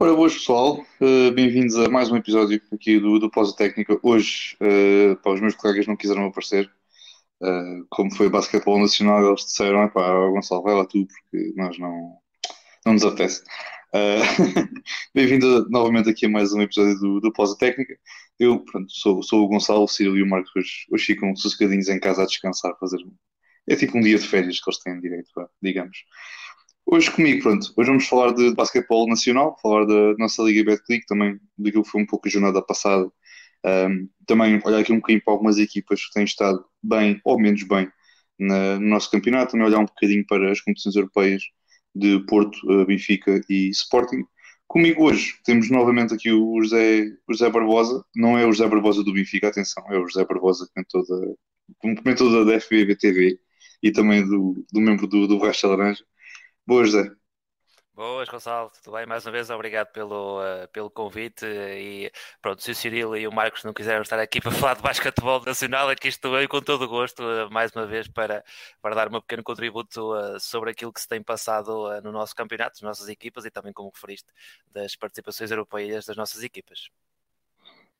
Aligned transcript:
Ora, 0.00 0.14
boas 0.14 0.34
pessoal, 0.34 0.84
Uh, 1.00 1.30
bem-vindos 1.32 1.76
a 1.76 1.88
mais 1.88 2.10
um 2.10 2.16
episódio 2.16 2.60
aqui 2.72 2.98
do, 2.98 3.18
do 3.18 3.30
Pausa 3.30 3.54
Técnica. 3.56 3.98
Hoje, 4.02 4.56
uh, 4.60 5.30
os 5.30 5.40
meus 5.40 5.54
colegas 5.54 5.86
não 5.86 5.96
quiseram 5.96 6.26
aparecer, 6.26 6.70
Uh, 7.42 7.86
como 7.90 8.14
foi 8.14 8.30
basquetebol 8.30 8.80
nacional, 8.80 9.24
eles 9.26 9.44
disseram: 9.44 9.88
pá, 9.90 10.12
Gonçalo, 10.30 10.62
vai 10.62 10.74
lá 10.74 10.86
tu, 10.86 11.06
porque 11.06 11.52
nós 11.56 11.78
não, 11.78 12.18
não 12.86 12.94
nos 12.94 13.04
apetece. 13.04 13.42
Bem-vindo 15.14 15.68
novamente 15.70 16.10
aqui 16.10 16.26
a 16.26 16.28
mais 16.28 16.52
um 16.52 16.62
episódio 16.62 16.98
do, 16.98 17.20
do 17.20 17.32
Pausa 17.32 17.56
Técnica. 17.58 17.96
Eu, 18.38 18.60
pronto, 18.64 18.90
sou, 18.92 19.22
sou 19.22 19.44
o 19.44 19.48
Gonçalo, 19.48 19.84
o 19.84 19.88
Ciro 19.88 20.16
e 20.16 20.22
o 20.22 20.28
Marcos 20.28 20.50
hoje, 20.56 20.86
hoje 20.90 21.04
ficam 21.06 21.34
sossegadinhos 21.36 21.88
em 21.88 22.00
casa 22.00 22.22
a 22.22 22.26
descansar, 22.26 22.72
a 22.72 22.76
fazer. 22.76 22.98
É 23.68 23.76
tipo 23.76 23.98
um 23.98 24.00
dia 24.00 24.18
de 24.18 24.26
férias 24.26 24.60
que 24.60 24.70
eles 24.70 24.80
têm 24.80 25.00
direito, 25.00 25.30
digamos. 25.62 25.98
Hoje 26.86 27.10
comigo, 27.10 27.42
pronto, 27.42 27.72
hoje 27.76 27.88
vamos 27.88 28.06
falar 28.06 28.32
de 28.32 28.54
basquetebol 28.54 29.08
nacional, 29.08 29.56
falar 29.62 29.86
da 29.86 30.14
nossa 30.18 30.42
Liga 30.42 30.64
Betclic, 30.64 31.06
também 31.06 31.40
daquilo 31.56 31.82
que 31.82 31.90
foi 31.90 32.02
um 32.02 32.06
pouco 32.06 32.28
a 32.28 32.30
jornada 32.30 32.62
passada. 32.62 33.10
Um, 33.64 34.08
também 34.26 34.60
olhar 34.64 34.80
aqui 34.80 34.92
um 34.92 34.96
bocadinho 34.96 35.22
para 35.24 35.32
algumas 35.32 35.58
equipas 35.58 36.04
que 36.04 36.12
têm 36.12 36.24
estado 36.24 36.62
bem 36.82 37.20
ou 37.24 37.40
menos 37.40 37.62
bem 37.62 37.88
na, 38.38 38.78
no 38.78 38.86
nosso 38.88 39.10
campeonato, 39.10 39.52
também 39.52 39.66
olhar 39.66 39.78
um 39.78 39.86
bocadinho 39.86 40.24
para 40.26 40.52
as 40.52 40.60
competições 40.60 40.96
europeias 40.96 41.42
de 41.94 42.20
Porto, 42.26 42.58
uh, 42.70 42.84
Benfica 42.86 43.40
e 43.48 43.70
Sporting. 43.70 44.24
Comigo 44.68 45.04
hoje 45.04 45.34
temos 45.44 45.70
novamente 45.70 46.12
aqui 46.14 46.30
o 46.32 46.62
José, 46.62 47.04
o 47.28 47.32
José 47.32 47.50
Barbosa, 47.50 48.04
não 48.14 48.38
é 48.38 48.46
o 48.46 48.52
José 48.52 48.68
Barbosa 48.68 49.02
do 49.02 49.12
Benfica, 49.12 49.48
atenção, 49.48 49.84
é 49.90 49.98
o 49.98 50.06
José 50.06 50.24
Barbosa, 50.26 50.68
comentou 50.74 51.04
da, 51.06 52.02
comentou 52.02 52.44
da 52.44 52.60
FBB 52.60 52.96
TV 52.96 53.38
e 53.82 53.90
também 53.92 54.24
do, 54.26 54.64
do 54.72 54.80
membro 54.80 55.06
do, 55.06 55.26
do 55.26 55.38
Racha 55.38 55.66
Laranja. 55.68 56.04
Boas, 56.66 56.92
Zé. 56.92 57.10
Boas, 57.92 58.28
Gonçalo, 58.28 58.70
tudo 58.82 58.96
bem? 58.96 59.06
Mais 59.06 59.24
uma 59.26 59.32
vez, 59.32 59.50
obrigado 59.50 59.92
pelo, 59.92 60.40
uh, 60.40 60.66
pelo 60.72 60.90
convite. 60.90 61.44
E 61.44 62.10
pronto, 62.40 62.62
se 62.62 62.70
o 62.70 62.74
Cirilo 62.74 63.16
e 63.16 63.28
o 63.28 63.32
Marcos 63.32 63.62
não 63.64 63.74
quiseram 63.74 64.00
estar 64.00 64.18
aqui 64.18 64.40
para 64.42 64.50
falar 64.50 64.74
de 64.74 64.82
basquetebol 64.82 65.44
nacional, 65.44 65.90
aqui 65.90 66.08
estou 66.08 66.36
eu 66.40 66.48
com 66.48 66.62
todo 66.62 66.86
o 66.86 66.88
gosto, 66.88 67.22
uh, 67.22 67.50
mais 67.52 67.70
uma 67.72 67.86
vez, 67.86 68.08
para, 68.08 68.42
para 68.80 68.94
dar 68.94 69.08
um 69.08 69.20
pequeno 69.20 69.44
contributo 69.44 70.14
uh, 70.14 70.40
sobre 70.40 70.70
aquilo 70.70 70.92
que 70.92 71.00
se 71.00 71.06
tem 71.06 71.22
passado 71.22 72.00
no 72.02 72.10
nosso 72.10 72.34
campeonato, 72.34 72.72
das 72.72 72.82
nossas 72.82 73.08
equipas 73.08 73.44
e 73.44 73.50
também, 73.50 73.72
como 73.72 73.90
referiste, 73.94 74.32
das 74.72 74.96
participações 74.96 75.50
europeias 75.50 76.06
das 76.06 76.16
nossas 76.16 76.42
equipas. 76.42 76.88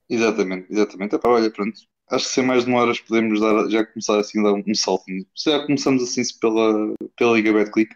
Exatamente, 0.08 0.72
exatamente. 0.72 1.14
Epá, 1.16 1.28
olha, 1.28 1.50
pronto, 1.50 1.78
acho 2.10 2.26
que 2.26 2.32
sem 2.32 2.44
mais 2.44 2.64
demoras 2.64 2.98
podemos 2.98 3.40
dar, 3.40 3.68
já 3.68 3.84
começar 3.86 4.18
assim 4.18 4.40
a 4.40 4.44
dar 4.44 4.54
um, 4.54 4.74
salto. 4.74 5.04
Já 5.36 5.64
começamos 5.66 6.02
assim 6.02 6.22
pela, 6.40 6.94
pela 7.14 7.34
Liga 7.34 7.52
Betclic 7.52 7.94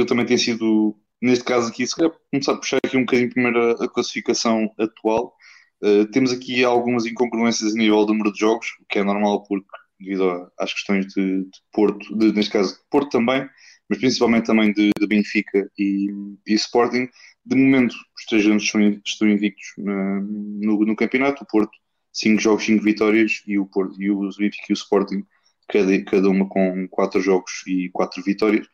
eu 0.00 0.06
também 0.06 0.26
tem 0.26 0.36
sido, 0.36 0.96
neste 1.20 1.44
caso 1.44 1.68
aqui, 1.68 1.86
se 1.86 1.94
calhar 1.94 2.12
começar 2.30 2.52
a 2.52 2.56
puxar 2.56 2.78
aqui 2.84 2.96
um 2.96 3.04
bocadinho 3.04 3.30
primeiro 3.30 3.82
a, 3.82 3.88
classificação 3.88 4.70
atual. 4.78 5.34
Uh, 5.82 6.06
temos 6.10 6.32
aqui 6.32 6.64
algumas 6.64 7.04
incongruências 7.06 7.74
a 7.74 7.78
nível 7.78 8.04
do 8.06 8.12
número 8.12 8.32
de 8.32 8.40
jogos, 8.40 8.68
o 8.80 8.86
que 8.88 8.98
é 8.98 9.04
normal 9.04 9.44
porque 9.44 9.66
devido 9.98 10.50
às 10.58 10.72
questões 10.72 11.06
de, 11.06 11.44
de 11.44 11.60
Porto, 11.72 12.16
de, 12.16 12.32
neste 12.32 12.52
caso 12.52 12.74
de 12.74 12.80
Porto 12.90 13.10
também, 13.10 13.48
mas 13.88 13.98
principalmente 13.98 14.46
também 14.46 14.72
de, 14.72 14.90
de 14.98 15.06
Benfica 15.06 15.70
e, 15.78 16.08
e, 16.46 16.54
Sporting. 16.54 17.08
De 17.44 17.56
momento, 17.56 17.92
os 17.92 18.24
três 18.26 18.44
estão, 18.44 18.80
estão 19.04 19.28
invictos 19.28 19.66
na, 19.78 20.20
no, 20.20 20.84
no, 20.84 20.96
campeonato. 20.96 21.44
O 21.44 21.46
Porto, 21.46 21.72
5 22.12 22.40
jogos, 22.40 22.64
5 22.64 22.82
vitórias, 22.82 23.42
e 23.46 23.58
o, 23.58 23.66
Porto, 23.66 24.00
e 24.00 24.10
o 24.10 24.20
Benfica 24.38 24.66
e 24.70 24.72
o 24.72 24.74
Sporting, 24.74 25.24
cada, 25.68 26.04
cada 26.04 26.28
uma 26.28 26.48
com 26.48 26.88
4 26.88 27.20
jogos 27.20 27.62
e 27.66 27.90
4 27.90 28.22
vitórias 28.22 28.66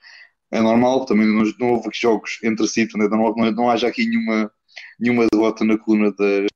é 0.51 0.61
normal, 0.61 1.05
também 1.07 1.27
não, 1.27 1.45
não 1.59 1.75
houve 1.75 1.91
jogos 1.95 2.39
entre 2.43 2.67
si, 2.67 2.89
não, 2.95 3.09
não, 3.09 3.53
não 3.53 3.71
haja 3.71 3.89
aqui 3.89 4.07
nenhuma, 4.07 4.53
nenhuma 4.99 5.27
derrota 5.33 5.65
na 5.65 5.79
coluna 5.79 6.13
das, 6.13 6.47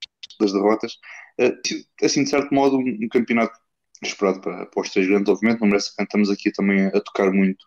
das 0.40 0.52
derrotas. 0.52 0.98
Eh, 1.38 1.54
assim, 2.02 2.24
de 2.24 2.30
certo 2.30 2.52
modo, 2.54 2.78
um, 2.78 3.08
campeonato 3.08 3.58
esperado 4.02 4.40
para, 4.40 4.66
para 4.66 4.80
os 4.82 4.90
três 4.90 5.06
grandes, 5.08 5.28
obviamente, 5.28 5.60
não 5.60 5.68
merece 5.68 5.90
estamos 5.98 6.30
aqui 6.30 6.50
também 6.52 6.86
a 6.86 7.00
tocar 7.00 7.32
muito, 7.32 7.64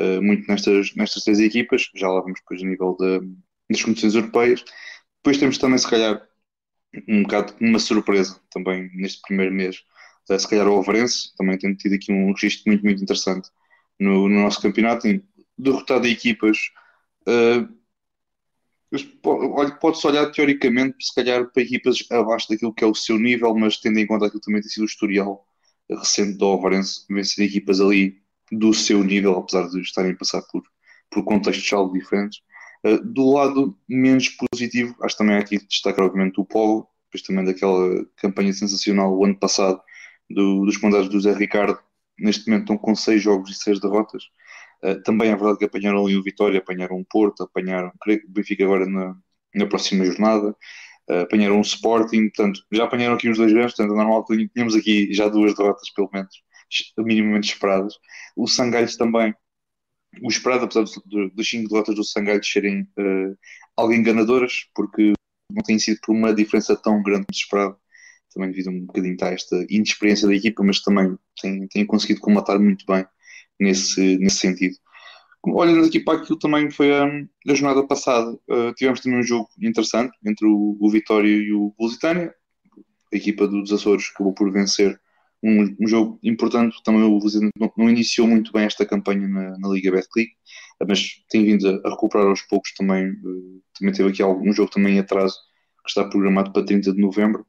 uh, 0.00 0.22
muito 0.22 0.46
nestas, 0.48 0.94
nestas 0.94 1.24
três 1.24 1.40
equipas, 1.40 1.90
já 1.94 2.08
lá 2.08 2.20
vamos 2.20 2.40
depois 2.40 2.62
a 2.62 2.66
nível 2.66 2.96
de, 2.98 3.20
das 3.70 3.82
competições 3.82 4.14
europeias. 4.14 4.64
Depois 5.18 5.38
temos 5.38 5.58
também, 5.58 5.78
se 5.78 5.88
calhar, 5.88 6.22
um 7.08 7.22
bocado 7.22 7.54
uma 7.60 7.78
surpresa 7.78 8.38
também 8.50 8.90
neste 8.94 9.20
primeiro 9.22 9.52
mês, 9.54 9.76
uh, 10.30 10.38
se 10.38 10.48
calhar 10.48 10.68
o 10.68 10.78
Overense, 10.78 11.34
também 11.36 11.58
tem 11.58 11.74
tido 11.74 11.94
aqui 11.94 12.12
um 12.12 12.32
registro 12.32 12.64
muito, 12.66 12.84
muito 12.84 13.02
interessante 13.02 13.48
no, 13.98 14.28
no 14.28 14.42
nosso 14.42 14.60
campeonato, 14.60 15.06
derrotado 15.58 16.06
equipas. 16.06 16.58
Uh, 17.26 17.82
Pode-se 19.80 20.06
olhar 20.06 20.30
teoricamente, 20.30 20.96
se 21.00 21.14
calhar, 21.14 21.50
para 21.50 21.62
equipas 21.62 22.04
abaixo 22.10 22.48
daquilo 22.50 22.74
que 22.74 22.84
é 22.84 22.86
o 22.86 22.94
seu 22.94 23.18
nível, 23.18 23.54
mas 23.54 23.78
tendo 23.78 23.98
em 23.98 24.06
conta 24.06 24.26
aquilo 24.26 24.42
também 24.42 24.60
tem 24.60 24.68
sido 24.68 24.82
o 24.82 24.86
historial 24.86 25.46
recente 25.88 26.36
do 26.36 26.44
Alvarense, 26.44 27.04
vencer 27.08 27.46
equipas 27.46 27.80
ali 27.80 28.20
do 28.50 28.74
seu 28.74 29.02
nível, 29.02 29.38
apesar 29.38 29.68
de 29.68 29.80
estarem 29.80 30.12
a 30.12 30.16
passar 30.16 30.42
por, 30.42 30.62
por 31.10 31.24
contextos 31.24 31.72
algo 31.72 31.92
diferentes. 31.94 32.40
Uh, 32.84 32.98
do 33.02 33.32
lado 33.32 33.78
menos 33.88 34.28
positivo, 34.28 34.94
acho 35.02 35.16
também 35.16 35.36
aqui 35.36 35.58
destacar, 35.66 36.04
obviamente, 36.04 36.40
o 36.40 36.44
Polo, 36.44 36.86
depois 37.06 37.22
também 37.22 37.44
daquela 37.44 38.04
campanha 38.16 38.52
sensacional 38.52 39.16
o 39.16 39.24
ano 39.24 39.38
passado 39.38 39.80
do, 40.28 40.64
dos 40.64 40.80
mandados 40.80 41.08
do 41.08 41.20
Zé 41.20 41.32
Ricardo. 41.32 41.78
Neste 42.18 42.46
momento 42.46 42.62
estão 42.62 42.78
com 42.78 42.94
seis 42.94 43.22
jogos 43.22 43.50
e 43.50 43.54
seis 43.54 43.80
derrotas. 43.80 44.24
Uh, 44.84 45.00
também 45.02 45.30
é 45.30 45.36
verdade 45.36 45.58
que 45.58 45.64
apanharam 45.64 46.04
ali 46.04 46.16
o 46.16 46.22
Vitória, 46.22 46.58
apanharam 46.58 46.98
o 46.98 47.04
Porto, 47.04 47.44
apanharam, 47.44 47.92
creio 48.00 48.20
que 48.20 48.26
o 48.26 48.30
Benfica 48.30 48.64
agora 48.64 48.84
na, 48.86 49.16
na 49.54 49.66
próxima 49.66 50.04
jornada, 50.04 50.56
uh, 51.10 51.20
apanharam 51.22 51.58
o 51.58 51.62
Sporting, 51.62 52.30
portanto, 52.30 52.60
já 52.72 52.84
apanharam 52.84 53.14
aqui 53.14 53.28
os 53.28 53.38
dois 53.38 53.52
grandes, 53.52 53.76
portanto, 53.76 53.94
é 53.94 53.96
normal 53.96 54.26
tínhamos 54.26 54.74
aqui 54.74 55.12
já 55.12 55.28
duas 55.28 55.54
derrotas, 55.54 55.88
pelo 55.94 56.10
menos, 56.12 56.34
minimamente 56.98 57.52
esperadas. 57.52 57.94
O 58.36 58.48
Sangalhos 58.48 58.96
também, 58.96 59.34
o 60.22 60.28
esperado, 60.28 60.64
apesar 60.64 60.84
das 61.34 61.48
cinco 61.48 61.68
derrotas 61.68 61.94
do 61.94 62.04
Sangalhos 62.04 62.50
serem 62.50 62.82
uh, 62.98 63.36
algo 63.76 63.92
enganadoras, 63.92 64.66
porque 64.74 65.12
não 65.50 65.62
tem 65.62 65.78
sido 65.78 66.00
por 66.04 66.12
uma 66.12 66.34
diferença 66.34 66.76
tão 66.76 67.02
grande 67.02 67.26
como 67.26 67.36
esperado, 67.36 67.76
também 68.34 68.50
devido 68.50 68.70
um 68.70 68.86
bocadinho 68.86 69.16
a 69.22 69.26
esta 69.28 69.64
inexperiência 69.68 70.26
da 70.26 70.34
equipa, 70.34 70.62
mas 70.64 70.82
também 70.82 71.16
tem, 71.40 71.68
tem 71.68 71.86
conseguido 71.86 72.20
combatar 72.20 72.58
muito 72.58 72.84
bem 72.86 73.06
nesse, 73.62 74.18
nesse 74.18 74.38
sentido. 74.38 74.76
Olhando 75.44 75.86
aqui 75.86 75.98
para 75.98 76.18
aquilo 76.18 76.38
também 76.38 76.70
foi 76.70 76.92
a, 76.92 77.08
jornada 77.48 77.84
passada, 77.86 78.30
uh, 78.30 78.72
tivemos 78.76 79.00
também 79.00 79.18
um 79.18 79.24
jogo 79.24 79.48
interessante 79.60 80.16
entre 80.24 80.46
o, 80.46 80.76
o 80.80 80.90
Vitória 80.90 81.28
e 81.28 81.52
o 81.52 81.74
Lusitânia. 81.80 82.32
A 83.12 83.16
equipa 83.16 83.48
dos 83.48 83.72
Açores 83.72 84.10
acabou 84.14 84.32
por 84.32 84.52
vencer 84.52 85.00
um, 85.42 85.76
um 85.80 85.88
jogo 85.88 86.18
importante. 86.22 86.76
Também 86.84 87.02
o 87.02 87.18
Lusitânia 87.18 87.50
não, 87.58 87.72
não, 87.76 87.90
iniciou 87.90 88.28
muito 88.28 88.52
bem 88.52 88.64
esta 88.64 88.86
campanha 88.86 89.26
na, 89.26 89.58
na 89.58 89.68
Liga 89.68 89.90
Betclic, 89.90 90.30
mas 90.86 91.24
tem 91.28 91.44
vindo 91.44 91.68
a, 91.68 91.88
a, 91.88 91.90
recuperar 91.90 92.28
aos 92.28 92.42
poucos 92.42 92.72
também. 92.74 93.10
Uh, 93.10 93.60
também 93.76 93.92
teve 93.92 94.10
aqui 94.10 94.22
algum, 94.22 94.48
um 94.48 94.52
jogo 94.52 94.70
também 94.70 94.94
em 94.94 95.00
atraso 95.00 95.34
que 95.84 95.88
está 95.88 96.04
programado 96.04 96.52
para 96.52 96.64
30 96.64 96.92
de 96.92 97.00
novembro, 97.00 97.44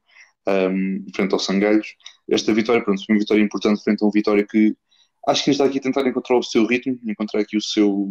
um, 0.47 1.06
frente 1.16 1.34
ao 1.34 1.40
Sangalhos. 1.40 1.88
Esta 2.28 2.51
vitória, 2.53 2.84
pronto, 2.84 3.06
foi 3.06 3.13
uma 3.13 3.19
vitória 3.19 3.44
importante 3.44 3.84
frente 3.84 4.03
a 4.03 4.07
um 4.07 4.12
Vitória 4.12 4.44
que 4.50 4.75
acho 5.28 5.44
que 5.44 5.51
está 5.51 5.66
aqui 5.66 5.78
a 5.78 5.81
tentar 5.81 6.07
encontrar 6.07 6.38
o 6.38 6.44
seu 6.44 6.66
ritmo, 6.66 7.00
encontrar 7.06 7.41
aqui 7.41 7.57
o 7.57 7.61
seu, 7.61 8.09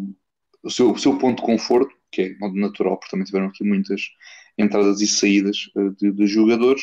o 0.63 0.71
seu, 0.71 0.93
o 0.93 0.99
seu 0.99 1.19
ponto 1.19 1.41
de 1.41 1.47
conforto, 1.47 1.95
que 2.11 2.23
é 2.23 2.39
modo 2.39 2.55
natural, 2.55 2.97
porque 2.97 3.11
também 3.11 3.27
tiveram 3.27 3.47
aqui 3.47 3.65
muitas 3.65 4.01
entradas 4.59 5.01
e 5.01 5.07
saídas 5.07 5.71
uh, 5.77 5.91
de, 5.97 6.13
de, 6.13 6.27
jogadores. 6.27 6.83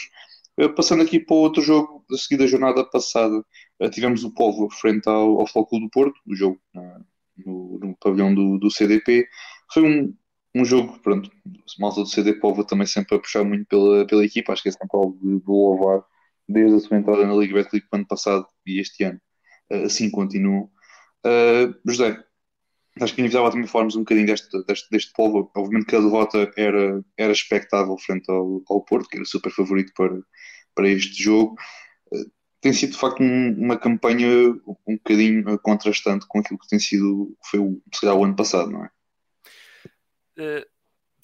Uh, 0.59 0.73
passando 0.73 1.03
aqui 1.03 1.19
para 1.19 1.35
outro 1.35 1.61
jogo, 1.61 2.05
a 2.11 2.17
seguir 2.17 2.37
da 2.37 2.47
jornada 2.47 2.83
passada, 2.83 3.37
uh, 3.81 3.89
tivemos 3.89 4.23
o 4.23 4.33
Povo 4.33 4.69
frente 4.69 5.07
ao, 5.07 5.39
ao 5.39 5.47
Flóculo 5.47 5.81
do 5.81 5.89
Porto, 5.89 6.19
o 6.27 6.35
jogo 6.35 6.59
no, 7.45 7.79
no, 7.79 7.97
pavilhão 7.97 8.33
do, 8.33 8.57
do 8.57 8.71
CDP. 8.71 9.27
Foi 9.73 9.83
um, 9.83 10.15
um 10.55 10.65
jogo, 10.65 10.99
pronto, 10.99 11.29
malta 11.79 12.01
do 12.01 12.07
CD 12.07 12.33
Povo 12.33 12.63
também 12.63 12.87
sempre 12.87 13.15
a 13.15 13.19
puxar 13.19 13.43
muito 13.43 13.65
pela, 13.67 14.05
pela 14.07 14.25
equipa, 14.25 14.53
acho 14.53 14.63
que 14.63 14.69
é 14.69 14.71
sempre 14.71 14.89
algo 14.93 15.17
de, 15.21 15.39
de 15.39 15.47
louvar 15.47 16.03
desde 16.47 16.77
a 16.77 16.79
sua 16.79 16.97
entrada 16.97 17.25
na 17.25 17.35
Liga 17.35 17.53
Betclic 17.53 17.85
ano 17.91 18.07
passado 18.07 18.47
e 18.65 18.79
este 18.79 19.03
ano 19.03 19.21
assim 19.71 20.09
continuam. 20.09 20.69
Uh, 21.25 21.73
José, 21.85 22.23
acho 23.01 23.13
que 23.13 23.21
inevitável 23.21 23.51
também 23.51 23.67
falarmos 23.67 23.95
um 23.95 23.99
bocadinho 23.99 24.27
deste, 24.27 24.63
deste, 24.65 24.89
deste 24.89 25.13
povo. 25.13 25.51
Obviamente 25.55 25.87
que 25.87 25.95
a 25.95 25.99
derrota 25.99 26.51
era, 26.55 27.03
era 27.17 27.31
expectável 27.31 27.97
frente 27.97 28.29
ao, 28.29 28.61
ao 28.67 28.81
Porto, 28.83 29.07
que 29.09 29.17
era 29.17 29.25
super 29.25 29.51
favorito 29.51 29.91
para, 29.95 30.19
para 30.75 30.89
este 30.89 31.21
jogo. 31.21 31.55
Uh, 32.11 32.31
tem 32.61 32.73
sido 32.73 32.91
de 32.91 32.97
facto 32.97 33.21
um, 33.21 33.53
uma 33.57 33.77
campanha 33.77 34.27
um 34.87 34.95
bocadinho 34.97 35.57
contrastante 35.59 36.25
com 36.27 36.39
aquilo 36.39 36.59
que 36.59 36.67
tem 36.67 36.79
sido, 36.79 37.35
foi 37.49 37.59
o, 37.59 37.81
se 37.93 38.01
calhar, 38.01 38.15
o 38.15 38.23
ano 38.23 38.35
passado, 38.35 38.69
não 38.69 38.85
é? 38.85 38.89
Uh, 40.37 40.65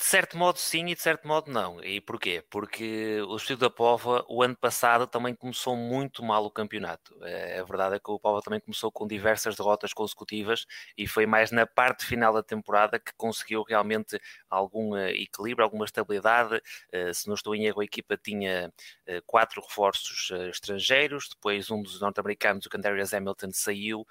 de 0.06 0.12
certo 0.12 0.38
modo 0.38 0.60
sim 0.60 0.86
e 0.86 0.94
de 0.94 1.02
certo 1.02 1.28
modo 1.28 1.52
não. 1.52 1.84
E 1.84 2.00
porquê? 2.00 2.44
Porque 2.52 3.20
o 3.28 3.36
Espírito 3.36 3.62
da 3.62 3.72
Pova, 3.72 4.24
o 4.30 4.44
ano 4.44 4.56
passado, 4.56 5.08
também 5.08 5.34
começou 5.34 5.76
muito 5.76 6.24
mal 6.24 6.46
o 6.46 6.52
campeonato. 6.52 7.18
É, 7.24 7.58
a 7.60 7.64
verdade 7.64 7.96
é 7.96 8.00
que 8.00 8.12
o 8.12 8.20
Pova 8.20 8.40
também 8.40 8.60
começou 8.60 8.92
com 8.92 9.08
diversas 9.08 9.56
derrotas 9.56 9.94
consecutivas 9.94 10.68
e 10.96 11.08
foi 11.08 11.26
mais 11.26 11.50
na 11.50 11.66
parte 11.66 12.06
final 12.06 12.32
da 12.32 12.44
temporada 12.44 13.00
que 13.00 13.12
conseguiu 13.18 13.64
realmente 13.64 14.20
algum 14.48 14.96
eh, 14.96 15.12
equilíbrio, 15.14 15.64
alguma 15.66 15.86
estabilidade. 15.86 16.62
Eh, 16.92 17.12
se 17.12 17.28
não 17.28 17.34
estou 17.34 17.56
em 17.56 17.66
erro, 17.66 17.82
a 17.82 17.86
equipa 17.86 18.16
tinha 18.16 18.72
eh, 19.08 19.22
quatro 19.26 19.60
reforços 19.60 20.30
estrangeiros, 20.52 21.30
depois 21.30 21.72
um 21.72 21.82
dos 21.82 22.00
norte-americanos, 22.00 22.68
o 22.68 22.70
Candarius 22.70 23.12
Hamilton, 23.12 23.50
saiu 23.52 24.06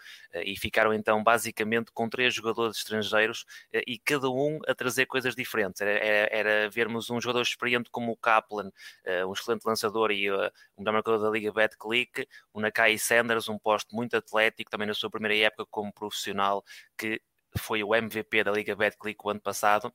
e 0.44 0.56
ficaram 0.56 0.92
então 0.92 1.22
basicamente 1.22 1.92
com 1.92 2.08
três 2.08 2.34
jogadores 2.34 2.78
estrangeiros 2.78 3.46
e 3.86 3.96
cada 3.98 4.28
um 4.28 4.58
a 4.66 4.74
trazer 4.74 5.06
coisas 5.06 5.36
diferentes. 5.36 5.83
Era, 5.90 6.28
era, 6.32 6.70
vermos 6.70 7.10
um 7.10 7.20
jogador 7.20 7.42
experiente 7.42 7.90
como 7.90 8.12
o 8.12 8.16
Kaplan, 8.16 8.68
uh, 8.68 9.28
um 9.28 9.32
excelente 9.32 9.64
lançador 9.64 10.10
e 10.10 10.30
uh, 10.30 10.50
um 10.76 10.82
melhor 10.82 10.94
marcador 10.94 11.20
da 11.20 11.30
Liga 11.30 11.52
Betclic, 11.52 12.26
o 12.52 12.60
Nakai 12.60 12.98
Sanders, 12.98 13.48
um 13.48 13.58
posto 13.58 13.94
muito 13.94 14.16
atlético, 14.16 14.70
também 14.70 14.86
na 14.86 14.94
sua 14.94 15.10
primeira 15.10 15.36
época 15.36 15.66
como 15.70 15.92
profissional, 15.92 16.64
que 16.96 17.20
foi 17.58 17.82
o 17.84 17.94
MVP 17.94 18.44
da 18.44 18.52
Liga 18.52 18.74
Betclic 18.74 19.18
o 19.24 19.30
ano 19.30 19.40
passado 19.40 19.92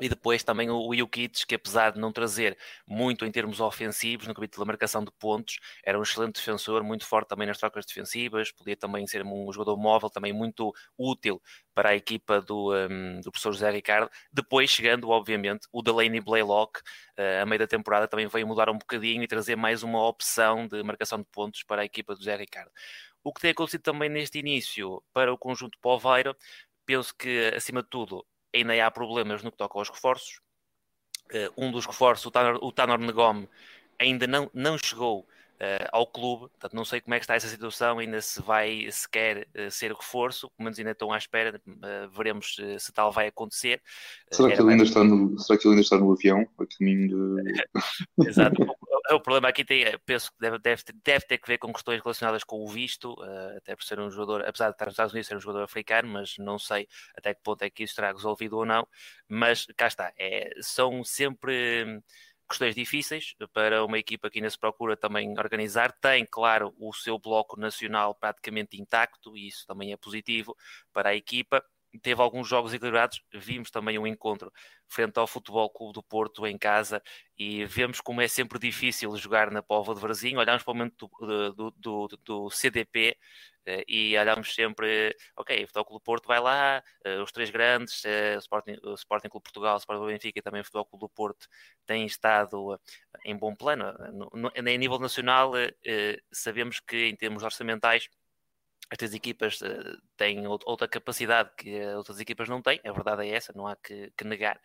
e 0.00 0.08
depois 0.08 0.42
também 0.42 0.70
o 0.70 0.94
Jukic, 0.94 1.46
que 1.46 1.54
apesar 1.54 1.90
de 1.92 1.98
não 1.98 2.12
trazer 2.12 2.56
muito 2.86 3.24
em 3.24 3.30
termos 3.30 3.60
ofensivos, 3.60 4.26
no 4.26 4.34
capítulo 4.34 4.64
da 4.64 4.68
marcação 4.68 5.04
de 5.04 5.10
pontos, 5.12 5.58
era 5.84 5.98
um 5.98 6.02
excelente 6.02 6.36
defensor, 6.36 6.84
muito 6.84 7.04
forte 7.04 7.28
também 7.28 7.46
nas 7.46 7.58
trocas 7.58 7.84
defensivas, 7.84 8.52
podia 8.52 8.76
também 8.76 9.06
ser 9.06 9.24
um 9.24 9.52
jogador 9.52 9.76
móvel, 9.76 10.08
também 10.08 10.32
muito 10.32 10.72
útil 10.96 11.42
para 11.74 11.90
a 11.90 11.96
equipa 11.96 12.40
do, 12.40 12.74
um, 12.74 13.20
do 13.20 13.30
professor 13.30 13.52
José 13.52 13.70
Ricardo. 13.70 14.10
Depois, 14.32 14.70
chegando, 14.70 15.08
obviamente, 15.10 15.66
o 15.72 15.82
Delaney 15.82 16.20
Blaylock, 16.20 16.80
uh, 16.80 17.42
a 17.42 17.46
meio 17.46 17.58
da 17.60 17.66
temporada, 17.66 18.08
também 18.08 18.26
veio 18.26 18.46
mudar 18.46 18.68
um 18.68 18.78
bocadinho 18.78 19.22
e 19.22 19.28
trazer 19.28 19.56
mais 19.56 19.82
uma 19.82 20.04
opção 20.06 20.66
de 20.66 20.82
marcação 20.82 21.18
de 21.18 21.26
pontos 21.26 21.62
para 21.62 21.82
a 21.82 21.84
equipa 21.84 22.14
do 22.14 22.18
José 22.18 22.36
Ricardo. 22.36 22.70
O 23.22 23.32
que 23.32 23.40
tem 23.40 23.50
acontecido 23.50 23.82
também 23.82 24.08
neste 24.08 24.38
início 24.38 25.02
para 25.12 25.32
o 25.32 25.38
conjunto 25.38 25.78
Poveiro, 25.80 26.36
penso 26.86 27.14
que, 27.14 27.52
acima 27.54 27.82
de 27.82 27.88
tudo, 27.88 28.24
ainda 28.54 28.86
há 28.86 28.90
problemas 28.90 29.42
no 29.42 29.50
que 29.50 29.58
toca 29.58 29.78
aos 29.78 29.88
reforços. 29.88 30.40
Uh, 31.30 31.52
um 31.66 31.70
dos 31.70 31.84
reforços, 31.84 32.24
o 32.24 32.30
Tanor, 32.30 32.58
o 32.62 32.72
Tanor 32.72 32.98
Negome, 32.98 33.48
ainda 33.98 34.26
não, 34.26 34.50
não 34.54 34.78
chegou 34.78 35.20
uh, 35.20 35.88
ao 35.92 36.06
clube, 36.06 36.48
portanto 36.48 36.74
não 36.74 36.86
sei 36.86 37.02
como 37.02 37.14
é 37.14 37.18
que 37.18 37.24
está 37.24 37.34
essa 37.34 37.48
situação, 37.48 37.98
ainda 37.98 38.20
se 38.22 38.40
vai 38.40 38.88
sequer 38.90 39.46
uh, 39.54 39.70
ser 39.70 39.92
reforço, 39.92 40.48
pelo 40.56 40.64
menos 40.64 40.78
ainda 40.78 40.92
estão 40.92 41.12
à 41.12 41.18
espera, 41.18 41.60
veremos 42.10 42.56
se 42.78 42.92
tal 42.92 43.12
vai 43.12 43.26
acontecer. 43.26 43.82
Será 44.30 44.54
que, 44.54 44.62
ele 44.62 44.70
ainda 44.70 44.84
está 44.84 45.04
no, 45.04 45.38
será 45.38 45.58
que 45.58 45.66
ele 45.66 45.74
ainda 45.74 45.82
está 45.82 45.98
no 45.98 46.12
avião, 46.12 46.48
a 46.58 46.66
caminho 46.78 47.08
de... 47.44 47.64
Exato, 48.26 48.66
o, 49.10 49.14
o, 49.16 49.20
problema 49.20 49.48
aqui 49.48 49.64
tem, 49.64 49.84
penso 50.04 50.30
que 50.30 50.38
deve, 50.40 50.58
deve, 50.58 50.82
deve, 51.04 51.26
ter 51.26 51.38
que 51.38 51.48
ver 51.48 51.58
com 51.58 51.72
questões 51.72 52.00
relacionadas 52.02 52.44
com 52.44 52.62
o 52.64 52.68
visto, 52.68 53.14
até 53.56 53.74
por 53.74 53.84
ser 53.84 54.00
um 54.00 54.10
jogador, 54.10 54.46
apesar 54.46 54.68
de 54.68 54.74
estar 54.74 54.86
nos 54.86 54.94
Estados 54.94 55.12
Unidos 55.12 55.28
ser 55.28 55.36
um 55.36 55.40
jogador 55.40 55.64
africano, 55.64 56.08
mas 56.08 56.36
não 56.38 56.58
sei 56.58 56.88
até 57.16 57.34
que 57.34 57.42
ponto 57.42 57.62
é 57.62 57.70
que 57.70 57.84
isso 57.84 57.94
será 57.94 58.12
resolvido 58.12 58.56
ou 58.56 58.64
não, 58.64 58.86
mas 59.28 59.66
cá 59.76 59.86
está, 59.86 60.12
é, 60.18 60.50
são 60.60 61.02
sempre 61.04 62.00
questões 62.48 62.74
difíceis 62.74 63.34
para 63.52 63.84
uma 63.84 63.98
equipa 63.98 64.30
que 64.30 64.38
ainda 64.38 64.48
se 64.50 64.58
procura 64.58 64.96
também 64.96 65.38
organizar. 65.38 65.92
Tem, 65.92 66.24
claro, 66.24 66.74
o 66.78 66.92
seu 66.94 67.18
bloco 67.18 67.60
nacional 67.60 68.14
praticamente 68.14 68.80
intacto, 68.80 69.36
e 69.36 69.48
isso 69.48 69.66
também 69.66 69.92
é 69.92 69.96
positivo 69.96 70.56
para 70.92 71.10
a 71.10 71.14
equipa. 71.14 71.62
Teve 72.02 72.20
alguns 72.22 72.48
jogos 72.48 72.72
equilibrados, 72.74 73.22
vimos 73.32 73.70
também 73.70 73.98
um 73.98 74.06
encontro 74.06 74.52
frente 74.88 75.18
ao 75.18 75.26
Futebol 75.26 75.70
Clube 75.70 75.94
do 75.94 76.02
Porto 76.02 76.46
em 76.46 76.56
casa 76.58 77.02
e 77.36 77.64
vemos 77.64 78.00
como 78.00 78.20
é 78.20 78.28
sempre 78.28 78.58
difícil 78.58 79.16
jogar 79.16 79.50
na 79.50 79.62
Pova 79.62 79.94
de 79.94 80.00
Varzim. 80.00 80.36
Olhamos 80.36 80.62
para 80.62 80.72
o 80.72 80.74
momento 80.74 81.08
do, 81.20 81.52
do, 81.52 81.70
do, 81.76 82.18
do 82.24 82.50
CDP 82.50 83.16
Uh, 83.68 83.84
e 83.86 84.16
olhamos 84.16 84.54
sempre, 84.54 85.14
ok, 85.36 85.62
o 85.62 85.66
Futebol 85.66 85.84
Clube 85.84 86.00
do 86.00 86.04
Porto 86.04 86.26
vai 86.26 86.40
lá, 86.40 86.82
uh, 87.06 87.22
os 87.22 87.30
três 87.30 87.50
grandes, 87.50 88.02
o, 88.02 88.38
Sporting, 88.38 88.76
o 88.82 88.94
Sporting 88.94 89.28
Clube 89.28 89.44
Portugal, 89.44 89.74
o 89.74 89.78
Sporting 89.78 90.06
Benfica 90.06 90.38
e 90.38 90.42
também 90.42 90.62
o 90.62 90.64
Futebol 90.64 90.86
Clube 90.86 91.04
do 91.04 91.08
Porto 91.10 91.46
têm 91.84 92.06
estado 92.06 92.80
em 93.26 93.36
bom 93.36 93.54
plano. 93.54 93.92
No, 94.10 94.30
no, 94.32 94.50
a 94.56 94.62
nível 94.62 94.98
nacional, 94.98 95.52
sabemos 96.32 96.80
que 96.80 97.08
em 97.08 97.14
termos 97.16 97.42
orçamentais 97.42 98.08
estas 98.90 99.14
equipas 99.14 99.58
têm 100.16 100.46
outra 100.46 100.88
capacidade 100.88 101.50
que 101.56 101.80
outras 101.94 102.20
equipas 102.20 102.48
não 102.48 102.62
têm, 102.62 102.80
a 102.84 102.92
verdade 102.92 103.26
é 103.26 103.30
essa, 103.30 103.52
não 103.54 103.66
há 103.66 103.76
que, 103.76 104.12
que 104.16 104.24
negar, 104.24 104.60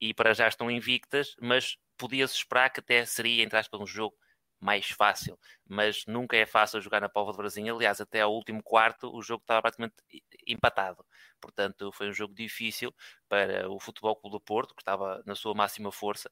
e 0.00 0.12
para 0.12 0.34
já 0.34 0.48
estão 0.48 0.70
invictas, 0.70 1.36
mas 1.40 1.76
podia-se 1.96 2.34
esperar 2.34 2.70
que 2.70 2.80
até 2.80 3.04
seria, 3.04 3.44
entre 3.44 3.58
aspas, 3.58 3.80
um 3.80 3.86
jogo 3.86 4.16
mais 4.60 4.90
fácil, 4.90 5.38
mas 5.66 6.04
nunca 6.06 6.36
é 6.36 6.44
fácil 6.44 6.80
jogar 6.80 7.00
na 7.00 7.08
Póvoa 7.08 7.32
de 7.32 7.38
Brasil. 7.38 7.74
Aliás, 7.74 8.00
até 8.00 8.20
ao 8.20 8.32
último 8.34 8.62
quarto 8.62 9.10
o 9.14 9.22
jogo 9.22 9.42
estava 9.42 9.62
praticamente 9.62 9.94
empatado. 10.46 11.04
Portanto, 11.40 11.90
foi 11.92 12.10
um 12.10 12.12
jogo 12.12 12.34
difícil 12.34 12.94
para 13.28 13.70
o 13.70 13.80
Futebol 13.80 14.14
Clube 14.16 14.36
do 14.36 14.40
Porto, 14.40 14.74
que 14.74 14.82
estava 14.82 15.22
na 15.24 15.34
sua 15.34 15.54
máxima 15.54 15.90
força. 15.90 16.30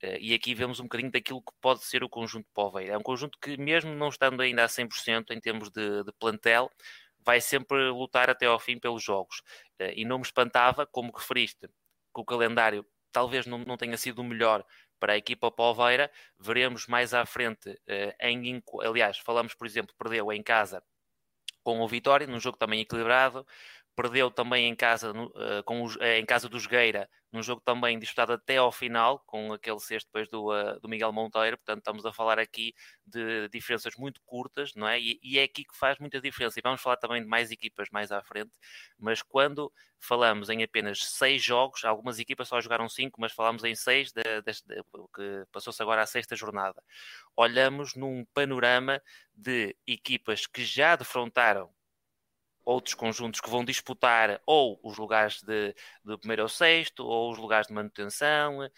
Eh, 0.00 0.18
e 0.20 0.34
aqui 0.34 0.54
vemos 0.54 0.78
um 0.80 0.84
bocadinho 0.84 1.10
daquilo 1.10 1.42
que 1.42 1.52
pode 1.60 1.84
ser 1.84 2.04
o 2.04 2.08
conjunto 2.08 2.46
Poveira. 2.54 2.94
É 2.94 2.98
um 2.98 3.02
conjunto 3.02 3.38
que, 3.40 3.56
mesmo 3.56 3.94
não 3.94 4.08
estando 4.08 4.40
ainda 4.40 4.64
a 4.64 4.68
100% 4.68 5.32
em 5.32 5.40
termos 5.40 5.70
de, 5.70 6.04
de 6.04 6.12
plantel, 6.12 6.70
vai 7.24 7.40
sempre 7.40 7.90
lutar 7.90 8.30
até 8.30 8.46
ao 8.46 8.60
fim 8.60 8.78
pelos 8.78 9.02
jogos. 9.02 9.42
Eh, 9.78 9.94
e 9.96 10.04
não 10.04 10.18
me 10.18 10.24
espantava, 10.24 10.86
como 10.86 11.12
referiste, 11.12 11.66
que 11.68 12.20
o 12.20 12.24
calendário 12.24 12.86
talvez 13.14 13.46
não, 13.46 13.58
não 13.58 13.76
tenha 13.76 13.96
sido 13.96 14.20
o 14.20 14.24
melhor 14.24 14.64
para 14.98 15.14
a 15.14 15.16
equipa 15.16 15.50
Polveira. 15.50 16.10
Veremos 16.38 16.86
mais 16.86 17.14
à 17.14 17.24
frente, 17.26 17.78
eh, 17.86 18.14
em, 18.20 18.62
aliás, 18.82 19.18
falamos, 19.18 19.54
por 19.54 19.66
exemplo, 19.66 19.94
perdeu 19.98 20.32
em 20.32 20.42
casa 20.42 20.82
com 21.62 21.80
o 21.80 21.88
Vitória, 21.88 22.26
num 22.26 22.38
jogo 22.38 22.58
também 22.58 22.80
equilibrado 22.80 23.46
perdeu 23.94 24.30
também 24.30 24.68
em 24.68 24.74
casa, 24.74 25.12
uh, 25.12 25.62
com 25.64 25.82
os, 25.82 25.96
uh, 25.96 26.02
em 26.02 26.26
casa 26.26 26.48
do 26.48 26.58
Jogueira, 26.58 27.08
num 27.32 27.42
jogo 27.42 27.60
também 27.64 27.98
disputado 27.98 28.32
até 28.32 28.56
ao 28.56 28.70
final, 28.70 29.20
com 29.26 29.52
aquele 29.52 29.80
sexto 29.80 30.06
depois 30.06 30.28
do, 30.28 30.52
uh, 30.52 30.78
do 30.80 30.88
Miguel 30.88 31.12
Monteiro, 31.12 31.56
portanto 31.56 31.78
estamos 31.78 32.06
a 32.06 32.12
falar 32.12 32.38
aqui 32.38 32.74
de 33.06 33.48
diferenças 33.48 33.94
muito 33.96 34.20
curtas, 34.24 34.72
não 34.74 34.86
é? 34.86 35.00
E, 35.00 35.18
e, 35.22 35.38
é 35.38 35.44
aqui 35.44 35.64
que 35.64 35.76
faz 35.76 35.98
muita 35.98 36.20
diferença, 36.20 36.58
e 36.58 36.62
vamos 36.62 36.80
falar 36.80 36.96
também 36.96 37.22
de 37.22 37.28
mais 37.28 37.50
equipas 37.50 37.88
mais 37.90 38.10
à 38.12 38.22
frente, 38.22 38.52
mas 38.98 39.22
quando 39.22 39.72
falamos 39.98 40.48
em 40.50 40.62
apenas 40.62 41.04
seis 41.04 41.42
jogos, 41.42 41.84
algumas 41.84 42.18
equipas 42.18 42.48
só 42.48 42.60
jogaram 42.60 42.88
cinco, 42.88 43.20
mas 43.20 43.32
falamos 43.32 43.64
em 43.64 43.74
seis, 43.74 44.12
de, 44.12 44.22
de, 44.22 44.52
de, 44.66 44.82
que 45.14 45.44
passou-se 45.52 45.82
agora 45.82 46.02
à 46.02 46.06
sexta 46.06 46.36
jornada, 46.36 46.82
olhamos 47.36 47.94
num 47.94 48.24
panorama 48.34 49.00
de 49.34 49.76
equipas 49.86 50.46
que 50.46 50.64
já 50.64 50.96
defrontaram 50.96 51.70
outros 52.64 52.94
conjuntos 52.94 53.40
que 53.40 53.50
vão 53.50 53.64
disputar 53.64 54.40
ou 54.46 54.80
os 54.82 54.96
lugares 54.96 55.42
de, 55.42 55.74
de 56.04 56.18
primeiro 56.18 56.42
ou 56.42 56.48
sexto, 56.48 57.04
ou 57.04 57.32
os 57.32 57.38
lugares 57.38 57.66
de 57.66 57.74
manutenção, 57.74 58.68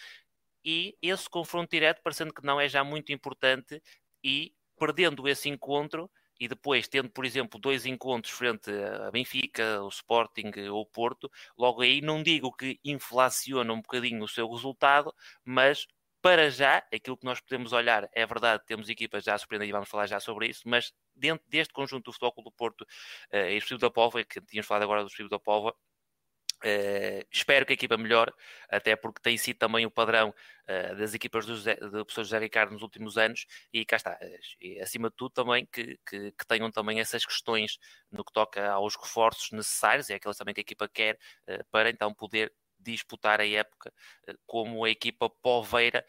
e 0.65 0.97
esse 1.01 1.31
confronto 1.31 1.71
direto, 1.71 2.03
parecendo 2.03 2.35
que 2.35 2.45
não 2.45 2.61
é 2.61 2.69
já 2.69 2.83
muito 2.83 3.13
importante, 3.13 3.81
e 4.23 4.53
perdendo 4.77 5.29
esse 5.29 5.49
encontro, 5.49 6.11
e 6.39 6.49
depois 6.49 6.89
tendo, 6.89 7.09
por 7.09 7.25
exemplo, 7.25 7.59
dois 7.61 7.87
encontros 7.87 8.35
frente 8.35 8.71
a 8.71 9.11
Benfica, 9.11 9.83
o 9.83 9.89
Sporting 9.89 10.51
ou 10.71 10.83
o 10.83 10.87
Porto, 10.87 11.31
logo 11.57 11.83
aí 11.83 12.01
não 12.01 12.23
digo 12.23 12.53
que 12.53 12.79
inflaciona 12.85 13.73
um 13.73 13.81
bocadinho 13.81 14.23
o 14.25 14.29
seu 14.29 14.51
resultado, 14.51 15.15
mas 15.45 15.87
para 16.27 16.51
já, 16.51 16.79
aquilo 16.93 17.17
que 17.17 17.25
nós 17.25 17.39
podemos 17.41 17.73
olhar, 17.73 18.11
é 18.13 18.27
verdade, 18.27 18.61
temos 18.67 18.89
equipas 18.89 19.23
já 19.23 19.39
surpreendentes 19.39 19.69
e 19.69 19.73
vamos 19.73 19.89
falar 19.89 20.09
já 20.09 20.19
sobre 20.19 20.49
isso, 20.49 20.63
mas 20.67 20.93
dentro 21.15 21.47
deste 21.49 21.73
conjunto 21.73 22.07
do 22.07 22.13
Futebol 22.13 22.43
do 22.43 22.51
Porto 22.51 22.83
uh, 22.83 23.37
e 23.37 23.57
Espírito 23.57 23.83
da 23.83 23.91
Póvoa, 23.93 24.25
que 24.25 24.41
tínhamos 24.41 24.67
falado 24.67 24.83
agora 24.83 25.03
do 25.05 25.07
Espírito 25.07 25.31
da 25.31 25.39
Póvoa, 25.39 25.73
Uh, 26.65 27.21
espero 27.31 27.67
que 27.67 27.75
a 27.75 27.75
equipa 27.75 27.99
melhore, 27.99 28.33
até 28.71 28.97
porque 28.97 29.21
tem 29.21 29.37
sido 29.37 29.59
também 29.59 29.85
o 29.85 29.91
padrão 29.91 30.31
uh, 30.31 30.97
das 30.97 31.13
equipas 31.13 31.45
do, 31.45 31.55
José, 31.55 31.75
do 31.75 32.03
professor 32.03 32.25
José 32.25 32.39
Ricardo 32.39 32.73
nos 32.73 32.83
últimos 32.83 33.19
anos, 33.19 33.47
e 33.71 33.85
cá 33.85 33.97
está, 33.97 34.19
e, 34.59 34.81
acima 34.81 35.11
de 35.11 35.17
tudo 35.17 35.33
também 35.35 35.67
que, 35.67 35.99
que, 36.09 36.33
que, 36.33 36.47
tenham 36.47 36.71
também 36.73 36.99
essas 36.99 37.27
questões 37.27 37.79
no 38.11 38.25
que 38.25 38.33
toca 38.33 38.71
aos 38.71 38.97
reforços 38.97 39.53
necessários, 39.53 40.09
é 40.09 40.15
aquelas 40.15 40.39
também 40.39 40.55
que 40.55 40.61
a 40.61 40.63
equipa 40.63 40.89
quer, 40.89 41.19
para 41.71 41.91
então 41.91 42.13
poder 42.15 42.51
disputar 42.93 43.41
a 43.41 43.47
época 43.47 43.93
como 44.47 44.85
a 44.85 44.91
equipa 44.91 45.29
poveira 45.29 46.05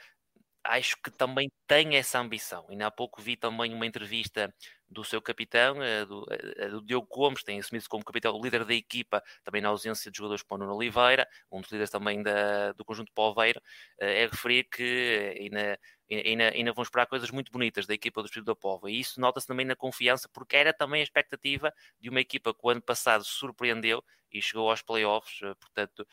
acho 0.68 0.98
que 1.02 1.10
também 1.10 1.50
tem 1.66 1.96
essa 1.96 2.20
ambição. 2.20 2.66
E 2.70 2.82
há 2.82 2.92
pouco 2.92 3.22
vi 3.22 3.36
também 3.36 3.74
uma 3.74 3.86
entrevista 3.86 4.54
do 4.90 5.04
seu 5.04 5.22
capitão, 5.22 5.82
eh, 5.84 6.06
do, 6.06 6.26
eh, 6.30 6.70
do 6.70 6.82
Diogo 6.82 7.08
Gomes, 7.10 7.44
tem 7.44 7.60
assumido-se 7.60 7.90
como 7.90 8.04
capitão, 8.06 8.40
líder 8.42 8.64
da 8.66 8.74
equipa, 8.74 9.22
também 9.44 9.62
na 9.62 9.70
ausência 9.70 10.10
de 10.12 10.18
jogadores 10.18 10.44
o 10.50 10.58
Nuno 10.58 10.76
Oliveira, 10.76 11.28
um 11.52 11.62
dos 11.62 11.72
líderes 11.72 11.90
também 11.90 12.24
da, 12.24 12.72
do 12.74 12.86
conjunto 12.86 13.12
Polveiro, 13.14 13.62
eh, 14.00 14.24
é 14.24 14.28
referir 14.28 14.64
que 14.66 15.36
ainda, 15.40 15.80
ainda, 16.10 16.50
ainda 16.50 16.74
vão 16.74 16.84
esperar 16.84 17.06
coisas 17.08 17.30
muito 17.32 17.52
bonitas 17.52 17.86
da 17.86 17.94
equipa 17.94 18.22
do 18.22 18.26
Espírito 18.26 18.48
da 18.48 18.56
Póvoa. 18.56 18.92
E 18.92 19.00
isso 19.00 19.20
nota-se 19.20 19.48
também 19.48 19.66
na 19.66 19.76
confiança, 19.76 20.30
porque 20.34 20.56
era 20.56 20.74
também 20.74 21.02
a 21.02 21.04
expectativa 21.04 21.74
de 22.00 22.10
uma 22.10 22.22
equipa 22.22 22.54
que 22.54 22.60
o 22.64 22.70
ano 22.70 22.82
passado 22.82 23.24
surpreendeu 23.26 24.04
e 24.32 24.42
chegou 24.42 24.70
aos 24.70 24.82
playoffs, 24.82 25.40
portanto, 25.60 26.06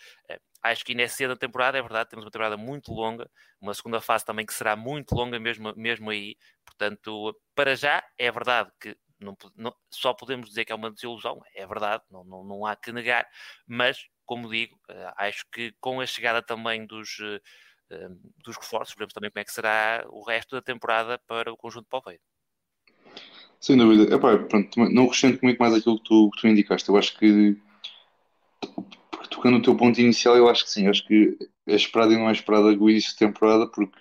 acho 0.65 0.85
que 0.85 0.93
ainda 0.93 1.05
é 1.05 1.09
cedo 1.09 1.35
a 1.35 1.37
temporada, 1.37 1.79
é 1.79 1.83
verdade, 1.83 2.11
temos 2.11 2.25
uma 2.25 2.31
temporada 2.31 2.57
muito 2.57 2.93
longa, 2.93 3.31
uma 3.61 3.75
segunda 3.75 4.01
fase 4.01 4.25
também 4.25 4.45
que 4.47 4.55
será 4.55 4.75
muito 4.75 5.15
longa 5.15 5.39
mesmo, 5.39 5.73
mesmo 5.77 6.11
aí, 6.11 6.37
portanto, 6.65 7.39
para 7.55 7.77
já 7.77 8.03
é 8.19 8.33
verdade 8.33 8.73
que 8.81 8.97
não, 9.21 9.37
não, 9.57 9.75
só 9.91 10.13
podemos 10.13 10.49
dizer 10.49 10.65
que 10.65 10.73
é 10.73 10.75
uma 10.75 10.91
desilusão, 10.91 11.41
é 11.55 11.67
verdade, 11.67 12.03
não, 12.11 12.25
não, 12.25 12.45
não 12.45 12.67
há 12.67 12.75
que 12.75 12.91
negar, 12.91 13.27
mas, 13.67 14.07
como 14.27 14.51
digo, 14.51 14.77
acho 15.17 15.45
que 15.53 15.73
com 15.81 16.01
a 16.01 16.07
chegada 16.07 16.43
também 16.43 16.85
dos 16.87 17.19
dos 18.43 18.57
reforços, 18.57 18.95
veremos 18.95 19.13
também 19.13 19.31
como 19.31 19.41
é 19.41 19.45
que 19.45 19.53
será 19.53 20.05
o 20.09 20.25
resto 20.25 20.57
da 20.57 20.63
temporada 20.63 21.19
para 21.27 21.53
o 21.53 21.57
conjunto 21.57 21.87
Palveiro. 21.89 22.21
Sem 23.61 23.77
dúvida. 23.77 24.15
Epá, 24.15 24.37
pronto, 24.39 24.79
não 24.91 25.05
acrescento 25.05 25.41
muito 25.43 25.59
mais 25.59 25.75
aquilo 25.75 25.99
que 25.99 26.05
tu, 26.05 26.31
que 26.31 26.41
tu 26.41 26.49
indicaste. 26.49 26.89
Eu 26.89 26.97
acho 26.97 27.17
que, 27.19 27.57
tocando 29.35 29.59
no 29.59 29.63
teu 29.63 29.77
ponto 29.77 30.01
inicial, 30.01 30.37
eu 30.37 30.49
acho 30.49 30.65
que 30.65 30.71
sim. 30.71 30.89
Acho 30.89 31.07
que 31.07 31.37
é 31.67 31.75
esperado 31.75 32.13
e 32.13 32.17
não 32.17 32.29
é 32.29 32.33
esperado 32.33 32.69
o 32.69 32.91
início 32.91 33.11
de 33.11 33.17
temporada, 33.19 33.67
porque 33.71 33.99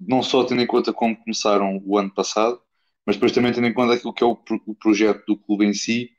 não 0.00 0.22
só 0.22 0.44
tendo 0.44 0.62
em 0.62 0.66
conta 0.66 0.92
como 0.92 1.16
começaram 1.16 1.82
o 1.84 1.98
ano 1.98 2.12
passado, 2.12 2.60
mas 3.06 3.16
depois 3.16 3.32
também 3.32 3.52
tendo 3.52 3.66
em 3.66 3.74
conta 3.74 3.94
aquilo 3.94 4.12
que 4.12 4.22
é 4.24 4.26
o, 4.26 4.38
o 4.66 4.74
projeto 4.74 5.24
do 5.26 5.36
clube 5.38 5.66
em 5.66 5.74
si, 5.74 6.10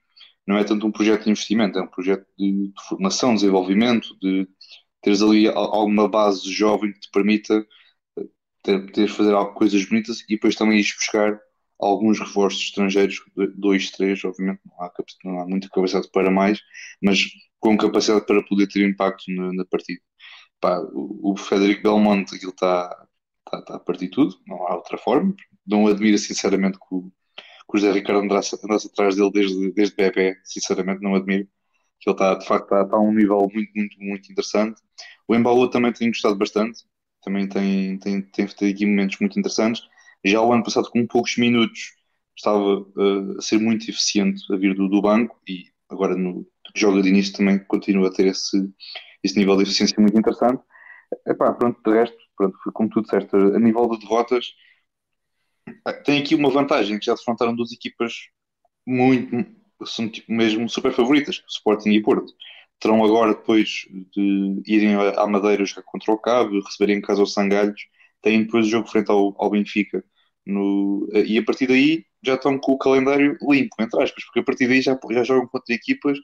não 0.46 0.58
é 0.58 0.64
tanto 0.64 0.88
um 0.88 0.92
projeto 0.92 1.24
de 1.26 1.32
investimento, 1.32 1.78
é 1.80 1.82
um 1.84 1.88
projeto 1.88 2.26
de, 2.38 2.70
de 2.70 2.84
formação, 2.88 3.36
desenvolvimento, 3.36 4.18
de, 4.20 4.48
teres 5.02 5.22
ali 5.22 5.48
alguma 5.48 6.08
base 6.10 6.52
jovem 6.52 6.92
que 6.94 7.02
te 7.02 7.12
permita 7.12 7.66
eh, 8.18 8.24
ter, 8.64 8.92
ter 8.92 9.08
fazer 9.10 9.34
coisas 9.54 9.86
bonitas 9.86 10.22
e 10.22 10.36
depois 10.36 10.56
também 10.56 10.78
ires 10.80 10.94
buscar 10.96 11.40
alguns 11.80 12.20
reforços 12.20 12.62
estrangeiros, 12.64 13.22
dois, 13.56 13.92
três, 13.92 14.24
obviamente 14.26 14.60
não 14.66 14.84
há, 14.84 14.92
não 15.24 15.40
há 15.40 15.46
muita 15.48 15.70
capacidade 15.70 16.10
para 16.12 16.30
mais, 16.30 16.60
mas 17.02 17.20
com 17.60 17.78
capacidade 17.78 18.26
para 18.26 18.44
poder 18.44 18.68
ter 18.68 18.88
impacto 18.88 19.32
na, 19.32 19.54
na 19.54 19.66
partida. 19.66 20.02
Pá, 20.60 20.80
o, 20.94 21.34
o 21.34 21.38
Frederico 21.38 21.84
Belmonte, 21.84 22.36
aquilo 22.36 22.52
está 22.52 22.90
tá, 23.50 23.62
tá 23.62 23.76
a 23.76 23.80
partir 23.80 24.10
tudo, 24.10 24.36
não 24.48 24.68
há 24.68 24.76
outra 24.76 24.98
forma. 24.98 25.36
Não 25.66 25.88
admiro 25.88 26.18
sinceramente 26.18 26.78
que 26.80 26.86
o, 26.96 27.02
que 27.04 27.78
o 27.78 27.78
José 27.78 27.92
Ricardo 27.92 28.22
andasse, 28.22 28.58
andasse 28.64 28.88
atrás 28.88 29.16
dele 29.16 29.32
desde, 29.32 29.72
desde 29.74 29.96
bebê, 29.96 30.38
sinceramente 30.44 31.02
não 31.02 31.16
admiro 31.16 31.48
que 32.00 32.10
ele 32.10 32.16
está, 32.16 32.36
de 32.36 32.46
facto, 32.46 32.64
está, 32.66 32.82
está, 32.84 32.98
a 32.98 33.02
um 33.02 33.14
nível 33.14 33.50
muito, 33.54 33.72
muito, 33.76 33.98
muito 34.00 34.32
interessante. 34.32 34.82
O 35.28 35.36
Embaú 35.36 35.70
também 35.70 35.92
tem 35.94 36.10
gostado 36.10 36.36
bastante, 36.38 36.84
também 37.22 37.48
tem, 37.48 38.00
tem, 38.00 38.22
tem 38.22 38.48
feito 38.48 38.66
aqui 38.66 38.86
momentos 38.86 39.20
muito 39.20 39.38
interessantes. 39.38 39.84
Já 40.26 40.42
o 40.42 40.54
ano 40.54 40.64
passado, 40.64 40.90
com 40.90 41.06
poucos 41.06 41.38
minutos, 41.38 41.94
estava 42.36 42.58
uh, 42.58 43.38
a 43.38 43.42
ser 43.42 43.60
muito 43.60 43.90
eficiente 43.90 44.42
a 44.52 44.56
vir 44.56 44.76
do, 44.76 44.88
do 44.88 45.02
banco 45.02 45.40
e 45.48 45.66
agora 45.90 46.16
no 46.16 46.48
jogo 46.76 47.02
de 47.02 47.10
início 47.10 47.36
também 47.36 47.60
continua 47.60 48.08
a 48.08 48.12
ter 48.12 48.28
esse, 48.28 48.58
esse 49.24 49.38
nível 49.38 49.58
de 49.58 49.64
eficiência 49.64 49.96
muito 50.00 50.18
interessante. 50.18 50.62
Epá, 51.28 51.54
pronto, 51.54 51.80
de 51.84 51.92
resto, 51.92 52.18
pronto, 52.38 52.58
foi 52.64 52.72
como 52.74 52.90
tu 52.90 53.02
disseste, 53.02 53.36
a 53.36 53.60
nível 53.60 53.90
de 53.90 54.00
derrotas, 54.00 54.46
tem 56.06 56.20
aqui 56.22 56.36
uma 56.36 56.50
vantagem, 56.50 57.00
que 57.00 57.06
já 57.06 57.16
se 57.16 57.24
enfrentaram 57.24 57.56
duas 57.56 57.72
equipas 57.72 58.14
muito, 58.86 59.46
são 59.86 60.10
tipo, 60.10 60.32
mesmo 60.32 60.70
super 60.70 60.92
favoritas, 60.92 61.44
Sporting 61.48 61.92
e 61.92 62.02
Porto. 62.02 62.34
Terão 62.80 63.04
agora, 63.04 63.34
depois 63.34 63.86
de 64.16 64.62
irem 64.66 64.96
à 64.96 65.28
Madeira 65.28 65.66
jogar 65.66 65.84
contra 65.84 66.14
o 66.14 66.18
Cabo, 66.18 66.62
receberem 66.62 66.98
em 66.98 67.02
casa 67.02 67.22
os 67.22 67.34
Sangalhos, 67.34 67.82
têm 68.22 68.44
depois 68.44 68.66
o 68.66 68.70
jogo 68.70 68.88
frente 68.88 69.12
ao, 69.12 69.36
ao 69.38 69.50
Benfica. 69.50 70.04
No, 70.46 71.08
e 71.14 71.38
a 71.38 71.44
partir 71.44 71.68
daí 71.68 72.06
já 72.24 72.36
estão 72.36 72.58
com 72.58 72.72
o 72.74 72.78
calendário 72.78 73.38
limpo, 73.42 73.76
entre 73.80 74.02
aspas, 74.02 74.24
porque 74.26 74.40
a 74.40 74.44
partir 74.44 74.68
daí 74.68 74.82
já, 74.82 74.98
já 75.12 75.24
jogam 75.24 75.48
contra 75.48 75.76
equipas, 75.76 76.18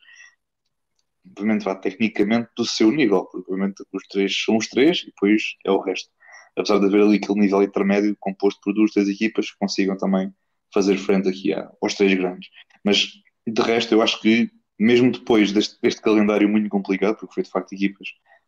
obviamente, 1.31 1.63
vá, 1.63 1.75
tecnicamente 1.75 2.49
do 2.55 2.65
seu 2.65 2.91
nível, 2.91 3.25
porque 3.25 3.51
obviamente 3.51 3.83
os 3.91 4.07
três 4.07 4.43
são 4.43 4.57
os 4.57 4.67
três 4.67 4.99
e 5.03 5.05
depois 5.07 5.41
é 5.65 5.71
o 5.71 5.81
resto. 5.81 6.09
Apesar 6.55 6.79
de 6.79 6.85
haver 6.85 7.01
ali 7.01 7.17
aquele 7.17 7.39
nível 7.39 7.61
intermédio 7.61 8.15
composto 8.19 8.59
por 8.63 8.73
duas, 8.73 8.91
três 8.91 9.09
equipas 9.09 9.51
que 9.51 9.57
consigam 9.59 9.97
também 9.97 10.31
fazer 10.73 10.97
frente 10.97 11.29
aqui 11.29 11.53
aos 11.53 11.93
três 11.93 12.13
grandes. 12.13 12.49
Mas 12.83 13.09
de 13.47 13.61
resto, 13.61 13.93
eu 13.93 14.01
acho 14.01 14.21
que, 14.21 14.49
mesmo 14.79 15.11
depois 15.11 15.51
deste, 15.51 15.79
deste 15.81 16.01
calendário 16.01 16.49
muito 16.49 16.69
complicado, 16.69 17.17
porque 17.17 17.33
foi 17.33 17.43
de 17.43 17.49
facto 17.49 17.73
equipas 17.73 18.07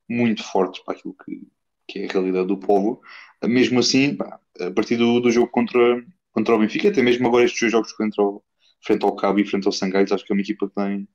muito 0.10 0.44
fortes 0.44 0.84
para 0.84 0.96
aquilo 0.96 1.16
que, 1.24 1.48
que 1.88 2.00
é 2.00 2.06
a 2.06 2.12
realidade 2.12 2.48
do 2.48 2.58
povo, 2.58 3.02
mesmo 3.44 3.80
assim, 3.80 4.16
pá, 4.16 4.40
a 4.60 4.72
partir 4.72 4.98
do, 4.98 5.20
do 5.20 5.32
jogo 5.32 5.50
contra, 5.50 6.04
contra 6.32 6.56
o 6.56 6.60
Benfica, 6.60 6.90
até 6.90 7.02
mesmo 7.02 7.28
agora 7.28 7.46
estes 7.46 7.62
dois 7.62 7.72
jogos 7.72 7.92
contra 7.94 8.24
o, 8.24 8.44
frente 8.82 9.04
ao 9.04 9.16
Cabo 9.16 9.40
e 9.40 9.46
frente 9.46 9.66
ao 9.66 9.72
Sangalhos, 9.72 10.12
acho 10.12 10.26
que 10.26 10.32
é 10.32 10.36
uma 10.36 10.42
equipa 10.42 10.68
que 10.68 10.76
tem, 10.76 11.08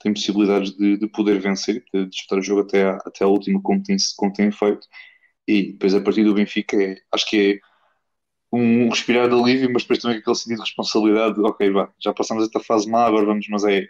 tem 0.00 0.12
possibilidades 0.14 0.72
de, 0.76 0.96
de 0.98 1.08
poder 1.08 1.38
vencer, 1.40 1.84
de 1.92 2.06
disputar 2.06 2.38
o 2.38 2.42
jogo 2.42 2.62
até 2.62 2.88
até 2.88 3.24
a 3.24 3.28
última, 3.28 3.60
como 3.62 3.82
tem, 3.82 3.96
como 4.16 4.32
tem 4.32 4.50
feito. 4.50 4.86
E 5.46 5.72
depois, 5.72 5.94
a 5.94 6.00
partir 6.00 6.24
do 6.24 6.34
Benfica, 6.34 6.76
é, 6.82 6.96
acho 7.12 7.28
que 7.28 7.54
é 7.54 7.60
um 8.52 8.88
respirar 8.88 9.28
de 9.28 9.34
alívio, 9.34 9.72
mas 9.72 9.82
depois 9.82 10.00
também 10.00 10.18
aquele 10.18 10.36
sentido 10.36 10.56
de 10.56 10.62
responsabilidade, 10.62 11.34
de, 11.36 11.40
ok, 11.42 11.70
vá, 11.70 11.92
já 12.00 12.12
passamos 12.12 12.44
esta 12.44 12.60
fase 12.60 12.90
má, 12.90 13.04
agora 13.06 13.26
vamos, 13.26 13.46
mas 13.48 13.64
é 13.64 13.86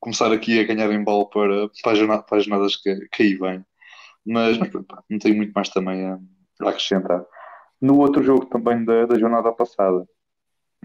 começar 0.00 0.32
aqui 0.32 0.60
a 0.60 0.64
ganhar 0.64 0.90
em 0.92 1.02
bola 1.02 1.28
para, 1.30 1.68
para, 1.82 1.92
as, 1.92 2.44
jornadas 2.44 2.76
que, 2.76 3.08
que 3.08 3.22
aí 3.22 3.34
vêm. 3.36 3.64
Mas, 4.26 4.58
mas 4.58 4.70
não 5.10 5.18
tenho 5.18 5.36
muito 5.36 5.52
mais 5.52 5.68
também 5.70 6.04
a, 6.06 6.18
a, 6.62 6.70
acrescentar. 6.70 7.24
No 7.80 7.98
outro 7.98 8.22
jogo 8.22 8.46
também 8.46 8.84
da, 8.84 9.06
da 9.06 9.18
jornada 9.18 9.52
passada, 9.52 10.06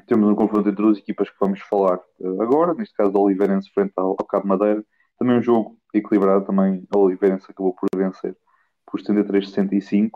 temos 0.10 0.30
um 0.30 0.36
confronto 0.36 0.68
entre 0.68 0.82
duas 0.82 0.98
equipas 0.98 1.30
que 1.30 1.36
vamos 1.40 1.62
falar 1.62 2.00
uh, 2.20 2.42
agora, 2.42 2.74
neste 2.74 2.96
caso 2.96 3.12
do 3.12 3.22
Oliveirense 3.22 3.72
frente 3.72 3.94
ao, 3.96 4.16
ao 4.20 4.26
Cabo 4.26 4.48
Madeira. 4.48 4.84
Também 5.18 5.38
um 5.38 5.42
jogo 5.42 5.78
equilibrado, 5.94 6.46
também 6.46 6.86
o 6.94 7.00
Oliveirense 7.00 7.46
acabou 7.50 7.74
por 7.74 7.88
vencer 7.96 8.36
por 8.86 9.02
73-65. 9.02 10.12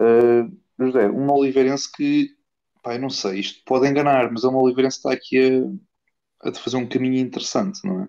Uh, 0.00 0.56
José, 0.78 1.08
um 1.10 1.30
Oliveirense 1.30 1.90
que 1.92 2.36
Pai, 2.82 2.98
não 2.98 3.10
sei, 3.10 3.40
isto 3.40 3.64
pode 3.66 3.88
enganar, 3.88 4.30
mas 4.30 4.44
é 4.44 4.48
uma 4.48 4.62
Oliveirense 4.62 4.98
está 4.98 5.12
aqui 5.12 5.76
a, 6.44 6.48
a 6.48 6.54
fazer 6.54 6.76
um 6.76 6.88
caminho 6.88 7.18
interessante, 7.18 7.80
não 7.84 8.02
é? 8.02 8.08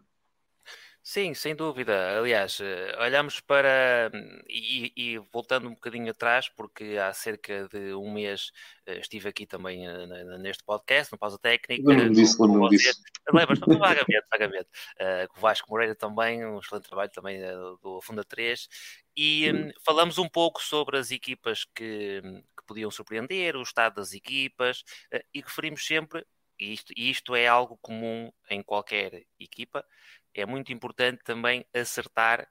Sim, 1.09 1.33
sem 1.33 1.55
dúvida. 1.55 2.19
Aliás, 2.19 2.59
eh, 2.59 2.93
olhamos 2.99 3.39
para. 3.39 4.11
E, 4.45 4.91
e, 4.93 5.17
voltando 5.31 5.69
um 5.69 5.73
bocadinho 5.73 6.11
atrás, 6.11 6.49
porque 6.49 6.97
há 6.97 7.13
cerca 7.13 7.65
de 7.69 7.93
um 7.93 8.11
mês 8.11 8.51
eh, 8.85 8.99
estive 8.99 9.29
aqui 9.29 9.45
também 9.45 9.87
eh, 9.87 10.37
neste 10.37 10.65
podcast, 10.65 11.13
no 11.13 11.17
Pausa 11.17 11.39
Técnica. 11.39 11.81
Lembro-me 11.87 12.13
disso, 12.13 12.43
lembro-me 12.43 12.69
disso. 12.71 13.01
Lembras? 13.33 13.57
vagamente, 13.59 14.27
vagamente. 14.29 14.67
Uh, 14.99 15.27
com 15.29 15.37
o 15.37 15.41
Vasco 15.41 15.69
Moreira 15.69 15.95
também, 15.95 16.45
um 16.45 16.59
excelente 16.59 16.89
trabalho 16.89 17.11
também 17.11 17.39
do 17.81 18.01
Funda 18.01 18.25
3. 18.25 18.67
E 19.15 19.49
um, 19.49 19.71
falamos 19.85 20.17
um 20.17 20.27
pouco 20.27 20.61
sobre 20.61 20.97
as 20.97 21.09
equipas 21.09 21.63
que, 21.73 22.21
podiam 22.67 22.91
surpreender, 22.91 23.55
o 23.55 23.61
estado 23.61 23.95
das 23.95 24.13
equipas, 24.13 24.83
eh, 25.09 25.23
e 25.33 25.39
referimos 25.39 25.85
sempre, 25.85 26.25
e 26.59 26.73
isto, 26.73 26.93
e 26.95 27.09
isto 27.09 27.35
é 27.35 27.47
algo 27.47 27.77
comum 27.81 28.31
em 28.49 28.61
qualquer 28.61 29.23
equipa, 29.39 29.85
é 30.37 30.45
muito 30.45 30.71
importante 30.71 31.23
também 31.23 31.65
acertar 31.73 32.47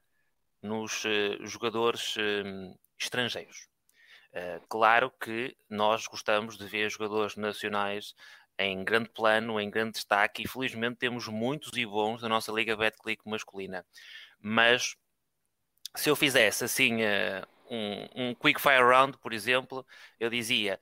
nos 0.62 1.04
uh, 1.04 1.46
jogadores 1.46 2.16
uh, 2.16 2.78
estrangeiros. 2.98 3.68
Uh, 4.32 4.66
claro 4.68 5.10
que 5.10 5.56
nós 5.70 6.06
gostamos 6.06 6.58
de 6.58 6.66
ver 6.66 6.90
jogadores 6.90 7.36
nacionais 7.36 8.14
em 8.58 8.82
grande 8.82 9.08
plano, 9.10 9.60
em 9.60 9.70
grande 9.70 9.92
destaque, 9.92 10.42
e 10.42 10.48
felizmente 10.48 10.96
temos 10.96 11.28
muitos 11.28 11.72
e 11.76 11.86
bons 11.86 12.22
na 12.22 12.28
nossa 12.28 12.50
Liga 12.52 12.76
Betclic 12.76 13.22
masculina. 13.24 13.86
Mas 14.40 14.96
se 15.94 16.10
eu 16.10 16.16
fizesse 16.16 16.64
assim 16.64 16.98
um, 17.70 18.28
um 18.30 18.34
quick 18.34 18.60
fire 18.60 18.82
round, 18.82 19.18
por 19.18 19.32
exemplo, 19.34 19.86
eu 20.18 20.30
dizia 20.30 20.80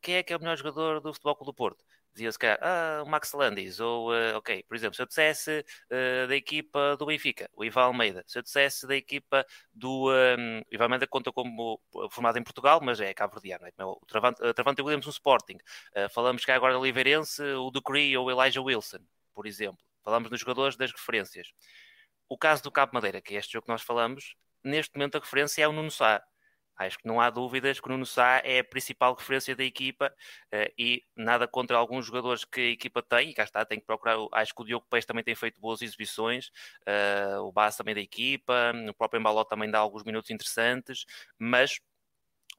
quem 0.00 0.14
é 0.14 0.22
que 0.22 0.32
é 0.32 0.36
o 0.36 0.38
melhor 0.38 0.56
jogador 0.56 1.00
do 1.00 1.12
Futebol 1.12 1.34
Clube 1.34 1.50
do 1.50 1.54
Porto? 1.54 1.84
Dizia 2.12 2.30
se 2.30 2.38
calhar, 2.38 2.58
ah, 2.60 3.02
o 3.04 3.08
Max 3.08 3.32
Landis, 3.32 3.80
ou, 3.80 4.12
uh, 4.12 4.36
ok, 4.36 4.62
por 4.64 4.76
exemplo, 4.76 4.94
se 4.94 5.00
eu 5.00 5.06
dissesse 5.06 5.64
uh, 5.90 6.28
da 6.28 6.36
equipa 6.36 6.94
do 6.98 7.06
Benfica, 7.06 7.48
o 7.54 7.64
Ivan 7.64 7.84
Almeida, 7.84 8.22
se 8.26 8.38
eu 8.38 8.42
dissesse 8.42 8.86
da 8.86 8.94
equipa 8.94 9.46
do. 9.72 10.10
Um, 10.10 10.60
o 10.60 10.74
Ivan 10.74 10.84
Almeida 10.84 11.06
conta 11.06 11.32
como 11.32 11.80
formado 12.10 12.38
em 12.38 12.42
Portugal, 12.42 12.80
mas 12.82 13.00
é 13.00 13.14
cabo-verdiano, 13.14 13.66
é? 13.66 13.72
o 13.84 13.98
Travante, 14.06 14.42
uh, 14.42 14.84
Williams 14.84 15.06
no 15.06 15.12
Sporting. 15.12 15.58
falamos 16.12 16.44
cá 16.44 16.54
agora 16.54 16.78
Oliveirense, 16.78 17.42
o 17.42 17.70
Ducree 17.70 18.16
ou 18.16 18.30
Elijah 18.30 18.60
Wilson, 18.60 18.98
por 19.34 19.46
exemplo. 19.46 19.82
Falamos 20.04 20.30
nos 20.30 20.40
jogadores 20.40 20.76
das 20.76 20.92
referências. 20.92 21.52
O 22.28 22.36
caso 22.36 22.62
do 22.62 22.70
Cabo 22.70 22.92
Madeira, 22.94 23.20
que 23.20 23.34
é 23.34 23.38
este 23.38 23.52
jogo 23.52 23.66
que 23.66 23.72
nós 23.72 23.82
falamos, 23.82 24.34
neste 24.64 24.96
momento 24.96 25.16
a 25.16 25.20
referência 25.20 25.62
é 25.62 25.68
o 25.68 25.72
Nuno 25.72 25.90
Sá. 25.90 26.22
Acho 26.86 26.98
que 26.98 27.06
não 27.06 27.20
há 27.20 27.30
dúvidas 27.30 27.80
que 27.80 27.86
o 27.86 27.90
Nuno 27.90 28.06
Sá 28.06 28.40
é 28.44 28.60
a 28.60 28.64
principal 28.64 29.14
referência 29.14 29.54
da 29.56 29.64
equipa 29.64 30.12
uh, 30.52 30.72
e 30.78 31.04
nada 31.16 31.46
contra 31.48 31.76
alguns 31.76 32.06
jogadores 32.06 32.44
que 32.44 32.60
a 32.60 32.70
equipa 32.70 33.02
tem, 33.02 33.30
e 33.30 33.34
cá 33.34 33.44
está, 33.44 33.64
tem 33.64 33.78
que 33.80 33.86
procurar. 33.86 34.16
Acho 34.32 34.54
que 34.54 34.62
o 34.62 34.64
Diogo 34.64 34.86
Pérez 34.88 35.04
também 35.04 35.24
tem 35.24 35.34
feito 35.34 35.60
boas 35.60 35.82
exibições, 35.82 36.48
uh, 36.86 37.40
o 37.42 37.52
Bass 37.52 37.76
também 37.76 37.94
da 37.94 38.00
equipa, 38.00 38.72
o 38.88 38.94
próprio 38.94 39.20
Embaló 39.20 39.44
também 39.44 39.70
dá 39.70 39.78
alguns 39.78 40.04
minutos 40.04 40.30
interessantes, 40.30 41.04
mas 41.38 41.80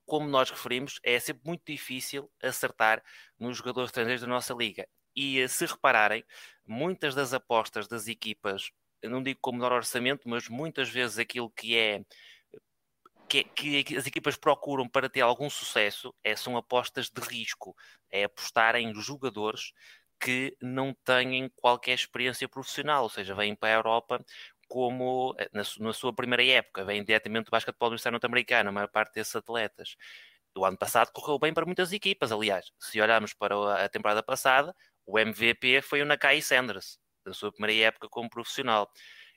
como 0.06 0.28
nós 0.28 0.50
referimos, 0.50 1.00
é 1.04 1.20
sempre 1.20 1.44
muito 1.46 1.64
difícil 1.66 2.30
acertar 2.42 3.02
nos 3.40 3.58
jogadores 3.58 3.90
estrangeiros 3.90 4.22
da 4.22 4.28
nossa 4.28 4.54
liga. 4.54 4.88
E 5.16 5.40
eh, 5.40 5.48
se 5.48 5.66
repararem, 5.66 6.24
muitas 6.66 7.16
das 7.16 7.34
apostas 7.34 7.88
das 7.88 8.08
equipas 8.08 8.72
não 9.10 9.22
digo 9.22 9.40
com 9.42 9.52
menor 9.52 9.72
orçamento, 9.72 10.28
mas 10.28 10.48
muitas 10.48 10.90
vezes 10.90 11.18
aquilo 11.18 11.50
que 11.50 11.78
é 11.78 12.04
que, 13.28 13.44
que, 13.44 13.98
as 13.98 14.06
equipas 14.06 14.36
procuram 14.36 14.88
para 14.88 15.10
ter 15.10 15.22
algum 15.22 15.50
sucesso 15.50 16.14
é, 16.24 16.36
são 16.36 16.58
apostas 16.58 17.10
de 17.10 17.22
risco, 17.22 17.76
é 18.12 18.26
apostar 18.26 18.76
em 18.76 18.94
jogadores 18.96 19.74
que 20.20 20.56
não 20.62 20.94
têm 20.94 21.50
qualquer 21.56 21.94
experiência 21.94 22.48
profissional, 22.48 23.04
ou 23.04 23.10
seja, 23.10 23.36
vêm 23.36 23.56
para 23.56 23.70
a 23.70 23.78
Europa 23.78 24.26
como 24.68 25.36
eh, 25.38 25.50
na, 25.54 25.64
na 25.80 25.94
sua 25.94 26.14
primeira 26.14 26.44
época, 26.46 26.86
vêm 26.86 27.04
diretamente 27.04 27.46
do 27.46 27.52
basquetebol 27.52 27.90
universitário 27.90 28.14
norte-americano, 28.16 28.70
a 28.70 28.72
maior 28.72 28.88
parte 28.88 29.16
desses 29.16 29.36
atletas. 29.36 29.96
O 30.56 30.66
ano 30.66 30.78
passado 30.78 31.12
correu 31.12 31.38
bem 31.40 31.54
para 31.54 31.66
muitas 31.66 31.92
equipas, 31.92 32.32
aliás, 32.32 32.72
se 32.80 33.02
olharmos 33.02 33.34
para 33.34 33.86
a 33.86 33.90
temporada 33.90 34.24
passada, 34.24 34.76
o 35.06 35.20
MVP 35.20 35.82
foi 35.82 36.02
o 36.02 36.06
Nakai 36.06 36.42
Sanders, 36.42 37.00
da 37.26 37.34
sua 37.34 37.52
primeira 37.52 37.88
época 37.88 38.08
como 38.10 38.30
profissional. 38.30 38.90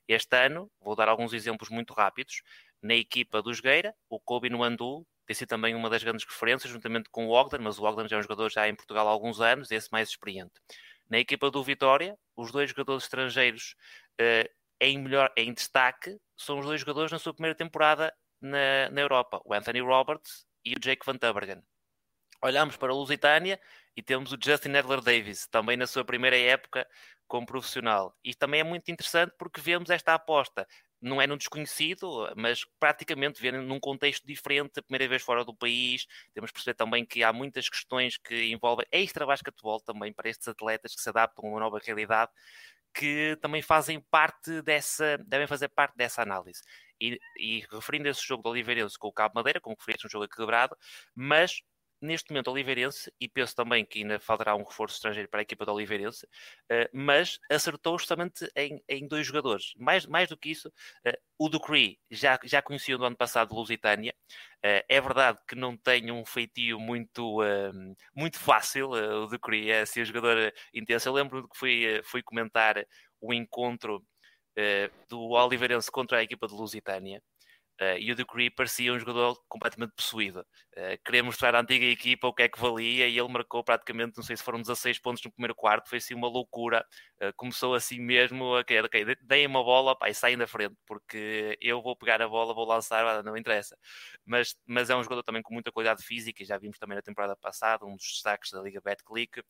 Este 0.08 0.36
ano, 0.36 0.70
vou 0.80 0.94
dar 0.94 1.08
alguns 1.08 1.32
exemplos 1.32 1.68
muito 1.68 1.92
rápidos, 1.92 2.42
na 2.82 2.94
equipa 2.94 3.42
do 3.42 3.52
Jogueira, 3.52 3.94
o 4.08 4.20
Kobe 4.20 4.50
Nuandu 4.50 5.06
tem 5.26 5.34
sido 5.34 5.48
também 5.48 5.74
uma 5.74 5.90
das 5.90 6.02
grandes 6.02 6.24
referências, 6.24 6.72
juntamente 6.72 7.10
com 7.10 7.26
o 7.26 7.30
Ogden, 7.30 7.60
mas 7.60 7.78
o 7.78 7.84
Ogden 7.84 8.08
já 8.08 8.16
é 8.16 8.18
um 8.20 8.22
jogador 8.22 8.50
já 8.50 8.68
em 8.68 8.74
Portugal 8.74 9.08
há 9.08 9.10
alguns 9.10 9.40
anos, 9.40 9.70
esse 9.72 9.90
mais 9.90 10.10
experiente. 10.10 10.54
Na 11.10 11.18
equipa 11.18 11.50
do 11.50 11.62
Vitória, 11.64 12.16
os 12.36 12.52
dois 12.52 12.70
jogadores 12.70 13.04
estrangeiros 13.04 13.74
uh, 14.20 14.48
em, 14.80 14.98
melhor, 14.98 15.32
em 15.36 15.52
destaque 15.52 16.16
são 16.36 16.60
os 16.60 16.66
dois 16.66 16.80
jogadores 16.80 17.10
na 17.10 17.18
sua 17.18 17.34
primeira 17.34 17.56
temporada 17.56 18.14
na, 18.40 18.88
na 18.90 19.00
Europa, 19.00 19.40
o 19.44 19.52
Anthony 19.52 19.80
Roberts 19.80 20.46
e 20.64 20.74
o 20.74 20.80
Jake 20.80 21.04
Van 21.04 21.16
Tubergen. 21.16 21.62
Olhamos 22.42 22.76
para 22.76 22.92
a 22.92 22.94
Lusitânia 22.94 23.58
e 23.96 24.02
temos 24.02 24.32
o 24.32 24.38
Justin 24.40 24.74
Edler 24.74 25.00
Davis, 25.00 25.48
também 25.48 25.76
na 25.76 25.86
sua 25.86 26.04
primeira 26.04 26.36
época 26.36 26.86
como 27.26 27.46
profissional. 27.46 28.14
E 28.22 28.34
também 28.34 28.60
é 28.60 28.64
muito 28.64 28.90
interessante 28.90 29.34
porque 29.38 29.60
vemos 29.60 29.90
esta 29.90 30.14
aposta 30.14 30.66
não 31.00 31.20
é 31.20 31.26
num 31.26 31.36
desconhecido, 31.36 32.32
mas 32.36 32.64
praticamente 32.78 33.40
ver 33.40 33.52
num 33.52 33.80
contexto 33.80 34.26
diferente, 34.26 34.78
a 34.78 34.82
primeira 34.82 35.08
vez 35.08 35.22
fora 35.22 35.44
do 35.44 35.54
país. 35.54 36.06
Temos 36.32 36.48
de 36.48 36.54
perceber 36.54 36.74
também 36.74 37.04
que 37.04 37.22
há 37.22 37.32
muitas 37.32 37.68
questões 37.68 38.16
que 38.16 38.46
envolvem 38.52 38.86
extra 38.90 39.26
basquetebol 39.26 39.80
também 39.80 40.12
para 40.12 40.28
estes 40.28 40.48
atletas 40.48 40.94
que 40.94 41.00
se 41.00 41.08
adaptam 41.08 41.46
a 41.46 41.48
uma 41.48 41.60
nova 41.60 41.78
realidade, 41.84 42.30
que 42.94 43.36
também 43.42 43.60
fazem 43.60 44.00
parte 44.00 44.62
dessa, 44.62 45.18
devem 45.26 45.46
fazer 45.46 45.68
parte 45.68 45.96
dessa 45.96 46.22
análise. 46.22 46.62
E, 47.00 47.18
e 47.38 47.64
referindo 47.70 48.08
esse 48.08 48.26
jogo 48.26 48.42
do 48.42 48.48
Oliveirense 48.48 48.98
com 48.98 49.08
o 49.08 49.12
Cabo 49.12 49.34
Madeira, 49.34 49.60
como 49.60 49.76
referiste, 49.78 50.06
um 50.06 50.10
jogo 50.10 50.24
equilibrado, 50.24 50.74
mas 51.14 51.60
neste 52.00 52.30
momento 52.30 52.50
Oliveirense, 52.50 53.12
e 53.20 53.28
penso 53.28 53.54
também 53.54 53.84
que 53.84 54.00
ainda 54.00 54.18
faltará 54.18 54.54
um 54.54 54.62
reforço 54.62 54.96
estrangeiro 54.96 55.28
para 55.28 55.40
a 55.40 55.42
equipa 55.42 55.64
do 55.64 55.72
Oliveirense, 55.72 56.26
uh, 56.26 56.88
mas 56.92 57.38
acertou 57.50 57.98
justamente 57.98 58.50
em, 58.54 58.82
em, 58.88 59.06
dois 59.06 59.26
jogadores. 59.26 59.72
Mais, 59.76 60.06
mais 60.06 60.28
do 60.28 60.36
que 60.36 60.50
isso, 60.50 60.68
uh, 60.68 61.18
o 61.38 61.48
Ducree 61.48 61.98
já, 62.10 62.38
já 62.44 62.62
conhecia 62.62 62.96
no 62.98 63.04
ano 63.04 63.16
passado 63.16 63.54
Lusitânia. 63.54 64.14
Uh, 64.64 64.82
é 64.88 65.00
verdade 65.00 65.38
que 65.48 65.54
não 65.54 65.76
tem 65.76 66.10
um 66.10 66.24
feitio 66.24 66.78
muito, 66.78 67.38
muito 68.14 68.38
fácil, 68.38 68.90
o 68.90 69.26
Ducree 69.26 69.70
é 69.70 69.82
assim, 69.82 70.02
um 70.02 70.04
jogador 70.04 70.52
intenso. 70.74 71.08
Eu 71.08 71.12
lembro 71.12 71.48
que 71.48 71.58
fui, 71.58 72.00
fui 72.04 72.22
comentar 72.22 72.84
o 73.20 73.32
encontro 73.32 74.04
do 75.08 75.30
Oliveirense 75.30 75.90
contra 75.90 76.18
a 76.18 76.22
equipa 76.22 76.46
de 76.46 76.54
Lusitânia. 76.54 77.22
Uh, 77.80 77.98
e 77.98 78.10
o 78.10 78.16
Ducree 78.16 78.48
parecia 78.48 78.90
um 78.90 78.98
jogador 78.98 79.38
completamente 79.48 79.92
possuído. 79.94 80.40
Uh, 80.74 80.96
queria 81.04 81.22
mostrar 81.22 81.54
à 81.54 81.60
antiga 81.60 81.84
equipa 81.84 82.26
o 82.26 82.32
que 82.32 82.44
é 82.44 82.48
que 82.48 82.58
valia 82.58 83.06
e 83.06 83.18
ele 83.18 83.28
marcou 83.28 83.62
praticamente, 83.62 84.16
não 84.16 84.24
sei 84.24 84.34
se 84.34 84.42
foram 84.42 84.60
16 84.62 84.98
pontos 84.98 85.22
no 85.22 85.30
primeiro 85.30 85.54
quarto, 85.54 85.88
foi 85.90 85.98
assim 85.98 86.14
uma 86.14 86.26
loucura. 86.26 86.86
Uh, 87.20 87.32
começou 87.36 87.74
assim 87.74 88.00
mesmo 88.00 88.56
a 88.56 88.64
querer, 88.64 88.86
ok, 88.86 89.04
deem 89.22 89.46
uma 89.46 89.62
bola 89.62 89.94
pá, 89.96 90.08
e 90.08 90.14
saem 90.14 90.38
da 90.38 90.46
frente, 90.46 90.74
porque 90.86 91.58
eu 91.60 91.82
vou 91.82 91.94
pegar 91.94 92.22
a 92.22 92.28
bola, 92.28 92.54
vou 92.54 92.66
lançar, 92.66 93.22
não 93.22 93.36
interessa. 93.36 93.76
Mas, 94.24 94.56
mas 94.66 94.88
é 94.88 94.96
um 94.96 95.02
jogador 95.02 95.22
também 95.22 95.42
com 95.42 95.52
muita 95.52 95.70
qualidade 95.70 96.02
física, 96.02 96.42
já 96.44 96.56
vimos 96.56 96.78
também 96.78 96.96
na 96.96 97.02
temporada 97.02 97.36
passada, 97.36 97.84
um 97.84 97.94
dos 97.96 98.06
destaques 98.06 98.50
da 98.52 98.62
Liga 98.62 98.80
Betclic. 98.80 99.42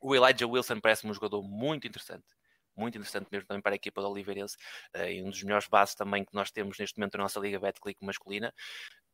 O 0.00 0.14
Elijah 0.14 0.46
Wilson 0.46 0.80
parece-me 0.80 1.12
um 1.12 1.14
jogador 1.14 1.42
muito 1.42 1.86
interessante 1.86 2.26
muito 2.76 2.96
interessante 2.96 3.28
mesmo 3.30 3.46
também 3.46 3.62
para 3.62 3.74
a 3.74 3.76
equipa 3.76 4.00
do 4.00 4.08
Oliveirense 4.08 4.56
uh, 4.96 5.04
e 5.04 5.22
um 5.22 5.30
dos 5.30 5.42
melhores 5.42 5.68
bases 5.68 5.94
também 5.94 6.24
que 6.24 6.34
nós 6.34 6.50
temos 6.50 6.78
neste 6.78 6.98
momento 6.98 7.16
na 7.16 7.24
nossa 7.24 7.40
Liga 7.40 7.58
Betclic 7.58 8.04
masculina, 8.04 8.52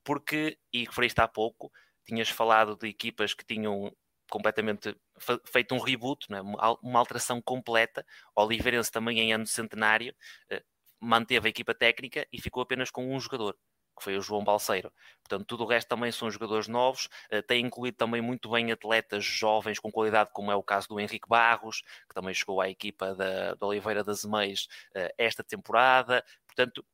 porque, 0.05 0.59
e 0.73 0.85
referiste 0.85 1.21
há 1.21 1.29
pouco, 1.29 1.71
tinhas 2.07 2.29
falado 2.29 2.77
de 2.77 2.89
equipas 2.89 3.35
que 3.35 3.45
tinham 3.45 3.95
completamente 4.31 4.97
feito 5.45 5.75
um 5.75 5.79
reboot, 5.79 6.27
é? 6.33 6.41
uma 6.41 6.99
alteração 6.99 7.43
completa. 7.43 8.07
O 8.35 8.43
Oliveirense 8.43 8.91
também 8.91 9.19
em 9.19 9.33
ano 9.33 9.47
centenário 9.47 10.15
uh, 10.53 10.61
manteve 11.01 11.49
a 11.49 11.51
equipa 11.51 11.75
técnica 11.75 12.27
e 12.33 12.41
ficou 12.41 12.63
apenas 12.63 12.91
com 12.91 13.15
um 13.15 13.21
jogador 13.21 13.57
que 14.01 14.05
foi 14.05 14.17
o 14.17 14.23
João 14.23 14.43
Balseiro. 14.43 14.91
Portanto, 15.23 15.47
tudo 15.47 15.65
o 15.65 15.67
resto 15.67 15.89
também 15.89 16.11
são 16.11 16.31
jogadores 16.31 16.67
novos, 16.67 17.07
uh, 17.31 17.43
tem 17.47 17.65
incluído 17.65 17.99
também 17.99 18.23
muito 18.23 18.51
bem 18.51 18.73
atletas 18.73 19.23
jovens 19.23 19.79
com 19.79 19.93
qualidade, 19.93 20.31
como 20.33 20.51
é 20.51 20.57
o 20.57 20.63
caso 20.63 20.89
do 20.89 20.99
Henrique 20.99 21.29
Barros, 21.29 21.83
que 22.09 22.15
também 22.15 22.33
chegou 22.35 22.61
à 22.61 22.69
equipa 22.69 23.15
da, 23.15 23.55
da 23.55 23.67
Oliveira 23.67 24.03
das 24.03 24.25
Meias 24.25 24.67
uh, 24.97 25.13
esta 25.19 25.45
temporada. 25.45 26.25
Portanto, 26.47 26.85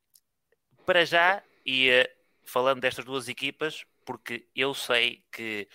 para 0.84 1.04
já, 1.06 1.42
e 1.64 1.90
uh, 1.90 2.08
falando 2.44 2.80
destas 2.80 3.04
duas 3.04 3.28
equipas, 3.28 3.84
porque 4.04 4.48
eu 4.54 4.74
sei 4.74 5.24
que 5.30 5.68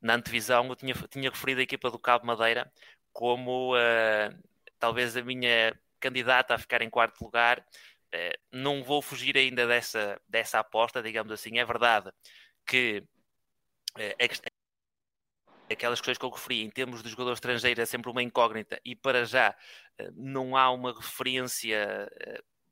na 0.00 0.14
antevisão 0.14 0.66
eu 0.68 0.76
tinha, 0.76 0.94
tinha 1.10 1.28
referido 1.28 1.60
a 1.60 1.64
equipa 1.64 1.90
do 1.90 1.98
Cabo 1.98 2.24
Madeira 2.24 2.72
como 3.12 3.74
talvez 4.78 5.16
a 5.16 5.22
minha 5.22 5.76
candidata 5.98 6.54
a 6.54 6.58
ficar 6.58 6.82
em 6.82 6.90
quarto 6.90 7.22
lugar, 7.22 7.58
eh, 7.58 7.64
não 8.52 8.82
vou 8.82 9.02
fugir 9.02 9.36
ainda 9.36 9.66
dessa, 9.66 10.20
dessa 10.28 10.58
aposta, 10.58 11.02
digamos 11.02 11.32
assim. 11.32 11.58
É 11.58 11.64
verdade 11.64 12.10
que 12.66 13.04
é, 13.96 14.14
aquelas 15.70 16.00
questões 16.00 16.18
que 16.18 16.24
eu 16.24 16.30
referi 16.30 16.62
em 16.62 16.70
termos 16.70 17.02
de 17.02 17.08
jogador 17.10 17.32
estrangeiro 17.32 17.80
é 17.80 17.86
sempre 17.86 18.10
uma 18.10 18.22
incógnita 18.22 18.80
e 18.84 18.96
para 18.96 19.24
já 19.24 19.54
eh, 19.98 20.10
não 20.14 20.56
há 20.56 20.70
uma 20.70 20.94
referência. 20.94 22.08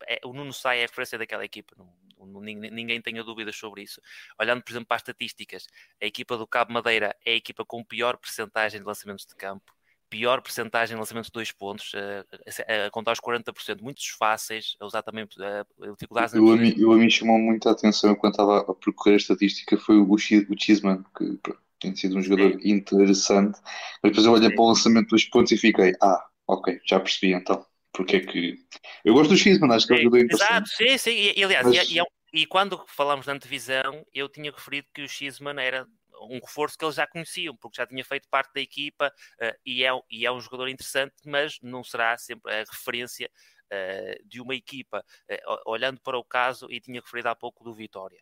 É, 0.06 0.20
o 0.24 0.32
Nuno 0.32 0.52
Sai 0.52 0.80
é 0.80 0.84
a 0.84 0.86
referência 0.86 1.18
daquela 1.18 1.44
equipa, 1.44 1.74
não, 1.76 2.26
não, 2.26 2.40
ninguém 2.40 3.00
tenha 3.00 3.22
dúvidas 3.24 3.56
sobre 3.56 3.82
isso. 3.82 4.00
Olhando, 4.38 4.62
por 4.62 4.70
exemplo, 4.72 4.86
para 4.88 4.96
as 4.96 5.02
estatísticas, 5.02 5.66
a 6.00 6.06
equipa 6.06 6.36
do 6.36 6.46
Cabo 6.46 6.72
Madeira 6.72 7.16
é 7.24 7.32
a 7.32 7.36
equipa 7.36 7.64
com 7.64 7.84
pior 7.84 8.16
percentagem 8.18 8.80
de 8.80 8.86
lançamentos 8.86 9.26
de 9.26 9.34
campo 9.34 9.75
pior 10.16 10.40
percentagem 10.40 10.96
de 10.96 10.98
lançamento 10.98 11.26
de 11.26 11.32
dois 11.32 11.52
pontos, 11.52 11.92
a, 11.94 12.86
a, 12.86 12.90
contar 12.90 13.12
os 13.12 13.20
40%, 13.20 13.82
muitos 13.82 14.06
fáceis, 14.18 14.74
a 14.80 14.86
usar 14.86 15.02
também 15.02 15.24
a, 15.24 15.92
dificuldades. 15.92 16.34
Eu, 16.34 16.50
a 16.50 16.56
mim, 16.56 16.74
eu 16.76 16.92
a 16.92 16.96
mim 16.96 17.10
chamou 17.10 17.38
muita 17.38 17.70
atenção 17.70 18.14
quando 18.14 18.32
estava 18.32 18.60
a 18.60 18.74
percorrer 18.74 19.14
a 19.14 19.18
estatística 19.18 19.76
foi 19.76 19.98
o, 19.98 20.10
o 20.10 20.18
Chisman, 20.18 21.04
que 21.16 21.38
tem 21.80 21.94
sido 21.94 22.16
um 22.16 22.22
jogador 22.22 22.52
Sim. 22.52 22.70
interessante, 22.70 23.60
mas 24.02 24.10
depois 24.10 24.24
eu 24.24 24.32
olhei 24.32 24.48
Sim. 24.48 24.54
para 24.54 24.64
o 24.64 24.68
lançamento 24.68 25.04
de 25.04 25.10
dois 25.10 25.24
pontos 25.28 25.52
e 25.52 25.58
fiquei, 25.58 25.92
ah, 26.00 26.24
ok, 26.48 26.80
já 26.86 26.98
percebi 26.98 27.34
então. 27.34 27.64
Porque 27.92 28.16
é 28.16 28.20
que. 28.20 28.56
Eu 29.04 29.14
gosto 29.14 29.30
do 29.30 29.36
Chisman, 29.36 29.72
acho 29.72 29.86
que 29.86 29.94
é 29.94 29.96
um 29.96 30.02
jogador 30.02 30.24
interessante. 30.24 30.50
Exato, 30.50 30.68
sim, 30.68 30.98
sim, 30.98 31.32
e, 31.34 31.44
aliás, 31.44 31.66
mas... 31.66 31.88
e, 31.88 31.94
e, 31.94 31.98
é 31.98 32.04
e, 32.32 32.44
quando 32.44 32.84
falamos 32.88 33.24
da 33.24 33.32
antevisão, 33.32 34.04
eu 34.12 34.28
tinha 34.28 34.50
referido 34.50 34.86
que 34.92 35.02
o 35.02 35.08
Chisman 35.08 35.58
era 35.58 35.86
um 36.22 36.40
reforço 36.40 36.76
que 36.78 36.84
eles 36.84 36.96
já 36.96 37.06
conheciam, 37.06 37.56
porque 37.56 37.76
já 37.76 37.86
tinha 37.86 38.04
feito 38.04 38.28
parte 38.28 38.52
da 38.54 38.60
equipa 38.60 39.08
uh, 39.08 39.58
e, 39.64 39.84
é, 39.84 39.90
e 40.10 40.26
é 40.26 40.32
um 40.32 40.40
jogador 40.40 40.68
interessante, 40.68 41.14
mas 41.24 41.58
não 41.62 41.82
será 41.84 42.16
sempre 42.18 42.52
a 42.52 42.58
referência 42.58 43.30
uh, 43.72 44.28
de 44.28 44.40
uma 44.40 44.54
equipa. 44.54 45.04
Uh, 45.30 45.70
olhando 45.70 46.00
para 46.00 46.18
o 46.18 46.24
caso, 46.24 46.66
e 46.70 46.80
tinha 46.80 47.00
referido 47.00 47.28
há 47.28 47.34
pouco 47.34 47.64
do 47.64 47.74
Vitória. 47.74 48.20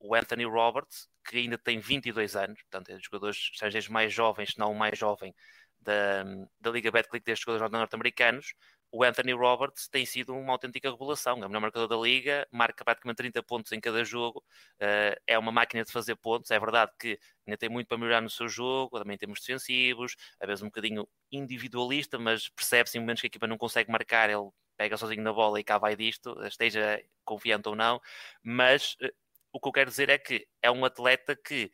o 0.00 0.14
Anthony 0.14 0.44
Roberts, 0.44 1.08
que 1.24 1.38
ainda 1.38 1.58
tem 1.58 1.78
22 1.78 2.36
anos, 2.36 2.60
portanto 2.62 2.90
é 2.90 2.94
um 2.94 2.96
dos 2.96 3.04
jogadores 3.04 3.50
estrangeiros 3.52 3.88
mais 3.88 4.12
jovens, 4.12 4.52
se 4.52 4.58
não 4.58 4.72
o 4.72 4.78
mais 4.78 4.98
jovem 4.98 5.34
da, 5.80 6.24
da 6.60 6.70
Liga 6.70 6.90
Betclic 6.90 7.24
destes 7.24 7.44
jogadores 7.44 7.70
norte-americanos, 7.72 8.54
o 8.90 9.04
Anthony 9.04 9.32
Roberts 9.32 9.88
tem 9.88 10.06
sido 10.06 10.34
uma 10.34 10.52
autêntica 10.52 10.90
revelação. 10.90 11.42
É 11.42 11.46
o 11.46 11.48
melhor 11.48 11.60
marcador 11.60 11.88
da 11.88 11.96
liga, 11.96 12.46
marca 12.50 12.84
praticamente 12.84 13.16
30 13.18 13.42
pontos 13.42 13.72
em 13.72 13.80
cada 13.80 14.02
jogo, 14.04 14.42
uh, 14.80 15.20
é 15.26 15.38
uma 15.38 15.52
máquina 15.52 15.84
de 15.84 15.92
fazer 15.92 16.16
pontos. 16.16 16.50
É 16.50 16.58
verdade 16.58 16.92
que 16.98 17.18
ainda 17.46 17.58
tem 17.58 17.68
muito 17.68 17.86
para 17.88 17.98
melhorar 17.98 18.20
no 18.20 18.30
seu 18.30 18.48
jogo, 18.48 18.98
também 18.98 19.18
temos 19.18 19.40
defensivos, 19.40 20.16
às 20.40 20.46
vezes 20.46 20.62
um 20.62 20.66
bocadinho 20.66 21.06
individualista, 21.30 22.18
mas 22.18 22.48
percebe-se 22.48 22.96
em 22.96 23.00
momentos 23.00 23.20
que 23.20 23.26
a 23.26 23.28
equipa 23.28 23.46
não 23.46 23.58
consegue 23.58 23.90
marcar, 23.90 24.30
ele 24.30 24.48
pega 24.76 24.96
sozinho 24.96 25.22
na 25.22 25.32
bola 25.32 25.60
e 25.60 25.64
cá 25.64 25.76
vai 25.76 25.96
disto, 25.96 26.34
esteja 26.46 27.02
confiante 27.24 27.68
ou 27.68 27.76
não. 27.76 28.00
Mas 28.42 28.94
uh, 29.02 29.08
o 29.52 29.60
que 29.60 29.68
eu 29.68 29.72
quero 29.72 29.90
dizer 29.90 30.08
é 30.08 30.18
que 30.18 30.46
é 30.62 30.70
um 30.70 30.84
atleta 30.84 31.36
que, 31.36 31.70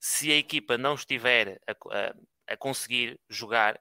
se 0.00 0.32
a 0.32 0.36
equipa 0.36 0.76
não 0.76 0.94
estiver 0.94 1.60
a, 1.66 1.72
a, 1.72 2.14
a 2.54 2.56
conseguir 2.56 3.20
jogar, 3.28 3.80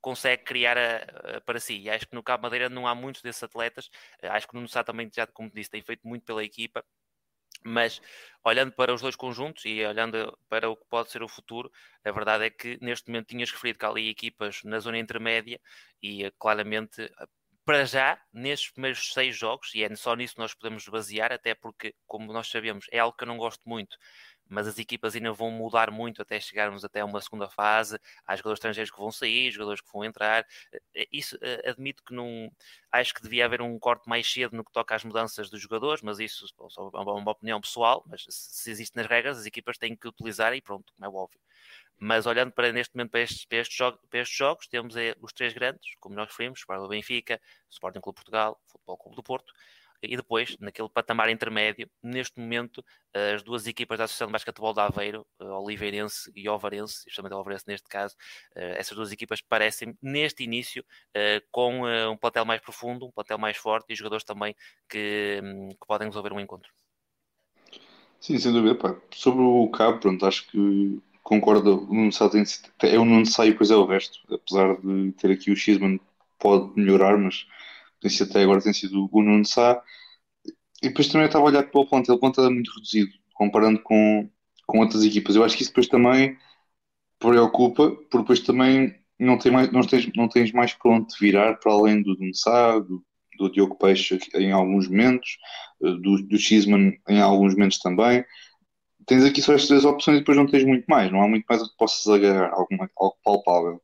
consegue 0.00 0.44
criar 0.44 0.76
a, 0.78 1.36
a, 1.36 1.40
para 1.40 1.60
si. 1.60 1.78
E 1.80 1.90
acho 1.90 2.06
que 2.08 2.14
no 2.14 2.22
Cabo 2.22 2.42
Madeira 2.44 2.68
não 2.68 2.86
há 2.86 2.94
muitos 2.94 3.22
desses 3.22 3.42
atletas. 3.42 3.90
Eh, 4.22 4.28
acho 4.28 4.48
que 4.48 4.54
no 4.56 4.68
Sá 4.68 4.84
também, 4.84 5.10
já 5.14 5.26
como 5.26 5.50
disse, 5.50 5.70
tem 5.70 5.82
feito 5.82 6.06
muito 6.06 6.24
pela 6.24 6.44
equipa. 6.44 6.84
Mas 7.64 8.00
olhando 8.44 8.72
para 8.72 8.94
os 8.94 9.02
dois 9.02 9.16
conjuntos 9.16 9.64
e 9.64 9.84
olhando 9.84 10.38
para 10.48 10.70
o 10.70 10.76
que 10.76 10.84
pode 10.88 11.10
ser 11.10 11.22
o 11.22 11.28
futuro, 11.28 11.70
a 12.04 12.12
verdade 12.12 12.44
é 12.44 12.50
que 12.50 12.78
neste 12.80 13.08
momento 13.10 13.28
tinhas 13.28 13.50
referido 13.50 13.78
que 13.78 13.84
há 13.84 13.88
ali 13.88 14.08
equipas 14.08 14.62
na 14.64 14.78
zona 14.78 14.98
intermédia 14.98 15.60
e 16.02 16.24
eh, 16.24 16.32
claramente 16.38 17.10
para 17.68 17.84
já, 17.84 18.18
nestes 18.32 18.70
primeiros 18.70 19.12
seis 19.12 19.36
jogos, 19.36 19.74
e 19.74 19.84
é 19.84 19.94
só 19.94 20.14
nisso 20.16 20.34
que 20.34 20.40
nós 20.40 20.54
podemos 20.54 20.88
basear, 20.88 21.30
até 21.32 21.54
porque, 21.54 21.94
como 22.06 22.32
nós 22.32 22.48
sabemos, 22.48 22.86
é 22.90 22.98
algo 22.98 23.14
que 23.14 23.24
eu 23.24 23.28
não 23.28 23.36
gosto 23.36 23.60
muito, 23.66 23.94
mas 24.48 24.66
as 24.66 24.78
equipas 24.78 25.14
ainda 25.14 25.32
vão 25.32 25.50
mudar 25.50 25.90
muito 25.90 26.22
até 26.22 26.40
chegarmos 26.40 26.84
até 26.84 27.04
uma 27.04 27.20
segunda 27.20 27.48
fase. 27.48 27.98
Há 28.26 28.34
jogadores 28.36 28.58
estrangeiros 28.58 28.90
que 28.90 28.98
vão 28.98 29.10
sair, 29.10 29.50
jogadores 29.50 29.80
que 29.80 29.92
vão 29.92 30.04
entrar. 30.04 30.46
Eh, 30.94 31.08
isso 31.12 31.38
eh, 31.42 31.70
admito 31.70 32.02
que 32.04 32.14
não. 32.14 32.50
Acho 32.90 33.14
que 33.14 33.22
devia 33.22 33.44
haver 33.44 33.60
um 33.62 33.78
corte 33.78 34.08
mais 34.08 34.30
cedo 34.30 34.56
no 34.56 34.64
que 34.64 34.72
toca 34.72 34.94
às 34.94 35.04
mudanças 35.04 35.50
dos 35.50 35.60
jogadores, 35.60 36.02
mas 36.02 36.18
isso 36.18 36.46
é 36.58 36.80
uma 37.00 37.30
opinião 37.32 37.60
pessoal. 37.60 38.04
Mas 38.06 38.24
se 38.28 38.70
existe 38.70 38.96
nas 38.96 39.06
regras, 39.06 39.38
as 39.38 39.46
equipas 39.46 39.76
têm 39.78 39.94
que 39.96 40.08
utilizar 40.08 40.54
e 40.54 40.60
pronto, 40.60 40.92
como 40.94 41.06
é 41.06 41.08
óbvio. 41.08 41.40
Mas 42.00 42.26
olhando 42.26 42.52
para 42.52 42.72
neste 42.72 42.94
momento 42.94 43.10
para 43.10 43.20
estes, 43.20 43.44
para 43.44 43.58
estes, 43.58 43.76
jogos, 43.76 44.00
para 44.08 44.20
estes 44.20 44.38
jogos, 44.38 44.66
temos 44.68 44.94
os 45.20 45.32
três 45.32 45.52
grandes, 45.52 45.96
como 46.00 46.14
nós 46.14 46.28
referimos, 46.28 46.62
o 46.68 46.88
Benfica, 46.88 47.40
o 47.68 47.72
Sporting 47.72 48.00
Clube 48.00 48.16
Portugal, 48.16 48.60
o 48.66 48.70
Futebol 48.70 48.96
Clube 48.96 49.16
do 49.16 49.22
Porto, 49.22 49.52
e 50.02 50.16
depois, 50.16 50.56
naquele 50.60 50.88
patamar 50.88 51.28
intermédio, 51.28 51.88
neste 52.02 52.38
momento, 52.40 52.84
as 53.34 53.42
duas 53.42 53.66
equipas 53.66 53.98
da 53.98 54.04
Associação 54.04 54.28
de 54.28 54.32
Basquetebol 54.32 54.72
de 54.72 54.80
Aveiro, 54.80 55.26
Oliveirense 55.40 56.30
e 56.34 56.48
Ovarense, 56.48 57.04
justamente 57.06 57.34
Ovarense 57.34 57.64
neste 57.66 57.88
caso, 57.88 58.14
essas 58.54 58.96
duas 58.96 59.10
equipas 59.12 59.40
parecem, 59.40 59.96
neste 60.00 60.44
início, 60.44 60.84
com 61.50 61.82
um 62.10 62.16
plantel 62.16 62.44
mais 62.44 62.60
profundo, 62.60 63.06
um 63.06 63.10
plantel 63.10 63.38
mais 63.38 63.56
forte 63.56 63.92
e 63.92 63.96
jogadores 63.96 64.24
também 64.24 64.54
que, 64.88 65.40
hum, 65.42 65.68
que 65.70 65.86
podem 65.86 66.08
resolver 66.08 66.32
um 66.32 66.40
encontro. 66.40 66.70
Sim, 68.20 68.38
sem 68.38 68.52
dúvida. 68.52 68.74
Pá. 68.74 68.96
Sobre 69.12 69.42
o 69.42 69.68
Cabo, 69.68 69.98
pronto, 69.98 70.26
acho 70.26 70.46
que 70.48 71.00
concordo. 71.22 71.88
É 72.82 72.98
o 72.98 73.04
Nuno 73.04 73.26
Sá 73.26 73.46
e 73.46 73.50
depois 73.50 73.70
é 73.70 73.76
o 73.76 73.84
resto. 73.86 74.20
Apesar 74.32 74.76
de 74.80 75.12
ter 75.12 75.30
aqui 75.30 75.50
o 75.50 75.56
Xman, 75.56 76.00
pode 76.38 76.72
melhorar, 76.76 77.16
mas 77.18 77.46
tem 78.00 78.10
até 78.20 78.42
agora 78.42 78.60
tem 78.60 78.72
sido 78.72 79.08
o 79.10 79.22
Nuno 79.22 79.44
Sá. 79.44 79.82
E 80.82 80.88
depois 80.88 81.08
também 81.08 81.26
estava 81.26 81.44
a 81.44 81.48
olhar 81.48 81.64
para 81.64 81.80
o 81.80 81.86
plantel, 81.86 82.14
o 82.14 82.20
plantel 82.20 82.44
é 82.46 82.50
muito 82.50 82.72
reduzido, 82.74 83.10
comparando 83.34 83.80
com, 83.82 84.30
com 84.66 84.78
outras 84.80 85.04
equipas. 85.04 85.34
Eu 85.34 85.44
acho 85.44 85.56
que 85.56 85.62
isso 85.62 85.72
depois 85.72 85.88
também 85.88 86.36
preocupa, 87.18 87.90
porque 87.90 88.18
depois 88.18 88.40
também 88.40 88.94
não, 89.18 89.38
tem 89.38 89.50
mais, 89.52 89.72
não, 89.72 89.80
tens, 89.82 90.10
não 90.14 90.28
tens 90.28 90.52
mais 90.52 90.72
para 90.74 90.92
onde 90.92 91.14
virar, 91.20 91.56
para 91.56 91.72
além 91.72 92.02
do 92.02 92.16
Nuno 92.18 92.34
Sá, 92.34 92.78
do, 92.78 93.04
do 93.38 93.50
Diogo 93.50 93.76
Peixe 93.76 94.18
em 94.34 94.52
alguns 94.52 94.88
momentos, 94.88 95.38
do, 95.80 96.22
do 96.22 96.38
Xisman 96.38 96.92
em 97.08 97.20
alguns 97.20 97.54
momentos 97.54 97.78
também. 97.78 98.24
Tens 99.06 99.24
aqui 99.24 99.40
só 99.42 99.54
estas 99.54 99.68
três 99.68 99.84
opções 99.84 100.18
e 100.18 100.20
depois 100.20 100.36
não 100.36 100.46
tens 100.46 100.64
muito 100.64 100.84
mais, 100.86 101.10
não 101.10 101.22
há 101.22 101.28
muito 101.28 101.44
mais 101.48 101.62
a 101.62 101.64
que 101.64 101.76
possas 101.78 102.06
agarrar, 102.12 102.52
algo, 102.52 102.68
algo 102.96 103.16
palpável. 103.24 103.82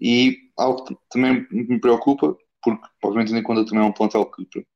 E 0.00 0.36
algo 0.56 0.84
que 0.84 0.96
também 1.10 1.46
me 1.50 1.80
preocupa 1.80 2.36
porque, 2.62 2.88
obviamente, 3.02 3.28
tendo 3.28 3.40
em 3.40 3.42
conta 3.42 3.64
também 3.64 3.84
é 3.84 3.86
um 3.86 3.92
plantel 3.92 4.26
que, 4.30 4.66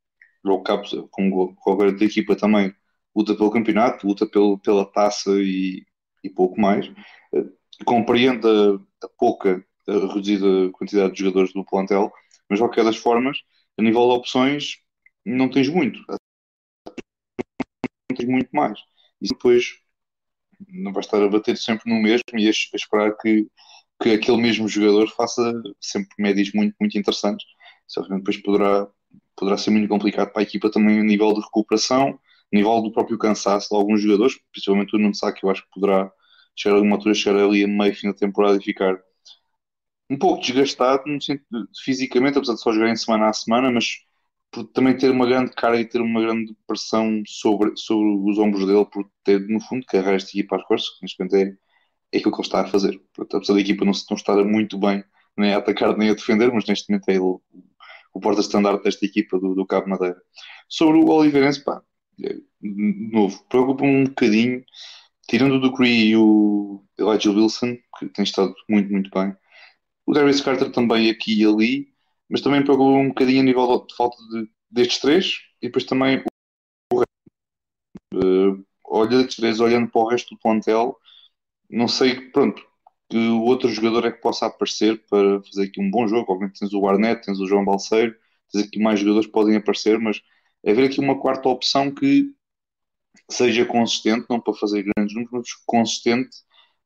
o 0.45 0.63
Cabo, 0.63 1.09
como 1.09 1.43
o 1.43 1.55
governo 1.55 1.99
da 1.99 2.05
equipa 2.05 2.37
também, 2.37 2.75
luta 3.15 3.35
pelo 3.35 3.51
campeonato, 3.51 4.07
luta 4.07 4.27
pelo, 4.27 4.59
pela 4.59 4.85
taça 4.85 5.31
e, 5.33 5.85
e 6.25 6.31
pouco 6.31 6.61
mais. 6.61 6.89
Uh, 7.33 7.53
compreende 7.85 8.47
a, 8.47 9.07
a, 9.07 9.09
pouca, 9.19 9.65
a 9.89 9.93
reduzida 9.93 10.71
quantidade 10.73 11.15
de 11.15 11.21
jogadores 11.21 11.53
do 11.53 11.65
plantel, 11.65 12.13
mas 12.49 12.59
de 12.59 12.65
qualquer 12.65 12.85
das 12.85 12.97
formas, 12.97 13.39
a 13.79 13.83
nível 13.83 14.09
de 14.09 14.15
opções, 14.15 14.77
não 15.25 15.49
tens 15.51 15.69
muito. 15.69 16.01
Não 18.11 18.17
tens 18.17 18.29
muito 18.29 18.51
mais. 18.53 18.79
E 19.21 19.29
depois 19.29 19.79
não 20.69 20.93
vai 20.93 21.01
estar 21.03 21.23
a 21.23 21.29
bater 21.29 21.57
sempre 21.57 21.91
no 21.93 22.01
mesmo 22.01 22.23
e 22.39 22.47
a, 22.47 22.51
a 22.51 22.77
esperar 22.77 23.17
que, 23.19 23.47
que 24.03 24.11
aquele 24.11 24.39
mesmo 24.39 24.69
jogador 24.69 25.09
faça 25.11 25.53
sempre 25.81 26.15
médias 26.19 26.53
muito, 26.53 26.75
muito 26.81 26.99
interessantes 26.99 27.45
certamente 27.93 28.21
depois 28.21 28.37
poderá, 28.43 28.89
poderá 29.37 29.59
ser 29.59 29.71
muito 29.71 29.89
complicado 29.89 30.33
para 30.33 30.43
a 30.43 30.45
equipa 30.45 30.71
também 30.71 31.01
a 31.01 31.03
nível 31.03 31.33
de 31.35 31.41
recuperação, 31.41 32.19
a 32.53 32.57
nível 32.57 32.81
do 32.83 32.93
próprio 32.93 33.19
cansaço 33.19 33.69
de 33.71 33.77
alguns 33.77 34.01
jogadores, 34.01 34.39
principalmente 34.53 34.95
o 34.97 34.99
Nuno 34.99 35.15
Sá, 35.15 35.33
que 35.33 35.45
eu 35.45 35.51
acho 35.51 35.63
que 35.63 35.71
poderá 35.73 36.11
chegar 36.57 36.75
a 36.75 36.79
alguma 36.79 36.97
altura, 36.97 37.15
chegar 37.15 37.39
ali 37.41 37.65
a 37.65 37.69
meio 37.69 37.95
fim 37.95 38.09
da 38.09 38.15
temporada 38.15 38.59
e 38.59 38.63
ficar 38.63 38.99
um 40.11 40.19
pouco 40.19 40.43
desgastado 40.43 41.05
no 41.07 41.21
sentido 41.21 41.69
fisicamente, 41.83 42.37
apesar 42.39 42.55
de 42.55 42.61
só 42.61 42.73
jogar 42.73 42.91
em 42.91 42.97
semana 42.97 43.29
a 43.29 43.33
semana, 43.33 43.71
mas 43.71 43.87
por 44.51 44.65
também 44.65 44.97
ter 44.97 45.11
uma 45.11 45.27
grande 45.27 45.53
cara 45.53 45.81
e 45.81 45.85
ter 45.87 46.01
uma 46.01 46.21
grande 46.21 46.55
pressão 46.67 47.23
sobre, 47.27 47.75
sobre 47.77 48.07
os 48.31 48.39
ombros 48.39 48.67
dele, 48.67 48.85
por 48.87 49.09
ter, 49.25 49.41
no 49.49 49.61
fundo, 49.61 49.87
carregar 49.87 50.15
esta 50.15 50.31
equipa 50.31 50.57
às 50.57 50.65
costas, 50.65 50.95
que 50.97 51.03
neste 51.03 51.19
momento 51.19 51.37
é, 51.37 51.57
é 52.13 52.19
aquilo 52.19 52.33
que 52.33 52.39
ele 52.41 52.47
está 52.47 52.61
a 52.61 52.67
fazer. 52.67 53.01
Portanto, 53.15 53.39
apesar 53.39 53.55
da 53.55 53.61
equipa 53.61 53.85
não, 53.85 53.93
não 54.11 54.17
estar 54.17 54.45
muito 54.45 54.79
bem 54.79 55.03
nem 55.37 55.55
a 55.55 55.59
atacar 55.59 55.97
nem 55.97 56.11
a 56.11 56.15
defender, 56.15 56.53
mas 56.53 56.67
neste 56.67 56.91
momento 56.91 57.09
é 57.09 57.15
ele 57.15 57.65
o 58.13 58.21
porta-estandarte 58.21 58.85
desta 58.85 59.05
equipa 59.05 59.39
do, 59.39 59.55
do 59.55 59.67
Cabo 59.67 59.89
Madeira. 59.89 60.21
Sobre 60.69 60.99
o 60.99 61.09
Oliveirense, 61.09 61.65
pá, 61.65 61.83
é, 62.23 62.35
de 62.35 63.13
novo, 63.13 63.43
preocupa-me 63.49 63.91
um 63.91 64.05
bocadinho, 64.05 64.65
tirando 65.29 65.55
o 65.55 65.61
Ducree 65.61 66.11
e 66.11 66.17
o 66.17 66.85
Elijah 66.99 67.31
Wilson, 67.31 67.77
que 67.99 68.09
tem 68.09 68.23
estado 68.23 68.55
muito, 68.69 68.91
muito 68.91 69.11
bem. 69.11 69.35
O 70.07 70.13
Darius 70.13 70.41
Carter 70.41 70.71
também 70.71 71.11
aqui 71.11 71.41
e 71.41 71.47
ali, 71.47 71.89
mas 72.29 72.41
também 72.41 72.63
preocupa 72.63 72.91
um 72.91 73.09
bocadinho 73.09 73.41
a 73.41 73.45
nível 73.45 73.87
de 73.87 73.95
falta 73.95 74.17
de, 74.31 74.49
destes 74.71 74.99
três, 74.99 75.35
e 75.61 75.67
depois 75.67 75.85
também 75.85 76.23
o. 76.93 77.03
Uh, 78.15 78.65
olha, 78.85 79.09
destes 79.09 79.37
três, 79.37 79.61
olhando 79.61 79.91
para 79.91 80.01
o 80.01 80.09
resto 80.09 80.35
do 80.35 80.41
plantel, 80.41 80.97
não 81.71 81.89
sei, 81.89 82.31
pronto, 82.31 82.63
que 83.13 83.19
o 83.19 83.43
outro 83.43 83.69
jogador 83.69 84.07
é 84.07 84.11
que 84.11 84.23
possa 84.23 84.47
aparecer 84.47 85.05
para 85.11 85.43
fazer 85.43 85.65
aqui 85.65 85.83
um 85.83 85.91
bom 85.91 86.09
jogo. 86.09 86.33
Obviamente 86.33 86.61
tens 86.61 86.73
o 86.73 86.81
Barnett, 86.81 87.23
tens 87.27 87.39
o 87.39 87.47
João 87.47 87.63
Balseiro, 87.63 88.17
tens 88.51 88.65
aqui 88.65 88.79
mais 88.79 89.01
jogadores 89.01 89.27
que 89.27 89.33
podem 89.33 89.55
aparecer, 89.57 89.99
mas 89.99 90.23
é 90.65 90.73
ver 90.73 90.87
aqui 90.87 90.99
uma 90.99 91.21
quarta 91.21 91.47
opção 91.51 91.91
que 91.95 92.35
seja 93.31 93.67
consistente, 93.67 94.27
não 94.31 94.41
para 94.41 94.55
fazer 94.55 94.83
grandes 94.83 95.15
números, 95.15 95.31
mas 95.33 95.53
consistente 95.67 96.39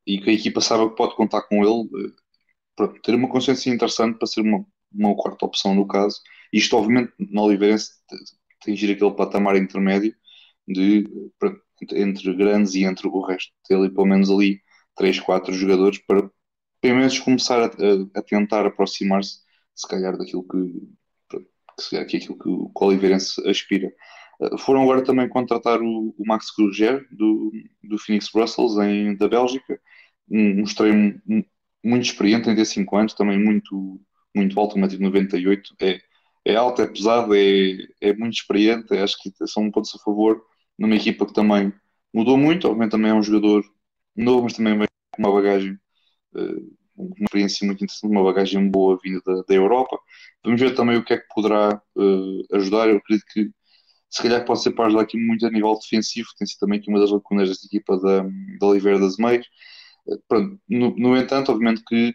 e 0.05 0.21
que 0.21 0.31
a 0.31 0.33
equipa 0.33 0.61
saiba 0.61 0.91
que 0.91 0.97
pode 0.97 1.15
contar 1.15 1.43
com 1.43 1.62
ele. 1.65 2.12
Pronto, 2.77 3.01
ter 3.03 3.15
uma 3.15 3.29
consciência 3.29 3.71
interessante 3.71 4.19
para 4.19 4.27
ser 4.27 4.41
uma, 4.43 4.67
uma 4.93 5.15
quarta 5.17 5.47
opção 5.47 5.75
no 5.75 5.87
caso. 5.87 6.21
Isto, 6.53 6.77
obviamente, 6.77 7.12
no 7.19 7.43
Oliveirense, 7.43 7.93
atingir 8.61 8.93
aquele 8.93 9.12
patamar 9.12 9.57
intermédio 9.57 10.15
de, 10.67 11.05
entre 11.93 12.35
grandes 12.35 12.75
e 12.75 12.85
entre 12.85 13.09
o 13.09 13.21
resto. 13.23 13.53
Ter 13.69 13.77
ali, 13.77 13.91
pelo 13.91 14.07
menos 14.07 14.31
ali 14.31 14.61
3, 14.97 15.21
4 15.21 15.53
jogadores 15.55 15.99
para 15.99 16.31
pelo 16.81 16.97
menos 16.99 17.19
começar 17.19 17.61
a, 17.61 17.67
a, 17.67 18.19
a 18.19 18.23
tentar 18.23 18.67
aproximar-se, 18.67 19.41
se 19.75 19.89
calhar, 19.89 20.17
daquilo 20.17 20.47
que, 20.47 20.89
que, 21.31 22.05
que 22.05 22.17
aquilo 22.17 22.39
que 22.39 22.49
o 22.49 22.71
Oliveirense 22.81 23.47
aspira. 23.49 23.93
Uh, 24.41 24.59
foram 24.59 24.83
agora 24.83 25.03
também 25.03 25.29
contratar 25.29 25.81
o, 25.83 26.15
o 26.17 26.27
Max 26.27 26.51
Kruger 26.55 27.07
do, 27.11 27.51
do 27.83 27.99
Phoenix 27.99 28.31
Brussels 28.33 28.77
em, 28.79 29.17
da 29.17 29.29
Bélgica, 29.29 29.81
um, 30.31 30.61
um 30.61 30.63
extremo 30.63 31.21
muito 31.87 32.05
experiente, 32.05 32.55
tem 32.55 32.65
5 32.65 32.97
anos, 32.97 33.15
também 33.15 33.39
muito, 33.39 34.01
muito 34.35 34.59
alto, 34.59 34.77
1,98m. 34.77 35.63
É, 35.81 36.01
é 36.45 36.57
alto, 36.57 36.83
é 36.83 36.87
pesado, 36.87 37.35
é, 37.35 37.77
é 38.01 38.13
muito 38.15 38.35
experiente. 38.35 38.95
Acho 38.97 39.17
que 39.23 39.33
são 39.47 39.71
pontos 39.71 39.95
a 39.95 39.99
favor 39.99 40.43
numa 40.79 40.97
equipa 40.97 41.27
que 41.27 41.33
também 41.33 41.73
mudou 42.13 42.37
muito. 42.37 42.67
Obviamente, 42.67 42.93
também 42.93 43.11
é 43.11 43.15
um 43.15 43.23
jogador 43.23 43.65
novo, 44.17 44.45
mas 44.45 44.55
também 44.55 44.79
com 44.79 45.23
uma 45.23 45.33
bagagem, 45.33 45.79
eh, 46.37 46.63
uma 46.97 47.15
experiência 47.23 47.67
muito 47.67 47.85
interessante, 47.85 48.11
uma 48.11 48.25
bagagem 48.25 48.71
boa 48.71 48.99
vinda 49.03 49.21
da, 49.25 49.43
da 49.49 49.55
Europa. 49.55 49.99
Vamos 50.45 50.61
ver 50.61 50.75
também 50.75 50.97
o 50.97 51.05
que 51.05 51.15
é 51.15 51.19
que 51.19 51.27
poderá 51.35 51.81
uh, 51.97 52.57
ajudar. 52.57 52.89
Eu 52.89 52.99
acredito 52.99 53.27
que 53.33 53.51
se 54.11 54.23
calhar 54.23 54.45
pode 54.45 54.63
ser 54.63 54.73
para 54.73 54.87
ajudar 54.87 55.03
aqui 55.03 55.19
muito 55.19 55.47
a 55.47 55.51
nível 55.51 55.79
defensivo, 55.79 56.29
tem 56.39 56.47
sido 56.47 56.61
também 56.61 56.79
aqui 56.81 56.89
uma 56.91 57.01
das 57.01 57.11
lacunas 57.11 57.49
desta 57.49 57.67
equipa 57.67 57.99
da, 58.01 58.23
da 58.61 58.67
Oliveira 58.67 58.99
das 59.01 59.17
Meias. 59.19 59.47
Uh, 60.07 60.19
pronto, 60.29 60.61
no, 60.69 60.97
no, 60.97 61.17
entanto, 61.17 61.53
obviamente 61.53 61.83
que 61.85 62.15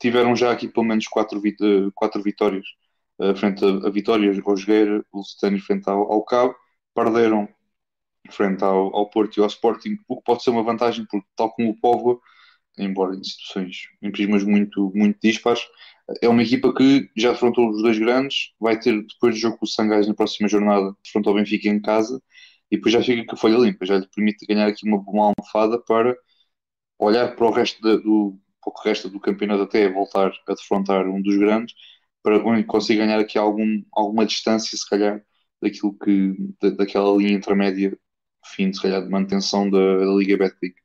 tiveram 0.00 0.36
já 0.36 0.52
aqui 0.52 0.68
pelo 0.68 0.86
menos 0.86 1.06
quatro, 1.08 1.40
vit 1.40 1.56
quatro 1.94 2.22
vitórias 2.22 2.66
uh, 3.18 3.34
frente 3.36 3.64
a, 3.64 3.88
a 3.88 3.90
Vitória, 3.90 4.30
ao 4.44 4.56
Jogueira, 4.56 5.04
o 5.12 5.22
frente 5.60 5.88
ao, 5.88 6.12
ao 6.12 6.24
Cabo, 6.24 6.54
perderam 6.94 7.48
frente 8.30 8.62
ao, 8.64 8.94
ao 8.94 9.08
Porto 9.10 9.38
e 9.38 9.40
ao 9.40 9.46
Sporting, 9.46 9.98
o 10.08 10.16
que 10.16 10.24
pode 10.24 10.42
ser 10.42 10.50
uma 10.50 10.62
vantagem, 10.62 11.06
porque 11.10 11.26
tal 11.36 11.52
como 11.52 11.70
o 11.70 11.80
Povo, 11.80 12.20
embora 12.78 13.14
em 13.16 13.24
situações, 13.24 13.88
em 14.02 14.10
prismas 14.10 14.44
muito, 14.44 14.92
muito 14.94 15.18
dispares, 15.22 15.62
é 16.22 16.28
uma 16.28 16.42
equipa 16.42 16.74
que 16.74 17.10
já 17.16 17.32
afrontou 17.32 17.70
os 17.70 17.82
dois 17.82 17.98
grandes, 17.98 18.52
vai 18.60 18.78
ter 18.78 19.02
depois 19.06 19.34
do 19.34 19.40
jogo 19.40 19.58
com 19.58 19.64
o 19.64 19.68
Sangais 19.68 20.06
na 20.08 20.14
próxima 20.14 20.48
jornada, 20.48 20.94
afrontou 21.06 21.32
o 21.32 21.36
Benfica 21.36 21.68
em 21.68 21.80
casa, 21.80 22.20
e 22.70 22.76
depois 22.76 22.92
já 22.92 23.02
fica 23.02 23.24
com 23.26 23.34
a 23.36 23.38
folha 23.38 23.58
limpa, 23.58 23.86
já 23.86 23.98
lhe 23.98 24.08
permite 24.14 24.46
ganhar 24.46 24.66
aqui 24.68 24.86
uma, 24.86 24.98
uma 25.06 25.32
almofada 25.36 25.78
para 25.80 26.16
olhar 26.98 27.34
para 27.36 27.46
o 27.46 27.50
resto 27.50 27.80
do, 27.82 28.38
para 28.62 28.72
o 28.72 28.82
resto 28.84 29.08
do 29.08 29.20
campeonato 29.20 29.62
até 29.62 29.88
voltar 29.90 30.32
a 30.48 30.54
defrontar 30.54 31.06
um 31.08 31.22
dos 31.22 31.36
grandes, 31.36 31.74
para 32.22 32.40
conseguir 32.64 32.98
ganhar 33.00 33.20
aqui 33.20 33.38
algum, 33.38 33.82
alguma 33.92 34.24
distância, 34.26 34.76
se 34.76 34.88
calhar, 34.88 35.22
daquilo 35.62 35.96
que, 35.98 36.34
da, 36.60 36.70
daquela 36.70 37.16
linha 37.16 37.32
intermédia 37.32 37.98
fim, 38.44 38.72
se 38.72 38.82
calhar, 38.82 39.02
de 39.02 39.10
manutenção 39.10 39.68
da, 39.70 39.98
da 39.98 40.06
Liga 40.14 40.36
Betclic. 40.36 40.76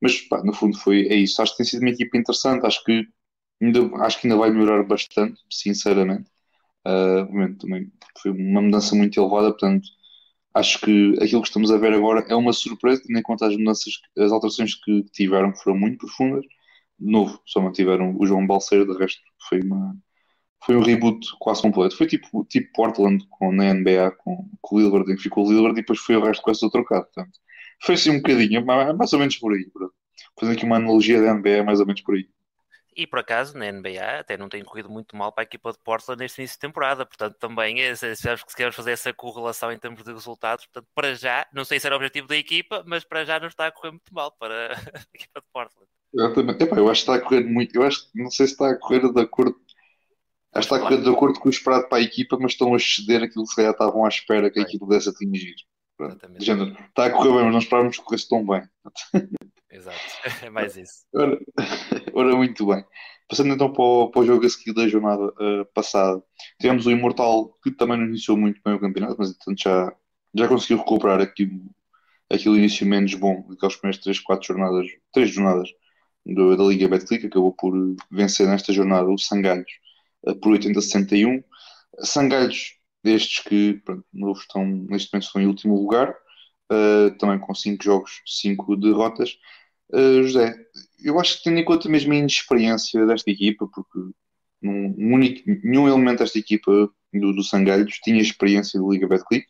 Mas, 0.00 0.20
pá, 0.22 0.42
no 0.44 0.52
fundo, 0.52 0.76
foi, 0.78 1.06
é 1.08 1.14
isso. 1.16 1.40
Acho 1.42 1.52
que 1.52 1.58
tem 1.58 1.66
sido 1.66 1.82
uma 1.82 1.90
equipa 1.90 2.18
interessante. 2.18 2.66
Acho 2.66 2.84
que 2.84 3.06
ainda, 3.62 3.80
acho 4.04 4.20
que 4.20 4.26
ainda 4.28 4.38
vai 4.38 4.50
melhorar 4.50 4.84
bastante, 4.84 5.40
sinceramente. 5.50 6.30
Uh, 6.86 7.56
também 7.58 7.92
foi 8.22 8.30
uma 8.32 8.62
mudança 8.62 8.94
muito 8.94 9.20
elevada, 9.20 9.50
portanto, 9.50 9.88
acho 10.54 10.80
que 10.80 11.14
aquilo 11.22 11.42
que 11.42 11.48
estamos 11.48 11.70
a 11.70 11.78
ver 11.78 11.92
agora 11.92 12.24
é 12.28 12.34
uma 12.36 12.52
surpresa, 12.52 13.02
tendo 13.06 13.18
em 13.18 13.22
conta 13.22 13.46
as 13.46 13.56
mudanças, 13.56 13.94
as 14.18 14.32
alterações 14.32 14.74
que 14.74 15.02
tiveram, 15.12 15.54
foram 15.54 15.78
muito 15.78 15.98
profundas. 15.98 16.44
Novo, 16.98 17.40
só 17.46 17.60
mantiveram 17.60 18.16
o 18.18 18.26
João 18.26 18.46
Balseiro, 18.46 18.86
de 18.92 18.98
resto 18.98 19.20
foi 19.48 19.60
uma 19.60 19.96
foi 20.64 20.76
um 20.76 20.82
reboot 20.82 21.26
quase 21.38 21.62
completo. 21.62 21.96
Foi 21.96 22.06
tipo, 22.06 22.44
tipo 22.44 22.72
Portland 22.72 23.24
com, 23.30 23.52
na 23.52 23.72
NBA, 23.72 24.12
com, 24.18 24.48
com 24.60 24.76
o 24.76 24.80
Lillard, 24.80 25.10
em 25.10 25.16
que 25.16 25.22
ficou 25.22 25.46
o 25.46 25.50
Lillard 25.50 25.78
e 25.78 25.82
depois 25.82 25.98
foi 25.98 26.16
o 26.16 26.24
resto 26.24 26.42
quase 26.42 26.60
todo 26.60 26.72
trocado. 26.72 27.04
Portanto, 27.06 27.38
foi 27.82 27.94
assim 27.94 28.10
um 28.10 28.16
bocadinho, 28.16 28.64
mais 28.64 29.12
ou 29.12 29.18
menos 29.18 29.36
por 29.36 29.52
aí. 29.52 29.66
Fazendo 30.38 30.56
aqui 30.56 30.64
uma 30.64 30.76
analogia 30.76 31.20
da 31.20 31.34
NBA, 31.34 31.64
mais 31.64 31.80
ou 31.80 31.86
menos 31.86 32.02
por 32.02 32.14
aí. 32.14 32.28
E 32.96 33.06
por 33.06 33.18
acaso, 33.18 33.58
na 33.58 33.70
NBA, 33.70 34.20
até 34.20 34.38
não 34.38 34.48
tem 34.48 34.64
corrido 34.64 34.88
muito 34.88 35.14
mal 35.14 35.30
para 35.30 35.42
a 35.42 35.44
equipa 35.44 35.70
de 35.70 35.78
Portland 35.84 36.18
neste 36.18 36.40
início 36.40 36.56
de 36.56 36.60
temporada. 36.60 37.04
Portanto, 37.04 37.36
também, 37.38 37.78
eh, 37.82 37.94
se, 37.94 38.16
se 38.16 38.56
queremos 38.56 38.74
fazer 38.74 38.92
essa 38.92 39.12
correlação 39.12 39.70
em 39.70 39.78
termos 39.78 40.02
de 40.02 40.10
resultados, 40.10 40.64
portanto, 40.64 40.88
para 40.94 41.14
já, 41.14 41.46
não 41.52 41.62
sei 41.62 41.78
se 41.78 41.86
era 41.86 41.94
o 41.94 41.98
objetivo 41.98 42.26
da 42.26 42.36
equipa, 42.36 42.82
mas 42.86 43.04
para 43.04 43.22
já 43.26 43.38
não 43.38 43.48
está 43.48 43.66
a 43.66 43.70
correr 43.70 43.90
muito 43.90 44.14
mal 44.14 44.32
para 44.32 44.72
a 44.96 45.00
equipa 45.12 45.40
de 45.40 45.46
Portland. 45.52 45.86
Exatamente. 46.14 46.64
Epá, 46.64 46.76
eu 46.78 46.88
acho 46.88 47.04
que 47.04 47.10
está 47.10 47.22
a 47.22 47.28
correr 47.28 47.44
muito. 47.44 47.76
Eu 47.76 47.82
acho 47.82 48.08
não 48.14 48.30
sei 48.30 48.46
se 48.46 48.52
está 48.54 48.70
a 48.70 48.78
correr 48.78 49.12
de 49.12 49.20
acordo. 49.20 49.60
Acho 50.56 50.68
que 50.68 50.74
está 50.74 50.76
a 50.76 50.80
correr 50.80 51.02
de 51.02 51.10
acordo 51.10 51.38
com 51.38 51.48
o 51.48 51.50
esperado 51.50 51.88
para 51.88 51.98
a 51.98 52.02
equipa, 52.02 52.38
mas 52.40 52.52
estão 52.52 52.72
a 52.72 52.76
exceder 52.76 53.22
aquilo 53.22 53.44
que 53.44 53.50
se 53.50 53.56
calhar 53.56 53.72
estavam 53.72 54.04
à 54.04 54.08
espera 54.08 54.50
que 54.50 54.58
a 54.58 54.62
equipa 54.62 54.86
pudesse 54.86 55.08
atingir. 55.08 55.54
Exatamente. 55.98 56.82
está 56.88 57.06
a 57.06 57.10
correr 57.10 57.32
bem, 57.32 57.44
mas 57.44 57.52
não 57.52 57.58
esperávamos 57.58 57.96
que 57.96 58.04
corresse 58.04 58.28
tão 58.28 58.46
bem. 58.46 58.62
Exato, 59.70 59.98
é 60.42 60.50
mais 60.50 60.76
isso. 60.76 61.04
Ora, 61.14 61.38
ora, 62.14 62.36
muito 62.36 62.66
bem. 62.66 62.84
Passando 63.28 63.52
então 63.52 63.72
para 63.72 63.82
o, 63.82 64.10
para 64.10 64.22
o 64.22 64.26
jogo 64.26 64.46
a 64.46 64.48
seguir 64.48 64.72
da 64.72 64.88
jornada 64.88 65.24
uh, 65.24 65.66
passada, 65.74 66.22
tivemos 66.60 66.86
o 66.86 66.90
Imortal 66.90 67.52
que 67.62 67.70
também 67.70 67.98
não 67.98 68.06
iniciou 68.06 68.36
muito 68.36 68.60
bem 68.64 68.74
o 68.74 68.80
campeonato, 68.80 69.16
mas 69.18 69.30
então 69.30 69.54
já, 69.56 69.92
já 70.34 70.48
conseguiu 70.48 70.78
recuperar 70.78 71.20
aqui, 71.20 71.50
aquele 72.30 72.58
início 72.58 72.86
menos 72.86 73.14
bom 73.14 73.44
daquelas 73.48 73.76
primeiras 73.76 74.02
3, 74.02 74.20
4 74.20 74.46
jornadas, 74.46 74.86
3 75.12 75.30
jornadas 75.30 75.68
do, 76.24 76.56
da 76.56 76.64
Liga 76.64 76.88
Betclic, 76.88 77.26
acabou 77.26 77.52
por 77.52 77.72
vencer 78.10 78.46
nesta 78.46 78.72
jornada 78.72 79.08
o 79.08 79.18
Sangalhos 79.18 79.72
por 80.34 80.52
80-61. 80.58 81.42
Sangalhos 82.00 82.76
destes 83.02 83.44
que 83.44 83.80
pronto, 83.84 84.04
estão, 84.38 84.66
neste 84.66 85.12
momento 85.12 85.26
estão 85.26 85.42
em 85.42 85.46
último 85.46 85.76
lugar, 85.76 86.14
uh, 86.72 87.16
também 87.18 87.38
com 87.38 87.54
5 87.54 87.82
jogos, 87.82 88.22
5 88.26 88.76
derrotas. 88.76 89.38
Uh, 89.92 90.22
José, 90.24 90.54
eu 91.02 91.18
acho 91.20 91.38
que 91.38 91.44
tendo 91.44 91.58
em 91.58 91.64
conta 91.64 91.88
mesmo 91.88 92.12
a 92.12 92.16
inexperiência 92.16 93.06
desta 93.06 93.30
equipa, 93.30 93.68
porque 93.72 93.98
num, 94.60 94.94
único, 94.98 95.42
nenhum 95.62 95.86
elemento 95.86 96.18
desta 96.18 96.38
equipa 96.38 96.90
do, 97.12 97.32
do 97.32 97.42
Sangalhos 97.42 97.98
tinha 98.02 98.20
experiência 98.20 98.80
de 98.80 98.86
Liga 98.86 99.06
Betclic, 99.06 99.46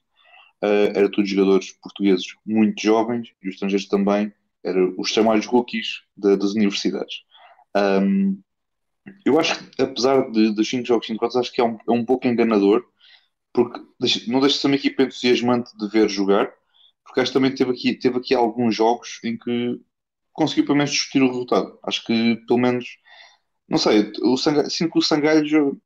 uh, 0.63 0.93
era 0.95 1.11
todos 1.11 1.31
jogadores 1.31 1.73
portugueses 1.83 2.27
muito 2.45 2.81
jovens 2.83 3.33
e 3.43 3.49
os 3.49 3.55
estrangeiros 3.55 3.89
também, 3.89 4.33
eram 4.63 4.95
os 4.99 5.09
chamados 5.09 5.47
rookies 5.47 6.03
das 6.17 6.53
universidades. 6.53 7.23
Um, 7.77 8.41
eu 9.25 9.39
acho 9.39 9.59
que, 9.71 9.83
apesar 9.83 10.31
de, 10.31 10.53
dos 10.55 10.69
5 10.69 10.87
jogos 10.87 11.07
5 11.07 11.19
derrotas, 11.21 11.41
acho 11.41 11.53
que 11.53 11.61
é 11.61 11.65
um, 11.65 11.79
é 11.89 11.93
um 11.93 12.05
pouco 12.05 12.27
enganador, 12.27 12.85
porque 13.53 13.81
não 14.29 14.41
deixa 14.41 14.57
de 14.57 14.61
ser 14.61 14.67
uma 14.69 14.77
equipa 14.77 15.03
entusiasmante 15.03 15.77
de 15.77 15.89
ver 15.89 16.09
jogar, 16.09 16.53
porque 17.05 17.21
acho 17.21 17.31
que 17.31 17.39
também 17.39 17.55
teve 17.55 17.73
aqui, 17.73 17.95
teve 17.95 18.19
aqui 18.19 18.35
alguns 18.35 18.75
jogos 18.75 19.21
em 19.25 19.37
que 19.39 19.81
conseguiu 20.33 20.65
pelo 20.67 20.79
menos 20.79 20.93
discutir 20.93 21.23
o 21.23 21.29
resultado. 21.29 21.79
Acho 21.83 22.05
que 22.05 22.37
pelo 22.47 22.61
menos, 22.61 22.99
não 23.69 23.79
sei, 23.79 24.13
o 24.23 24.37
Sangalho, 24.37 24.71
sinto 24.71 24.93
que 24.93 24.99
o 24.99 25.03
Sangalho 25.03 25.81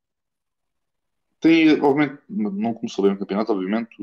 tem, 1.39 1.81
obviamente, 1.81 2.21
não 2.29 2.73
começou 2.73 3.03
bem 3.03 3.13
o 3.13 3.17
campeonato, 3.17 3.51
obviamente, 3.51 3.95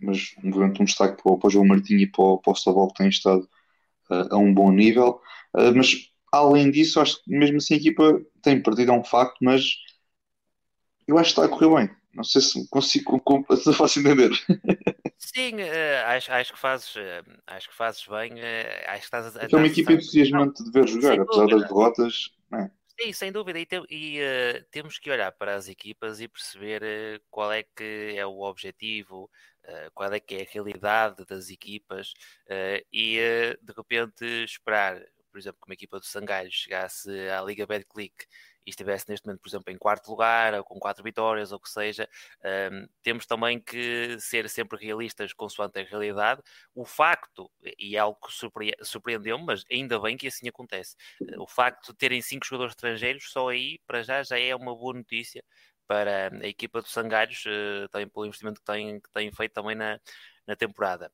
mas 0.00 0.34
obviamente 0.38 0.80
um 0.80 0.84
destaque 0.84 1.20
para 1.22 1.32
o, 1.32 1.38
para 1.38 1.48
o 1.48 1.50
João 1.50 1.66
Martinho 1.66 2.00
e 2.00 2.06
para 2.06 2.22
o, 2.22 2.38
para 2.38 2.52
o 2.52 2.56
Staval 2.56 2.88
que 2.88 2.94
têm 2.94 3.08
estado 3.08 3.48
uh, 4.10 4.34
a 4.34 4.38
um 4.38 4.54
bom 4.54 4.70
nível. 4.70 5.20
Uh, 5.54 5.74
mas 5.74 6.09
além 6.32 6.70
disso, 6.70 7.00
acho 7.00 7.22
que 7.22 7.30
mesmo 7.30 7.58
assim 7.58 7.74
a 7.74 7.76
equipa 7.76 8.20
tem 8.42 8.62
perdido, 8.62 8.92
é 8.92 8.94
um 8.94 9.04
facto, 9.04 9.36
mas 9.42 9.74
eu 11.06 11.18
acho 11.18 11.34
que 11.34 11.40
está 11.40 11.44
a 11.44 11.48
correr 11.48 11.86
bem. 11.86 11.96
Não 12.12 12.24
sei 12.24 12.40
se 12.40 12.68
consigo, 12.68 13.22
se 13.56 13.72
fácil 13.72 14.00
entender. 14.00 14.30
Sim, 15.18 15.56
uh, 15.56 16.06
acho, 16.06 16.32
acho, 16.32 16.52
que 16.52 16.58
fazes, 16.58 16.96
uh, 16.96 17.40
acho 17.46 17.68
que 17.68 17.76
fazes 17.76 18.04
bem. 18.06 18.32
Uh, 18.32 18.88
acho 18.88 18.98
que 19.00 19.04
estás 19.04 19.36
a, 19.36 19.44
é 19.44 19.56
uma 19.56 19.66
equipa 19.66 19.92
entusiasmante 19.92 20.64
de 20.64 20.70
ver 20.72 20.88
jogar, 20.88 21.20
apesar 21.20 21.46
das 21.46 21.62
derrotas. 21.62 22.30
É. 22.52 22.70
Sim, 23.00 23.12
sem 23.12 23.32
dúvida. 23.32 23.58
E, 23.60 23.66
te, 23.66 23.80
e 23.88 24.18
temos 24.70 24.98
que 24.98 25.10
olhar 25.10 25.30
para 25.32 25.54
as 25.54 25.68
equipas 25.68 26.20
e 26.20 26.26
perceber 26.28 27.22
qual 27.30 27.52
é 27.52 27.62
que 27.62 28.14
é 28.16 28.26
o 28.26 28.40
objetivo, 28.40 29.30
qual 29.94 30.12
é 30.12 30.20
que 30.20 30.34
é 30.34 30.42
a 30.42 30.52
realidade 30.52 31.24
das 31.24 31.48
equipas 31.48 32.12
e 32.92 33.16
de 33.62 33.72
repente 33.74 34.24
esperar, 34.44 35.00
por 35.30 35.38
exemplo, 35.38 35.60
que 35.60 35.68
uma 35.70 35.74
equipa 35.74 35.98
do 35.98 36.04
Sangalho 36.04 36.50
chegasse 36.50 37.10
à 37.28 37.42
Liga 37.42 37.66
Betclic 37.66 38.26
e 38.66 38.70
estivesse 38.70 39.08
neste 39.08 39.26
momento, 39.26 39.40
por 39.40 39.48
exemplo, 39.48 39.72
em 39.72 39.78
quarto 39.78 40.10
lugar, 40.10 40.54
ou 40.54 40.64
com 40.64 40.78
quatro 40.78 41.02
vitórias, 41.02 41.52
ou 41.52 41.58
o 41.58 41.60
que 41.60 41.70
seja, 41.70 42.08
um, 42.72 42.86
temos 43.02 43.26
também 43.26 43.58
que 43.60 44.18
ser 44.20 44.48
sempre 44.48 44.78
realistas 44.84 45.32
consoante 45.32 45.78
a 45.80 45.84
realidade. 45.84 46.42
O 46.74 46.84
facto, 46.84 47.50
e 47.78 47.96
é 47.96 47.98
algo 47.98 48.18
que 48.26 48.32
surpre 48.32 48.72
surpreendeu-me, 48.82 49.44
mas 49.44 49.64
ainda 49.70 49.98
bem 49.98 50.16
que 50.16 50.26
assim 50.26 50.48
acontece, 50.48 50.96
o 51.38 51.46
facto 51.46 51.92
de 51.92 51.98
terem 51.98 52.20
cinco 52.22 52.46
jogadores 52.46 52.72
estrangeiros, 52.72 53.30
só 53.30 53.48
aí, 53.48 53.78
para 53.86 54.02
já, 54.02 54.22
já 54.22 54.38
é 54.38 54.54
uma 54.54 54.74
boa 54.74 54.94
notícia 54.94 55.42
para 55.86 56.28
a 56.28 56.46
equipa 56.46 56.80
dos 56.80 56.92
Sangalhos, 56.92 57.44
uh, 57.46 57.88
também 57.90 58.08
pelo 58.08 58.26
investimento 58.26 58.60
que 58.60 58.66
tem, 58.66 59.00
que 59.00 59.10
tem 59.10 59.32
feito 59.32 59.52
também 59.52 59.74
na, 59.74 59.98
na 60.46 60.54
temporada 60.56 61.10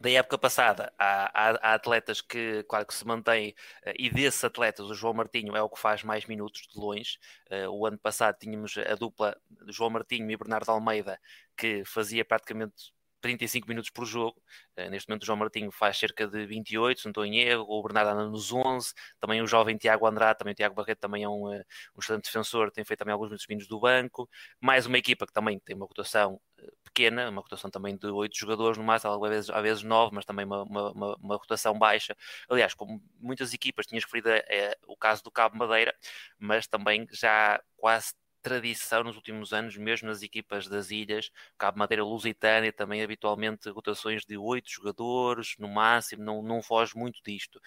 da 0.00 0.10
época 0.10 0.38
passada, 0.38 0.92
há, 0.98 1.30
há, 1.34 1.50
há, 1.70 1.74
atletas 1.74 2.20
que, 2.20 2.62
claro, 2.68 2.86
que 2.86 2.94
se 2.94 3.06
mantêm, 3.06 3.50
uh, 3.86 3.92
e 3.98 4.10
desses 4.10 4.42
atletas, 4.44 4.86
o 4.86 4.94
João 4.94 5.14
Martinho 5.14 5.56
é 5.56 5.62
o 5.62 5.68
que 5.68 5.78
faz 5.78 6.02
mais 6.02 6.26
minutos 6.26 6.62
de 6.72 6.78
longe. 6.78 7.18
Uh, 7.50 7.68
o 7.70 7.86
ano 7.86 7.98
passado 7.98 8.36
tínhamos 8.38 8.76
a 8.78 8.94
dupla 8.94 9.36
João 9.68 9.90
Martinho 9.90 10.30
e 10.30 10.36
Bernardo 10.36 10.70
Almeida, 10.70 11.18
que 11.56 11.84
fazia 11.84 12.24
praticamente 12.24 12.92
35 13.20 13.68
minutos 13.68 13.90
por 13.90 14.04
jogo. 14.04 14.40
Uh, 14.76 14.90
neste 14.90 15.08
momento 15.08 15.22
o 15.22 15.26
João 15.26 15.38
Martinho 15.38 15.70
faz 15.70 15.98
cerca 15.98 16.26
de 16.26 16.46
28, 16.46 17.00
se 17.00 17.06
não 17.06 17.10
estou 17.10 17.24
em 17.24 17.38
erro, 17.38 17.64
o 17.68 17.82
Bernardo 17.82 18.10
anda 18.10 18.28
nos 18.28 18.52
11, 18.52 18.92
também 19.20 19.42
o 19.42 19.46
jovem 19.46 19.76
Tiago 19.76 20.06
Andrade, 20.06 20.38
também 20.38 20.52
o 20.52 20.54
Tiago 20.54 20.74
Barreto 20.74 20.98
também 20.98 21.22
é 21.24 21.28
um, 21.28 21.46
uh, 21.48 21.64
um 21.96 22.00
excelente 22.00 22.24
defensor, 22.24 22.70
tem 22.70 22.84
feito 22.84 22.98
também 22.98 23.12
alguns 23.12 23.28
minutos 23.28 23.46
vindos 23.48 23.66
do 23.66 23.80
banco. 23.80 24.28
Mais 24.60 24.86
uma 24.86 24.98
equipa 24.98 25.26
que 25.26 25.32
também 25.32 25.58
tem 25.60 25.76
uma 25.76 25.86
rotação 25.86 26.34
uh, 26.34 26.72
pequena, 26.84 27.28
uma 27.30 27.42
rotação 27.42 27.70
também 27.70 27.96
de 27.96 28.06
8 28.06 28.36
jogadores 28.36 28.78
no 28.78 28.84
máximo, 28.84 29.12
às 29.24 29.30
vezes, 29.30 29.50
às 29.50 29.62
vezes 29.62 29.82
9, 29.82 30.14
mas 30.14 30.24
também 30.24 30.44
uma, 30.44 30.62
uma, 30.62 30.92
uma, 30.92 31.16
uma 31.16 31.36
rotação 31.36 31.78
baixa. 31.78 32.16
Aliás, 32.48 32.74
como 32.74 33.02
muitas 33.20 33.52
equipas, 33.52 33.86
tinhas 33.86 34.04
referido 34.04 34.30
é, 34.30 34.76
o 34.86 34.96
caso 34.96 35.22
do 35.22 35.30
Cabo 35.30 35.56
Madeira, 35.56 35.94
mas 36.38 36.66
também 36.66 37.06
já 37.12 37.60
quase 37.76 38.14
tradição 38.42 39.04
nos 39.04 39.16
últimos 39.16 39.52
anos, 39.52 39.76
mesmo 39.76 40.08
nas 40.08 40.22
equipas 40.22 40.66
das 40.68 40.90
ilhas, 40.90 41.30
Cabo 41.56 41.78
Madeira 41.78 42.04
Lusitânia 42.04 42.72
também 42.72 43.02
habitualmente 43.02 43.68
rotações 43.70 44.24
de 44.24 44.36
oito 44.36 44.70
jogadores 44.70 45.54
no 45.58 45.68
máximo, 45.68 46.22
não, 46.22 46.42
não 46.42 46.62
foge 46.62 46.96
muito 46.96 47.20
disto. 47.22 47.60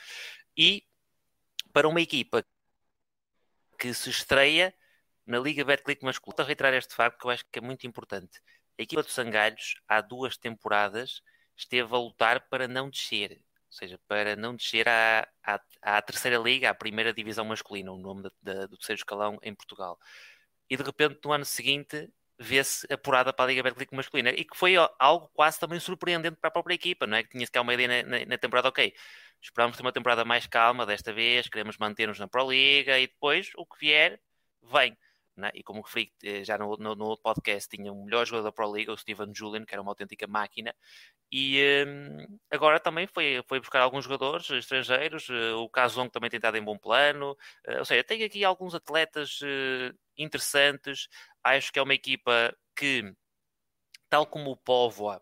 E 0.58 0.86
para 1.74 1.88
uma 1.88 2.02
equipa 2.02 2.46
que 3.78 3.94
se 3.94 4.10
estreia 4.10 4.74
na 5.26 5.40
Liga 5.40 5.64
Betclic 5.64 6.04
masculina, 6.04 6.44
a 6.44 6.46
reiterar 6.46 6.74
este 6.74 6.96
facto 6.96 7.20
que 7.20 7.26
eu 7.26 7.32
acho 7.32 7.46
que 7.52 7.60
é 7.60 7.62
muito 7.62 7.88
importante. 7.88 8.40
A 8.78 8.82
equipa 8.82 9.04
dos 9.04 9.14
Sangalhos, 9.14 9.76
há 9.88 10.02
duas 10.02 10.38
temporadas, 10.38 11.22
esteve 11.56 11.94
a 11.94 11.98
lutar 11.98 12.48
para 12.50 12.68
não 12.68 12.90
descer, 12.90 13.32
ou 13.68 13.74
seja, 13.74 14.00
para 14.08 14.36
não 14.36 14.56
descer 14.56 14.88
à, 14.90 15.28
à, 15.44 15.62
à 15.82 16.02
terceira 16.02 16.38
liga, 16.38 16.70
à 16.70 16.74
primeira 16.74 17.14
divisão 17.14 17.46
masculina, 17.46 17.92
o 17.92 17.98
nome 17.98 18.24
da, 18.24 18.32
da, 18.42 18.66
do 18.66 18.78
terceiro 18.78 19.00
escalão 19.00 19.40
em 19.42 19.54
Portugal 19.54 20.00
e 20.72 20.78
de 20.78 20.84
repente 20.84 21.20
no 21.26 21.34
ano 21.34 21.44
seguinte 21.44 22.10
vê-se 22.40 22.88
apurada 22.92 23.34
para 23.34 23.46
a 23.46 23.48
Liga 23.50 23.62
Betclic 23.62 23.94
masculina 23.94 24.30
e 24.30 24.46
que 24.46 24.56
foi 24.56 24.76
algo 24.98 25.30
quase 25.34 25.60
também 25.60 25.80
surpreendente 25.82 26.38
para 26.38 26.48
a 26.48 26.52
própria 26.52 26.74
equipa, 26.74 27.06
não 27.06 27.18
é? 27.18 27.24
Que 27.24 27.30
tinha-se 27.30 27.52
cá 27.52 27.62
uma 27.62 27.74
ideia 27.74 28.04
na, 28.04 28.26
na, 28.26 28.38
temporada, 28.38 28.70
ok, 28.70 28.94
esperamos 29.42 29.76
ter 29.76 29.84
uma 29.84 29.92
temporada 29.92 30.24
mais 30.24 30.48
calma 30.48 30.86
desta 30.86 31.12
vez, 31.12 31.50
queremos 31.50 31.78
manter-nos 31.78 32.18
na 32.20 32.28
Pro 32.28 32.50
Liga 32.50 32.98
e 32.98 33.08
depois 33.08 33.52
o 33.58 33.66
que 33.66 33.78
vier, 33.80 34.20
vem. 34.64 34.98
É? 35.44 35.52
E 35.56 35.64
como 35.64 35.82
referi 35.82 36.12
eh, 36.24 36.44
já 36.44 36.58
no, 36.58 36.76
no, 36.78 36.96
no, 36.96 37.06
outro 37.06 37.24
podcast, 37.24 37.70
tinha 37.70 37.92
o 37.92 38.06
melhor 38.06 38.26
jogador 38.26 38.50
da 38.50 38.52
Pro 38.52 38.70
League, 38.70 38.92
o 38.92 38.98
Steven 38.98 39.34
Julian, 39.34 39.66
que 39.66 39.74
era 39.74 39.82
uma 39.82 39.92
autêntica 39.92 40.28
máquina, 40.28 40.76
e 41.32 41.86
um, 41.88 42.38
agora 42.52 42.80
também 42.80 43.08
foi, 43.08 43.42
foi 43.48 43.60
buscar 43.60 43.82
alguns 43.82 44.04
jogadores 44.04 44.50
estrangeiros, 44.50 45.30
uh, 45.30 45.58
o 45.58 45.70
Kazong 45.70 46.12
também 46.12 46.30
tem 46.30 46.38
estado 46.38 46.58
em 46.58 46.64
bom 46.64 46.78
plano, 46.78 47.32
uh, 47.68 47.80
ou 47.80 47.86
seja, 47.86 48.04
tem 48.04 48.24
aqui 48.24 48.44
alguns 48.44 48.76
atletas 48.76 49.40
interessantes, 50.22 51.08
acho 51.44 51.72
que 51.72 51.80
é 51.80 51.82
uma 51.82 51.94
equipa 51.94 52.56
que, 52.76 53.14
tal 54.10 54.26
como 54.26 54.52
o 54.52 54.58
Póvoa, 54.58 55.22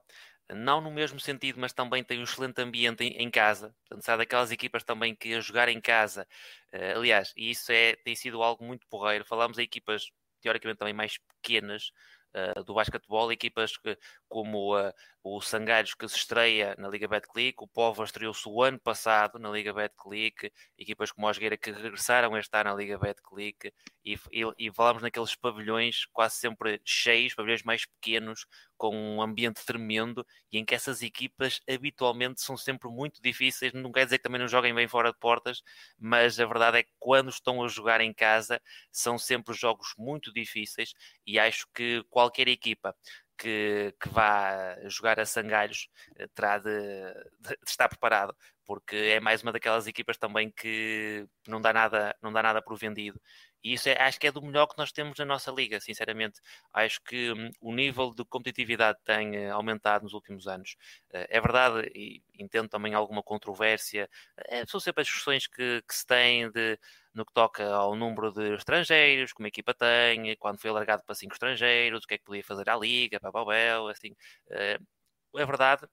não 0.51 0.81
no 0.81 0.91
mesmo 0.91 1.19
sentido, 1.19 1.59
mas 1.59 1.73
também 1.73 2.03
tem 2.03 2.19
um 2.19 2.23
excelente 2.23 2.61
ambiente 2.61 3.03
em, 3.03 3.23
em 3.23 3.29
casa. 3.29 3.75
Portanto, 3.87 4.03
sabe 4.03 4.19
daquelas 4.19 4.51
equipas 4.51 4.83
também 4.83 5.15
que 5.15 5.35
a 5.35 5.41
jogar 5.41 5.69
em 5.69 5.79
casa, 5.79 6.27
uh, 6.73 6.97
aliás, 6.97 7.33
e 7.37 7.51
isso 7.51 7.71
é, 7.71 7.95
tem 7.97 8.15
sido 8.15 8.41
algo 8.41 8.63
muito 8.63 8.87
porreiro. 8.87 9.25
Falamos 9.25 9.57
de 9.57 9.63
equipas 9.63 10.11
teoricamente 10.41 10.79
também 10.79 10.93
mais 10.93 11.17
pequenas 11.17 11.91
uh, 12.33 12.63
do 12.63 12.73
basquetebol, 12.73 13.31
equipas 13.31 13.77
que, 13.77 13.97
como 14.27 14.77
uh, 14.77 14.93
o 15.35 15.41
Sangalhos 15.41 15.93
que 15.93 16.07
se 16.07 16.15
estreia 16.15 16.75
na 16.79 16.89
Liga 16.89 17.07
Betclic, 17.07 17.61
o 17.61 17.67
Povo 17.67 18.03
estreou-se 18.03 18.49
o 18.49 18.63
ano 18.63 18.79
passado 18.79 19.37
na 19.37 19.49
Liga 19.51 19.71
Betclic, 19.71 20.51
equipas 20.77 21.11
como 21.11 21.27
Osgueira 21.27 21.55
que 21.55 21.71
regressaram 21.71 22.33
a 22.33 22.39
estar 22.39 22.65
na 22.65 22.73
Liga 22.73 22.97
Betclic 22.97 23.71
e, 24.03 24.17
e, 24.31 24.43
e 24.57 24.73
falamos 24.73 25.03
naqueles 25.03 25.35
pavilhões 25.35 26.05
quase 26.11 26.37
sempre 26.37 26.81
cheios, 26.83 27.35
pavilhões 27.35 27.61
mais 27.61 27.85
pequenos, 27.85 28.47
com 28.75 28.95
um 28.95 29.21
ambiente 29.21 29.63
tremendo 29.65 30.25
e 30.51 30.57
em 30.57 30.65
que 30.65 30.73
essas 30.73 31.03
equipas 31.03 31.61
habitualmente 31.69 32.41
são 32.41 32.57
sempre 32.57 32.89
muito 32.89 33.21
difíceis. 33.21 33.73
Não 33.73 33.91
quer 33.91 34.05
dizer 34.05 34.17
que 34.17 34.23
também 34.23 34.39
não 34.39 34.47
joguem 34.47 34.73
bem 34.73 34.87
fora 34.87 35.11
de 35.11 35.19
portas, 35.19 35.61
mas 35.99 36.39
a 36.39 36.45
verdade 36.45 36.77
é 36.79 36.83
que 36.83 36.93
quando 36.97 37.29
estão 37.29 37.63
a 37.63 37.67
jogar 37.67 38.01
em 38.01 38.13
casa 38.13 38.59
são 38.91 39.17
sempre 39.17 39.53
jogos 39.53 39.93
muito 39.97 40.33
difíceis 40.33 40.93
e 41.27 41.37
acho 41.37 41.67
que 41.73 42.03
qualquer 42.09 42.47
equipa 42.47 42.95
que, 43.39 43.95
que 43.99 44.09
vá 44.09 44.77
jogar 44.89 45.19
a 45.19 45.25
Sangalhos 45.25 45.89
eh, 46.17 46.27
terá 46.35 46.57
de, 46.57 46.69
de, 47.39 47.57
estar 47.65 47.87
preparado, 47.87 48.35
porque 48.65 48.95
é 48.95 49.19
mais 49.19 49.41
uma 49.41 49.53
daquelas 49.53 49.87
equipas 49.87 50.17
também 50.17 50.51
que 50.51 51.25
não 51.47 51.61
dá 51.61 51.71
nada, 51.73 52.15
não 52.21 52.33
dá 52.33 52.43
nada 52.43 52.61
por 52.61 52.77
vendido. 52.77 53.19
E 53.63 53.73
isso 53.73 53.89
é, 53.89 54.01
acho 54.01 54.19
que 54.19 54.27
é 54.27 54.31
do 54.31 54.41
melhor 54.41 54.67
que 54.67 54.77
nós 54.77 54.91
temos 54.91 55.17
na 55.17 55.25
nossa 55.25 55.51
liga, 55.51 55.79
sinceramente. 55.79 56.39
Acho 56.73 57.01
que 57.01 57.31
hum, 57.31 57.51
o 57.61 57.73
nível 57.73 58.13
de 58.13 58.23
competitividade 58.25 58.97
tem 59.03 59.47
uh, 59.47 59.53
aumentado 59.53 60.03
nos 60.03 60.13
últimos 60.13 60.47
anos. 60.47 60.75
Uh, 61.09 61.27
é 61.29 61.41
verdade, 61.41 61.91
e 61.93 62.23
entendo 62.37 62.69
também 62.69 62.93
alguma 62.93 63.21
controvérsia, 63.23 64.09
uh, 64.37 64.69
são 64.69 64.79
sempre 64.79 65.01
as 65.01 65.07
discussões 65.07 65.47
que, 65.47 65.81
que 65.87 65.93
se 65.95 66.05
têm 66.05 66.49
de, 66.51 66.79
no 67.19 67.25
que 67.25 67.33
toca 67.33 67.65
ao 67.71 67.95
número 67.95 68.31
de 68.31 68.55
estrangeiros, 68.55 69.33
como 69.33 69.45
a 69.45 69.49
equipa 69.49 69.73
tem, 69.73 70.35
quando 70.37 70.59
foi 70.59 70.69
alargado 70.71 71.03
para 71.05 71.15
cinco 71.15 71.33
estrangeiros, 71.33 72.03
o 72.03 72.07
que 72.07 72.15
é 72.15 72.17
que 72.17 72.23
podia 72.23 72.43
fazer 72.43 72.69
à 72.69 72.77
liga, 72.77 73.19
para 73.19 73.31
Babel, 73.31 73.89
assim. 73.89 74.11
Uh, 74.47 75.39
é 75.39 75.45
verdade, 75.45 75.87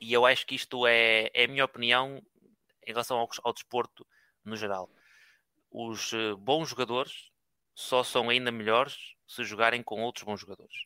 e 0.00 0.12
eu 0.12 0.26
acho 0.26 0.46
que 0.46 0.54
isto 0.54 0.86
é, 0.86 1.30
é 1.32 1.44
a 1.44 1.48
minha 1.48 1.64
opinião 1.64 2.22
em 2.86 2.92
relação 2.92 3.18
ao, 3.18 3.28
ao 3.44 3.52
desporto 3.52 4.06
no 4.44 4.56
geral. 4.56 4.90
Os 5.70 6.12
eh, 6.12 6.34
bons 6.38 6.68
jogadores 6.68 7.30
só 7.74 8.02
são 8.02 8.30
ainda 8.30 8.52
melhores 8.52 9.14
se 9.26 9.44
jogarem 9.44 9.82
com 9.82 10.02
outros 10.02 10.24
bons 10.24 10.40
jogadores. 10.40 10.84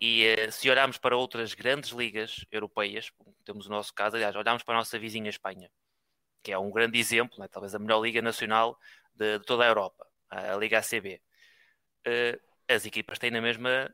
E 0.00 0.34
uh, 0.34 0.52
se 0.52 0.70
olharmos 0.70 0.98
para 0.98 1.16
outras 1.16 1.54
grandes 1.54 1.90
ligas 1.90 2.44
europeias, 2.50 3.12
temos 3.44 3.66
o 3.66 3.70
nosso 3.70 3.92
caso, 3.94 4.16
aliás, 4.16 4.34
olhamos 4.34 4.62
para 4.62 4.74
a 4.74 4.78
nossa 4.78 4.98
vizinha 4.98 5.28
Espanha, 5.28 5.70
que 6.42 6.52
é 6.52 6.58
um 6.58 6.70
grande 6.70 6.98
exemplo, 6.98 7.38
né? 7.38 7.48
talvez 7.48 7.74
a 7.74 7.78
melhor 7.78 8.02
liga 8.02 8.22
nacional 8.22 8.78
de, 9.14 9.38
de 9.38 9.44
toda 9.44 9.64
a 9.64 9.68
Europa, 9.68 10.06
a 10.28 10.56
Liga 10.56 10.78
ACB. 10.78 11.20
Uh, 12.06 12.40
as 12.68 12.86
equipas 12.86 13.18
têm 13.18 13.30
na 13.30 13.40
mesma 13.40 13.92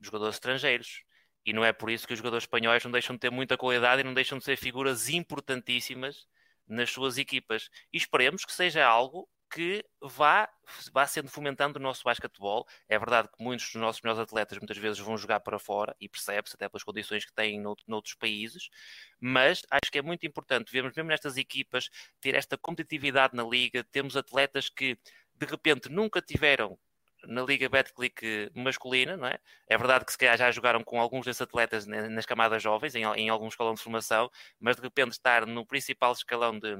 jogadores 0.00 0.36
estrangeiros. 0.36 1.02
E 1.44 1.52
não 1.52 1.64
é 1.64 1.72
por 1.72 1.90
isso 1.90 2.06
que 2.06 2.12
os 2.12 2.18
jogadores 2.18 2.44
espanhóis 2.44 2.82
não 2.84 2.90
deixam 2.90 3.14
de 3.14 3.20
ter 3.20 3.30
muita 3.30 3.56
qualidade 3.56 4.00
e 4.00 4.04
não 4.04 4.12
deixam 4.12 4.38
de 4.38 4.44
ser 4.44 4.56
figuras 4.56 5.08
importantíssimas 5.08 6.26
nas 6.66 6.90
suas 6.90 7.18
equipas. 7.18 7.70
E 7.92 7.96
esperemos 7.96 8.44
que 8.44 8.52
seja 8.52 8.84
algo 8.84 9.28
que 9.50 9.84
vá, 10.00 10.48
vá 10.92 11.06
sendo 11.06 11.28
fomentando 11.30 11.78
o 11.78 11.82
nosso 11.82 12.02
basquetebol. 12.04 12.66
É 12.88 12.98
verdade 12.98 13.28
que 13.28 13.42
muitos 13.42 13.66
dos 13.66 13.80
nossos 13.80 14.02
melhores 14.02 14.22
atletas 14.22 14.58
muitas 14.58 14.76
vezes 14.78 14.98
vão 14.98 15.16
jogar 15.16 15.40
para 15.40 15.58
fora 15.58 15.94
e 16.00 16.08
percebe-se 16.08 16.54
até 16.54 16.68
pelas 16.68 16.82
condições 16.84 17.24
que 17.24 17.32
têm 17.32 17.60
noutros 17.60 18.14
países, 18.14 18.68
mas 19.20 19.62
acho 19.70 19.90
que 19.90 19.98
é 19.98 20.02
muito 20.02 20.26
importante 20.26 20.70
vermos 20.72 20.94
mesmo 20.94 21.08
nestas 21.08 21.36
equipas 21.36 21.88
ter 22.20 22.34
esta 22.34 22.58
competitividade 22.58 23.34
na 23.36 23.44
liga, 23.44 23.84
temos 23.84 24.16
atletas 24.16 24.68
que 24.68 24.98
de 25.34 25.46
repente 25.46 25.88
nunca 25.88 26.20
tiveram 26.22 26.78
na 27.26 27.42
Liga 27.42 27.68
Betclic 27.68 28.50
masculina, 28.54 29.16
não 29.16 29.26
é? 29.26 29.38
É 29.68 29.76
verdade 29.76 30.04
que 30.04 30.12
se 30.12 30.18
calhar 30.18 30.36
já 30.36 30.50
jogaram 30.50 30.82
com 30.82 31.00
alguns 31.00 31.24
desses 31.24 31.42
atletas 31.42 31.86
nas 31.86 32.26
camadas 32.26 32.62
jovens, 32.62 32.94
em, 32.94 33.02
em 33.02 33.28
algum 33.28 33.48
escalão 33.48 33.74
de 33.74 33.82
formação, 33.82 34.30
mas 34.60 34.76
de 34.76 34.82
repente 34.82 35.12
estar 35.12 35.46
no 35.46 35.66
principal 35.66 36.12
escalão 36.12 36.58
de, 36.58 36.76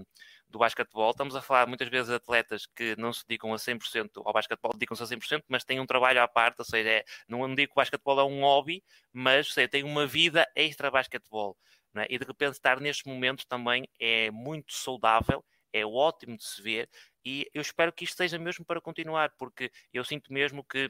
do 0.49 0.59
basquetebol, 0.59 1.11
estamos 1.11 1.35
a 1.35 1.43
falar 1.43 1.67
muitas 1.67 1.89
vezes 1.89 2.09
de 2.09 2.15
atletas 2.15 2.67
que 2.67 2.95
não 2.97 3.13
se 3.13 3.27
dedicam 3.27 3.53
a 3.53 3.57
100% 3.57 4.23
ao 4.25 4.33
basquetebol, 4.33 4.73
dedicam-se 4.73 5.03
a 5.03 5.07
100%, 5.07 5.43
mas 5.49 5.65
têm 5.65 5.81
um 5.81 5.87
trabalho 5.87 6.23
à 6.23 6.29
parte, 6.29 6.59
ou 6.61 6.65
seja, 6.65 6.89
é, 6.89 7.05
não 7.29 7.47
digo 7.55 7.73
que 7.73 7.79
o 7.79 7.83
basquetebol 7.83 8.21
é 8.21 8.25
um 8.25 8.41
hobby, 8.41 8.83
mas 9.13 9.53
seja, 9.53 9.69
têm 9.69 9.83
uma 9.83 10.07
vida 10.07 10.47
extra 10.55 10.91
basquetebol. 10.91 11.57
É? 11.97 12.07
E 12.11 12.19
de 12.19 12.25
repente 12.25 12.53
estar 12.53 12.79
nestes 12.81 13.05
momentos 13.11 13.45
também 13.47 13.89
é 13.99 14.31
muito 14.31 14.73
saudável, 14.75 15.45
é 15.73 15.85
ótimo 15.85 16.37
de 16.37 16.45
se 16.45 16.63
ver 16.63 16.89
e 17.27 17.51
eu 17.53 17.61
espero 17.61 17.93
que 17.93 18.05
isto 18.05 18.17
seja 18.17 18.39
mesmo 18.39 18.65
para 18.65 18.81
continuar, 18.81 19.33
porque 19.37 19.73
eu 19.93 20.05
sinto 20.05 20.33
mesmo 20.33 20.63
que 20.63 20.89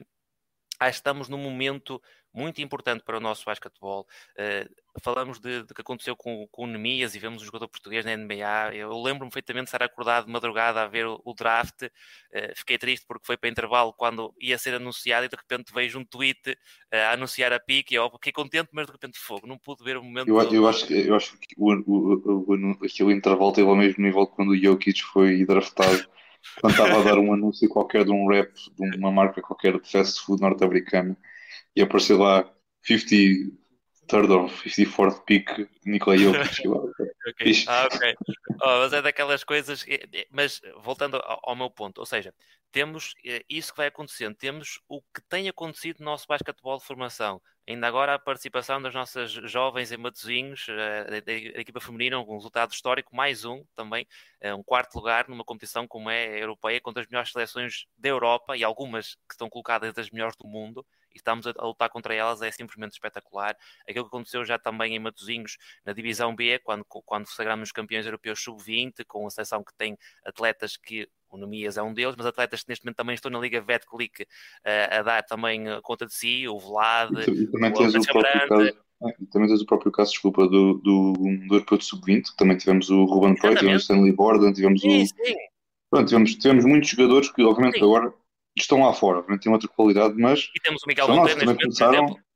ah, 0.79 0.87
estamos 0.89 1.27
num 1.27 1.39
momento 1.39 1.99
muito 2.31 2.61
importante 2.61 3.03
para 3.03 3.17
o 3.17 3.19
nosso 3.19 3.43
basquetebol. 3.43 4.05
Uh, 4.33 5.01
falamos 5.01 5.39
de, 5.39 5.63
de, 5.63 5.73
que 5.73 5.81
aconteceu 5.81 6.15
com, 6.15 6.47
com 6.51 6.65
o 6.65 6.67
Nemias 6.67 7.15
e 7.15 7.19
vemos 7.19 7.41
um 7.41 7.45
jogador 7.45 7.67
português 7.67 8.05
na 8.05 8.15
NBA. 8.15 8.75
Eu 8.75 8.91
lembro-me 9.01 9.31
perfeitamente 9.31 9.65
de 9.65 9.69
estar 9.69 9.81
acordado 9.81 10.27
de 10.27 10.31
madrugada 10.31 10.83
a 10.83 10.87
ver 10.87 11.07
o, 11.07 11.19
o 11.25 11.33
draft. 11.33 11.81
Uh, 11.81 12.55
fiquei 12.55 12.77
triste 12.77 13.07
porque 13.07 13.25
foi 13.25 13.37
para 13.37 13.49
intervalo 13.49 13.91
quando 13.91 14.31
ia 14.39 14.59
ser 14.59 14.75
anunciado 14.75 15.25
e 15.25 15.29
de 15.29 15.35
repente 15.35 15.73
vejo 15.73 15.97
um 15.97 16.05
tweet 16.05 16.51
uh, 16.51 16.55
a 17.09 17.13
anunciar 17.13 17.51
a 17.51 17.59
pique. 17.59 17.95
Eu 17.95 18.11
fiquei 18.11 18.31
contente, 18.31 18.69
mas 18.71 18.85
de 18.85 18.91
repente 18.91 19.17
fogo. 19.17 19.47
Não 19.47 19.57
pude 19.57 19.83
ver 19.83 19.97
o 19.97 20.03
momento. 20.03 20.27
Eu, 20.27 20.39
eu 20.53 20.67
acho, 20.67 20.85
que, 20.85 20.93
eu 20.93 21.15
acho 21.15 21.35
que 21.39 21.55
o, 21.57 21.73
o, 21.73 22.53
o, 22.53 22.85
aquele 22.85 23.13
intervalo 23.13 23.51
teve 23.51 23.67
ao 23.67 23.75
mesmo 23.75 24.03
nível 24.03 24.27
quando 24.27 24.49
o 24.51 24.57
Jokic 24.57 25.01
foi 25.01 25.43
draftado 25.43 26.07
quando 26.61 26.73
estava 26.73 26.99
a 26.99 27.03
dar 27.03 27.19
um 27.19 27.33
anúncio 27.33 27.69
qualquer 27.69 28.05
de 28.05 28.11
um 28.11 28.27
rap 28.27 28.51
de 28.77 28.97
uma 28.97 29.11
marca 29.11 29.41
qualquer 29.41 29.79
de 29.79 29.89
fast 29.89 30.21
food 30.21 30.41
norte-americana 30.41 31.17
e 31.75 31.81
apareceu 31.81 32.17
lá 32.17 32.49
50 32.83 33.15
third 34.07 34.31
or 34.31 34.49
54th 34.49 35.25
pick 35.25 35.49
Nikola 35.85 36.17
Jokic. 36.17 36.65
okay. 37.29 37.53
Ah, 37.67 37.87
ok. 37.91 38.15
Oh, 38.61 38.79
mas 38.79 38.93
é 38.93 39.01
daquelas 39.01 39.43
coisas. 39.43 39.85
Mas 40.31 40.61
voltando 40.81 41.21
ao, 41.23 41.55
meu 41.55 41.69
ponto, 41.69 41.99
ou 41.99 42.05
seja, 42.05 42.33
temos 42.71 43.13
eh, 43.25 43.43
isso 43.49 43.71
que 43.71 43.77
vai 43.77 43.87
acontecendo, 43.87 44.35
temos 44.35 44.79
o 44.87 45.01
que 45.01 45.21
tem 45.29 45.49
acontecido 45.49 45.99
no 45.99 46.05
nosso 46.05 46.25
basquetebol 46.27 46.77
de 46.77 46.85
formação. 46.85 47.41
Ainda 47.67 47.85
agora 47.85 48.13
a 48.13 48.19
participação 48.19 48.81
das 48.81 48.93
nossas 48.93 49.31
jovens 49.31 49.91
em 49.91 49.97
Matosinhos, 49.97 50.67
eh, 50.69 51.21
da 51.21 51.33
equipa 51.33 51.81
feminina, 51.81 52.19
um 52.19 52.35
resultado 52.35 52.71
histórico, 52.71 53.15
mais 53.15 53.43
um 53.43 53.63
também, 53.75 54.07
eh, 54.39 54.53
um 54.53 54.63
quarto 54.63 54.95
lugar 54.95 55.27
numa 55.27 55.43
competição 55.43 55.87
como 55.87 56.09
é 56.09 56.27
a 56.27 56.39
europeia, 56.39 56.79
contra 56.79 57.01
as 57.01 57.07
melhores 57.09 57.31
seleções 57.31 57.85
da 57.97 58.09
Europa 58.09 58.55
e 58.55 58.63
algumas 58.63 59.15
que 59.27 59.33
estão 59.33 59.49
colocadas 59.49 59.89
entre 59.89 60.01
as 60.01 60.09
melhores 60.09 60.35
do 60.37 60.47
mundo 60.47 60.85
e 61.13 61.17
estamos 61.17 61.47
a, 61.47 61.51
lutar 61.61 61.89
contra 61.89 62.13
elas 62.13 62.41
é 62.41 62.51
simplesmente 62.51 62.93
espetacular. 62.93 63.55
Aquilo 63.87 64.05
que 64.05 64.09
aconteceu 64.09 64.45
já 64.45 64.57
também 64.57 64.95
em 64.95 64.99
Matosinhos, 64.99 65.57
na 65.85 65.93
Divisão 65.93 66.35
B, 66.35 66.59
quando, 66.59 66.85
quando 66.85 67.27
sagramos 67.27 67.71
campeões 67.71 68.05
europeus 68.05 68.41
sub-20, 68.41 69.05
com 69.07 69.25
a 69.27 69.29
seleção 69.29 69.63
que 69.63 69.73
tem 69.75 69.97
atletas 70.25 70.77
que 70.77 71.07
o 71.29 71.37
Nemias 71.37 71.77
é 71.77 71.83
um 71.83 71.93
deles, 71.93 72.15
mas 72.17 72.25
atletas 72.25 72.63
que 72.63 72.69
neste 72.69 72.85
momento 72.85 72.97
também 72.97 73.15
estão 73.15 73.29
na 73.29 73.39
Liga 73.39 73.61
Vetclic 73.61 74.23
uh, 74.23 74.99
a 74.99 75.01
dar 75.01 75.23
também 75.23 75.65
conta 75.81 76.05
de 76.05 76.13
si, 76.13 76.47
o 76.47 76.57
Vlad, 76.57 77.11
e, 77.11 77.47
também 77.47 77.69
o 77.69 77.73
o 77.73 77.75
caso, 77.75 77.97
é, 79.03 79.13
também 79.31 79.47
tens 79.47 79.61
o 79.61 79.65
próprio 79.65 79.91
caso, 79.91 80.11
desculpa, 80.11 80.47
do, 80.47 80.75
do, 80.75 81.13
do 81.13 81.55
Europeu 81.55 81.77
de 81.77 81.85
Sub-20, 81.85 82.35
também 82.35 82.57
tivemos 82.57 82.89
o 82.89 83.05
Ruben 83.05 83.35
Poy, 83.35 83.55
tivemos 83.55 83.81
o 83.81 83.83
Stanley 83.83 84.11
Borden, 84.11 84.53
tivemos 84.53 84.81
sim, 84.81 85.03
o... 85.03 85.07
Sim. 85.07 85.35
Pronto, 85.89 86.07
tivemos, 86.07 86.35
tivemos 86.35 86.65
muitos 86.65 86.89
jogadores 86.89 87.31
que 87.31 87.43
obviamente 87.43 87.77
sim. 87.77 87.85
agora 87.85 88.13
estão 88.61 88.81
lá 88.81 88.93
fora, 88.93 89.19
obviamente 89.19 89.43
têm 89.43 89.51
outra 89.51 89.67
qualidade, 89.67 90.15
mas... 90.17 90.49
E 90.55 90.59
temos 90.61 90.81
o 90.83 90.87
Miguel 90.87 91.07
Monteiro 91.07 91.25
neste 91.27 91.45
momento, 91.45 91.61
começaram... 91.61 91.91
por 91.91 92.03
exemplo, 92.05 92.27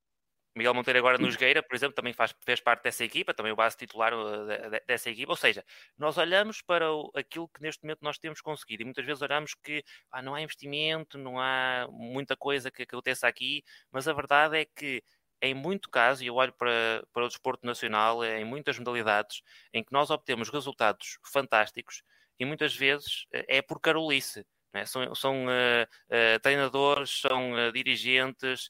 Miguel 0.55 0.73
Monteiro 0.73 0.99
agora 0.99 1.17
no 1.17 1.31
Jogueira, 1.31 1.63
por 1.63 1.75
exemplo, 1.75 1.95
também 1.95 2.11
faz, 2.11 2.35
fez 2.43 2.59
parte 2.59 2.83
dessa 2.83 3.05
equipa, 3.05 3.33
também 3.33 3.53
o 3.53 3.55
base 3.55 3.77
titular 3.77 4.13
uh, 4.13 4.45
dessa 4.85 5.09
equipa. 5.09 5.31
Ou 5.31 5.37
seja, 5.37 5.63
nós 5.97 6.17
olhamos 6.17 6.61
para 6.61 6.91
o, 6.91 7.09
aquilo 7.15 7.47
que 7.47 7.61
neste 7.61 7.83
momento 7.83 7.99
nós 8.01 8.17
temos 8.17 8.41
conseguido 8.41 8.81
e 8.81 8.85
muitas 8.85 9.05
vezes 9.05 9.21
olhamos 9.21 9.53
que 9.55 9.81
ah, 10.11 10.21
não 10.21 10.35
há 10.35 10.41
investimento, 10.41 11.17
não 11.17 11.39
há 11.39 11.87
muita 11.89 12.35
coisa 12.35 12.69
que, 12.69 12.85
que 12.85 12.95
aconteça 12.95 13.27
aqui, 13.27 13.63
mas 13.91 14.09
a 14.09 14.13
verdade 14.13 14.57
é 14.57 14.65
que 14.65 15.01
em 15.41 15.53
muito 15.55 15.89
caso, 15.89 16.23
e 16.23 16.27
eu 16.27 16.35
olho 16.35 16.53
para, 16.53 17.03
para 17.11 17.25
o 17.25 17.27
desporto 17.27 17.65
nacional, 17.65 18.23
é 18.23 18.39
em 18.39 18.45
muitas 18.45 18.77
modalidades, 18.77 19.41
em 19.73 19.83
que 19.83 19.91
nós 19.91 20.11
obtemos 20.11 20.49
resultados 20.49 21.17
fantásticos 21.33 22.03
e 22.39 22.45
muitas 22.45 22.75
vezes 22.75 23.25
eh, 23.33 23.57
é 23.57 23.61
por 23.61 23.79
carolice. 23.79 24.45
Né? 24.73 24.85
São, 24.85 25.13
são 25.15 25.45
uh, 25.45 25.83
uh, 25.83 26.39
treinadores, 26.41 27.21
são 27.21 27.53
uh, 27.53 27.71
dirigentes, 27.71 28.69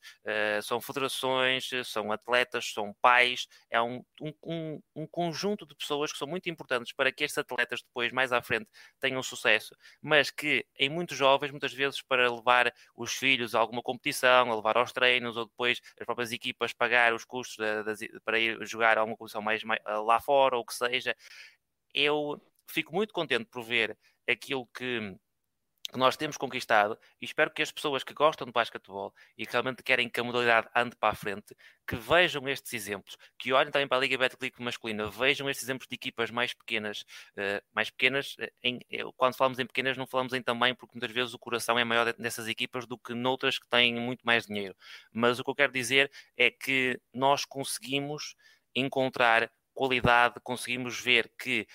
são 0.64 0.82
federações, 0.82 1.70
são 1.86 2.12
atletas, 2.12 2.72
são 2.74 2.94
pais. 3.02 3.48
É 3.70 3.82
um, 3.82 4.04
um, 4.44 4.82
um, 4.96 5.08
conjunto 5.08 5.66
de 5.66 5.76
pessoas 5.76 6.12
que 6.12 6.18
são 6.18 6.28
muito 6.28 6.50
importantes 6.50 6.94
para 6.94 7.12
que 7.12 7.24
estes 7.24 7.38
atletas 7.38 7.82
depois, 7.82 8.12
mais 8.12 8.32
à 8.32 8.42
frente, 8.42 8.68
tenham 9.00 9.22
sucesso, 9.22 9.76
mas 10.02 10.32
que 10.32 10.66
em 10.78 10.90
muitos 10.90 11.18
jovens, 11.18 11.52
muitas 11.52 11.74
vezes, 11.74 12.02
para 12.02 12.32
levar 12.32 12.74
os 12.96 13.14
filhos 13.14 13.54
a 13.56 13.60
alguma 13.60 13.82
competição, 13.82 14.52
a 14.52 14.56
levar 14.56 14.78
aos 14.78 14.92
treinos, 14.92 15.38
ou 15.38 15.46
depois 15.46 15.82
as 16.00 16.06
próprias 16.06 16.32
equipas 16.32 16.74
pagar 16.74 17.14
os 17.14 17.26
custos 17.26 17.58
para 18.24 18.40
ir 18.40 18.66
jogar 18.66 18.98
alguma 18.98 19.18
competição 19.18 19.42
mais, 19.42 19.64
mais 19.64 19.80
lá 19.86 20.20
fora, 20.20 20.56
ou 20.56 20.64
o 20.64 20.66
que 20.66 20.74
seja, 20.74 21.16
eu 21.94 22.42
fico 22.68 22.94
muito 22.94 23.14
contente 23.14 23.46
por 23.46 23.64
ver 23.64 23.98
aquilo 24.28 24.66
que 24.68 25.16
que 25.92 26.00
nós 26.00 26.16
temos 26.16 26.38
conquistado 26.38 26.98
e 27.22 27.26
espero 27.26 27.52
que 27.52 27.62
as 27.62 27.72
pessoas 27.72 28.04
que 28.04 28.14
gostam 28.14 28.46
de 28.48 28.54
basquetebol 28.54 29.14
e 29.38 29.46
que 29.46 29.52
realmente 29.52 29.84
querem 29.84 30.10
que 30.10 30.20
a 30.20 30.24
modalidade 30.24 30.68
ande 30.76 30.96
para 30.96 31.10
a 31.10 31.16
frente, 31.16 31.56
que 31.86 31.96
vejam 31.96 32.48
estes 32.48 32.74
exemplos, 32.74 33.18
que 33.38 33.52
olhem 33.52 33.72
também 33.72 33.88
para 33.88 33.98
a 33.98 34.00
Liga 34.00 34.18
Betclic 34.18 34.62
masculina, 34.62 35.10
vejam 35.10 35.50
estes 35.50 35.66
exemplos 35.66 35.88
de 35.88 35.96
equipas 35.96 36.32
mais 36.32 36.54
pequenas, 36.54 37.02
uh, 37.36 37.64
mais 37.74 37.90
pequenas, 37.90 38.36
uh, 38.36 38.52
em, 38.64 38.80
quando 39.18 39.36
falamos 39.36 39.60
em 39.60 39.66
pequenas 39.66 39.98
não 39.98 40.08
falamos 40.08 40.34
em 40.34 40.42
tamanho, 40.42 40.76
porque 40.76 40.96
muitas 40.96 41.12
vezes 41.12 41.34
o 41.34 41.40
coração 41.40 41.78
é 41.78 41.84
maior 41.84 42.14
dessas 42.14 42.48
equipas 42.48 42.86
do 42.86 42.98
que 42.98 43.14
noutras 43.14 43.60
que 43.60 43.68
têm 43.68 43.94
muito 43.96 44.26
mais 44.26 44.46
dinheiro. 44.46 44.76
Mas 45.12 45.40
o 45.40 45.44
que 45.44 45.50
eu 45.50 45.56
quero 45.56 45.74
dizer 45.74 46.10
é 46.38 46.50
que 46.50 47.00
nós 47.14 47.44
conseguimos 47.46 48.36
encontrar 48.74 49.52
qualidade, 49.74 50.36
conseguimos 50.44 51.00
ver 51.00 51.32
que 51.38 51.68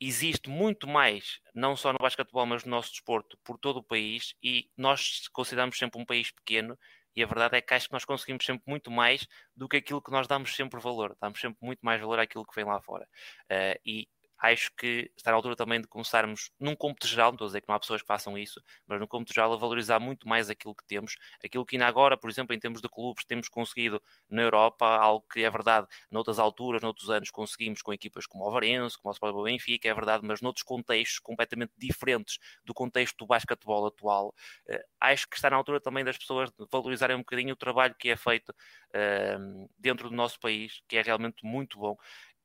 existe 0.00 0.50
muito 0.50 0.86
mais, 0.88 1.40
não 1.54 1.76
só 1.76 1.92
no 1.92 1.98
basquetebol, 1.98 2.46
mas 2.46 2.64
no 2.64 2.70
nosso 2.70 2.90
desporto, 2.90 3.38
por 3.44 3.58
todo 3.58 3.78
o 3.78 3.82
país, 3.82 4.34
e 4.42 4.68
nós 4.76 5.28
consideramos 5.28 5.78
sempre 5.78 6.00
um 6.00 6.04
país 6.04 6.30
pequeno, 6.30 6.78
e 7.16 7.22
a 7.22 7.26
verdade 7.26 7.56
é 7.56 7.60
que 7.60 7.72
acho 7.72 7.86
que 7.86 7.92
nós 7.92 8.04
conseguimos 8.04 8.44
sempre 8.44 8.64
muito 8.66 8.90
mais 8.90 9.26
do 9.56 9.68
que 9.68 9.76
aquilo 9.76 10.02
que 10.02 10.10
nós 10.10 10.26
damos 10.26 10.54
sempre 10.56 10.80
valor, 10.80 11.16
damos 11.20 11.40
sempre 11.40 11.58
muito 11.62 11.80
mais 11.80 12.00
valor 12.00 12.18
àquilo 12.18 12.44
que 12.44 12.54
vem 12.54 12.64
lá 12.64 12.80
fora. 12.80 13.08
Uh, 13.44 13.78
e 13.84 14.08
acho 14.38 14.70
que 14.76 15.10
está 15.16 15.30
na 15.30 15.36
altura 15.36 15.56
também 15.56 15.80
de 15.80 15.86
começarmos, 15.86 16.50
num 16.58 16.74
cômputo 16.74 17.06
geral, 17.06 17.28
não 17.30 17.34
estou 17.34 17.46
a 17.46 17.48
dizer 17.48 17.60
que 17.60 17.68
não 17.68 17.74
há 17.74 17.80
pessoas 17.80 18.02
que 18.02 18.06
façam 18.06 18.36
isso, 18.36 18.60
mas 18.86 19.00
num 19.00 19.06
cômputo 19.06 19.32
geral, 19.32 19.52
a 19.52 19.56
valorizar 19.56 19.98
muito 20.00 20.28
mais 20.28 20.50
aquilo 20.50 20.74
que 20.74 20.84
temos, 20.86 21.16
aquilo 21.42 21.64
que 21.64 21.76
ainda 21.76 21.86
agora, 21.86 22.16
por 22.16 22.28
exemplo, 22.30 22.54
em 22.54 22.58
termos 22.58 22.80
de 22.80 22.88
clubes, 22.88 23.24
temos 23.24 23.48
conseguido 23.48 24.02
na 24.28 24.42
Europa, 24.42 24.86
algo 24.86 25.24
que 25.32 25.42
é 25.42 25.50
verdade, 25.50 25.86
noutras 26.10 26.38
alturas, 26.38 26.82
noutros 26.82 27.10
anos, 27.10 27.30
conseguimos 27.30 27.82
com 27.82 27.92
equipas 27.92 28.26
como 28.26 28.44
o 28.46 28.50
Varense, 28.50 28.98
como 29.00 29.10
o 29.10 29.14
Sport 29.14 29.34
Benfica, 29.44 29.88
é 29.88 29.94
verdade, 29.94 30.26
mas 30.26 30.40
noutros 30.40 30.62
contextos 30.62 31.18
completamente 31.18 31.72
diferentes 31.76 32.38
do 32.64 32.74
contexto 32.74 33.16
do 33.18 33.26
basquetebol 33.26 33.86
atual, 33.86 34.34
uh, 34.68 34.78
acho 35.00 35.28
que 35.28 35.36
está 35.36 35.50
na 35.50 35.56
altura 35.56 35.80
também 35.80 36.04
das 36.04 36.18
pessoas 36.18 36.50
valorizarem 36.70 37.16
um 37.16 37.20
bocadinho 37.20 37.54
o 37.54 37.56
trabalho 37.56 37.94
que 37.98 38.10
é 38.10 38.16
feito 38.16 38.50
uh, 38.50 39.68
dentro 39.78 40.08
do 40.08 40.14
nosso 40.14 40.38
país, 40.40 40.82
que 40.88 40.96
é 40.96 41.02
realmente 41.02 41.44
muito 41.44 41.78
bom. 41.78 41.96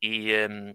E, 0.01 0.33
um, 0.49 0.73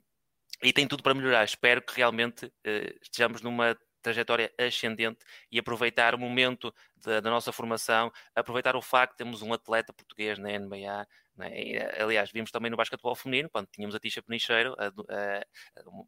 e 0.64 0.72
tem 0.72 0.88
tudo 0.88 1.02
para 1.02 1.14
melhorar. 1.14 1.44
Espero 1.44 1.82
que 1.82 1.94
realmente 1.94 2.46
uh, 2.46 2.98
estejamos 3.02 3.42
numa 3.42 3.76
trajetória 4.00 4.52
ascendente 4.58 5.18
e 5.50 5.58
aproveitar 5.58 6.14
o 6.14 6.18
momento 6.18 6.74
da, 6.96 7.20
da, 7.20 7.30
nossa 7.30 7.52
formação, 7.52 8.12
aproveitar 8.34 8.76
o 8.76 8.82
facto 8.82 9.12
de 9.12 9.18
termos 9.18 9.40
um 9.40 9.52
atleta 9.52 9.92
português 9.94 10.38
na 10.38 10.58
NBA. 10.58 11.06
Né? 11.36 11.62
E, 11.62 11.76
eh, 11.76 12.02
aliás, 12.02 12.30
vimos 12.30 12.50
também 12.50 12.70
no 12.70 12.76
basquetebol 12.76 13.14
feminino, 13.14 13.48
quando 13.50 13.66
tínhamos 13.68 13.94
a 13.94 13.98
Tisha 13.98 14.22
Penicheiro, 14.22 14.74
a, 14.78 14.88
a, 14.88 15.44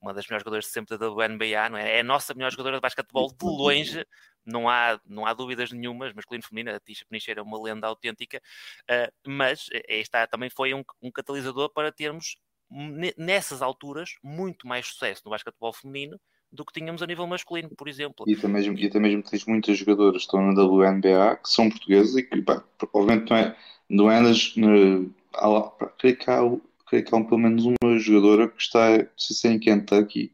uma 0.03 0.13
das 0.13 0.27
melhores 0.27 0.43
jogadoras 0.43 0.67
sempre 0.67 0.97
da 0.99 1.11
WNBA, 1.11 1.71
não 1.71 1.79
é? 1.79 1.97
é 1.97 2.01
a 2.01 2.05
nossa 2.05 2.35
melhor 2.35 2.51
jogadora 2.51 2.77
de 2.77 2.83
basquetebol 2.83 3.29
de 3.29 3.47
longe, 3.47 4.07
não 4.45 4.69
há, 4.69 5.01
não 5.05 5.25
há 5.27 5.33
dúvidas 5.33 5.73
nenhumas, 5.73 6.13
masculino 6.13 6.45
e 6.45 6.49
feminino, 6.49 6.77
a 6.77 6.81
Tisha 6.81 7.05
Penicheiro 7.09 7.41
é 7.41 7.43
uma 7.43 7.61
lenda 7.61 7.87
autêntica, 7.87 8.41
uh, 8.91 9.13
mas 9.27 9.69
esta 9.89 10.27
também 10.27 10.51
foi 10.51 10.75
um, 10.75 10.85
um 11.03 11.11
catalisador 11.11 11.73
para 11.73 11.91
termos 11.91 12.37
nessas 13.17 13.63
alturas, 13.63 14.17
muito 14.23 14.67
mais 14.67 14.87
sucesso 14.87 15.23
no 15.25 15.31
basquetebol 15.31 15.73
feminino 15.73 16.19
do 16.51 16.65
que 16.65 16.73
tínhamos 16.73 17.03
a 17.03 17.07
nível 17.07 17.27
masculino, 17.27 17.71
por 17.77 17.89
exemplo. 17.89 18.25
E 18.29 18.35
até 18.35 18.49
mesmo, 18.49 18.79
e 18.79 18.87
até 18.87 18.99
mesmo 18.99 19.23
tens 19.23 19.45
muitas 19.45 19.79
jogadoras 19.79 20.23
que 20.23 20.27
estão 20.27 20.41
na 20.41 20.63
WNBA 20.63 21.37
que 21.37 21.49
são 21.49 21.69
portuguesas 21.69 22.17
e 22.17 22.23
que, 22.23 22.43
pá, 22.43 22.65
obviamente, 22.93 23.31
não 23.31 23.37
é, 23.37 23.57
não 23.89 24.11
é 24.11 24.21
nas, 24.21 24.55
há, 25.35 25.89
creio, 25.99 26.17
que 26.17 26.31
há, 26.31 26.41
creio 26.87 27.05
que 27.05 27.15
há 27.15 27.25
pelo 27.25 27.39
menos 27.39 27.65
uma 27.65 27.99
jogadora 27.99 28.49
que 28.49 28.63
está, 28.63 28.99
não 28.99 29.09
sei 29.17 29.37
se 29.37 29.49
é 29.49 29.53
em 29.53 29.59
Kentucky, 29.59 30.33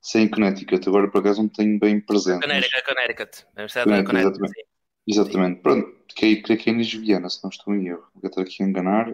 se 0.00 0.18
é 0.18 0.22
em 0.22 0.28
Connecticut, 0.28 0.88
agora 0.88 1.10
por 1.10 1.18
acaso 1.18 1.42
não 1.42 1.48
tenho 1.48 1.78
bem 1.78 2.00
presente. 2.00 2.40
Connecticut. 2.40 2.84
Connecticut, 2.84 3.44
a 3.44 3.60
Universidade 3.60 3.84
Connecticut, 3.84 4.38
Connecticut 4.38 4.70
exatamente. 5.06 5.60
exatamente. 5.60 5.60
Pronto, 5.60 6.00
que, 6.08 6.36
creio 6.42 6.58
que 6.58 6.70
é 6.70 6.72
em 6.72 6.76
Lisboa, 6.76 7.28
se 7.28 7.42
não 7.42 7.50
estou 7.50 7.74
em 7.74 7.88
erro. 7.88 8.06
Vou 8.14 8.28
estar 8.28 8.42
aqui 8.42 8.62
a 8.62 8.66
enganar, 8.66 9.08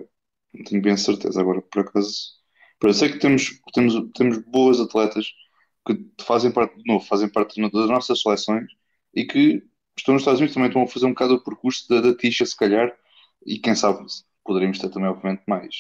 não 0.55 0.65
tenho 0.65 0.83
bem 0.83 0.93
a 0.93 0.97
certeza, 0.97 1.41
agora 1.41 1.61
por 1.61 1.81
acaso 1.81 2.37
eu 2.83 2.95
sei 2.95 3.11
que 3.11 3.19
temos, 3.19 3.61
temos, 3.73 3.95
temos 4.15 4.39
boas 4.39 4.81
atletas 4.81 5.27
que 5.87 6.25
fazem 6.25 6.51
parte, 6.51 6.77
de 6.77 6.85
novo, 6.87 7.05
fazem 7.05 7.29
parte 7.29 7.61
das 7.61 7.89
nossas 7.89 8.21
seleções 8.21 8.67
e 9.15 9.25
que 9.25 9.63
estão 9.97 10.15
nos 10.15 10.23
Estados 10.23 10.41
Unidos 10.41 10.55
também 10.55 10.69
estão 10.69 10.83
a 10.83 10.87
fazer 10.87 11.07
um 11.07 11.11
bocado 11.11 11.35
o 11.35 11.45
percurso 11.45 11.89
da, 11.89 12.01
da 12.01 12.17
Tisha, 12.17 12.45
se 12.45 12.57
calhar, 12.57 12.95
e 13.47 13.59
quem 13.59 13.75
sabe 13.75 14.05
poderíamos 14.45 14.79
ter 14.79 14.91
também, 14.91 15.09
obviamente, 15.09 15.43
mais 15.47 15.75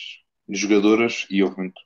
jogadoras 0.48 1.26
e, 1.30 1.42
obviamente, 1.42 1.80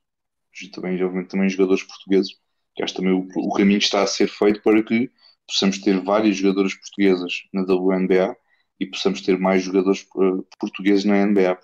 também, 0.72 1.02
obviamente, 1.02 1.30
também 1.30 1.48
jogadores 1.48 1.82
portugueses, 1.82 2.32
que 2.74 2.82
acho 2.82 2.94
também 2.94 3.12
o, 3.12 3.26
o 3.36 3.52
caminho 3.54 3.78
está 3.78 4.02
a 4.02 4.06
ser 4.06 4.28
feito 4.28 4.62
para 4.62 4.82
que 4.82 5.10
possamos 5.46 5.78
ter 5.78 6.00
várias 6.00 6.36
jogadoras 6.36 6.74
portuguesas 6.74 7.42
na 7.52 7.62
WNBA 7.62 8.36
e 8.78 8.86
possamos 8.86 9.20
ter 9.22 9.38
mais 9.38 9.62
jogadores 9.62 10.06
uh, 10.14 10.46
portugueses 10.58 11.04
na 11.04 11.26
NBA. 11.26 11.58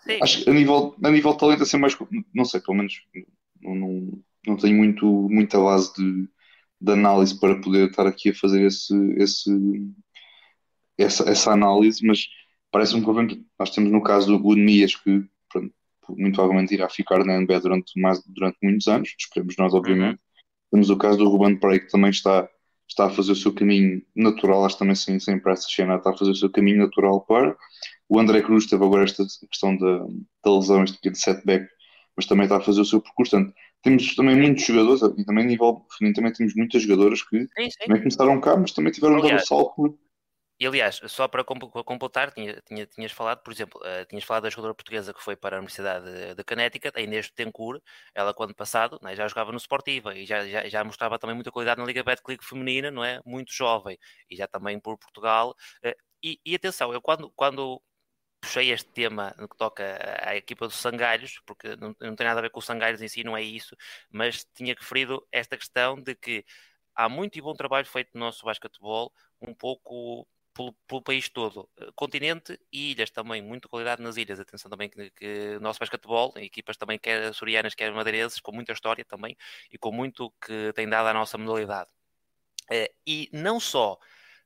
Sim. 0.00 0.18
Acho 0.22 0.44
que 0.44 0.50
a 0.50 0.52
nível, 0.52 0.96
a 1.02 1.10
nível 1.10 1.32
de 1.32 1.38
talento, 1.38 1.62
assim, 1.62 1.78
mais. 1.78 1.96
Não 2.34 2.44
sei, 2.44 2.60
pelo 2.60 2.76
menos 2.76 3.00
não, 3.62 3.74
não, 3.74 4.22
não 4.46 4.56
tenho 4.56 4.76
muito, 4.76 5.06
muita 5.06 5.58
base 5.58 5.94
de, 5.94 6.28
de 6.80 6.92
análise 6.92 7.38
para 7.38 7.60
poder 7.60 7.90
estar 7.90 8.06
aqui 8.06 8.30
a 8.30 8.34
fazer 8.34 8.62
esse, 8.62 8.94
esse, 9.16 9.50
essa, 10.98 11.28
essa 11.30 11.52
análise, 11.52 12.04
mas 12.04 12.26
parece-me 12.70 13.02
que 13.02 13.44
nós 13.58 13.70
temos 13.70 13.92
no 13.92 14.02
caso 14.02 14.26
do 14.26 14.38
Gudemias 14.38 14.96
que 14.96 15.24
pronto, 15.48 15.72
muito 16.10 16.34
provavelmente 16.34 16.74
irá 16.74 16.88
ficar 16.88 17.24
na 17.24 17.38
NBA 17.40 17.60
durante, 17.60 18.00
mais, 18.00 18.22
durante 18.26 18.58
muitos 18.62 18.88
anos, 18.88 19.14
esperemos 19.18 19.54
nós, 19.56 19.74
obviamente. 19.74 20.14
Uhum. 20.14 20.18
Temos 20.72 20.90
o 20.90 20.96
caso 20.96 21.18
do 21.18 21.28
Ruben 21.28 21.56
Prey 21.56 21.80
que 21.80 21.90
também 21.90 22.10
está, 22.10 22.48
está 22.88 23.06
a 23.06 23.10
fazer 23.10 23.32
o 23.32 23.36
seu 23.36 23.52
caminho 23.52 24.02
natural, 24.16 24.64
acho 24.64 24.78
também 24.78 24.94
sem, 24.94 25.20
sem 25.20 25.38
pressa, 25.38 25.68
Xena, 25.68 25.96
está 25.96 26.10
a 26.10 26.16
fazer 26.16 26.30
o 26.30 26.36
seu 26.36 26.50
caminho 26.50 26.78
natural 26.78 27.20
para. 27.20 27.56
O 28.12 28.20
André 28.20 28.42
Cruz 28.42 28.66
teve 28.66 28.84
agora 28.84 29.04
esta 29.04 29.24
questão 29.48 29.74
da, 29.74 30.04
da 30.44 30.54
lesão, 30.54 30.84
este 30.84 31.10
de 31.10 31.18
setback, 31.18 31.66
mas 32.14 32.26
também 32.26 32.44
está 32.44 32.58
a 32.58 32.60
fazer 32.60 32.82
o 32.82 32.84
seu 32.84 33.00
percurso. 33.00 33.30
Portanto, 33.30 33.54
temos 33.82 34.14
também 34.14 34.36
muitos 34.36 34.66
jogadores, 34.66 35.00
e 35.16 35.24
também 35.24 35.44
a 35.44 35.48
nível 35.48 35.86
feminino 35.96 36.16
também 36.16 36.32
temos 36.34 36.54
muitas 36.54 36.82
jogadoras 36.82 37.22
que 37.22 37.38
sim, 37.38 37.70
sim. 37.70 37.86
também 37.86 38.02
começaram 38.02 38.38
cá, 38.38 38.54
mas 38.54 38.72
também 38.72 38.92
tiveram 38.92 39.16
um 39.16 39.22
dar 39.22 39.38
salto. 39.38 39.98
E 40.60 40.66
aliás, 40.66 41.00
só 41.06 41.26
para 41.26 41.42
completar, 41.42 42.30
tinha, 42.32 42.60
tinha, 42.66 42.86
tinhas 42.86 43.12
falado, 43.12 43.42
por 43.42 43.50
exemplo, 43.50 43.80
uh, 43.80 44.04
tinhas 44.04 44.24
falado 44.24 44.42
da 44.42 44.50
jogadora 44.50 44.74
portuguesa 44.74 45.14
que 45.14 45.22
foi 45.22 45.34
para 45.34 45.56
a 45.56 45.60
Universidade 45.60 46.04
de, 46.04 46.34
de 46.34 46.44
Connecticut, 46.44 46.92
a 46.94 47.00
Inês 47.00 47.30
Betancourt, 47.30 47.82
ela 48.14 48.34
quando 48.34 48.54
passado 48.54 48.98
né, 49.02 49.16
já 49.16 49.26
jogava 49.26 49.52
no 49.52 49.58
Sportiva 49.58 50.14
e 50.14 50.26
já, 50.26 50.46
já, 50.46 50.68
já, 50.68 50.84
mostrava 50.84 51.18
também 51.18 51.34
muita 51.34 51.50
qualidade 51.50 51.80
na 51.80 51.86
Liga 51.86 52.04
Betclic 52.04 52.44
feminina, 52.44 52.90
não 52.90 53.02
é? 53.02 53.20
Muito 53.24 53.54
jovem, 53.54 53.96
e 54.28 54.36
já 54.36 54.46
também 54.46 54.78
por 54.78 54.98
Portugal. 54.98 55.54
Uh, 55.82 55.94
e, 56.22 56.38
e, 56.46 56.54
atenção, 56.54 56.92
eu 56.92 57.00
quando, 57.00 57.32
quando 57.34 57.82
puxei 58.42 58.72
este 58.72 58.90
tema 58.90 59.34
no 59.38 59.48
que 59.48 59.56
toca 59.56 59.84
à 60.20 60.34
equipa 60.34 60.66
dos 60.66 60.76
Sangalhos, 60.76 61.40
porque 61.46 61.76
não, 61.76 61.94
não 62.00 62.16
tem 62.16 62.26
nada 62.26 62.40
a 62.40 62.42
ver 62.42 62.50
com 62.50 62.58
os 62.58 62.66
Sangalhos 62.66 63.00
em 63.00 63.06
si, 63.06 63.22
não 63.22 63.36
é 63.36 63.42
isso, 63.42 63.76
mas 64.10 64.44
tinha 64.52 64.74
referido 64.74 65.24
esta 65.30 65.56
questão 65.56 65.96
de 65.96 66.16
que 66.16 66.44
há 66.94 67.08
muito 67.08 67.38
e 67.38 67.40
bom 67.40 67.54
trabalho 67.54 67.86
feito 67.86 68.10
no 68.14 68.20
nosso 68.20 68.44
basquetebol, 68.44 69.12
um 69.40 69.54
pouco 69.54 70.26
pelo, 70.52 70.72
pelo, 70.88 71.02
país 71.02 71.28
todo, 71.28 71.70
continente 71.94 72.58
e 72.72 72.90
ilhas 72.90 73.10
também, 73.10 73.40
muita 73.40 73.68
qualidade 73.68 74.02
nas 74.02 74.16
ilhas. 74.16 74.40
Atenção 74.40 74.70
também 74.70 74.90
que, 74.90 75.10
que 75.12 75.56
o 75.56 75.60
nosso 75.60 75.78
basquetebol, 75.78 76.32
equipas 76.36 76.76
também 76.76 76.98
quer 76.98 77.28
açorianas, 77.28 77.74
quer 77.76 77.92
madeirenses, 77.92 78.40
com 78.40 78.52
muita 78.52 78.72
história 78.72 79.04
também 79.04 79.36
e 79.70 79.78
com 79.78 79.92
muito 79.92 80.32
que 80.44 80.72
tem 80.74 80.88
dado 80.88 81.06
à 81.06 81.14
nossa 81.14 81.38
modalidade. 81.38 81.88
Eh, 82.70 82.92
e 83.06 83.30
não 83.32 83.60
só 83.60 83.98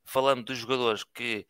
falando 0.04 0.44
dos 0.44 0.58
jogadores 0.58 1.02
que 1.02 1.46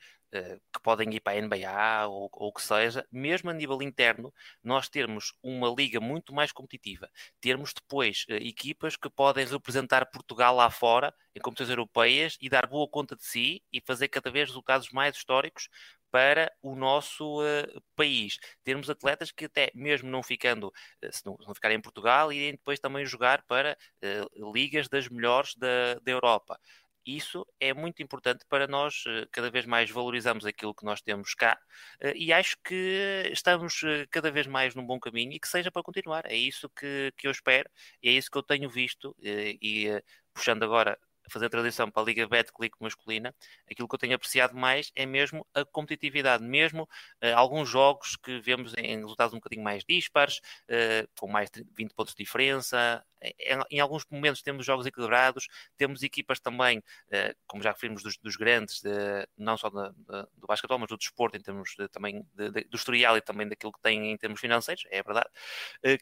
que 0.72 0.80
podem 0.82 1.14
ir 1.14 1.20
para 1.20 1.38
a 1.38 1.42
NBA 1.42 2.06
ou 2.08 2.30
o 2.32 2.52
que 2.52 2.62
seja, 2.62 3.06
mesmo 3.10 3.50
a 3.50 3.52
nível 3.52 3.80
interno, 3.82 4.32
nós 4.62 4.88
termos 4.88 5.32
uma 5.42 5.68
liga 5.68 6.00
muito 6.00 6.34
mais 6.34 6.52
competitiva, 6.52 7.10
termos 7.40 7.72
depois 7.72 8.24
uh, 8.28 8.34
equipas 8.34 8.96
que 8.96 9.10
podem 9.10 9.46
representar 9.46 10.06
Portugal 10.06 10.54
lá 10.56 10.70
fora 10.70 11.14
em 11.34 11.40
competições 11.40 11.70
europeias 11.70 12.36
e 12.40 12.48
dar 12.48 12.66
boa 12.66 12.88
conta 12.88 13.14
de 13.14 13.24
si 13.24 13.62
e 13.72 13.80
fazer 13.80 14.08
cada 14.08 14.30
vez 14.30 14.48
resultados 14.48 14.90
mais 14.90 15.16
históricos 15.16 15.68
para 16.10 16.50
o 16.62 16.74
nosso 16.74 17.42
uh, 17.42 17.82
país. 17.94 18.38
Termos 18.64 18.88
atletas 18.88 19.30
que 19.30 19.44
até 19.44 19.70
mesmo 19.74 20.08
não 20.08 20.22
ficando, 20.22 20.68
uh, 20.68 20.72
se, 21.12 21.24
não, 21.26 21.36
se 21.38 21.46
não 21.46 21.54
ficarem 21.54 21.76
em 21.76 21.80
Portugal, 21.82 22.32
irem 22.32 22.52
depois 22.52 22.78
também 22.80 23.04
jogar 23.04 23.42
para 23.42 23.76
uh, 24.02 24.52
ligas 24.52 24.88
das 24.88 25.08
melhores 25.08 25.54
da, 25.56 25.94
da 26.02 26.10
Europa 26.10 26.58
isso 27.06 27.46
é 27.60 27.72
muito 27.72 28.02
importante 28.02 28.44
para 28.48 28.66
nós 28.66 29.04
eh, 29.06 29.26
cada 29.32 29.50
vez 29.50 29.64
mais 29.66 29.90
valorizarmos 29.90 30.44
aquilo 30.44 30.74
que 30.74 30.84
nós 30.84 31.00
temos 31.00 31.34
cá 31.34 31.58
eh, 32.00 32.12
e 32.16 32.32
acho 32.32 32.56
que 32.64 33.30
estamos 33.32 33.82
eh, 33.84 34.06
cada 34.10 34.30
vez 34.30 34.46
mais 34.46 34.74
num 34.74 34.84
bom 34.86 34.98
caminho 34.98 35.32
e 35.32 35.40
que 35.40 35.48
seja 35.48 35.70
para 35.70 35.82
continuar. 35.82 36.26
É 36.26 36.34
isso 36.36 36.68
que, 36.70 37.12
que 37.16 37.26
eu 37.26 37.30
espero, 37.30 37.70
é 38.02 38.10
isso 38.10 38.30
que 38.30 38.38
eu 38.38 38.42
tenho 38.42 38.68
visto 38.68 39.14
e 39.22 39.88
puxando 40.34 40.62
agora 40.64 40.98
fazer 41.30 41.46
a 41.46 41.50
transição 41.50 41.90
para 41.90 42.02
a 42.02 42.06
Liga 42.06 42.26
Betclic 42.28 42.76
masculina, 42.80 43.34
aquilo 43.70 43.88
que 43.88 43.94
eu 43.94 43.98
tenho 43.98 44.14
apreciado 44.14 44.56
mais 44.56 44.92
é 44.94 45.06
mesmo 45.06 45.46
a 45.54 45.64
competitividade, 45.64 46.44
mesmo 46.44 46.84
uh, 46.84 47.36
alguns 47.36 47.68
jogos 47.68 48.16
que 48.16 48.40
vemos 48.40 48.74
em 48.76 48.96
resultados 48.96 49.34
um 49.34 49.38
bocadinho 49.38 49.62
mais 49.62 49.84
dispares, 49.84 50.38
uh, 50.38 51.08
com 51.18 51.28
mais 51.28 51.50
de 51.50 51.64
20 51.74 51.94
pontos 51.94 52.14
de 52.14 52.22
diferença. 52.22 53.04
Em, 53.22 53.60
em, 53.70 53.80
alguns 53.80 54.04
momentos 54.10 54.42
temos 54.42 54.64
jogos 54.64 54.86
equilibrados, 54.86 55.48
temos 55.76 56.02
equipas 56.02 56.38
também, 56.38 56.78
uh, 56.78 57.36
como 57.46 57.62
já 57.62 57.72
referimos, 57.72 58.02
dos, 58.02 58.16
dos 58.18 58.36
grandes, 58.36 58.80
de, 58.82 58.90
não 59.36 59.56
só 59.56 59.68
de, 59.68 59.90
de, 59.90 60.28
do 60.34 60.46
basquetebol, 60.46 60.78
mas 60.78 60.88
do 60.88 60.96
desporto, 60.96 61.36
em 61.36 61.40
termos 61.40 61.74
também 61.92 62.26
do 62.34 62.76
historial 62.76 63.16
e 63.16 63.20
também 63.20 63.48
daquilo 63.48 63.72
que 63.72 63.80
tem 63.80 64.12
em 64.12 64.16
termos 64.16 64.40
financeiros, 64.40 64.84
é 64.90 65.02
verdade, 65.02 65.28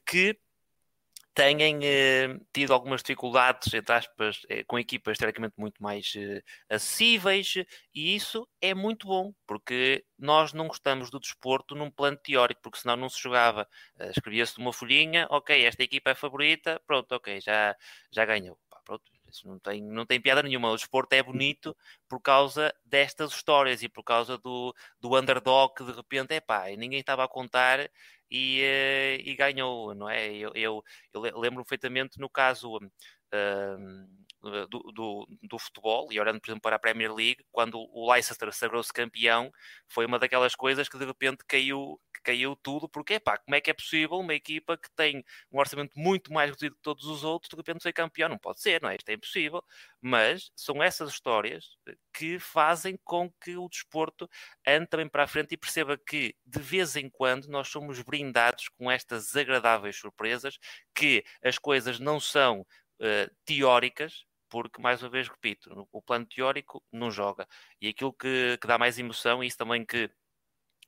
que 0.07 0.39
têm 1.35 1.81
eh, 1.83 2.39
tido 2.53 2.73
algumas 2.73 3.03
dificuldades, 3.03 3.73
entre 3.75 3.93
aspas, 3.95 4.41
eh, 4.49 4.65
com 4.65 4.79
equipas 4.79 5.19
teoricamente 5.19 5.55
muito 5.59 5.83
mais 5.83 6.13
eh, 6.17 6.43
acessíveis, 6.69 7.55
e 7.95 8.15
isso 8.15 8.49
é 8.61 8.75
muito 8.75 9.07
bom, 9.07 9.33
porque 9.47 10.05
nós 10.19 10.53
não 10.53 10.69
gostamos 10.69 11.11
do 11.11 11.19
desporto 11.21 11.75
num 11.75 11.91
plano 11.91 12.17
teórico, 12.19 12.61
porque 12.63 12.79
senão 12.79 12.97
não 12.97 13.09
se 13.09 13.21
jogava. 13.23 13.69
Eh, 13.99 14.11
escrevia-se 14.11 14.59
uma 14.59 14.73
folhinha, 14.73 15.27
ok, 15.31 15.65
esta 15.65 15.83
equipa 15.83 16.11
é 16.11 16.15
favorita, 16.15 16.81
pronto, 16.87 17.13
ok, 17.15 17.41
já, 17.41 17.77
já 18.13 18.25
ganhou. 18.25 18.59
Pá, 18.71 18.81
pronto, 18.85 19.11
isso 19.35 19.49
não 19.49 19.59
tem, 19.59 19.83
não 19.83 20.07
tem 20.07 20.21
piada 20.21 20.43
nenhuma. 20.43 20.71
O 20.71 20.77
desporto 20.77 21.13
é 21.15 21.23
bonito 21.23 21.77
por 22.09 22.21
causa 22.21 22.75
destas 22.85 23.33
histórias 23.33 23.83
e 23.83 23.89
por 23.89 24.03
causa 24.03 24.39
do, 24.39 24.75
do 25.01 25.17
underdog 25.19 25.75
que 25.75 25.85
de 25.85 25.93
repente, 25.93 26.35
é 26.35 26.41
pá, 26.41 26.67
ninguém 26.77 27.01
estava 27.01 27.25
a 27.25 27.29
contar 27.29 27.91
e, 28.31 28.63
uh, 28.63 29.29
e 29.29 29.35
ganhou, 29.37 29.95
não 29.95 30.09
é? 30.09 30.33
Eu, 30.33 30.53
eu, 30.55 30.85
eu 31.13 31.39
lembro 31.39 31.65
perfeitamente 31.65 32.19
no 32.19 32.29
caso 32.29 32.77
uh, 32.77 34.24
do, 34.51 34.93
do, 34.93 35.29
do, 35.43 35.59
futebol, 35.59 36.13
e 36.13 36.21
olhando, 36.21 36.41
por 36.41 36.49
exemplo, 36.49 36.63
para 36.63 36.77
a 36.77 36.79
Premier 36.79 37.13
League, 37.13 37.45
quando 37.51 37.79
o 37.79 38.11
Leicester 38.11 38.53
sagrou-se 38.53 38.93
campeão, 38.93 39.51
foi 39.89 40.07
uma 40.07 40.19
daquelas 40.19 40.55
coisas 40.55 40.89
que 40.89 40.99
de 40.99 41.05
repente 41.05 41.45
caiu, 41.47 42.01
caiu 42.23 42.57
tudo, 42.57 42.89
porque, 42.89 43.19
pá, 43.19 43.39
como 43.39 43.55
é 43.55 43.61
que 43.61 43.71
é 43.71 43.75
possível 43.75 44.19
uma 44.19 44.35
equipa 44.35 44.77
que 44.77 44.91
tem 44.95 45.25
um 45.53 45.59
orçamento 45.59 45.99
muito 45.99 46.33
mais 46.33 46.51
reduzido 46.51 46.77
que 46.77 46.83
todos 46.83 47.05
os 47.07 47.25
outros, 47.25 47.51
de 47.51 47.57
repente 47.57 47.83
ser 47.83 47.93
campeão? 47.93 48.29
Não 48.29 48.39
pode 48.39 48.61
ser, 48.61 48.81
não 48.83 48.89
é? 48.89 48.97
Isto 48.97 49.09
é 49.09 49.15
impossível. 49.15 49.63
Mas 50.01 50.51
são 50.57 50.83
essas 50.83 51.11
histórias 51.11 51.77
que 52.13 52.39
fazem 52.39 52.99
com 53.05 53.31
que 53.43 53.57
o 53.57 53.69
desporto 53.69 54.29
ande 54.67 54.87
também 54.87 55.09
para 55.09 55.25
a 55.25 55.27
frente 55.27 55.53
e 55.55 55.57
perceba 55.57 55.99
que, 55.99 56.35
de 56.45 56.61
vez 56.61 56.97
em 56.97 57.09
quando, 57.09 57.47
nós 57.49 57.69
somos 57.69 58.01
brindados 58.03 58.69
com 58.69 58.91
estas 58.91 59.35
agradáveis 59.37 59.97
surpresas, 59.97 60.59
que 60.95 61.25
as 61.43 61.59
coisas 61.59 61.99
não 61.99 62.21
são 62.21 62.61
uh, 62.61 63.35
teóricas, 63.45 64.25
porque, 64.55 64.81
mais 64.81 65.03
uma 65.03 65.11
vez, 65.11 65.27
repito, 65.29 65.89
o 65.91 66.01
plano 66.01 66.25
teórico 66.27 66.81
não 66.93 67.11
joga. 67.11 67.45
E 67.81 67.89
aquilo 67.89 68.13
que, 68.13 68.57
que 68.61 68.69
dá 68.69 68.79
mais 68.79 69.01
emoção, 69.01 69.43
e 69.43 69.49
isso 69.49 69.59
também 69.59 69.85
que 69.85 70.09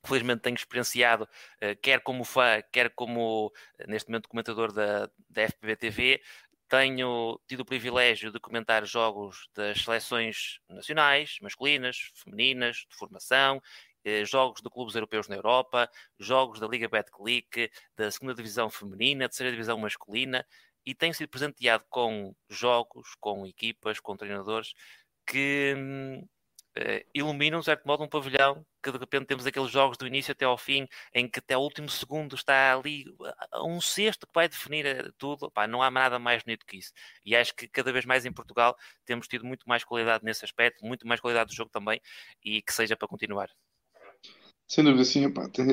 felizmente 0.07 0.43
tenho 0.43 0.55
experienciado, 0.55 1.29
eh, 1.61 1.75
quer 1.75 2.01
como 2.01 2.23
fã, 2.25 2.63
quer 2.73 2.91
como, 2.95 3.53
eh, 3.81 3.89
neste 3.89 4.09
momento, 4.09 4.29
comentador 4.29 4.73
da, 4.73 5.11
da 5.29 5.43
FPV 5.43 5.77
TV, 5.77 6.23
tenho 6.69 7.41
tido 7.49 7.61
o 7.63 7.65
privilégio 7.65 8.31
de 8.31 8.39
comentar 8.39 8.87
jogos 8.87 9.49
das 9.53 9.83
seleções 9.83 10.61
nacionais, 10.69 11.39
masculinas, 11.43 12.13
femininas, 12.15 12.87
de 12.89 12.97
formação, 12.97 13.61
eh, 14.05 14.25
jogos 14.25 14.63
de 14.63 14.71
clubes 14.71 14.95
europeus 14.95 15.27
na 15.27 15.35
Europa, 15.35 15.91
jogos 16.21 16.61
da 16.61 16.69
Liga 16.69 16.89
Betclic, 16.89 17.69
da 17.97 18.09
segunda 18.13 18.33
divisão 18.33 18.71
feminina, 18.71 19.29
terceira 19.29 19.51
divisão 19.51 19.77
masculina, 19.77 20.47
e 20.87 20.95
tenho 20.95 21.13
sido 21.13 21.29
presenteado 21.29 21.85
com 21.91 22.33
jogos, 22.49 23.17
com 23.21 23.45
equipas, 23.45 23.99
com 23.99 24.17
treinadores 24.17 24.73
que 25.27 25.75
hum, 25.77 26.25
uh, 26.79 27.05
iluminam, 27.13 27.59
de 27.59 27.65
certo 27.65 27.85
modo, 27.85 28.05
um 28.05 28.09
pavilhão 28.09 28.65
que 28.81 28.93
de 28.93 28.99
repente 28.99 29.27
temos 29.27 29.45
aqueles 29.45 29.71
jogos 29.71 29.99
do 29.99 30.07
início 30.07 30.31
até 30.31 30.45
ao 30.45 30.57
fim, 30.57 30.87
em 31.13 31.29
que 31.29 31.41
até 31.41 31.57
o 31.57 31.61
último 31.61 31.89
segundo 31.89 32.37
está 32.37 32.73
ali 32.73 33.05
um 33.65 33.81
sexto 33.81 34.29
que 34.29 34.33
vai 34.33 34.49
definir 34.49 34.87
eh, 34.87 35.11
tudo. 35.19 35.51
Pá, 35.51 35.67
não 35.67 35.83
há 35.83 35.91
nada 35.91 36.21
mais 36.21 36.45
bonito 36.45 36.65
que 36.65 36.77
isso. 36.79 36.93
E 37.25 37.35
acho 37.35 37.53
que 37.55 37.67
cada 37.67 37.93
vez 37.93 38.05
mais 38.05 38.25
em 38.25 38.33
Portugal 38.33 38.77
temos 39.05 39.27
tido 39.27 39.45
muito 39.45 39.69
mais 39.69 39.83
qualidade 39.83 40.25
nesse 40.25 40.45
aspecto, 40.45 40.87
muito 40.87 41.07
mais 41.07 41.21
qualidade 41.21 41.51
do 41.51 41.57
jogo 41.57 41.71
também, 41.71 42.01
e 42.45 42.63
que 42.63 42.73
seja 42.73 42.97
para 42.97 43.09
continuar. 43.09 43.51
Sem 44.69 44.85
dúvida, 44.85 45.05
sim, 45.05 45.25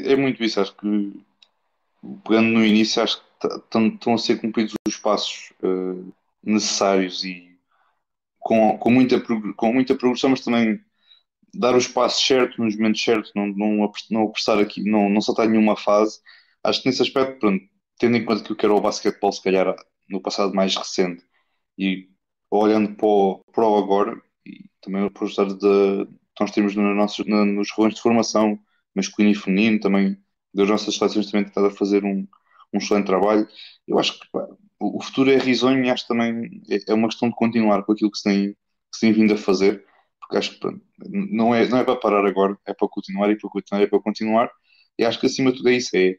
é 0.05 0.15
muito 0.15 0.43
isso. 0.43 0.59
Acho 0.59 0.75
que, 0.75 1.25
pegando 2.23 2.47
no 2.49 2.65
início, 2.65 3.01
acho 3.01 3.17
que 3.17 3.32
estão 3.47 4.13
a 4.13 4.17
ser 4.17 4.39
cumpridos 4.39 4.73
os 4.87 4.97
passos 4.97 5.53
uh, 5.63 6.13
necessários 6.43 7.23
e 7.23 7.57
com, 8.39 8.77
com, 8.77 8.91
muita, 8.91 9.21
com 9.55 9.73
muita 9.73 9.95
progressão, 9.95 10.29
mas 10.29 10.41
também 10.41 10.79
dar 11.53 11.75
os 11.75 11.87
passos 11.87 12.25
certos 12.25 12.57
nos 12.57 12.75
momentos 12.75 13.01
certos, 13.01 13.31
não, 13.35 13.47
não, 13.47 13.91
não 14.11 14.23
apressar 14.23 14.59
aqui, 14.59 14.83
não, 14.83 15.09
não 15.09 15.21
saltar 15.21 15.47
nenhuma 15.47 15.77
fase. 15.77 16.19
Acho 16.63 16.81
que 16.81 16.89
nesse 16.89 17.01
aspecto, 17.01 17.39
pronto, 17.39 17.63
tendo 17.97 18.17
em 18.17 18.25
conta 18.25 18.43
que 18.43 18.51
eu 18.51 18.55
quero 18.55 18.75
o 18.75 18.81
basquetebol, 18.81 19.31
se 19.31 19.41
calhar 19.41 19.75
no 20.09 20.21
passado 20.21 20.53
mais 20.53 20.75
recente, 20.75 21.23
e 21.77 22.09
olhando 22.51 22.95
para 22.95 23.05
o, 23.05 23.43
para 23.51 23.67
o 23.67 23.77
agora, 23.77 24.21
e 24.45 24.65
também 24.81 25.09
por 25.09 25.27
estar 25.27 25.45
de, 25.45 26.07
nós 26.39 26.51
temos 26.51 26.75
no 26.75 26.93
nossos, 26.93 27.25
no, 27.25 27.45
nos 27.45 27.71
rolões 27.71 27.95
de 27.95 28.01
formação 28.01 28.59
masculino 28.95 29.33
e 29.33 29.37
feminino, 29.37 29.79
também 29.79 30.17
das 30.53 30.69
nossas 30.69 30.95
seleções 30.95 31.31
também 31.31 31.45
tentado 31.45 31.67
a 31.67 31.71
fazer 31.71 32.03
um, 32.03 32.27
um 32.73 32.77
excelente 32.79 33.05
trabalho. 33.05 33.47
Eu 33.87 33.99
acho 33.99 34.19
que 34.19 34.27
pá, 34.31 34.47
o 34.79 35.01
futuro 35.01 35.31
é 35.31 35.37
risonho 35.37 35.83
e 35.85 35.89
acho 35.89 36.07
também 36.07 36.61
é, 36.69 36.91
é 36.91 36.93
uma 36.93 37.07
questão 37.07 37.29
de 37.29 37.35
continuar 37.35 37.83
com 37.83 37.93
aquilo 37.93 38.11
que 38.11 38.17
se 38.17 38.23
tem, 38.23 38.53
que 38.53 38.57
se 38.93 39.01
tem 39.01 39.13
vindo 39.13 39.33
a 39.33 39.37
fazer 39.37 39.85
porque 40.33 40.37
acho 40.37 40.51
que 40.53 40.59
pronto, 40.59 40.81
não, 41.09 41.53
é, 41.53 41.67
não 41.67 41.77
é 41.79 41.83
para 41.83 41.95
parar 41.95 42.25
agora, 42.25 42.57
é 42.65 42.73
para 42.73 42.87
continuar 42.87 43.29
e 43.31 43.37
para 43.37 43.49
continuar 43.49 43.83
e 43.83 43.87
para 43.87 43.99
continuar. 44.01 44.51
E 44.97 45.05
acho 45.05 45.19
que 45.19 45.25
acima 45.27 45.51
de 45.51 45.57
tudo 45.57 45.69
é 45.69 45.73
isso. 45.73 45.95
É, 45.95 46.17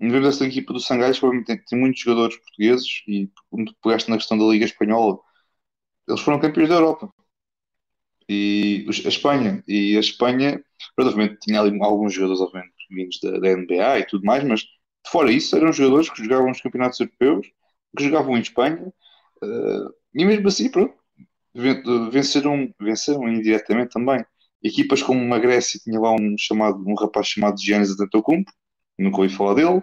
vemos 0.00 0.28
esta 0.28 0.46
equipa 0.46 0.72
do 0.72 0.80
Sangalhos, 0.80 1.20
tem, 1.46 1.58
tem 1.64 1.78
muitos 1.78 2.00
jogadores 2.00 2.36
portugueses 2.36 3.02
e 3.08 3.30
quando 3.50 3.74
pegaste 3.82 4.10
na 4.10 4.16
questão 4.18 4.38
da 4.38 4.44
Liga 4.46 4.64
Espanhola, 4.64 5.18
eles 6.08 6.20
foram 6.22 6.40
campeões 6.40 6.68
da 6.68 6.76
Europa. 6.76 7.12
E 8.28 8.86
a 8.88 9.08
Espanha, 9.08 9.62
e 9.68 9.96
a 9.96 10.00
Espanha, 10.00 10.64
provavelmente 10.96 11.38
tinha 11.40 11.60
ali 11.60 11.78
alguns 11.82 12.14
jogadores, 12.14 12.40
obviamente, 12.40 12.74
vindos 12.90 13.20
da, 13.22 13.38
da 13.38 13.48
NBA 13.56 13.98
e 14.00 14.06
tudo 14.06 14.24
mais, 14.24 14.42
mas 14.44 14.62
fora 15.06 15.30
isso, 15.30 15.56
eram 15.56 15.72
jogadores 15.72 16.10
que 16.10 16.22
jogavam 16.22 16.48
nos 16.48 16.60
campeonatos 16.60 17.00
europeus, 17.00 17.46
que 17.96 18.04
jogavam 18.04 18.36
em 18.36 18.40
Espanha, 18.40 18.92
uh, 19.42 19.94
e 20.14 20.24
mesmo 20.24 20.48
assim, 20.48 20.70
pronto, 20.70 20.94
venceram, 22.10 22.72
venceram 22.80 23.28
indiretamente 23.28 23.92
também. 23.92 24.24
Equipas 24.62 25.02
como 25.02 25.32
a 25.34 25.38
Grécia 25.38 25.78
tinha 25.82 26.00
lá 26.00 26.12
um, 26.12 26.34
chamado, 26.38 26.82
um 26.86 26.94
rapaz 26.94 27.28
chamado 27.28 27.60
Giannis 27.60 27.90
Antetokounmpo, 27.90 28.50
nunca 28.98 29.18
ouvi 29.18 29.34
falar 29.34 29.54
dele. 29.54 29.82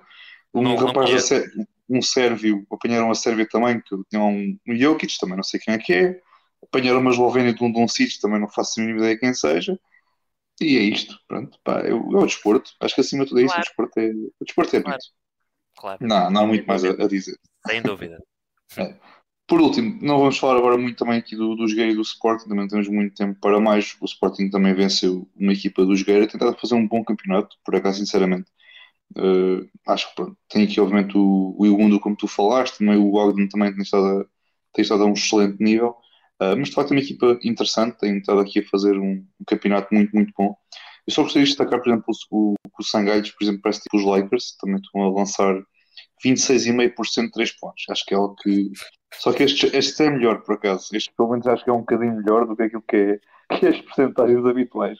Um 0.53 0.63
não, 0.63 0.75
rapaz, 0.75 1.09
não 1.09 1.65
um 1.91 2.01
sérvio, 2.01 2.65
apanharam 2.71 3.11
a 3.11 3.15
Sérvia 3.15 3.47
também, 3.47 3.81
que 3.81 3.95
tinha 4.09 4.23
um, 4.23 4.57
um 4.67 4.75
Jokic, 4.75 5.17
também 5.19 5.35
não 5.35 5.43
sei 5.43 5.59
quem 5.59 5.73
é 5.73 5.77
que 5.77 5.93
é. 5.93 6.19
Apanharam 6.63 6.99
uma 6.99 7.11
Eslovénia 7.11 7.53
de 7.53 7.63
um 7.63 7.71
Doncic, 7.71 8.19
também 8.21 8.39
não 8.39 8.47
faço 8.47 8.79
a 8.79 8.83
mínima 8.83 8.99
ideia 8.99 9.19
quem 9.19 9.33
seja. 9.33 9.77
E 10.63 10.77
é 10.77 10.81
isto, 10.81 11.17
pronto, 11.27 11.57
pá, 11.63 11.79
é, 11.79 11.93
o, 11.93 12.25
desporto. 12.25 12.71
Acho 12.79 12.95
que 12.95 13.01
acima 13.01 13.23
de 13.23 13.29
tudo 13.29 13.41
é 13.41 13.45
isso, 13.45 13.53
claro. 13.53 13.61
o 13.61 13.65
desporto 13.65 13.99
é, 13.99 14.09
o 14.11 14.45
desporto 14.45 14.75
é 14.75 14.81
claro. 14.81 14.99
Claro. 15.77 15.97
Não, 16.01 16.31
não 16.31 16.41
há 16.41 16.47
muito 16.47 16.67
mais 16.67 16.83
a, 16.83 16.89
a 16.89 17.07
dizer. 17.07 17.37
Sem 17.67 17.81
dúvida. 17.81 18.17
É. 18.77 18.95
Por 19.45 19.59
último, 19.59 19.99
não 20.01 20.17
vamos 20.17 20.37
falar 20.37 20.57
agora 20.57 20.77
muito 20.77 20.97
também 20.97 21.19
aqui 21.19 21.35
do, 21.35 21.55
do 21.55 21.67
Jogueira 21.67 21.91
e 21.91 21.95
do 21.95 22.01
Sporting, 22.01 22.47
também 22.47 22.69
temos 22.69 22.87
muito 22.87 23.13
tempo 23.13 23.37
para 23.41 23.59
mais. 23.59 23.97
O 23.99 24.05
Sporting 24.05 24.49
também 24.49 24.73
venceu 24.73 25.29
uma 25.35 25.51
equipa 25.51 25.85
do 25.85 25.93
Jogueira, 25.93 26.25
tentado 26.25 26.57
fazer 26.57 26.75
um 26.75 26.87
bom 26.87 27.03
campeonato, 27.03 27.57
por 27.65 27.75
acaso, 27.75 27.99
sinceramente. 27.99 28.49
Uh, 29.17 29.69
acho 29.85 30.07
que 30.07 30.15
pronto, 30.15 30.37
tem 30.47 30.63
aqui, 30.63 30.79
obviamente, 30.79 31.17
o, 31.17 31.53
o 31.59 31.65
Iwundo, 31.65 31.99
como 31.99 32.15
tu 32.15 32.29
falaste, 32.29 32.77
também 32.77 32.95
o 32.95 33.13
Ogden 33.13 33.49
também 33.49 33.73
tem 33.73 33.81
estado, 33.81 34.21
a, 34.21 34.25
tem 34.71 34.83
estado 34.83 35.03
a 35.03 35.05
um 35.05 35.13
excelente 35.13 35.61
nível. 35.61 35.97
Uh, 36.41 36.57
mas 36.57 36.69
de 36.69 36.75
facto 36.75 36.91
é 36.91 36.95
uma 36.95 37.01
equipa 37.01 37.39
interessante, 37.43 37.99
tem 37.99 38.17
estado 38.17 38.39
aqui 38.39 38.59
a 38.59 38.65
fazer 38.65 38.97
um, 38.97 39.23
um 39.39 39.45
campeonato 39.45 39.93
muito, 39.93 40.11
muito 40.11 40.33
bom. 40.35 40.55
Eu 41.05 41.13
só 41.13 41.21
gostaria 41.21 41.43
de 41.43 41.49
destacar, 41.49 41.79
por 41.79 41.87
exemplo, 41.87 42.05
o, 42.31 42.55
o, 42.79 42.83
Sangalhos, 42.83 43.29
por 43.29 43.43
exemplo, 43.43 43.61
parece 43.61 43.81
tipo 43.81 43.97
os 43.97 44.05
Lakers, 44.05 44.57
também 44.59 44.77
estão 44.77 45.03
a 45.03 45.11
lançar 45.11 45.53
26,5% 46.25 47.25
de 47.25 47.31
3 47.31 47.51
pontos. 47.59 47.83
Acho 47.89 48.05
que 48.05 48.13
é 48.15 48.17
algo 48.17 48.35
que. 48.35 48.71
Só 49.13 49.31
que 49.33 49.43
este, 49.43 49.67
este 49.75 50.03
é 50.03 50.09
melhor, 50.09 50.41
por 50.41 50.55
acaso. 50.55 50.89
Este, 50.95 51.13
pelo 51.15 51.29
menos, 51.29 51.45
acho 51.45 51.63
que 51.63 51.69
é 51.69 51.73
um 51.73 51.81
bocadinho 51.81 52.15
melhor 52.15 52.47
do 52.47 52.55
que 52.55 52.63
aquilo 52.63 52.83
que 52.87 52.95
é, 52.95 53.19
que 53.57 53.65
é 53.67 53.69
as 53.69 53.81
porcentagens 53.81 54.45
habituais. 54.45 54.97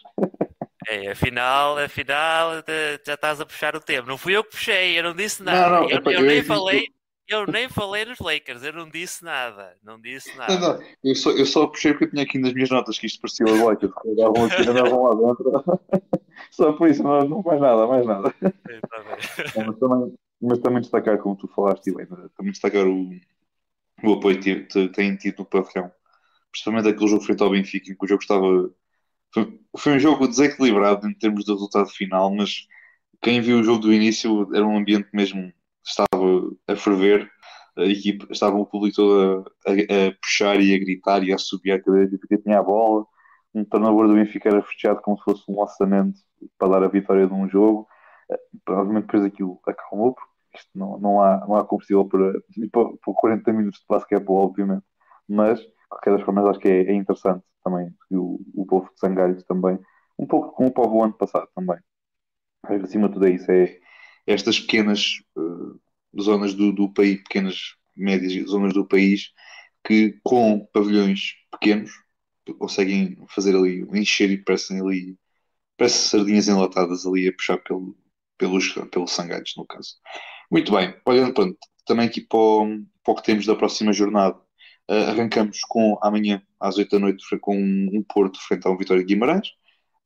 É, 0.88 1.12
afinal, 1.12 1.78
afinal, 1.78 2.64
já 3.06 3.14
estás 3.14 3.40
a 3.40 3.46
puxar 3.46 3.76
o 3.76 3.80
tempo. 3.80 4.08
Não 4.08 4.18
fui 4.18 4.36
eu 4.36 4.44
que 4.44 4.52
puxei, 4.52 4.98
eu 4.98 5.04
não 5.04 5.16
disse 5.16 5.42
nada. 5.42 5.70
Não, 5.70 5.82
não, 5.82 5.90
eu, 5.90 6.02
eu, 6.06 6.12
eu, 6.12 6.22
nem 6.22 6.44
falei. 6.44 6.88
Eu 7.32 7.48
nem 7.48 7.70
falei 7.70 8.04
nos 8.04 8.20
Lakers, 8.20 8.62
eu 8.62 8.74
não 8.74 8.90
disse 8.90 9.24
nada. 9.24 9.78
Não 9.82 9.98
disse 9.98 10.36
nada. 10.38 10.60
Não, 10.60 10.74
não. 10.74 10.84
Eu, 11.02 11.16
só, 11.16 11.32
eu 11.32 11.46
só 11.46 11.66
puxei 11.66 11.94
porque 11.94 12.04
eu 12.04 12.10
tinha 12.10 12.24
aqui 12.24 12.38
nas 12.38 12.52
minhas 12.52 12.70
notas 12.70 13.00
que 13.00 13.06
isto 13.08 13.22
parecia 13.22 13.46
o 13.46 13.66
Lakers. 13.66 13.94
Andavam 14.06 14.46
aqui, 14.46 14.70
andavam 14.70 15.04
lá 15.04 15.16
dentro. 15.16 15.80
só 16.52 16.74
por 16.74 16.90
isso, 16.90 17.02
não, 17.02 17.22
não 17.22 17.42
mais 17.42 17.62
nada, 17.62 17.88
mais 17.88 18.06
nada. 18.06 18.36
É, 18.42 19.64
mas 19.64 19.78
também, 19.80 20.14
mas 20.42 20.60
também 20.60 20.82
destacar, 20.82 21.18
como 21.20 21.38
tu 21.38 21.48
falaste, 21.48 21.88
Helena, 21.88 22.30
também 22.36 22.52
destacar 22.52 22.86
o, 22.86 23.10
o 24.04 24.14
apoio 24.14 24.38
que 24.38 24.66
tem 24.90 25.16
tido 25.16 25.40
no 25.40 25.46
pavilhão. 25.46 25.90
principalmente 26.52 26.90
aquele 26.90 27.08
jogo 27.08 27.24
frente 27.24 27.42
ao 27.42 27.52
Benfica, 27.52 27.92
em 27.92 27.96
que 27.96 28.06
o 28.06 28.08
jogo 28.10 28.22
estava. 28.22 28.70
Foi, 29.34 29.60
foi 29.78 29.94
um 29.94 30.00
jogo 30.00 30.28
desequilibrado 30.28 31.08
em 31.08 31.14
termos 31.14 31.46
de 31.46 31.52
resultado 31.54 31.88
final, 31.90 32.30
mas 32.36 32.68
quem 33.22 33.40
viu 33.40 33.60
o 33.60 33.64
jogo 33.64 33.80
do 33.80 33.94
início 33.94 34.54
era 34.54 34.66
um 34.66 34.78
ambiente 34.78 35.08
mesmo. 35.14 35.54
A 36.68 36.76
ferver, 36.76 37.30
a 37.78 37.84
equipe, 37.84 38.28
estava 38.32 38.56
o 38.58 38.66
público 38.66 38.96
todo 38.96 39.46
a, 39.66 39.72
a, 39.72 40.08
a 40.08 40.12
puxar 40.22 40.60
e 40.60 40.76
a 40.76 40.80
gritar 40.80 41.24
e 41.24 41.34
a 41.34 41.38
subir 41.38 41.72
a 41.72 41.82
cadeira 41.82 42.18
porque 42.20 42.38
tinha 42.38 42.60
a 42.60 42.64
bola. 42.64 43.06
Um 43.54 43.66
turnover 43.66 44.08
do 44.08 44.14
Benfica 44.16 44.50
era 44.50 44.62
fechado 44.64 45.02
como 45.02 45.18
se 45.18 45.24
fosse 45.24 45.44
um 45.50 45.60
lançamento 45.60 46.20
para 46.58 46.70
dar 46.70 46.84
a 46.84 46.88
vitória 46.88 47.28
de 47.28 47.34
um 47.34 47.50
jogo. 47.50 47.88
Provavelmente 48.66 49.06
depois 49.08 49.24
aquilo 49.26 49.60
acalmou, 49.68 50.14
porque 50.14 50.32
isto 50.58 50.70
não, 50.76 50.98
não, 51.00 51.22
há, 51.22 51.46
não 51.48 51.56
há 51.56 51.66
combustível 51.66 52.06
para, 52.06 52.34
para, 52.72 52.90
para 52.98 53.14
40 53.14 53.54
minutos 53.54 53.80
de 53.80 53.86
basquetebol, 53.90 54.46
obviamente. 54.46 54.84
Mas, 55.28 55.60
de 55.60 55.72
qualquer 55.90 56.12
das 56.14 56.24
formas, 56.24 56.46
acho 56.46 56.60
que 56.60 56.68
é, 56.68 56.84
é 56.84 56.94
interessante 56.94 57.44
também. 57.64 57.94
o, 58.12 58.40
o 58.56 58.66
povo 58.66 58.90
de 58.94 59.00
Sangalhos 59.00 59.44
também, 59.44 59.80
um 60.18 60.26
pouco 60.26 60.52
como 60.54 60.70
o 60.70 60.74
povo 60.74 61.04
ano 61.04 61.14
passado 61.14 61.48
também. 61.56 61.78
Mas, 62.64 62.84
acima 62.84 63.08
de 63.08 63.14
tudo 63.16 63.28
é 63.28 63.32
isso, 63.32 63.52
é 63.52 63.80
estas 64.28 64.60
pequenas 64.60 65.20
uh, 65.36 65.80
zonas 66.20 66.54
do, 66.54 66.72
do 66.72 66.92
país, 66.92 67.18
pequenas, 67.18 67.76
médias 67.96 68.50
zonas 68.50 68.74
do 68.74 68.86
país, 68.86 69.32
que 69.86 70.20
com 70.24 70.66
pavilhões 70.74 71.34
pequenos 71.52 71.92
conseguem 72.58 73.18
fazer 73.30 73.56
ali, 73.56 73.86
encher 73.94 74.30
e 74.30 74.38
parecem 74.38 74.80
ali, 74.80 75.18
parece 75.78 76.10
sardinhas 76.10 76.48
enlatadas 76.48 77.06
ali 77.06 77.28
a 77.28 77.34
puxar 77.34 77.58
pelo, 77.58 77.96
pelos, 78.38 78.74
pelos 78.92 79.12
sangalhos, 79.12 79.54
no 79.58 79.66
caso. 79.66 79.96
Muito 80.50 80.72
bem, 80.72 80.94
olhando 81.06 81.34
pronto, 81.34 81.58
também 81.86 82.08
aqui 82.08 82.22
para 82.22 82.40
o, 82.40 82.84
para 83.04 83.14
o 83.14 83.16
que 83.16 83.24
temos 83.24 83.46
da 83.46 83.56
próxima 83.56 83.94
jornada, 83.94 84.38
uh, 84.90 85.10
arrancamos 85.10 85.60
com 85.62 85.98
amanhã 86.02 86.42
às 86.60 86.78
8 86.78 86.92
da 86.92 87.00
noite 87.00 87.40
com 87.40 87.56
um, 87.56 87.90
um 87.94 88.04
Porto 88.04 88.40
frente 88.42 88.68
a 88.68 88.72
um 88.72 88.78
Vitória 88.78 89.04
de 89.04 89.14
Guimarães, 89.14 89.50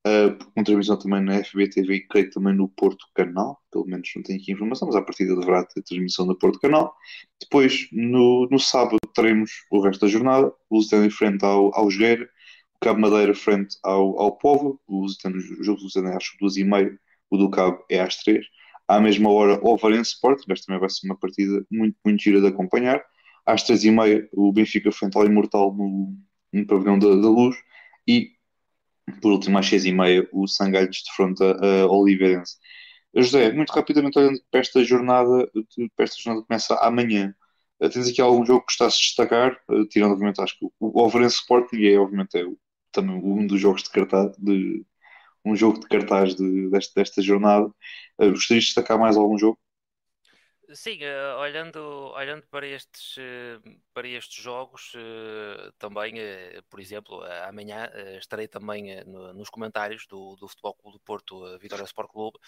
uh, 0.06 0.64
transmissão 0.64 0.98
também 0.98 1.22
na 1.22 1.44
FBTV 1.44 1.96
e 1.96 2.08
creio 2.08 2.30
também 2.32 2.56
no 2.56 2.70
Porto 2.70 3.06
Canal, 3.14 3.62
pelo 3.72 3.86
menos 3.86 4.10
não 4.16 4.24
tenho 4.24 4.40
aqui 4.40 4.52
informação, 4.52 4.88
mas 4.88 4.96
à 4.96 5.02
partida 5.02 5.36
deverá 5.36 5.66
ter 5.66 5.82
transmissão 5.82 6.26
no 6.26 6.38
Porto 6.38 6.60
Canal. 6.60 6.94
Depois, 7.42 7.88
no, 7.92 8.48
no 8.50 8.60
sábado, 8.60 8.98
teremos 9.14 9.52
o 9.72 9.82
resto 9.82 10.02
da 10.02 10.08
jornada, 10.08 10.48
o 10.70 10.76
Lusitano 10.76 11.06
em 11.06 11.10
frente 11.10 11.44
ao, 11.44 11.74
ao 11.76 11.90
Jogueira, 11.90 12.30
o 12.76 12.80
Cabo 12.86 13.00
Madeira 13.02 13.34
frente 13.34 13.78
ao, 13.84 14.20
ao 14.20 14.38
Povo, 14.38 14.80
o, 14.88 15.02
Lusitano, 15.02 15.38
o 15.38 15.64
jogo 15.64 15.80
do 15.80 15.84
Lusitano 15.84 16.10
é 16.10 16.16
às 16.16 16.24
duas 16.40 16.58
e 16.58 16.64
meia, 16.64 16.98
o 17.30 17.38
do 17.38 17.50
Cabo 17.50 17.84
é 17.90 18.00
às 18.00 18.18
três 18.18 18.46
à 18.88 19.00
mesma 19.00 19.30
hora 19.30 19.60
o 19.64 19.78
Varense 19.78 20.12
Sport, 20.12 20.44
mas 20.48 20.62
também 20.62 20.80
vai 20.80 20.90
ser 20.90 21.08
uma 21.08 21.18
partida 21.18 21.66
muito, 21.72 21.98
muito 22.06 22.22
gira 22.22 22.42
de 22.42 22.48
acompanhar. 22.48 23.04
Às 23.46 23.64
três 23.64 23.84
e 23.84 23.92
meia 23.92 24.28
o 24.34 24.52
Benfica 24.52 24.92
frente 24.92 25.18
ao 25.18 25.26
Imortal 25.26 25.74
no, 25.74 26.16
no 26.54 26.68
pavilhão 26.68 26.98
da, 26.98 27.10
da, 27.10 27.30
Luz 27.30 27.56
e 28.08 28.32
por 29.22 29.32
último 29.32 29.58
às 29.58 29.68
seis 29.68 29.86
e 29.86 29.92
meia 29.92 30.28
o 30.32 30.48
Sangalhos 30.48 30.98
de 30.98 31.12
fronte 31.16 31.44
a 31.44 31.88
Oliveirense. 31.88 32.58
José, 33.16 33.52
muito 33.54 33.72
rapidamente 33.72 34.18
olhando 34.20 34.40
para 34.52 34.60
esta 34.60 34.84
jornada, 34.84 35.50
para 35.96 36.04
esta 36.04 36.22
jornada 36.22 36.42
que 36.44 36.48
começa 36.48 36.76
amanhã, 36.76 37.34
eh, 37.80 37.90
tens 37.90 38.10
aqui 38.10 38.22
algum 38.22 38.46
jogo 38.46 38.66
que 38.66 38.72
está 38.74 38.88
a 38.88 38.92
se 38.92 39.00
destacar, 39.00 39.58
eh, 39.72 39.86
tirando 39.90 40.14
obviamente 40.14 40.42
acho 40.42 40.58
que 40.60 40.68
o 40.80 41.02
Alvarense 41.02 41.38
Sporting 41.38 41.78
é 41.86 41.98
obviamente 42.00 42.38
é 42.38 42.46
também 42.92 43.16
um 43.16 43.48
dos 43.48 43.60
jogos 43.60 43.84
de 43.84 43.90
cartaz 43.92 44.36
de, 44.38 44.86
um 45.46 45.56
jogo 45.56 45.80
de 45.80 45.88
cartaz 45.88 46.36
de, 46.36 46.70
desta, 46.70 47.02
desta 47.02 47.22
jornada. 47.22 47.68
Uh, 48.20 48.32
gostarias 48.32 48.66
de 48.66 48.70
destacar 48.70 48.98
mais 49.00 49.16
algum 49.18 49.38
jogo? 49.38 49.60
Sim, 50.74 50.98
uh, 51.04 51.40
olhando, 51.40 51.80
olhando 52.16 52.44
para, 52.48 52.66
estes, 52.66 53.18
uh, 53.18 53.80
para 53.94 54.08
estes 54.08 54.44
jogos, 54.44 54.94
uh, 54.96 55.72
também, 55.78 56.16
por 56.70 56.80
exemplo, 56.80 57.22
amanhã 57.48 57.90
estarei 58.18 58.48
também 58.48 59.04
no, 59.06 59.34
nos 59.34 59.50
comentários 59.50 60.08
do, 60.08 60.36
do 60.38 60.48
Futebol 60.48 60.74
Clube 60.74 60.98
do 60.98 61.02
Porto, 61.02 61.60
Vitória 61.60 61.84
Sport 61.84 62.10
Clube, 62.10 62.40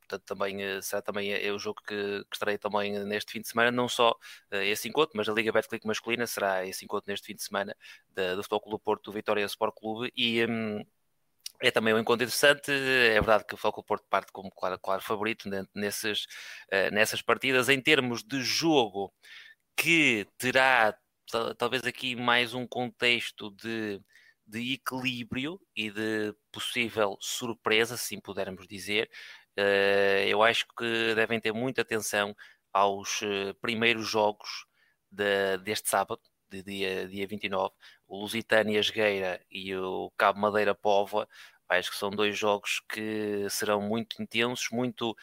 portanto 0.00 0.24
também 0.24 0.82
será 0.82 1.00
também 1.00 1.32
é, 1.32 1.52
o 1.52 1.58
jogo 1.58 1.80
que, 1.86 2.24
que, 2.24 2.34
estarei 2.36 2.58
também 2.58 2.98
neste 3.04 3.32
fim 3.32 3.40
de 3.40 3.48
semana, 3.48 3.70
não 3.70 3.88
só 3.88 4.16
esse 4.50 4.88
encontro, 4.88 5.16
mas 5.16 5.28
a 5.28 5.32
Liga 5.32 5.52
Betclic 5.52 5.86
masculina 5.86 6.26
será 6.26 6.66
esse 6.66 6.84
encontro 6.84 7.10
neste 7.10 7.26
fim 7.26 7.34
de 7.34 7.42
semana 7.42 7.76
da, 8.10 8.34
do 8.34 8.42
Futebol 8.42 8.60
Clube 8.60 8.76
do 8.76 8.80
Porto, 8.80 9.12
Vitória 9.12 9.44
Sport 9.44 9.74
Clube. 9.74 10.12
E... 10.16 10.44
Um, 10.44 10.84
é 11.62 11.70
também 11.70 11.94
um 11.94 11.98
encontro 11.98 12.24
interessante. 12.24 12.70
É 12.70 13.14
verdade 13.14 13.44
que 13.46 13.54
o 13.54 13.56
Foco 13.56 13.82
Porto 13.82 14.06
parte 14.08 14.32
como 14.32 14.50
claro, 14.50 14.78
claro 14.78 15.02
favorito 15.02 15.48
nesses, 15.74 16.24
uh, 16.72 16.92
nessas 16.92 17.22
partidas. 17.22 17.68
Em 17.68 17.80
termos 17.80 18.22
de 18.22 18.42
jogo, 18.42 19.12
que 19.76 20.26
terá 20.38 20.96
talvez 21.58 21.84
aqui 21.84 22.16
mais 22.16 22.54
um 22.54 22.66
contexto 22.66 23.50
de, 23.50 24.00
de 24.46 24.74
equilíbrio 24.74 25.60
e 25.76 25.90
de 25.90 26.34
possível 26.50 27.16
surpresa, 27.20 27.96
se 27.96 28.14
assim 28.14 28.20
pudermos 28.20 28.66
dizer. 28.66 29.10
Uh, 29.58 30.26
eu 30.26 30.42
acho 30.42 30.66
que 30.76 31.14
devem 31.14 31.40
ter 31.40 31.52
muita 31.52 31.82
atenção 31.82 32.34
aos 32.72 33.20
uh, 33.22 33.54
primeiros 33.60 34.08
jogos 34.08 34.66
de, 35.10 35.58
deste 35.58 35.88
sábado, 35.88 36.20
de 36.48 36.62
dia, 36.62 37.08
dia 37.08 37.26
29, 37.26 37.74
o 38.08 38.20
Lusitânia 38.20 38.82
Jogueira 38.82 39.40
e 39.50 39.74
o 39.76 40.10
Cabo 40.16 40.40
Madeira 40.40 40.74
Póvoa, 40.74 41.28
acho 41.68 41.90
que 41.90 41.96
são 41.96 42.10
dois 42.10 42.36
jogos 42.36 42.80
que 42.88 43.46
serão 43.50 43.80
muito 43.80 44.20
intensos, 44.22 44.68
muito 44.72 45.14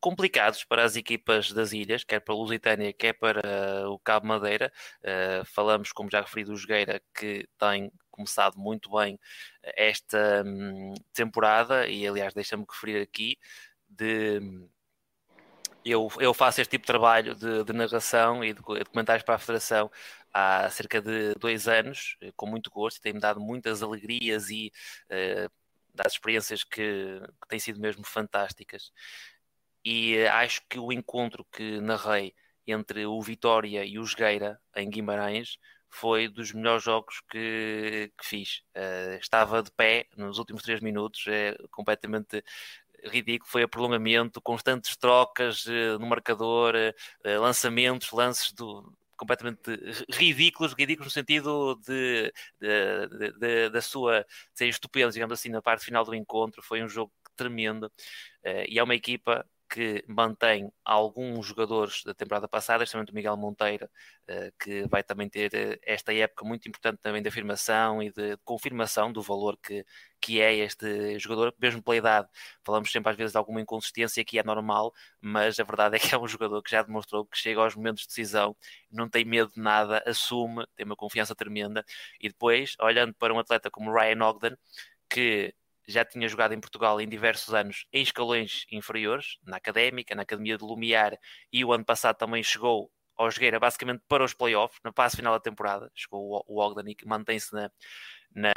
complicados 0.00 0.64
para 0.64 0.84
as 0.84 0.96
equipas 0.96 1.50
das 1.50 1.72
ilhas, 1.72 2.04
quer 2.04 2.20
para 2.20 2.34
a 2.34 2.36
Lusitânia, 2.36 2.92
quer 2.92 3.14
para 3.14 3.88
o 3.88 3.98
Cabo 3.98 4.26
Madeira. 4.26 4.70
Uh, 5.00 5.44
falamos, 5.46 5.92
como 5.92 6.10
já 6.10 6.20
referi, 6.20 6.44
do 6.44 6.54
Jogueira, 6.54 7.00
que 7.14 7.48
tem 7.58 7.90
começado 8.10 8.58
muito 8.58 8.90
bem 8.90 9.18
esta 9.62 10.44
um, 10.44 10.92
temporada, 11.14 11.88
e 11.88 12.06
aliás, 12.06 12.34
deixa-me 12.34 12.66
referir 12.68 13.00
aqui 13.00 13.38
de 13.88 14.40
eu, 15.84 16.08
eu 16.18 16.32
faço 16.32 16.60
este 16.60 16.72
tipo 16.72 16.82
de 16.82 16.86
trabalho 16.86 17.34
de, 17.34 17.64
de 17.64 17.72
narração 17.72 18.42
e 18.42 18.54
de, 18.54 18.60
de, 18.60 18.84
comentários 18.86 19.24
para 19.24 19.34
a 19.34 19.38
Federação 19.38 19.90
há 20.34 20.68
cerca 20.68 21.00
de 21.00 21.34
dois 21.36 21.68
anos, 21.68 22.16
eh, 22.20 22.32
com 22.36 22.46
muito 22.46 22.70
gosto, 22.70 23.00
tem-me 23.00 23.20
dado 23.20 23.40
muitas 23.40 23.82
alegrias 23.82 24.50
e 24.50 24.72
uh, 25.06 25.48
dado 25.94 26.08
experiências 26.08 26.64
que, 26.64 27.20
que 27.40 27.48
têm 27.48 27.58
sido 27.60 27.80
mesmo 27.80 28.04
fantásticas. 28.04 28.92
E 29.84 30.16
uh, 30.24 30.32
acho 30.32 30.60
que 30.68 30.78
o 30.78 30.92
encontro 30.92 31.46
que 31.52 31.80
narrei 31.80 32.34
entre 32.66 33.06
o 33.06 33.20
Vitória 33.22 33.84
e 33.84 33.98
o 33.98 34.04
Jogueira 34.04 34.60
em 34.74 34.90
Guimarães 34.90 35.58
foi 35.88 36.26
dos 36.28 36.52
melhores 36.52 36.82
jogos 36.82 37.20
que, 37.30 38.12
que 38.18 38.26
fiz. 38.26 38.62
Uh, 38.76 39.16
estava 39.20 39.62
de 39.62 39.70
pé 39.70 40.08
nos 40.16 40.38
últimos 40.38 40.62
três 40.62 40.80
minutos, 40.80 41.24
é 41.28 41.56
completamente 41.70 42.42
ridículo, 43.04 43.50
foi 43.50 43.62
a 43.62 43.68
prolongamento, 43.68 44.40
constantes 44.40 44.96
trocas 44.96 45.64
uh, 45.66 45.98
no 46.00 46.06
marcador, 46.06 46.74
uh, 46.74 47.40
lançamentos, 47.40 48.10
lances 48.10 48.52
do, 48.52 48.92
completamente 49.16 49.70
ridículos, 50.10 50.74
ridículos 50.74 51.06
no 51.06 51.10
sentido 51.10 51.76
de, 51.76 52.32
de, 52.60 53.08
de, 53.08 53.32
de, 53.38 53.70
da 53.70 53.80
sua 53.80 54.24
ser 54.52 54.68
estupendo, 54.68 55.12
digamos 55.12 55.38
assim, 55.38 55.48
na 55.48 55.62
parte 55.62 55.84
final 55.84 56.04
do 56.04 56.14
encontro. 56.14 56.62
Foi 56.62 56.82
um 56.82 56.88
jogo 56.88 57.12
tremendo 57.36 57.84
uh, 57.84 58.64
e 58.68 58.78
é 58.78 58.82
uma 58.82 58.94
equipa 58.94 59.44
que 59.68 60.04
mantém 60.06 60.70
alguns 60.84 61.46
jogadores 61.46 62.02
da 62.04 62.14
temporada 62.14 62.46
passada, 62.48 62.84
especialmente 62.84 63.12
o 63.12 63.14
Miguel 63.14 63.36
Monteiro, 63.36 63.88
eh, 64.28 64.52
que 64.58 64.86
vai 64.88 65.02
também 65.02 65.28
ter 65.28 65.52
eh, 65.54 65.78
esta 65.82 66.12
época 66.14 66.44
muito 66.44 66.68
importante 66.68 66.98
também 67.02 67.22
de 67.22 67.28
afirmação 67.28 68.02
e 68.02 68.10
de 68.12 68.36
confirmação 68.44 69.12
do 69.12 69.22
valor 69.22 69.56
que, 69.58 69.84
que 70.20 70.40
é 70.40 70.54
este 70.54 71.18
jogador, 71.18 71.54
mesmo 71.58 71.82
pela 71.82 71.96
idade. 71.96 72.28
Falamos 72.64 72.90
sempre 72.90 73.10
às 73.10 73.16
vezes 73.16 73.32
de 73.32 73.38
alguma 73.38 73.60
inconsistência 73.60 74.24
que 74.24 74.38
é 74.38 74.42
normal, 74.44 74.92
mas 75.20 75.58
a 75.58 75.64
verdade 75.64 75.96
é 75.96 75.98
que 75.98 76.14
é 76.14 76.18
um 76.18 76.28
jogador 76.28 76.62
que 76.62 76.70
já 76.70 76.82
demonstrou 76.82 77.26
que 77.26 77.36
chega 77.36 77.60
aos 77.60 77.74
momentos 77.74 78.02
de 78.02 78.08
decisão, 78.08 78.56
não 78.90 79.08
tem 79.08 79.24
medo 79.24 79.50
de 79.52 79.60
nada, 79.60 80.02
assume, 80.06 80.66
tem 80.76 80.86
uma 80.86 80.96
confiança 80.96 81.34
tremenda. 81.34 81.84
E 82.20 82.28
depois, 82.28 82.76
olhando 82.80 83.14
para 83.14 83.34
um 83.34 83.38
atleta 83.38 83.70
como 83.70 83.92
Ryan 83.92 84.22
Ogden, 84.24 84.56
que 85.08 85.54
já 85.86 86.04
tinha 86.04 86.28
jogado 86.28 86.54
em 86.54 86.60
Portugal 86.60 87.00
em 87.00 87.08
diversos 87.08 87.54
anos 87.54 87.86
em 87.92 88.02
escalões 88.02 88.64
inferiores, 88.70 89.38
na 89.44 89.56
Académica, 89.56 90.14
na 90.14 90.22
Academia 90.22 90.56
de 90.56 90.64
Lumiar, 90.64 91.18
e 91.52 91.64
o 91.64 91.72
ano 91.72 91.84
passado 91.84 92.16
também 92.16 92.42
chegou 92.42 92.90
ao 93.16 93.30
Jogueira 93.30 93.60
basicamente 93.60 94.02
para 94.08 94.24
os 94.24 94.34
playoffs, 94.34 94.80
na 94.84 94.92
fase 94.92 95.16
final 95.16 95.32
da 95.34 95.40
temporada, 95.40 95.90
chegou 95.94 96.44
o 96.46 96.60
Ogden 96.60 96.94
e 97.00 97.08
mantém-se 97.08 97.52
na, 97.54 97.70
na, 98.34 98.52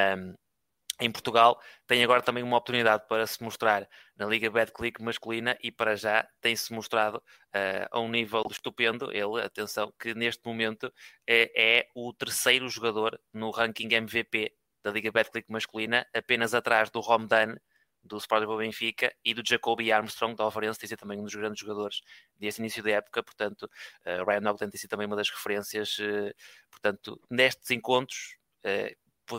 em 1.00 1.12
Portugal, 1.12 1.62
tem 1.86 2.04
agora 2.04 2.22
também 2.22 2.44
uma 2.44 2.58
oportunidade 2.58 3.08
para 3.08 3.26
se 3.28 3.42
mostrar 3.44 3.88
na 4.16 4.26
Liga 4.26 4.50
Betclic 4.50 5.02
masculina 5.02 5.58
e 5.62 5.72
para 5.72 5.96
já 5.96 6.28
tem-se 6.42 6.74
mostrado 6.74 7.18
uh, 7.18 7.88
a 7.92 8.00
um 8.00 8.10
nível 8.10 8.44
estupendo. 8.50 9.12
Ele, 9.12 9.42
atenção, 9.44 9.94
que 10.00 10.16
neste 10.16 10.44
momento 10.44 10.92
é, 11.28 11.52
é 11.56 11.90
o 11.94 12.12
terceiro 12.14 12.68
jogador 12.68 13.20
no 13.32 13.52
ranking 13.52 13.94
MVP 13.94 14.52
da 14.88 14.94
Liga 14.94 15.12
Betclic 15.12 15.52
masculina, 15.52 16.08
apenas 16.14 16.54
atrás 16.54 16.90
do 16.90 17.02
Romdan, 17.02 17.58
do 18.02 18.18
Sporting 18.18 18.58
Benfica, 18.58 19.14
e 19.24 19.34
do 19.34 19.44
Jacoby 19.46 19.92
Armstrong, 19.92 20.34
da 20.34 20.46
Alvarense, 20.46 20.80
tem 20.80 20.88
sido 20.88 21.00
também 21.00 21.20
um 21.20 21.24
dos 21.24 21.36
grandes 21.36 21.60
jogadores 21.60 22.02
desse 22.38 22.62
início 22.62 22.82
da 22.82 22.92
época, 22.92 23.22
portanto, 23.22 23.64
uh, 23.64 24.26
Ryan 24.26 24.50
Ogden 24.50 24.70
tem 24.70 24.80
sido 24.80 24.90
também 24.90 25.06
uma 25.06 25.16
das 25.16 25.30
referências, 25.30 25.98
uh, 26.00 26.34
portanto, 26.72 27.20
nestes 27.30 27.70
encontros, 27.72 28.38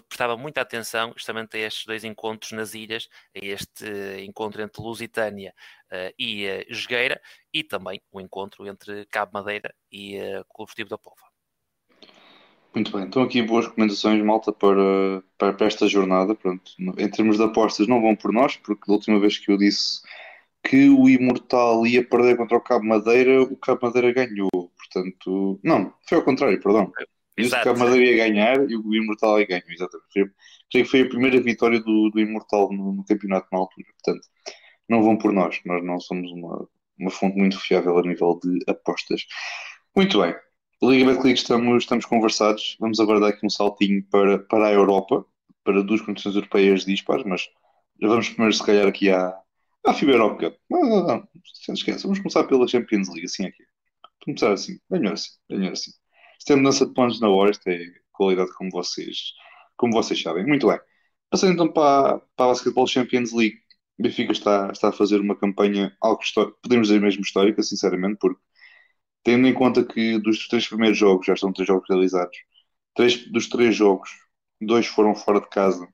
prestava 0.09 0.37
muita 0.37 0.61
atenção 0.61 1.13
justamente 1.17 1.57
a 1.57 1.61
estes 1.61 1.87
dois 1.87 2.05
encontros 2.05 2.53
nas 2.53 2.75
ilhas, 2.75 3.09
a 3.35 3.39
este 3.43 3.87
encontro 4.23 4.61
entre 4.61 4.83
Lusitânia 4.83 5.55
uh, 5.91 6.13
e 6.19 6.47
uh, 6.47 6.65
Jogueira 6.69 7.21
e 7.53 7.65
também 7.65 8.03
o 8.13 8.21
encontro 8.21 8.67
entre 8.67 9.07
Cabo 9.07 9.33
Madeira 9.33 9.75
e 9.91 10.19
uh, 10.19 10.45
Clube 10.45 10.71
Esportivo 10.71 10.91
da 10.91 10.99
Pova. 10.99 11.38
Muito 12.75 12.93
bem, 12.93 13.07
então 13.07 13.23
aqui 13.23 13.43
boas 13.43 13.67
recomendações, 13.67 14.23
malta, 14.23 14.53
para, 14.53 15.23
para, 15.37 15.53
para, 15.55 15.67
esta 15.67 15.89
jornada. 15.89 16.35
Pronto, 16.35 16.71
em 16.79 17.09
termos 17.09 17.37
de 17.37 17.43
apostas, 17.43 17.89
não 17.89 18.01
vão 18.01 18.15
por 18.15 18.33
nós, 18.33 18.57
porque 18.57 18.83
da 18.87 18.93
última 18.93 19.19
vez 19.19 19.39
que 19.39 19.51
eu 19.51 19.57
disse 19.57 20.03
que 20.63 20.89
o 20.89 21.09
Imortal 21.09 21.87
ia 21.87 22.07
perder 22.07 22.37
contra 22.37 22.57
o 22.57 22.61
Cabo 22.61 22.85
Madeira, 22.85 23.43
o 23.43 23.57
Cabo 23.57 23.87
Madeira 23.87 24.13
ganhou. 24.13 24.51
Portanto, 24.53 25.59
não, 25.63 25.93
foi 26.07 26.19
ao 26.19 26.25
contrário, 26.25 26.61
perdão. 26.61 26.93
Disse 27.37 27.61
que 27.63 27.69
a 27.69 27.75
Madeira 27.75 28.05
ia 28.05 28.17
ganhar 28.17 28.71
e 28.71 28.77
o 28.77 28.95
Imortal 28.95 29.41
ia 29.41 29.47
ganhar, 29.47 29.65
exatamente. 29.69 30.09
Creio 30.11 30.35
que 30.71 30.85
foi 30.85 31.03
a 31.03 31.09
primeira 31.09 31.41
vitória 31.41 31.81
do, 31.81 32.11
do 32.11 32.21
Imortal 32.21 32.73
no, 32.73 32.93
no, 32.93 33.05
campeonato 33.05 33.47
na 33.53 33.59
altura. 33.59 33.87
Portanto, 34.03 34.27
não 34.89 35.03
vão 35.03 35.17
por 35.17 35.33
nós. 35.33 35.61
Nós 35.65 35.85
não 35.85 36.01
somos 36.01 36.31
uma, 36.33 36.69
uma 36.99 37.11
fonte 37.11 37.37
muito 37.37 37.59
fiável 37.61 37.97
a 37.97 38.03
nível 38.03 38.39
de 38.43 38.59
apostas. 38.67 39.25
Muito 39.95 40.21
bem. 40.21 40.35
Liga 40.81 41.07
Betclic 41.07 41.39
estamos, 41.39 41.83
estamos 41.83 42.07
conversados. 42.07 42.77
Vamos 42.79 43.01
agora 43.01 43.21
dar 43.21 43.29
aqui 43.29 43.45
um 43.45 43.51
saltinho 43.51 44.03
para, 44.05 44.39
para 44.39 44.69
a 44.69 44.73
Europa, 44.73 45.25
para 45.65 45.83
duas 45.83 46.01
condições 46.01 46.37
europeias 46.37 46.85
dispares, 46.85 47.25
mas 47.27 47.49
vamos 48.01 48.29
primeiro 48.29 48.55
se 48.55 48.65
calhar 48.65 48.87
aqui 48.87 49.11
à, 49.11 49.37
à 49.85 49.93
FIBA 49.93 50.13
Europe 50.13 50.45
Cup. 50.45 50.57
Não, 50.71 50.83
não, 50.83 51.07
não, 51.07 51.29
não 51.69 51.75
esquece. 51.75 52.05
Vamos 52.05 52.21
começar 52.21 52.45
pela 52.45 52.69
Champions 52.69 53.09
League, 53.09 53.25
assim 53.25 53.47
aqui. 53.47 53.65
Vamos 54.03 54.25
começar 54.25 54.53
assim. 54.53 54.79
Melhor 54.89 55.15
assim. 55.15 55.31
Melhor 55.51 55.73
assim. 55.73 55.91
Isto 56.39 56.53
é 56.53 56.57
mudança 56.57 56.87
de 56.87 56.95
planos 56.95 57.21
na 57.21 57.29
hora, 57.29 57.51
isto 57.51 57.67
é 57.69 57.81
qualidade 58.13 58.55
como 58.55 58.71
vocês, 58.71 59.33
como 59.77 59.93
vocês 59.93 60.23
sabem. 60.23 60.47
Muito 60.47 60.69
bem. 60.69 60.79
Passando 61.29 61.55
então 61.55 61.73
para, 61.73 62.21
para 62.37 62.47
a 62.47 62.49
Basketball 62.49 62.87
Champions 62.87 63.33
League, 63.33 63.59
Benfica 63.99 64.31
está, 64.31 64.71
está 64.71 64.91
a 64.91 64.93
fazer 64.93 65.21
uma 65.21 65.35
campanha 65.35 65.93
algo 66.01 66.21
podemos 66.63 66.87
dizer 66.87 67.01
mesmo 67.01 67.23
histórica, 67.23 67.63
sinceramente, 67.65 68.17
porque 68.21 68.41
tendo 69.29 69.47
em 69.47 69.53
conta 69.53 69.85
que 69.85 70.19
dos 70.19 70.49
três 70.49 70.67
primeiros 70.67 70.97
jogos, 70.97 71.27
já 71.27 71.35
estão 71.35 71.53
três 71.53 71.69
jogos 71.69 71.87
realizados, 71.87 72.35
três, 72.95 73.31
dos 73.31 73.47
três 73.47 73.77
jogos, 73.77 74.09
dois 74.59 74.87
foram 74.87 75.15
fora 75.15 75.39
de 75.39 75.51
casa 75.51 75.87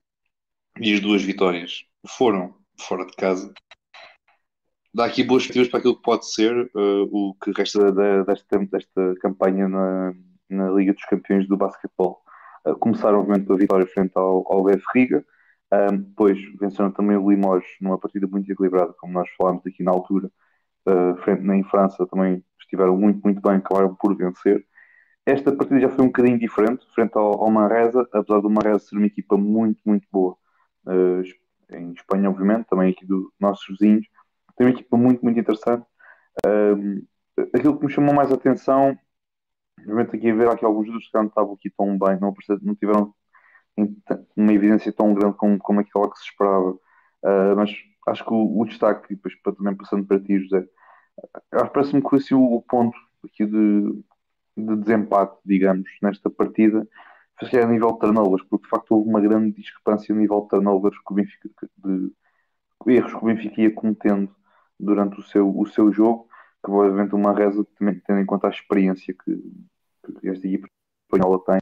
e 0.80 0.94
as 0.94 1.00
duas 1.00 1.20
vitórias 1.20 1.84
foram 2.06 2.54
fora 2.78 3.04
de 3.04 3.12
casa 3.16 3.52
dá 4.94 5.06
aqui 5.06 5.24
boas 5.24 5.42
perspectivas 5.42 5.68
para 5.68 5.80
aquilo 5.80 5.96
que 5.96 6.02
pode 6.02 6.32
ser 6.32 6.70
uh, 6.76 7.08
o 7.10 7.34
que 7.42 7.50
resta 7.50 7.90
da, 7.90 8.22
desta, 8.22 8.58
desta 8.58 9.14
campanha 9.20 9.68
na, 9.68 10.14
na 10.48 10.70
Liga 10.70 10.92
dos 10.92 11.04
Campeões 11.06 11.48
do 11.48 11.56
Basquetebol. 11.56 12.20
Uh, 12.64 12.76
começaram, 12.76 13.18
obviamente, 13.18 13.46
pela 13.46 13.58
vitória 13.58 13.86
frente 13.88 14.12
ao, 14.14 14.44
ao 14.46 14.62
BF 14.62 14.84
Riga, 14.94 15.24
depois 15.90 16.38
venceram 16.60 16.92
também 16.92 17.16
o 17.16 17.28
Limoges 17.28 17.68
numa 17.80 17.98
partida 17.98 18.28
muito 18.28 18.48
equilibrada, 18.48 18.92
como 19.00 19.12
nós 19.12 19.28
falámos 19.36 19.66
aqui 19.66 19.82
na 19.82 19.90
altura, 19.90 20.30
uh, 20.86 21.16
frente, 21.24 21.44
em 21.50 21.64
França 21.64 22.06
também 22.06 22.44
estiveram 22.74 22.96
muito, 22.96 23.20
muito 23.24 23.40
bem, 23.40 23.56
acabaram 23.56 23.94
por 23.94 24.16
vencer. 24.16 24.64
Esta 25.24 25.54
partida 25.54 25.80
já 25.80 25.88
foi 25.88 26.04
um 26.04 26.08
bocadinho 26.08 26.38
diferente, 26.38 26.86
frente 26.94 27.16
ao, 27.16 27.42
ao 27.42 27.50
Manresa, 27.50 28.06
apesar 28.12 28.40
do 28.40 28.50
Manresa 28.50 28.80
ser 28.80 28.96
uma 28.96 29.06
equipa 29.06 29.36
muito, 29.36 29.80
muito 29.84 30.06
boa. 30.12 30.36
Uh, 30.86 31.22
em 31.74 31.92
Espanha, 31.92 32.28
obviamente, 32.28 32.66
também 32.66 32.90
aqui 32.90 33.06
dos 33.06 33.32
nossos 33.40 33.64
vizinhos, 33.66 34.06
tem 34.56 34.66
uma 34.66 34.72
equipa 34.72 34.96
muito, 34.96 35.22
muito 35.22 35.40
interessante. 35.40 35.86
Um, 36.46 37.06
aquilo 37.54 37.78
que 37.78 37.86
me 37.86 37.92
chamou 37.92 38.14
mais 38.14 38.30
atenção, 38.30 38.98
obviamente 39.78 40.16
aqui 40.16 40.30
a 40.30 40.34
ver 40.34 40.48
aqui 40.48 40.64
alguns 40.64 40.86
jogadores 40.86 41.10
que 41.10 41.18
não 41.18 41.26
estavam 41.26 41.54
aqui 41.54 41.70
tão 41.70 41.98
bem, 41.98 42.18
não, 42.20 42.34
não 42.62 42.74
tiveram 42.74 43.14
uma 44.36 44.52
evidência 44.52 44.92
tão 44.92 45.12
grande 45.14 45.36
como, 45.36 45.58
como 45.58 45.80
aquela 45.80 46.10
que 46.10 46.18
se 46.18 46.24
esperava. 46.24 46.70
Uh, 46.70 47.56
mas 47.56 47.70
acho 48.08 48.24
que 48.24 48.32
o, 48.32 48.60
o 48.60 48.64
destaque, 48.66 49.14
depois 49.14 49.34
para, 49.42 49.54
também 49.54 49.74
passando 49.74 50.06
para 50.06 50.20
ti, 50.20 50.38
José, 50.38 50.64
parece-me 51.50 52.02
que 52.02 52.08
foi 52.08 52.20
o, 52.32 52.62
ponto 52.62 52.96
aqui 53.24 53.46
de, 53.46 54.04
de 54.56 54.76
desempate, 54.76 55.38
digamos, 55.44 55.88
nesta 56.02 56.30
partida, 56.30 56.86
foi 57.38 57.62
a 57.62 57.66
nível 57.66 57.92
de 57.92 57.98
turnovers, 58.00 58.44
porque 58.44 58.64
de 58.64 58.70
facto 58.70 58.92
houve 58.92 59.08
uma 59.08 59.20
grande 59.20 59.52
discrepância 59.52 60.14
a 60.14 60.18
nível 60.18 60.42
de 60.42 60.48
turnovers 60.48 60.96
que 60.98 61.12
o 61.12 61.14
Benfica, 61.14 61.48
de, 61.78 62.12
de 62.86 62.92
erros 62.92 63.12
que 63.12 63.18
o 63.18 63.24
Benfica 63.26 63.60
ia 63.60 63.74
cometendo 63.74 64.34
durante 64.78 65.18
o 65.18 65.22
seu, 65.22 65.56
o 65.56 65.66
seu 65.66 65.92
jogo, 65.92 66.24
que 66.24 66.70
provavelmente 66.70 67.14
uma 67.14 67.34
reza, 67.34 67.66
também 67.78 68.00
tendo 68.06 68.20
em 68.20 68.26
conta 68.26 68.46
a 68.46 68.50
experiência 68.50 69.14
que, 69.14 69.36
que 70.20 70.28
esta 70.28 70.46
equipa 70.46 70.68
espanhola 71.04 71.42
tem, 71.44 71.60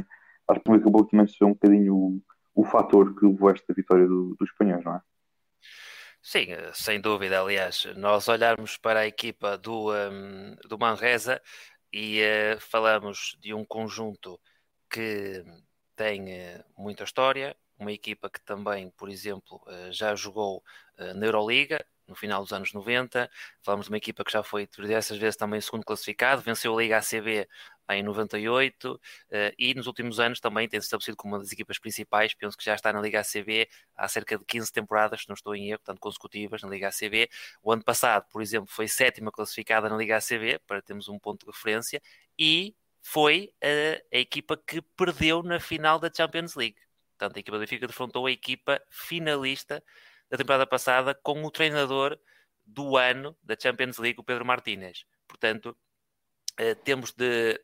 acho 0.48 0.60
que 0.60 0.72
acabou 0.72 1.04
também 1.06 1.26
ser 1.26 1.44
um 1.44 1.52
bocadinho 1.52 1.94
o, 1.94 2.22
o 2.54 2.64
fator 2.64 3.14
que 3.14 3.26
levou 3.26 3.50
esta 3.50 3.72
vitória 3.72 4.06
do, 4.06 4.36
dos 4.38 4.50
espanhóis, 4.50 4.84
não 4.84 4.96
é? 4.96 5.00
Sim, 6.22 6.46
sem 6.74 7.00
dúvida. 7.00 7.40
Aliás, 7.40 7.84
nós 7.96 8.28
olharmos 8.28 8.76
para 8.76 9.00
a 9.00 9.06
equipa 9.06 9.58
do, 9.58 9.92
um, 9.92 10.54
do 10.68 10.78
Manresa 10.78 11.42
e 11.92 12.20
uh, 12.56 12.60
falamos 12.60 13.36
de 13.40 13.52
um 13.52 13.64
conjunto 13.64 14.40
que 14.88 15.44
tem 15.96 16.22
uh, 16.58 16.64
muita 16.78 17.02
história, 17.04 17.56
uma 17.78 17.90
equipa 17.92 18.30
que 18.30 18.40
também, 18.42 18.90
por 18.90 19.08
exemplo, 19.10 19.60
uh, 19.66 19.92
já 19.92 20.14
jogou 20.14 20.62
na 21.16 21.26
Euroliga, 21.26 21.84
no 22.12 22.16
final 22.16 22.42
dos 22.42 22.52
anos 22.52 22.72
90. 22.72 23.28
Falamos 23.62 23.86
de 23.86 23.92
uma 23.92 23.96
equipa 23.96 24.22
que 24.24 24.30
já 24.30 24.42
foi 24.42 24.68
diversas 24.78 25.18
vezes 25.18 25.36
também 25.36 25.60
segundo 25.60 25.84
classificado, 25.84 26.42
venceu 26.42 26.76
a 26.76 26.80
Liga 26.80 26.98
ACB 26.98 27.48
em 27.90 28.02
98 28.02 29.00
eh, 29.30 29.54
e 29.58 29.74
nos 29.74 29.86
últimos 29.86 30.20
anos 30.20 30.40
também 30.40 30.68
tem-se 30.68 30.86
estabelecido 30.86 31.16
como 31.16 31.34
uma 31.34 31.40
das 31.40 31.52
equipas 31.52 31.78
principais. 31.78 32.34
Penso 32.34 32.56
que 32.56 32.64
já 32.64 32.74
está 32.74 32.92
na 32.92 33.00
Liga 33.00 33.20
ACB 33.20 33.68
há 33.96 34.08
cerca 34.08 34.38
de 34.38 34.44
15 34.44 34.72
temporadas, 34.72 35.22
se 35.22 35.28
não 35.28 35.34
estou 35.34 35.54
em 35.54 35.70
erro, 35.70 35.80
portanto 35.80 36.00
consecutivas 36.00 36.62
na 36.62 36.68
Liga 36.68 36.88
ACB. 36.88 37.28
O 37.62 37.72
ano 37.72 37.82
passado, 37.82 38.26
por 38.30 38.42
exemplo, 38.42 38.68
foi 38.70 38.86
sétima 38.88 39.32
classificada 39.32 39.88
na 39.88 39.96
Liga 39.96 40.16
ACB, 40.16 40.60
para 40.66 40.80
termos 40.82 41.08
um 41.08 41.18
ponto 41.18 41.46
de 41.46 41.52
referência, 41.52 42.00
e 42.38 42.74
foi 43.00 43.52
a, 43.62 44.16
a 44.16 44.18
equipa 44.18 44.56
que 44.56 44.80
perdeu 44.96 45.42
na 45.42 45.58
final 45.58 45.98
da 45.98 46.10
Champions 46.14 46.54
League. 46.54 46.76
Portanto, 47.18 47.36
a 47.36 47.40
equipa 47.40 47.56
do 47.56 47.60
Benfica 47.60 47.86
defrontou 47.86 48.26
a 48.26 48.32
equipa 48.32 48.80
finalista 48.90 49.82
da 50.32 50.38
temporada 50.38 50.66
passada 50.66 51.14
com 51.14 51.44
o 51.44 51.50
treinador 51.50 52.18
do 52.64 52.96
ano 52.96 53.36
da 53.42 53.54
Champions 53.54 53.98
League, 53.98 54.18
o 54.18 54.24
Pedro 54.24 54.46
Martínez. 54.46 55.04
Portanto, 55.28 55.76
uh, 56.58 56.74
temos 56.82 57.12
de, 57.12 57.62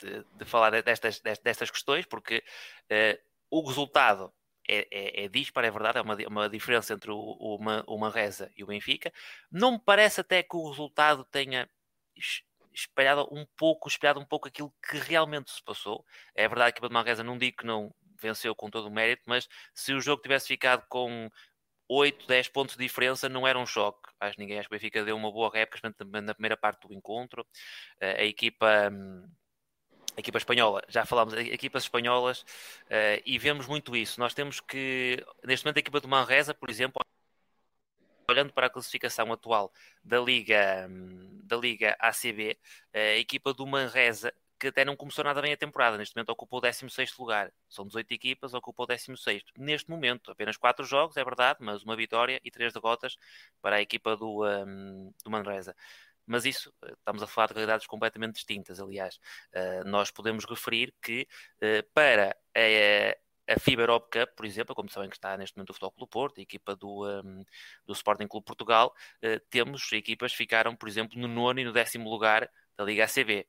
de, 0.00 0.24
de, 0.34 0.44
falar 0.44 0.82
destas, 0.82 1.20
destas 1.20 1.70
questões, 1.70 2.04
porque 2.04 2.42
uh, 2.90 3.22
o 3.48 3.64
resultado 3.64 4.34
é, 4.68 4.88
é, 4.90 5.24
é, 5.24 5.28
dispar, 5.28 5.64
é 5.64 5.70
verdade, 5.70 5.98
é 5.98 6.02
uma, 6.02 6.16
uma 6.26 6.48
diferença 6.48 6.92
entre 6.92 7.12
o, 7.12 7.16
o, 7.16 7.56
o 7.86 7.98
Manresa 7.98 8.50
e 8.56 8.64
o 8.64 8.66
Benfica. 8.66 9.12
Não 9.48 9.72
me 9.72 9.78
parece 9.78 10.22
até 10.22 10.42
que 10.42 10.56
o 10.56 10.68
resultado 10.68 11.24
tenha 11.26 11.70
espelhado 12.72 13.28
um 13.30 13.46
pouco, 13.56 13.88
espelhado 13.88 14.18
um 14.18 14.24
pouco 14.24 14.48
aquilo 14.48 14.74
que 14.90 14.96
realmente 14.96 15.52
se 15.52 15.62
passou. 15.62 16.04
É 16.34 16.48
verdade 16.48 16.74
que 16.74 16.84
o 16.84 16.92
Manresa 16.92 17.22
não 17.22 17.38
digo 17.38 17.58
que 17.58 17.66
não 17.66 17.94
venceu 18.20 18.54
com 18.56 18.70
todo 18.70 18.86
o 18.86 18.90
mérito, 18.90 19.22
mas 19.26 19.48
se 19.72 19.92
o 19.92 20.00
jogo 20.00 20.22
tivesse 20.22 20.46
ficado 20.48 20.84
com 20.88 21.30
8, 21.92 22.26
10 22.26 22.48
pontos 22.48 22.76
de 22.76 22.82
diferença 22.82 23.28
não 23.28 23.46
era 23.46 23.58
um 23.58 23.66
choque. 23.66 24.10
Acho 24.20 24.38
ninguém, 24.38 24.58
acho 24.58 24.68
que 24.68 24.74
o 24.74 24.78
Benfica 24.78 25.04
deu 25.04 25.16
uma 25.16 25.30
boa 25.30 25.50
época 25.54 25.80
na 26.22 26.34
primeira 26.34 26.56
parte 26.56 26.86
do 26.86 26.94
encontro. 26.94 27.46
Eh, 28.00 28.22
a 28.22 28.24
equipa. 28.24 28.90
Hum, 28.90 29.28
a 30.16 30.20
equipa 30.20 30.38
espanhola, 30.38 30.82
já 30.88 31.06
falámos, 31.06 31.32
equipas 31.34 31.84
espanholas, 31.84 32.42
uh, 32.42 33.22
e 33.24 33.38
vemos 33.38 33.66
muito 33.66 33.96
isso. 33.96 34.20
Nós 34.20 34.34
temos 34.34 34.60
que, 34.60 35.24
neste 35.42 35.64
momento, 35.64 35.78
a 35.78 35.80
equipa 35.80 36.00
do 36.00 36.08
Manresa, 36.08 36.52
por 36.52 36.68
exemplo, 36.68 37.00
olhando 38.28 38.52
para 38.52 38.66
a 38.66 38.70
classificação 38.70 39.32
atual 39.32 39.72
da 40.04 40.20
Liga, 40.20 40.86
hum, 40.90 41.40
da 41.44 41.56
Liga 41.56 41.96
ACB, 41.98 42.58
a 42.92 43.16
equipa 43.16 43.52
do 43.54 43.66
Manresa 43.66 44.32
que 44.62 44.68
até 44.68 44.84
não 44.84 44.94
começou 44.94 45.24
nada 45.24 45.42
bem 45.42 45.52
a 45.52 45.56
temporada. 45.56 45.98
Neste 45.98 46.14
momento 46.14 46.30
ocupou 46.30 46.60
o 46.60 46.62
16 46.62 47.18
lugar. 47.18 47.52
São 47.68 47.84
18 47.84 48.12
equipas, 48.12 48.54
ocupou 48.54 48.84
o 48.84 48.86
16. 48.86 49.42
Neste 49.58 49.90
momento, 49.90 50.30
apenas 50.30 50.56
4 50.56 50.84
jogos, 50.84 51.16
é 51.16 51.24
verdade, 51.24 51.58
mas 51.60 51.82
uma 51.82 51.96
vitória 51.96 52.40
e 52.44 52.50
3 52.50 52.72
derrotas 52.72 53.16
para 53.60 53.76
a 53.76 53.82
equipa 53.82 54.16
do, 54.16 54.44
um, 54.44 55.12
do 55.24 55.30
Manresa. 55.32 55.74
Mas 56.24 56.44
isso, 56.44 56.72
estamos 56.80 57.24
a 57.24 57.26
falar 57.26 57.48
de 57.48 57.54
realidades 57.54 57.88
completamente 57.88 58.34
distintas. 58.34 58.78
Aliás, 58.78 59.16
uh, 59.52 59.84
nós 59.84 60.12
podemos 60.12 60.44
referir 60.44 60.94
que 61.02 61.26
uh, 61.56 61.82
para 61.92 62.36
a, 62.56 63.52
a 63.52 63.58
FIBA 63.58 63.86
Cup, 63.98 64.36
por 64.36 64.46
exemplo, 64.46 64.76
como 64.76 64.88
sabem 64.88 65.10
que 65.10 65.16
está 65.16 65.36
neste 65.36 65.56
momento 65.56 65.70
o 65.70 65.74
Futebol 65.74 65.90
Clube 65.90 66.10
Porto, 66.10 66.38
a 66.38 66.42
equipa 66.42 66.76
do, 66.76 67.04
um, 67.04 67.44
do 67.84 67.92
Sporting 67.94 68.28
Clube 68.28 68.46
Portugal, 68.46 68.94
uh, 69.24 69.40
temos 69.50 69.90
equipas 69.92 70.30
que 70.30 70.38
ficaram, 70.38 70.76
por 70.76 70.88
exemplo, 70.88 71.18
no 71.18 71.26
nono 71.26 71.58
e 71.58 71.64
no 71.64 71.72
décimo 71.72 72.08
lugar 72.08 72.48
da 72.76 72.84
Liga 72.84 73.04
ACB. 73.04 73.44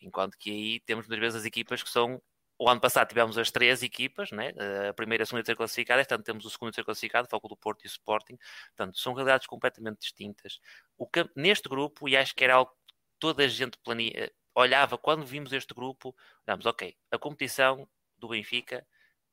Enquanto 0.00 0.36
que 0.38 0.50
aí 0.50 0.80
temos 0.80 1.06
muitas 1.06 1.20
vezes 1.20 1.40
as 1.40 1.46
equipas 1.46 1.82
que 1.82 1.90
são. 1.90 2.20
O 2.60 2.68
ano 2.68 2.80
passado 2.80 3.08
tivemos 3.08 3.38
as 3.38 3.52
três 3.52 3.84
equipas, 3.84 4.32
né? 4.32 4.52
a 4.88 4.92
primeira, 4.92 5.22
a 5.22 5.26
segunda 5.26 5.40
e 5.40 5.42
a 5.42 5.44
terceira 5.44 5.58
classificadas, 5.58 6.06
portanto 6.08 6.26
temos 6.26 6.44
o 6.44 6.50
segundo 6.50 6.76
e 6.76 6.84
classificado, 6.84 7.28
Foco 7.28 7.46
do 7.48 7.56
Porto 7.56 7.84
e 7.84 7.86
o 7.86 7.88
Sporting. 7.88 8.36
Portanto, 8.76 8.98
são 8.98 9.12
realidades 9.14 9.46
completamente 9.46 10.00
distintas. 10.00 10.58
O 10.96 11.06
que, 11.06 11.24
neste 11.36 11.68
grupo, 11.68 12.08
e 12.08 12.16
acho 12.16 12.34
que 12.34 12.42
era 12.42 12.54
algo 12.56 12.72
que 12.84 12.94
toda 13.20 13.44
a 13.44 13.48
gente 13.48 13.78
plania, 13.78 14.12
eh, 14.16 14.32
olhava 14.56 14.98
quando 14.98 15.24
vimos 15.24 15.52
este 15.52 15.72
grupo, 15.72 16.16
olhamos, 16.48 16.66
ok, 16.66 16.96
a 17.12 17.18
competição 17.18 17.88
do 18.16 18.28
Benfica 18.28 18.84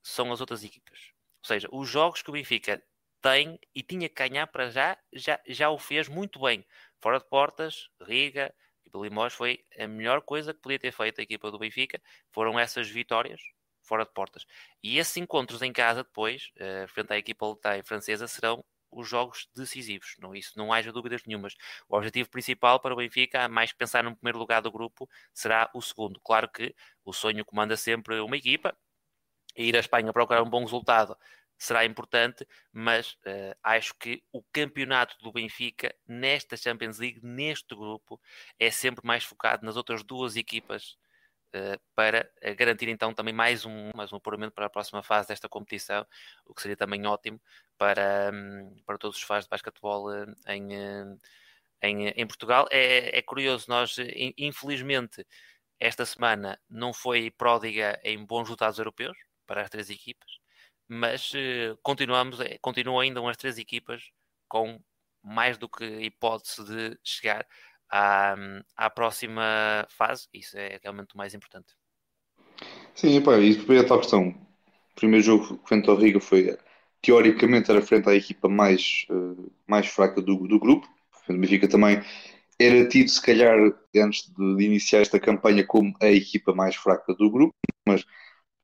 são 0.04 0.32
as 0.32 0.40
outras 0.40 0.64
equipas. 0.64 1.00
Ou 1.44 1.48
seja, 1.48 1.68
os 1.72 1.90
jogos 1.90 2.22
que 2.22 2.30
o 2.30 2.34
Benfica 2.34 2.82
tem 3.22 3.60
e 3.74 3.82
tinha 3.82 4.08
que 4.08 4.28
ganhar 4.28 4.46
para 4.46 4.70
já, 4.70 4.98
já, 5.12 5.40
já 5.48 5.70
o 5.72 5.80
fez 5.80 6.08
muito 6.08 6.40
bem. 6.40 6.64
Fora 7.02 7.18
de 7.18 7.26
portas, 7.28 7.90
Riga, 8.00 8.54
e 8.86 8.90
do 8.90 9.04
Limões 9.04 9.34
foi 9.34 9.64
a 9.78 9.88
melhor 9.88 10.22
coisa 10.22 10.54
que 10.54 10.60
podia 10.60 10.80
ter 10.80 10.92
feito 10.92 11.20
a 11.20 11.24
equipa 11.24 11.52
do 11.52 11.60
Benfica. 11.60 12.02
Foram 12.32 12.60
essas 12.60 12.90
vitórias 12.90 13.42
fora 13.82 14.04
de 14.06 14.12
portas. 14.12 14.46
E 14.84 14.98
esses 14.98 15.16
encontros 15.18 15.62
em 15.62 15.72
casa 15.72 16.04
depois, 16.04 16.52
uh, 16.58 16.88
frente 16.88 17.14
à 17.14 17.18
equipa 17.18 17.46
lutai 17.46 17.84
francesa, 17.84 18.28
serão 18.28 18.64
os 18.92 19.08
jogos 19.08 19.48
decisivos. 19.56 20.16
Não, 20.20 20.34
isso 20.34 20.54
não 20.58 20.72
haja 20.72 20.92
dúvidas 20.92 21.22
nenhumas. 21.26 21.56
O 21.88 21.98
objetivo 21.98 22.30
principal 22.30 22.80
para 22.80 22.94
o 22.94 22.98
Benfica, 22.98 23.48
mais 23.48 23.72
que 23.72 23.78
pensar 23.78 24.04
no 24.04 24.16
primeiro 24.16 24.40
lugar 24.40 24.62
do 24.62 24.72
grupo, 24.72 25.10
será 25.34 25.70
o 25.74 25.82
segundo. 25.82 26.20
Claro 26.22 26.50
que 26.50 26.74
o 27.04 27.14
sonho 27.14 27.44
comanda 27.46 27.76
sempre 27.78 28.20
uma 28.20 28.38
equipa. 28.38 28.76
Ir 29.56 29.76
à 29.76 29.80
Espanha 29.80 30.12
procurar 30.12 30.42
um 30.44 30.50
bom 30.50 30.64
resultado 30.64 31.18
será 31.58 31.86
importante, 31.86 32.48
mas 32.72 33.14
uh, 33.26 33.56
acho 33.64 33.94
que 33.96 34.24
o 34.32 34.44
campeonato 34.52 35.18
do 35.20 35.32
Benfica 35.32 35.94
nesta 36.08 36.58
Champions 36.58 37.00
League, 37.00 37.20
neste 37.24 37.76
grupo, 37.76 38.20
é 38.60 38.70
sempre 38.72 39.06
mais 39.06 39.24
focado 39.24 39.66
nas 39.66 39.78
outras 39.78 40.04
duas 40.04 40.36
equipas 40.36 40.98
uh, 41.54 41.80
para 41.96 42.30
garantir 42.58 42.90
então 42.90 43.14
também 43.14 43.34
mais 43.34 43.66
um, 43.66 43.92
mais 43.96 44.12
um 44.12 44.18
apuramento 44.18 44.54
para 44.54 44.66
a 44.66 44.70
próxima 44.70 45.02
fase 45.02 45.30
desta 45.30 45.50
competição, 45.50 46.06
o 46.46 46.54
que 46.54 46.62
seria 46.62 46.78
também 46.78 47.06
ótimo 47.06 47.40
para, 47.78 48.32
um, 48.34 48.76
para 48.86 48.98
todos 48.98 49.18
os 49.18 49.24
fãs 49.24 49.46
de 49.46 49.50
basquetebol 49.50 50.10
uh, 50.10 50.36
em, 50.48 50.70
em, 51.82 52.08
em, 52.10 52.28
Portugal. 52.28 52.68
É, 52.72 53.18
é 53.18 53.22
curioso, 53.22 53.66
nós 53.70 53.96
infelizmente 54.38 55.26
esta 55.80 56.06
semana 56.06 56.60
não 56.70 56.94
foi 56.94 57.32
pródiga 57.32 58.00
em 58.04 58.24
bons 58.26 58.44
resultados 58.44 58.80
europeus 58.80 59.18
para 59.46 59.62
as 59.62 59.70
três 59.70 59.90
equipas 59.90 60.45
mas 60.88 61.32
uh, 61.34 61.78
continuamos, 61.82 62.40
eh, 62.40 62.58
continuam 62.62 63.00
ainda 63.00 63.22
umas 63.22 63.38
três 63.38 63.58
equipas 63.58 64.04
com 64.48 64.80
mais 65.24 65.58
do 65.58 65.68
que 65.68 65.84
hipótese 65.84 66.64
de 66.64 67.00
chegar 67.04 67.46
à, 67.90 68.36
à 68.76 68.90
próxima 68.90 69.86
fase. 69.90 70.28
Isso 70.34 70.58
é 70.58 70.80
realmente 70.82 71.16
o 71.16 71.18
mais 71.18 71.34
importante. 71.34 71.74
Sim, 72.94 73.16
e 73.18 73.56
depois 73.56 73.80
a 73.80 73.88
tal 73.88 74.00
questão. 74.00 74.30
O 74.30 74.96
primeiro 74.96 75.26
jogo 75.26 75.60
frente 75.66 75.90
ao 75.90 75.98
Riga 75.98 76.22
foi, 76.22 76.58
teoricamente, 77.02 77.70
era 77.70 77.82
frente 77.82 78.08
à 78.10 78.16
equipa 78.16 78.48
mais, 78.48 79.06
uh, 79.10 79.52
mais 79.68 79.88
fraca 79.88 80.22
do, 80.22 80.48
do 80.48 80.60
grupo. 80.60 80.88
O 81.28 81.34
Benfica 81.34 81.68
também 81.68 82.02
era 82.60 82.88
tido, 82.88 83.10
se 83.10 83.22
calhar, 83.22 83.58
antes 83.96 84.32
de, 84.32 84.56
de 84.56 84.64
iniciar 84.64 85.02
esta 85.02 85.20
campanha, 85.20 85.66
como 85.66 85.94
a 86.02 86.08
equipa 86.08 86.54
mais 86.54 86.76
fraca 86.76 87.14
do 87.14 87.30
grupo, 87.30 87.54
mas 87.86 88.06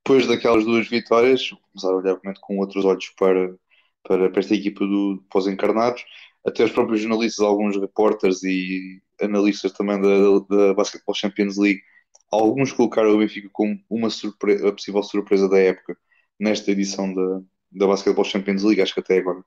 depois 0.03 0.27
daquelas 0.27 0.65
duas 0.65 0.87
vitórias, 0.87 1.49
começar 1.71 1.89
a 1.89 1.95
olhar 1.95 2.19
com 2.41 2.57
outros 2.57 2.83
olhos 2.85 3.09
para, 3.17 3.55
para, 4.03 4.29
para 4.29 4.39
esta 4.39 4.55
equipa 4.55 4.85
do 4.85 5.23
pós-encarnados. 5.29 6.03
Até 6.45 6.63
os 6.63 6.71
próprios 6.71 7.01
jornalistas, 7.01 7.45
alguns 7.45 7.77
repórteres 7.79 8.43
e 8.43 9.01
analistas 9.21 9.71
também 9.73 10.01
da, 10.01 10.39
da 10.49 10.73
Basketball 10.73 11.13
Champions 11.15 11.57
League, 11.57 11.81
alguns 12.31 12.71
colocaram 12.71 13.11
o 13.11 13.19
Benfica 13.19 13.49
como 13.51 13.79
uma 13.89 14.07
a 14.07 14.71
possível 14.71 15.03
surpresa 15.03 15.47
da 15.49 15.59
época 15.59 15.97
nesta 16.39 16.71
edição 16.71 17.13
da, 17.13 17.41
da 17.71 17.87
Basketball 17.87 18.25
Champions 18.25 18.63
League. 18.63 18.81
Acho 18.81 18.93
que 18.95 19.01
até 19.01 19.19
agora 19.19 19.43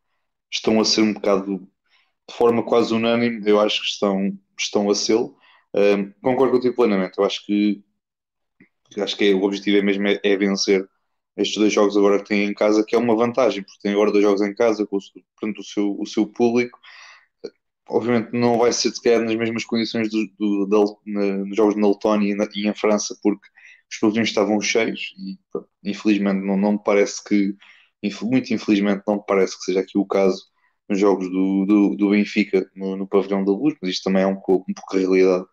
estão 0.51 0.81
a 0.81 0.85
ser 0.85 1.03
um 1.03 1.15
bocado 1.15 1.59
de 2.29 2.35
forma 2.35 2.63
quase 2.63 2.95
unânime. 2.95 3.43
Eu 3.45 3.61
acho 3.61 3.81
que 3.81 3.89
estão, 3.89 4.39
estão 4.59 4.89
a 4.91 4.95
ser. 4.95 5.17
Um, 5.17 6.13
concordo 6.23 6.53
contigo 6.53 6.77
plenamente. 6.77 7.19
Eu 7.19 7.25
acho 7.25 7.45
que 7.45 7.83
acho 9.01 9.17
que 9.17 9.31
é, 9.31 9.35
o 9.35 9.43
objetivo 9.43 9.79
é 9.79 9.83
mesmo 9.83 10.07
é, 10.07 10.21
é, 10.23 10.37
vencer 10.37 10.89
estes 11.37 11.57
dois 11.57 11.73
jogos 11.73 11.97
agora 11.97 12.19
que 12.19 12.29
têm 12.29 12.45
em 12.45 12.55
casa, 12.55 12.85
que 12.87 12.95
é 12.95 12.99
uma 12.99 13.17
vantagem, 13.17 13.63
porque 13.63 13.81
tem 13.83 13.93
agora 13.93 14.13
dois 14.13 14.23
jogos 14.25 14.43
em 14.43 14.55
casa 14.55 14.87
com 14.87 14.97
o, 14.97 15.01
portanto, 15.01 15.59
o, 15.59 15.65
seu, 15.65 15.97
o 16.01 16.07
seu 16.07 16.27
público. 16.27 16.79
Obviamente 17.89 18.33
não 18.33 18.59
vai 18.59 18.73
ser 18.73 18.91
sequer 18.93 19.21
nas 19.21 19.35
mesmas 19.35 19.65
condições 19.65 20.09
do, 20.11 20.27
do, 20.39 20.67
da, 20.67 20.79
na, 21.07 21.39
nos 21.39 21.57
jogos 21.57 21.77
na 21.77 21.89
Letónia 21.89 22.33
e, 22.33 22.35
na, 22.35 22.49
e, 22.55 22.67
em 22.69 22.75
França, 22.75 23.17
porque 23.23 23.47
os 23.91 23.99
pavilhões 23.99 24.29
estavam 24.29 24.61
cheios 24.61 25.15
e 25.19 25.39
infelizmente 25.91 26.45
não, 26.45 26.57
não 26.57 26.73
me 26.73 26.81
parece 26.83 27.23
que, 27.23 27.55
muito 28.23 28.55
infelizmente 28.55 29.03
não 29.07 29.17
me 29.17 29.25
parece 29.27 29.59
que 29.59 29.65
seja 29.65 29.81
aqui 29.81 29.99
o 29.99 30.07
caso 30.07 30.43
nos 30.89 30.99
jogos 30.99 31.29
do, 31.31 31.65
do, 31.67 31.97
do 31.97 32.11
Benfica 32.11 32.71
no, 32.75 32.97
no, 32.97 33.07
pavilhão 33.07 33.45
da 33.45 33.53
Luz, 33.53 33.75
mas 33.81 33.91
isto 33.91 34.05
também 34.05 34.23
é 34.23 34.27
um 34.27 34.37
pouco, 34.37 34.71
um 34.71 34.75
pouco 34.75 34.97
a 34.97 34.99
realidade 34.99 35.45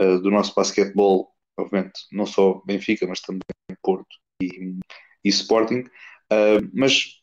uh, 0.00 0.20
do 0.20 0.30
nosso 0.30 0.54
basquetebol 0.54 1.32
obviamente, 1.58 2.00
não 2.12 2.26
só 2.26 2.62
Benfica, 2.64 3.06
mas 3.06 3.20
também 3.20 3.40
Porto 3.82 4.06
e, 4.42 4.78
e 5.24 5.28
Sporting. 5.28 5.80
Uh, 6.32 6.70
mas, 6.72 7.20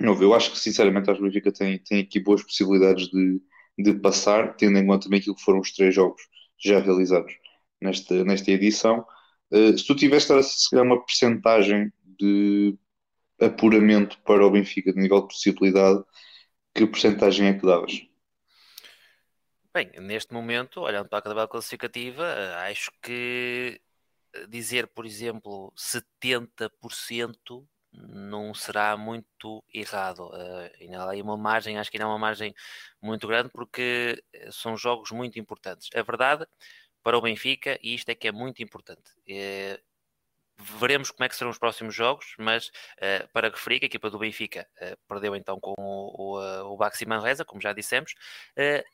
não, 0.00 0.20
eu 0.22 0.34
acho 0.34 0.52
que 0.52 0.58
sinceramente 0.58 1.10
acho 1.10 1.20
que 1.20 1.26
o 1.26 1.28
Benfica 1.28 1.52
tem, 1.52 1.78
tem 1.78 2.00
aqui 2.00 2.20
boas 2.20 2.42
possibilidades 2.42 3.08
de, 3.08 3.40
de 3.78 3.94
passar, 3.94 4.56
tendo 4.56 4.78
em 4.78 4.86
conta 4.86 5.04
também 5.04 5.20
aquilo 5.20 5.36
que 5.36 5.42
foram 5.42 5.60
os 5.60 5.72
três 5.72 5.94
jogos 5.94 6.22
já 6.58 6.78
realizados 6.80 7.32
nesta, 7.80 8.24
nesta 8.24 8.50
edição. 8.50 9.06
Uh, 9.50 9.76
se 9.76 9.86
tu 9.86 9.94
tivesse 9.94 10.42
se 10.42 10.76
uma 10.76 11.04
percentagem 11.04 11.92
de 12.18 12.76
apuramento 13.40 14.18
para 14.24 14.46
o 14.46 14.50
Benfica 14.50 14.92
de 14.92 15.00
nível 15.00 15.22
de 15.22 15.28
possibilidade, 15.28 16.02
que 16.74 16.86
percentagem 16.86 17.48
é 17.48 17.54
que 17.54 17.66
davas? 17.66 18.11
Bem, 19.74 19.90
neste 20.00 20.34
momento, 20.34 20.80
olhando 20.82 21.08
para 21.08 21.18
a 21.18 21.22
tabela 21.22 21.48
classificativa, 21.48 22.24
eh, 22.26 22.70
acho 22.70 22.90
que 23.00 23.80
eh, 24.34 24.46
dizer, 24.46 24.86
por 24.88 25.06
exemplo, 25.06 25.72
70% 25.76 27.66
não 27.92 28.52
será 28.54 28.96
muito 28.96 29.64
errado. 29.72 30.28
Uh, 30.28 30.70
ainda 30.80 31.04
há 31.04 31.10
aí 31.12 31.22
uma 31.22 31.36
margem, 31.36 31.78
acho 31.78 31.90
que 31.90 31.96
ainda 31.98 32.06
há 32.06 32.08
uma 32.10 32.18
margem 32.18 32.54
muito 33.02 33.26
grande, 33.26 33.50
porque 33.50 34.22
são 34.50 34.76
jogos 34.76 35.10
muito 35.10 35.38
importantes. 35.38 35.88
A 35.94 36.02
verdade, 36.02 36.46
para 37.02 37.18
o 37.18 37.22
Benfica, 37.22 37.78
e 37.82 37.94
isto 37.94 38.08
é 38.10 38.14
que 38.14 38.28
é 38.28 38.32
muito 38.32 38.62
importante, 38.62 39.10
Veremos 40.78 41.10
como 41.10 41.24
é 41.24 41.28
que 41.28 41.36
serão 41.36 41.50
os 41.50 41.58
próximos 41.58 41.94
jogos, 41.94 42.34
mas 42.38 42.68
uh, 42.68 43.28
para 43.32 43.48
referir 43.48 43.78
que 43.78 43.86
a 43.86 43.86
equipa 43.86 44.10
do 44.10 44.18
Benfica 44.18 44.68
uh, 44.80 44.96
perdeu 45.08 45.34
então 45.34 45.58
com 45.60 45.74
o, 45.76 46.36
o, 46.36 46.40
uh, 46.40 46.72
o 46.72 46.76
Baxi 46.76 47.04
Manresa, 47.06 47.44
como 47.44 47.60
já 47.60 47.72
dissemos, 47.72 48.14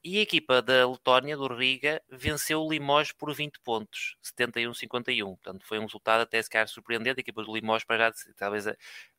e 0.05 0.19
a 0.19 0.23
equipa 0.23 0.63
da 0.63 0.89
Letónia, 0.89 1.37
do 1.37 1.47
Riga, 1.47 2.03
venceu 2.09 2.63
o 2.63 2.71
Limoges 2.71 3.13
por 3.13 3.33
20 3.35 3.61
pontos, 3.61 4.17
71-51. 4.39 5.25
Portanto, 5.25 5.67
foi 5.67 5.79
um 5.79 5.83
resultado 5.83 6.23
até 6.23 6.41
se 6.43 6.49
calhar 6.49 6.69
surpreendente. 6.69 7.21
A 7.21 7.21
equipa 7.21 7.43
do 7.43 7.55
Limoges, 7.55 7.85
para 7.85 8.11
já, 8.11 8.13
talvez 8.37 8.67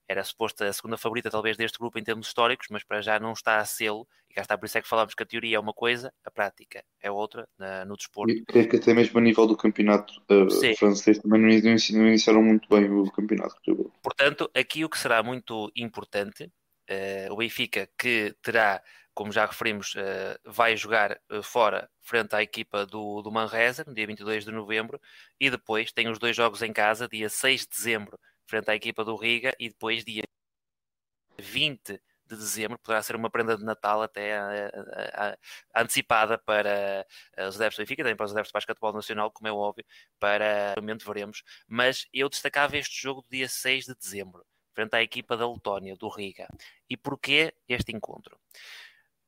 era 0.09 0.23
suposta 0.23 0.67
a 0.67 0.73
segunda 0.73 0.97
favorita 0.97 1.29
talvez 1.29 1.55
deste 1.55 1.77
grupo 1.77 1.99
em 1.99 2.03
termos 2.03 2.25
históricos, 2.27 2.67
mas 2.71 2.83
para 2.83 2.99
já 2.99 3.19
não 3.19 3.31
está 3.31 3.59
a 3.59 3.65
sê-lo, 3.65 4.07
e 4.27 4.33
cá 4.33 4.41
está, 4.41 4.57
por 4.57 4.65
isso 4.65 4.79
é 4.79 4.81
que 4.81 4.87
falamos 4.87 5.13
que 5.13 5.21
a 5.21 5.25
teoria 5.25 5.57
é 5.57 5.59
uma 5.59 5.71
coisa, 5.71 6.11
a 6.25 6.31
prática 6.31 6.83
é 6.99 7.11
outra 7.11 7.47
na, 7.59 7.85
no 7.85 7.95
desporto. 7.95 8.33
E 8.33 8.43
creio 8.43 8.67
que 8.67 8.77
até 8.77 8.91
mesmo 8.91 9.19
a 9.19 9.21
nível 9.21 9.45
do 9.45 9.55
campeonato 9.55 10.19
uh, 10.31 10.75
francês 10.77 11.19
também 11.19 11.39
não 11.39 12.07
iniciaram 12.07 12.41
muito 12.41 12.67
bem 12.67 12.89
o 12.89 13.09
campeonato. 13.11 13.55
Portanto, 14.01 14.49
aqui 14.55 14.83
o 14.83 14.89
que 14.89 14.97
será 14.97 15.21
muito 15.21 15.71
importante, 15.75 16.45
uh, 16.45 17.31
o 17.31 17.37
Benfica 17.37 17.87
que 17.95 18.35
terá, 18.41 18.81
como 19.13 19.31
já 19.31 19.45
referimos, 19.45 19.93
uh, 19.93 20.39
vai 20.43 20.75
jogar 20.75 21.19
fora 21.43 21.87
frente 22.01 22.35
à 22.35 22.41
equipa 22.41 22.83
do, 22.83 23.21
do 23.21 23.31
Manresa, 23.31 23.83
no 23.85 23.93
dia 23.93 24.07
22 24.07 24.43
de 24.43 24.51
novembro, 24.51 24.99
e 25.39 25.51
depois 25.51 25.91
tem 25.91 26.09
os 26.09 26.17
dois 26.17 26.35
jogos 26.35 26.63
em 26.63 26.73
casa, 26.73 27.07
dia 27.07 27.29
6 27.29 27.61
de 27.61 27.67
dezembro 27.69 28.19
frente 28.49 28.69
à 28.69 28.75
equipa 28.75 29.03
do 29.05 29.15
Riga 29.15 29.55
e 29.59 29.69
depois 29.69 30.03
dia 30.03 30.23
20 31.37 32.01
de 32.27 32.35
dezembro, 32.35 32.77
poderá 32.79 33.01
ser 33.01 33.15
uma 33.15 33.29
prenda 33.29 33.57
de 33.57 33.63
Natal 33.63 34.03
até 34.03 34.37
a, 34.37 34.67
a, 35.13 35.29
a, 35.73 35.81
antecipada 35.81 36.37
para 36.37 37.05
os 37.47 37.55
adeptos 37.55 37.77
do 37.77 37.81
Benfica, 37.81 38.03
também 38.03 38.15
para 38.15 38.25
os 38.25 38.31
adeptos 38.31 38.51
do 38.51 38.53
basquetebol 38.53 38.93
nacional, 38.93 39.31
como 39.31 39.47
é 39.47 39.51
óbvio, 39.51 39.85
para 40.19 40.75
momento 40.77 41.05
veremos, 41.05 41.43
mas 41.67 42.07
eu 42.13 42.29
destacava 42.29 42.77
este 42.77 43.01
jogo 43.01 43.21
do 43.21 43.29
dia 43.29 43.47
6 43.49 43.85
de 43.85 43.95
dezembro, 43.95 44.45
frente 44.73 44.95
à 44.95 45.01
equipa 45.01 45.35
da 45.35 45.49
Letónia, 45.49 45.95
do 45.95 46.07
Riga. 46.07 46.47
E 46.87 46.95
porquê 46.95 47.53
este 47.67 47.91
encontro? 47.91 48.39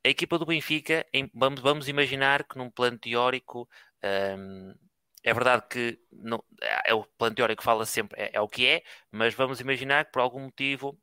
A 0.05 0.09
equipa 0.09 0.37
do 0.37 0.45
Benfica, 0.45 1.05
em, 1.11 1.29
vamos, 1.33 1.59
vamos 1.59 1.87
imaginar 1.87 2.43
que 2.43 2.57
num 2.57 2.69
plano 2.69 2.99
teórico 2.99 3.67
um, 4.37 4.75
é 5.23 5.33
verdade 5.33 5.65
que 5.69 5.99
não, 6.11 6.43
é, 6.85 6.93
o 6.93 7.03
plano 7.03 7.35
teórico 7.35 7.63
fala 7.63 7.85
sempre, 7.85 8.19
é, 8.21 8.31
é, 8.33 8.41
o 8.41 8.47
que 8.47 8.65
é, 8.67 8.83
mas 9.11 9.33
vamos 9.33 9.59
imaginar 9.59 10.05
que 10.05 10.11
por 10.11 10.21
algum 10.21 10.41
motivo 10.41 10.99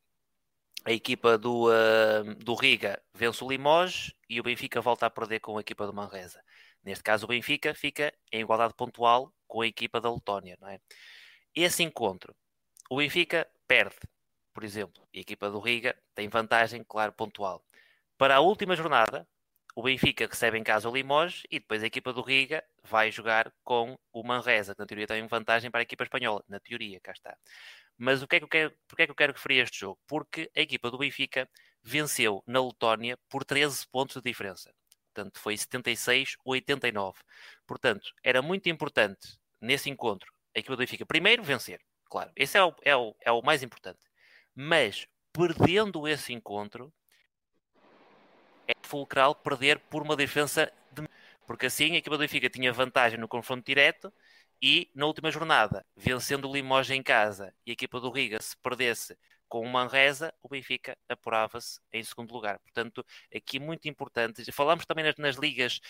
a 0.84 0.92
equipa 0.92 1.36
do, 1.36 1.68
uh, 1.68 2.34
do 2.36 2.54
Riga 2.54 3.02
vence 3.14 3.42
o 3.44 3.48
Limoges 3.48 4.12
e 4.28 4.40
o 4.40 4.42
Benfica 4.42 4.80
volta 4.80 5.06
a 5.06 5.10
perder 5.10 5.40
com 5.40 5.56
a 5.58 5.60
equipa 5.60 5.86
do 5.86 5.92
Manresa. 5.92 6.42
Neste 6.82 7.04
caso, 7.04 7.26
o 7.26 7.28
Benfica 7.28 7.74
fica 7.74 8.12
em 8.32 8.40
igualdade 8.40 8.74
pontual 8.74 9.32
com 9.46 9.60
a 9.60 9.66
equipa 9.66 10.00
da 10.00 10.12
Letónia. 10.12 10.56
Não 10.60 10.68
é? 10.68 10.80
Esse 11.54 11.82
encontro, 11.82 12.34
o 12.88 12.96
Benfica 12.96 13.46
perde, 13.66 13.96
por 14.54 14.64
exemplo, 14.64 15.06
e 15.12 15.18
a 15.18 15.20
equipa 15.20 15.50
do 15.50 15.58
Riga 15.58 15.96
tem 16.14 16.28
vantagem, 16.28 16.84
claro, 16.84 17.12
pontual. 17.12 17.64
Para 18.16 18.36
a 18.36 18.40
última 18.40 18.74
jornada, 18.74 19.26
o 19.79 19.83
Benfica 19.83 20.26
recebe 20.26 20.59
em 20.59 20.64
casa 20.64 20.89
o 20.89 20.93
Limoges 20.93 21.45
e 21.49 21.61
depois 21.61 21.85
a 21.85 21.87
equipa 21.87 22.12
do 22.12 22.20
Riga 22.20 22.64
vai 22.83 23.12
jogar 23.12 23.53
com 23.62 23.97
o 24.12 24.24
Manresa, 24.24 24.74
que 24.74 24.81
na 24.81 24.87
teoria 24.87 25.07
tem 25.07 25.24
vantagem 25.29 25.70
para 25.70 25.79
a 25.79 25.83
equipa 25.83 26.03
espanhola. 26.03 26.43
Na 26.49 26.59
teoria, 26.59 26.99
cá 27.01 27.12
está. 27.12 27.39
Mas 27.97 28.20
o 28.20 28.26
que 28.26 28.35
é 28.35 28.39
que 28.41 28.45
eu 28.45 28.49
quero, 28.49 28.74
é 28.99 29.05
que 29.05 29.12
eu 29.12 29.14
quero 29.14 29.33
referir 29.35 29.61
este 29.61 29.79
jogo? 29.79 29.97
Porque 30.09 30.51
a 30.57 30.61
equipa 30.62 30.91
do 30.91 30.99
Benfica 30.99 31.49
venceu 31.81 32.43
na 32.45 32.61
Letónia 32.61 33.16
por 33.29 33.45
13 33.45 33.87
pontos 33.87 34.16
de 34.16 34.22
diferença. 34.22 34.74
Portanto, 35.14 35.39
foi 35.39 35.55
76-89. 35.55 37.14
Portanto, 37.64 38.11
era 38.24 38.43
muito 38.43 38.68
importante 38.68 39.39
nesse 39.61 39.89
encontro 39.89 40.29
a 40.57 40.59
equipa 40.59 40.74
do 40.74 40.81
Benfica 40.81 41.07
primeiro 41.07 41.45
vencer, 41.45 41.81
claro. 42.11 42.33
Esse 42.35 42.59
é 42.59 42.64
o, 42.64 42.74
é 42.83 42.97
o, 42.97 43.14
é 43.20 43.31
o 43.31 43.43
mais 43.43 43.62
importante. 43.62 44.01
Mas 44.57 45.07
perdendo 45.33 46.09
esse 46.09 46.33
encontro, 46.33 46.93
é 48.68 48.74
fulcral 48.82 49.34
perder 49.34 49.78
por 49.78 50.02
uma 50.02 50.14
diferença 50.14 50.70
de... 50.92 51.08
Porque 51.46 51.66
assim 51.66 51.94
a 51.94 51.98
equipa 51.98 52.16
do 52.16 52.20
Benfica 52.20 52.50
tinha 52.50 52.72
vantagem 52.72 53.18
no 53.18 53.26
confronto 53.26 53.64
direto 53.64 54.12
e 54.60 54.90
na 54.94 55.06
última 55.06 55.30
jornada, 55.30 55.84
vencendo 55.96 56.48
o 56.48 56.52
Limoges 56.52 56.90
em 56.90 57.02
casa 57.02 57.54
e 57.64 57.70
a 57.70 57.72
equipa 57.72 57.98
do 57.98 58.10
Riga 58.10 58.40
se 58.40 58.56
perdesse 58.58 59.16
com 59.48 59.60
o 59.62 59.68
Manresa, 59.68 60.32
o 60.42 60.48
Benfica 60.48 60.96
apurava-se 61.08 61.80
em 61.92 62.02
segundo 62.02 62.32
lugar. 62.32 62.58
Portanto, 62.58 63.04
aqui 63.34 63.58
muito 63.58 63.88
importante. 63.88 64.44
Falamos 64.52 64.84
também 64.84 65.04
nas, 65.04 65.16
nas 65.16 65.36
ligas 65.36 65.80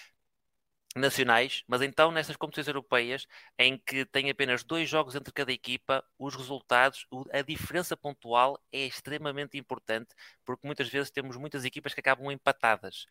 nacionais, 0.97 1.63
mas 1.67 1.83
então 1.83 2.11
nestas 2.11 2.37
competições 2.37 2.69
europeias, 2.69 3.27
em 3.59 3.79
que 3.79 4.05
tem 4.07 4.31
apenas 4.31 4.65
dois 4.65 4.89
jogos 4.89 5.15
entre 5.15 5.33
cada 5.33 5.53
equipa, 5.53 6.05
os 6.19 6.35
resultados, 6.35 7.07
a 7.33 7.43
diferença 7.43 7.97
pontual 7.97 8.59
é 8.73 8.87
extremamente 8.87 9.59
importante, 9.59 10.15
porque 10.45 10.67
muitas 10.67 10.89
vezes 10.89 11.11
temos 11.11 11.37
muitas 11.37 11.65
equipas 11.65 11.95
que 11.95 12.01
acabam 12.01 12.31
empatadas. 12.31 13.07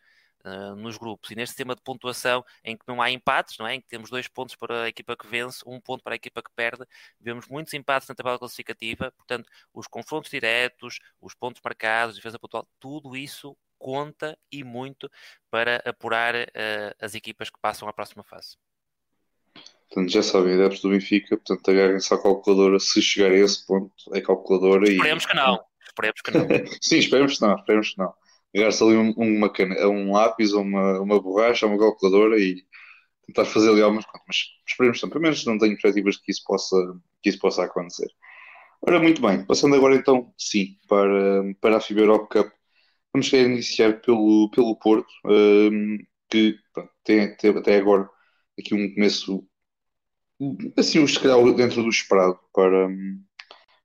Uh, 0.46 0.76
nos 0.76 0.98
grupos 0.98 1.32
e 1.32 1.36
neste 1.36 1.54
sistema 1.54 1.76
de 1.76 1.82
pontuação 1.82 2.46
em 2.64 2.78
que 2.78 2.84
não 2.88 3.02
há 3.02 3.10
empates, 3.10 3.58
não 3.58 3.68
é? 3.68 3.74
em 3.74 3.82
que 3.82 3.88
temos 3.88 4.10
dois 4.10 4.28
pontos 4.28 4.56
para 4.56 4.84
a 4.84 4.88
equipa 4.88 5.18
que 5.18 5.28
vence, 5.28 5.64
um 5.66 5.82
ponto 5.82 6.04
para 6.04 6.14
a 6.14 6.16
equipa 6.16 6.44
que 6.44 6.52
perde, 6.56 6.86
vemos 7.20 7.48
muitos 7.48 7.74
empates 7.74 8.08
na 8.08 8.14
tabela 8.14 8.38
classificativa, 8.38 9.12
portanto, 9.12 9.50
os 9.74 9.88
confrontos 9.88 10.30
diretos, 10.30 11.00
os 11.20 11.34
pontos 11.34 11.60
marcados, 11.64 12.16
defesa 12.16 12.38
pontual, 12.38 12.68
tudo 12.80 13.18
isso 13.18 13.58
conta 13.78 14.38
e 14.52 14.64
muito 14.64 15.10
para 15.50 15.78
apurar 15.86 16.36
uh, 16.36 16.96
as 17.00 17.16
equipas 17.16 17.50
que 17.50 17.60
passam 17.62 17.88
à 17.88 17.94
próxima 17.94 18.24
fase. 18.24 18.58
Portanto, 19.90 20.12
já 20.12 20.22
sabem, 20.22 20.54
adeptos 20.54 20.82
do 20.82 20.90
Benfica, 20.90 21.38
portanto, 21.38 21.72
agarrem-se 21.72 22.14
à 22.14 22.22
calculadora 22.22 22.80
se 22.80 23.02
chegar 23.02 23.32
a 23.32 23.38
esse 23.38 23.66
ponto, 23.66 23.94
é 24.14 24.22
calculadora 24.22 24.88
Esperemos 24.90 25.24
e... 25.24 25.28
que 25.28 25.36
não, 25.36 25.64
esperemos 25.86 26.22
que 26.22 26.32
não. 26.32 26.48
Sim, 26.82 26.98
esperemos 26.98 27.38
que 27.38 27.42
não, 27.46 27.56
esperemos 27.56 27.90
que 27.92 27.98
não. 27.98 28.14
Agarrar-se 28.56 28.84
ali 28.84 28.96
um, 28.96 29.12
uma 29.18 29.52
cana, 29.52 29.76
um 29.88 30.12
lápis 30.12 30.52
uma, 30.52 31.00
uma 31.00 31.22
borracha, 31.22 31.66
uma 31.66 31.78
calculadora 31.78 32.40
e 32.40 32.66
tentar 33.26 33.46
fazer 33.46 33.70
ali 33.70 33.82
algumas 33.82 34.06
contas, 34.06 34.24
mas 34.28 34.38
esperemos 34.68 35.00
que 35.00 35.06
não, 35.06 35.10
pelo 35.10 35.22
menos 35.22 35.46
não 35.46 35.58
tenho 35.58 35.74
perspectivas 35.74 36.18
que 36.18 36.32
isso 36.32 36.44
possa, 36.46 36.76
que 37.22 37.30
isso 37.30 37.40
possa 37.40 37.64
acontecer. 37.64 38.08
Ora, 38.82 39.00
muito 39.00 39.22
bem, 39.22 39.44
passando 39.46 39.76
agora 39.76 39.96
então, 39.96 40.34
sim, 40.38 40.78
para, 40.88 41.44
para 41.60 41.78
a 41.78 41.82
FIBA 41.82 42.02
Europe 42.02 42.30
Cup, 42.30 42.52
Vamos 43.18 43.30
querer 43.30 43.50
iniciar 43.50 44.00
pelo, 44.02 44.48
pelo 44.52 44.76
Porto, 44.76 45.12
um, 45.26 45.98
que 46.30 46.56
pronto, 46.72 46.92
tem, 47.04 47.36
tem, 47.36 47.50
até 47.50 47.78
agora 47.78 48.08
aqui 48.60 48.76
um 48.76 48.94
começo 48.94 49.44
assim, 50.78 51.08
se 51.08 51.20
calhar 51.20 51.44
dentro 51.56 51.82
do 51.82 51.90
esperado 51.90 52.38
para, 52.54 52.88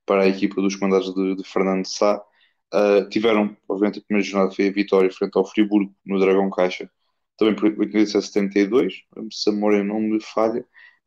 para 0.05 0.21
a 0.21 0.27
equipa 0.27 0.61
dos 0.61 0.75
comandados 0.75 1.15
de, 1.15 1.35
de 1.35 1.43
Fernando 1.43 1.83
Sá. 1.87 2.23
Uh, 2.71 3.09
tiveram, 3.09 3.57
obviamente, 3.67 3.97
a 3.97 4.03
primeira 4.03 4.29
jornada 4.29 4.53
foi 4.53 4.67
a 4.67 4.71
vitória 4.71 5.11
frente 5.11 5.35
ao 5.35 5.45
Friburgo 5.45 5.91
no 6.05 6.19
Dragão 6.19 6.51
Caixa, 6.51 6.87
também 7.35 7.55
por 7.55 7.71
72, 7.71 9.01
se 9.31 9.49
a 9.49 9.51
memória 9.51 9.83
não 9.83 9.99
me 9.99 10.21
falha. 10.21 10.63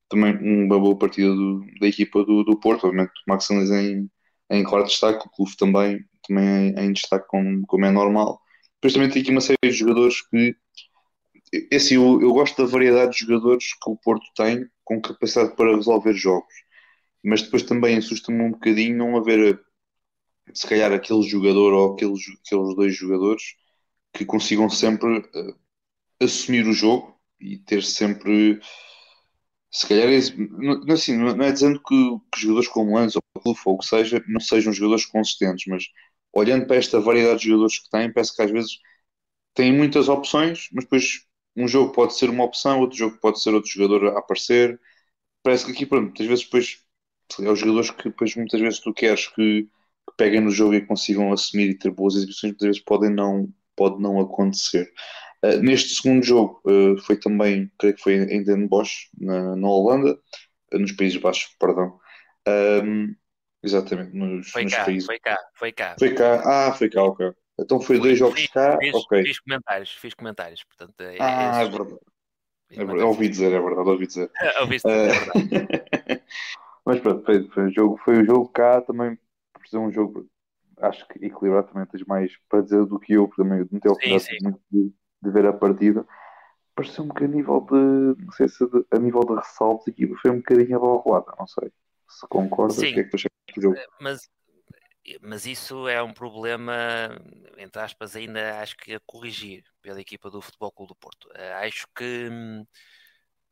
Também 0.09 0.37
uma 0.37 0.81
boa 0.81 0.99
partida 0.99 1.33
do, 1.33 1.65
da 1.81 1.87
equipa 1.87 2.25
do, 2.25 2.43
do 2.43 2.59
Porto, 2.59 2.89
obviamente, 2.89 3.13
o 3.25 3.31
Max 3.31 3.49
em, 3.51 4.11
em 4.51 4.65
claro 4.65 4.85
destaque, 4.85 5.29
o 5.29 5.31
Clube 5.31 5.57
também 5.57 6.05
também 6.27 6.75
em, 6.77 6.87
em 6.87 6.93
destaque 6.93 7.27
como, 7.29 7.67
como 7.67 7.85
é 7.85 7.91
normal. 7.91 8.41
Depois 8.77 8.93
também 8.93 9.11
tem 9.11 9.23
aqui 9.23 9.31
uma 9.31 9.41
série 9.41 9.57
de 9.63 9.73
jogadores 9.73 10.21
que 10.29 10.57
é 11.71 11.77
assim, 11.77 11.95
eu, 11.95 12.21
eu, 12.21 12.33
gosto 12.33 12.57
da 12.61 12.69
variedade 12.69 13.13
de 13.13 13.19
jogadores 13.21 13.73
que 13.73 13.91
o 13.91 13.97
Porto 13.97 14.27
tem 14.35 14.67
com 14.85 15.01
capacidade 15.01 15.55
para 15.55 15.75
resolver 15.75 16.13
jogos, 16.13 16.53
mas 17.25 17.43
depois 17.43 17.63
também 17.63 17.97
assusta-me 17.97 18.43
um 18.43 18.51
bocadinho 18.51 18.97
não 18.97 19.17
haver 19.17 19.61
se 20.53 20.67
calhar 20.67 20.93
aquele 20.93 21.23
jogador 21.23 21.73
ou 21.73 21.95
aqueles, 21.95 22.21
aqueles 22.45 22.75
dois 22.77 22.95
jogadores 22.95 23.43
que 24.13 24.25
consigam 24.25 24.69
sempre 24.69 25.19
uh, 25.19 25.59
assumir 26.21 26.67
o 26.67 26.73
jogo 26.73 27.19
e 27.41 27.59
ter 27.59 27.83
sempre 27.83 28.61
se 29.71 29.87
calhar 29.87 30.09
é, 30.09 30.19
não, 30.37 30.95
assim, 30.95 31.17
não 31.17 31.45
é 31.45 31.53
dizendo 31.53 31.81
que, 31.83 32.17
que 32.33 32.41
jogadores 32.41 32.69
como 32.69 32.97
Lanz 32.97 33.15
ou 33.17 33.23
Clube 33.43 33.61
ou 33.67 33.75
o 33.75 33.79
que 33.79 33.87
seja 33.87 34.25
não 34.27 34.41
sejam 34.41 34.73
jogadores 34.73 35.05
consistentes, 35.05 35.65
mas 35.67 35.85
olhando 36.33 36.67
para 36.67 36.77
esta 36.77 37.01
variedade 37.01 37.41
de 37.41 37.47
jogadores 37.49 37.79
que 37.79 37.91
têm, 37.91 38.13
parece 38.13 38.35
que 38.35 38.43
às 38.43 38.51
vezes 38.51 38.79
têm 39.55 39.73
muitas 39.73 40.09
opções, 40.09 40.69
mas 40.73 40.85
depois 40.85 41.27
um 41.57 41.67
jogo 41.67 41.93
pode 41.93 42.15
ser 42.15 42.31
uma 42.31 42.45
opção, 42.45 42.81
outro 42.81 42.99
jogo 42.99 43.19
pode 43.21 43.41
ser 43.43 43.55
outro 43.55 43.71
jogador 43.71 44.09
a 44.09 44.19
aparecer. 44.19 44.79
Parece 45.43 45.65
que 45.67 45.73
aqui, 45.73 45.87
pronto, 45.87 46.05
muitas 46.07 46.27
vezes 46.27 46.45
depois 46.45 46.79
é 47.41 47.51
os 47.51 47.59
jogadores 47.59 47.91
que 47.91 48.05
depois 48.05 48.35
muitas 48.37 48.61
vezes 48.61 48.81
tu 48.81 48.93
queres 48.95 49.27
que, 49.29 49.65
que, 49.65 50.17
peguem 50.17 50.41
no 50.41 50.51
jogo 50.51 50.75
e 50.75 50.87
consigam 50.87 51.33
assumir 51.33 51.71
e 51.71 51.79
ter 51.79 51.91
boas 51.91 52.15
exibições, 52.15 52.53
muitas 52.53 52.67
vezes 52.69 52.83
podem 52.83 53.11
não, 53.11 53.53
pode 53.75 54.01
não 54.01 54.21
acontecer. 54.21 54.93
Uh, 55.45 55.59
neste 55.63 55.95
segundo 55.95 56.23
jogo 56.25 56.61
uh, 56.67 56.99
foi 57.03 57.17
também, 57.19 57.71
creio 57.79 57.95
que 57.95 58.03
foi 58.03 58.15
em 58.15 58.43
Den 58.43 58.67
Bosch, 58.67 59.09
na, 59.19 59.57
na 59.57 59.69
Holanda, 59.69 60.19
nos 60.73 60.93
Países 60.93 61.21
Baixos, 61.21 61.55
perdão. 61.59 61.99
Um, 62.49 63.15
Exatamente, 63.63 64.17
nos, 64.17 64.51
foi 64.51 64.65
nos 64.65 64.75
cá, 64.75 64.85
países. 64.85 65.07
Foi 65.07 65.19
cá, 65.19 65.39
foi 65.55 65.73
cá. 65.73 65.97
Foi 65.99 66.15
cá, 66.15 66.43
ah, 66.45 66.73
foi 66.73 66.91
cá, 66.91 67.03
ok. 67.03 67.33
Então 67.59 67.81
foi 67.81 67.99
dois 67.99 68.19
jogos 68.19 68.41
fiz, 68.41 68.51
cá, 68.51 68.79
fiz, 68.79 68.95
ok. 68.95 69.23
Fiz 69.25 69.41
comentários, 69.41 69.93
fiz 69.93 70.15
comentários, 70.15 70.65
portanto... 70.65 71.01
É, 71.01 71.17
ah, 71.21 71.63
é, 71.63 71.65
é 71.65 71.69
verdade. 71.69 71.97
É 72.71 72.85
verdade. 72.85 73.03
Ouvi 73.03 73.29
dizer, 73.29 73.53
é 73.53 73.61
verdade, 73.61 73.89
ouvi 73.89 74.07
dizer. 74.07 74.31
Ouviste, 74.61 74.89
é 74.89 75.09
verdade. 75.09 76.23
Mas 76.85 77.01
pronto, 77.01 77.25
foi, 77.25 77.49
foi, 77.49 77.65
um 77.65 77.71
jogo, 77.73 77.97
foi 78.05 78.19
um 78.19 78.25
jogo 78.25 78.49
cá 78.49 78.81
também, 78.81 79.19
por 79.53 79.67
ser 79.67 79.79
um 79.79 79.91
jogo, 79.91 80.29
acho 80.79 81.07
que 81.09 81.25
equilibrado 81.25 81.69
também 81.69 81.87
tens 81.87 82.05
mais 82.05 82.33
para 82.49 82.63
dizer 82.63 82.85
do 82.85 82.99
que 82.99 83.15
eu, 83.15 83.27
porque 83.27 83.43
também 83.43 83.59
não 83.71 83.81
tenho 83.81 83.95
oportunidade 83.95 84.39
muito 84.43 84.61
de, 84.71 84.93
de, 85.23 85.31
ver 85.31 85.47
a 85.47 85.53
partida. 85.53 86.07
Pareceu-me 86.75 87.13
que 87.13 87.25
a 87.25 87.29
nível 87.29 87.61
de, 87.63 88.23
não 88.23 88.33
sei 88.33 88.49
se 88.49 88.65
a 88.91 88.99
nível 88.99 89.23
de 89.23 89.35
ressaltos 89.35 89.89
aqui 89.89 90.07
foi 90.21 90.31
um 90.31 90.37
bocadinho 90.37 90.77
abalroada, 90.77 91.33
não 91.39 91.47
sei 91.47 91.73
se 92.09 92.27
concordas, 92.29 92.79
o 92.79 92.81
que 92.83 93.01
é 93.01 93.03
que 93.03 93.11
tu 93.11 93.17
achas 93.17 93.31
do 93.57 93.63
jogo? 93.63 93.77
Eh, 93.77 93.87
mas, 94.01 94.29
mas 95.21 95.47
isso 95.47 95.89
é 95.89 96.03
um 96.03 96.13
problema, 96.13 96.75
entre 97.59 97.81
aspas, 97.81 98.17
ainda 98.17 98.61
acho 98.61 98.77
que 98.77 98.95
a 98.95 99.01
corrigir 99.07 99.65
pela 99.83 100.01
equipa 100.01 100.31
do 100.31 100.41
Futebol 100.41 100.73
Clube 100.73 100.89
do 100.89 100.97
Porto. 100.97 101.29
Eh, 101.35 101.53
acho 101.67 101.87
que 101.95 102.29
hum, 102.31 102.67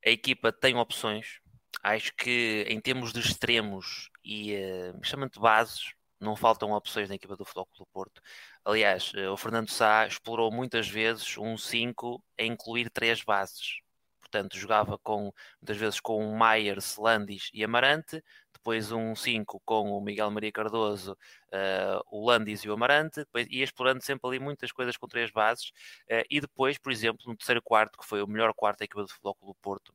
a 0.04 0.10
equipa 0.10 0.52
tem 0.52 0.76
opções, 0.76 1.40
acho 1.82 2.14
que 2.16 2.64
em 2.68 2.80
termos 2.80 3.12
de 3.12 3.20
extremos 3.20 4.10
e 4.24 4.54
uh, 4.54 5.28
de 5.28 5.40
bases, 5.40 5.94
não 6.20 6.36
faltam 6.36 6.72
opções 6.72 7.08
na 7.08 7.14
equipa 7.16 7.36
do 7.36 7.44
Futebol 7.44 7.66
Clube 7.66 7.78
do 7.78 7.92
Porto. 7.92 8.22
Aliás, 8.64 9.12
o 9.30 9.36
Fernando 9.36 9.68
Sá 9.70 10.06
explorou 10.06 10.50
muitas 10.50 10.88
vezes 10.88 11.36
um 11.36 11.56
5 11.56 12.22
a 12.38 12.44
incluir 12.44 12.90
três 12.90 13.22
bases. 13.22 13.80
Portanto, 14.20 14.56
jogava 14.56 14.98
com, 14.98 15.32
muitas 15.60 15.76
vezes 15.76 16.00
com 16.00 16.26
o 16.26 16.36
Maier, 16.36 16.78
Landis 16.98 17.50
e 17.52 17.62
Amarante, 17.62 18.22
depois 18.64 18.90
um 18.90 19.14
5 19.14 19.60
com 19.62 19.90
o 19.92 20.00
Miguel 20.00 20.30
Maria 20.30 20.50
Cardoso, 20.50 21.12
uh, 21.12 22.02
o 22.10 22.26
Landis 22.26 22.62
e 22.64 22.70
o 22.70 22.72
Amarante, 22.72 23.20
depois 23.20 23.46
ia 23.50 23.62
explorando 23.62 24.02
sempre 24.02 24.26
ali 24.26 24.38
muitas 24.38 24.72
coisas 24.72 24.96
com 24.96 25.06
três 25.06 25.30
bases, 25.30 25.68
uh, 26.10 26.24
e 26.30 26.40
depois, 26.40 26.78
por 26.78 26.90
exemplo, 26.90 27.20
no 27.26 27.36
terceiro 27.36 27.60
quarto, 27.60 27.98
que 27.98 28.06
foi 28.06 28.22
o 28.22 28.26
melhor 28.26 28.54
quarto 28.54 28.78
da 28.78 28.86
equipa 28.86 29.04
de 29.04 29.12
futebol 29.12 29.36
do 29.42 29.54
Porto, 29.56 29.94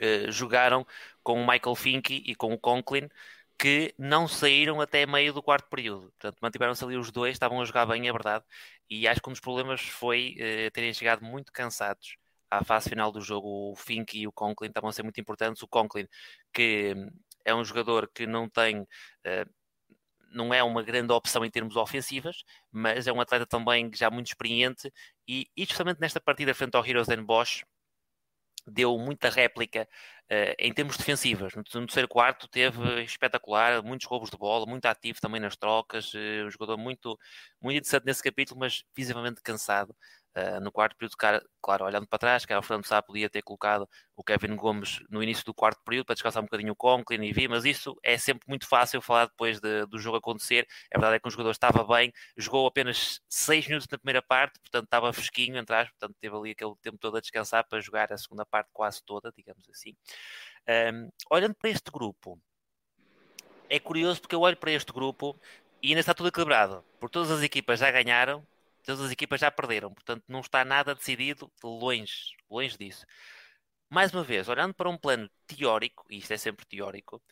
uh, 0.00 0.32
jogaram 0.32 0.84
com 1.22 1.40
o 1.40 1.46
Michael 1.46 1.76
Finke 1.76 2.24
e 2.26 2.34
com 2.34 2.52
o 2.52 2.58
Conklin, 2.58 3.08
que 3.56 3.94
não 3.96 4.26
saíram 4.26 4.80
até 4.80 5.06
meio 5.06 5.32
do 5.32 5.42
quarto 5.42 5.68
período. 5.68 6.10
Portanto, 6.18 6.38
mantiveram-se 6.42 6.82
ali 6.84 6.96
os 6.96 7.12
dois, 7.12 7.32
estavam 7.32 7.60
a 7.60 7.64
jogar 7.64 7.86
bem, 7.86 8.08
é 8.08 8.12
verdade, 8.12 8.44
e 8.88 9.06
acho 9.06 9.22
que 9.22 9.28
um 9.28 9.32
dos 9.32 9.40
problemas 9.40 9.82
foi 9.82 10.36
terem 10.72 10.92
chegado 10.94 11.24
muito 11.24 11.52
cansados 11.52 12.16
à 12.50 12.64
fase 12.64 12.88
final 12.88 13.12
do 13.12 13.20
jogo, 13.20 13.72
o 13.72 13.76
Fink 13.76 14.18
e 14.18 14.26
o 14.26 14.32
Conklin 14.32 14.68
estavam 14.68 14.90
a 14.90 14.92
ser 14.92 15.02
muito 15.04 15.20
importantes. 15.20 15.62
O 15.62 15.68
Conklin, 15.68 16.08
que 16.52 16.94
é 17.44 17.54
um 17.54 17.64
jogador 17.64 18.08
que 18.12 18.26
não 18.26 18.48
tem. 18.48 18.82
Uh, 18.82 19.60
não 20.32 20.54
é 20.54 20.62
uma 20.62 20.82
grande 20.82 21.12
opção 21.12 21.44
em 21.44 21.50
termos 21.50 21.76
ofensivas, 21.76 22.44
mas 22.70 23.06
é 23.08 23.12
um 23.12 23.20
atleta 23.20 23.44
também 23.46 23.90
já 23.92 24.08
muito 24.10 24.28
experiente 24.28 24.92
e, 25.26 25.50
especialmente 25.56 26.00
nesta 26.00 26.20
partida 26.20 26.54
frente 26.54 26.76
ao 26.76 26.86
Heroes 26.86 27.08
and 27.08 27.24
Bosch, 27.24 27.64
deu 28.66 28.96
muita 28.98 29.28
réplica 29.28 29.88
uh, 30.30 30.54
em 30.58 30.72
termos 30.72 30.96
defensivas. 30.96 31.54
No, 31.54 31.62
no, 31.62 31.86
terceiro 31.86 32.08
quarto 32.08 32.48
teve 32.48 33.02
espetacular, 33.02 33.82
muitos 33.82 34.06
roubos 34.06 34.30
de 34.30 34.36
bola, 34.36 34.66
muito 34.66 34.86
ativo 34.86 35.20
também 35.20 35.40
nas 35.40 35.56
trocas, 35.56 36.12
uh, 36.14 36.46
um 36.46 36.50
jogador 36.50 36.76
muito, 36.76 37.18
muito 37.60 37.76
interessante 37.78 38.04
nesse 38.06 38.22
capítulo, 38.22 38.60
mas 38.60 38.84
visivelmente 38.94 39.42
cansado. 39.42 39.94
Uh, 40.36 40.60
no 40.60 40.70
quarto 40.70 40.96
período, 40.96 41.16
cara, 41.16 41.42
claro, 41.60 41.84
olhando 41.84 42.06
para 42.06 42.18
trás, 42.18 42.46
que 42.46 42.54
o 42.54 42.62
Fernando 42.62 42.86
Sá 42.86 43.02
podia 43.02 43.28
ter 43.28 43.42
colocado 43.42 43.88
o 44.14 44.22
Kevin 44.22 44.54
Gomes 44.54 45.00
no 45.10 45.20
início 45.20 45.44
do 45.44 45.52
quarto 45.52 45.82
período 45.84 46.06
para 46.06 46.14
descansar 46.14 46.40
um 46.40 46.46
bocadinho 46.46 46.72
o 46.72 46.76
Conklin 46.76 47.24
e 47.24 47.32
Vi, 47.32 47.48
mas 47.48 47.64
isso 47.64 47.96
é 48.00 48.16
sempre 48.16 48.44
muito 48.46 48.64
fácil 48.68 49.02
falar 49.02 49.26
depois 49.26 49.58
de, 49.58 49.86
do 49.86 49.98
jogo 49.98 50.18
acontecer. 50.18 50.68
A 50.94 50.98
verdade 50.98 51.16
é 51.16 51.18
que 51.18 51.26
o 51.26 51.30
jogador 51.32 51.50
estava 51.50 51.82
bem, 51.84 52.12
jogou 52.36 52.64
apenas 52.64 53.20
6 53.28 53.66
minutos 53.66 53.88
na 53.90 53.98
primeira 53.98 54.22
parte, 54.22 54.60
portanto 54.60 54.84
estava 54.84 55.12
fresquinho, 55.12 55.58
atrás, 55.60 55.88
portanto 55.90 56.16
teve 56.20 56.36
ali 56.36 56.50
aquele 56.52 56.74
tempo 56.80 56.98
todo 56.98 57.16
a 57.16 57.20
descansar 57.20 57.66
para 57.68 57.80
jogar 57.80 58.12
a 58.12 58.16
segunda 58.16 58.46
parte 58.46 58.70
quase 58.72 59.02
toda, 59.04 59.32
digamos 59.36 59.68
assim. 59.68 59.96
Um, 60.94 61.10
olhando 61.28 61.56
para 61.56 61.70
este 61.70 61.90
grupo, 61.90 62.40
é 63.68 63.80
curioso 63.80 64.20
porque 64.20 64.34
eu 64.36 64.40
olho 64.42 64.56
para 64.56 64.70
este 64.70 64.92
grupo 64.92 65.36
e 65.82 65.88
ainda 65.88 66.00
está 66.00 66.14
tudo 66.14 66.28
equilibrado, 66.28 66.84
porque 67.00 67.14
todas 67.14 67.32
as 67.32 67.42
equipas 67.42 67.80
já 67.80 67.90
ganharam 67.90 68.46
Todas 68.84 69.02
as 69.02 69.10
equipas 69.10 69.40
já 69.40 69.50
perderam, 69.50 69.92
portanto 69.92 70.24
não 70.28 70.40
está 70.40 70.64
nada 70.64 70.94
decidido 70.94 71.52
longe, 71.62 72.34
longe 72.50 72.76
disso. 72.78 73.04
Mais 73.88 74.12
uma 74.12 74.22
vez, 74.22 74.48
olhando 74.48 74.74
para 74.74 74.88
um 74.88 74.96
plano 74.96 75.28
teórico, 75.46 76.04
e 76.10 76.18
isto 76.18 76.32
é 76.32 76.36
sempre 76.38 76.64
teórico, 76.66 77.22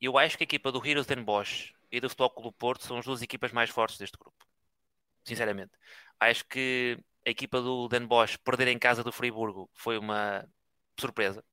eu 0.00 0.18
acho 0.18 0.36
que 0.36 0.44
a 0.44 0.46
equipa 0.46 0.72
do 0.72 0.84
Heroes 0.84 1.06
Den 1.06 1.22
Bosch 1.24 1.72
e 1.90 2.00
do 2.00 2.08
Futebol 2.08 2.30
Clube 2.30 2.56
Porto 2.58 2.84
são 2.84 2.98
as 2.98 3.04
duas 3.04 3.22
equipas 3.22 3.52
mais 3.52 3.70
fortes 3.70 3.98
deste 3.98 4.18
grupo. 4.18 4.44
Sinceramente. 5.24 5.72
Acho 6.20 6.44
que 6.46 6.98
a 7.26 7.30
equipa 7.30 7.60
do 7.60 7.88
Den 7.88 8.06
Bosch 8.06 8.36
perder 8.38 8.68
em 8.68 8.78
casa 8.78 9.02
do 9.04 9.12
Friburgo 9.12 9.70
foi 9.74 9.98
uma 9.98 10.46
surpresa, 10.98 11.44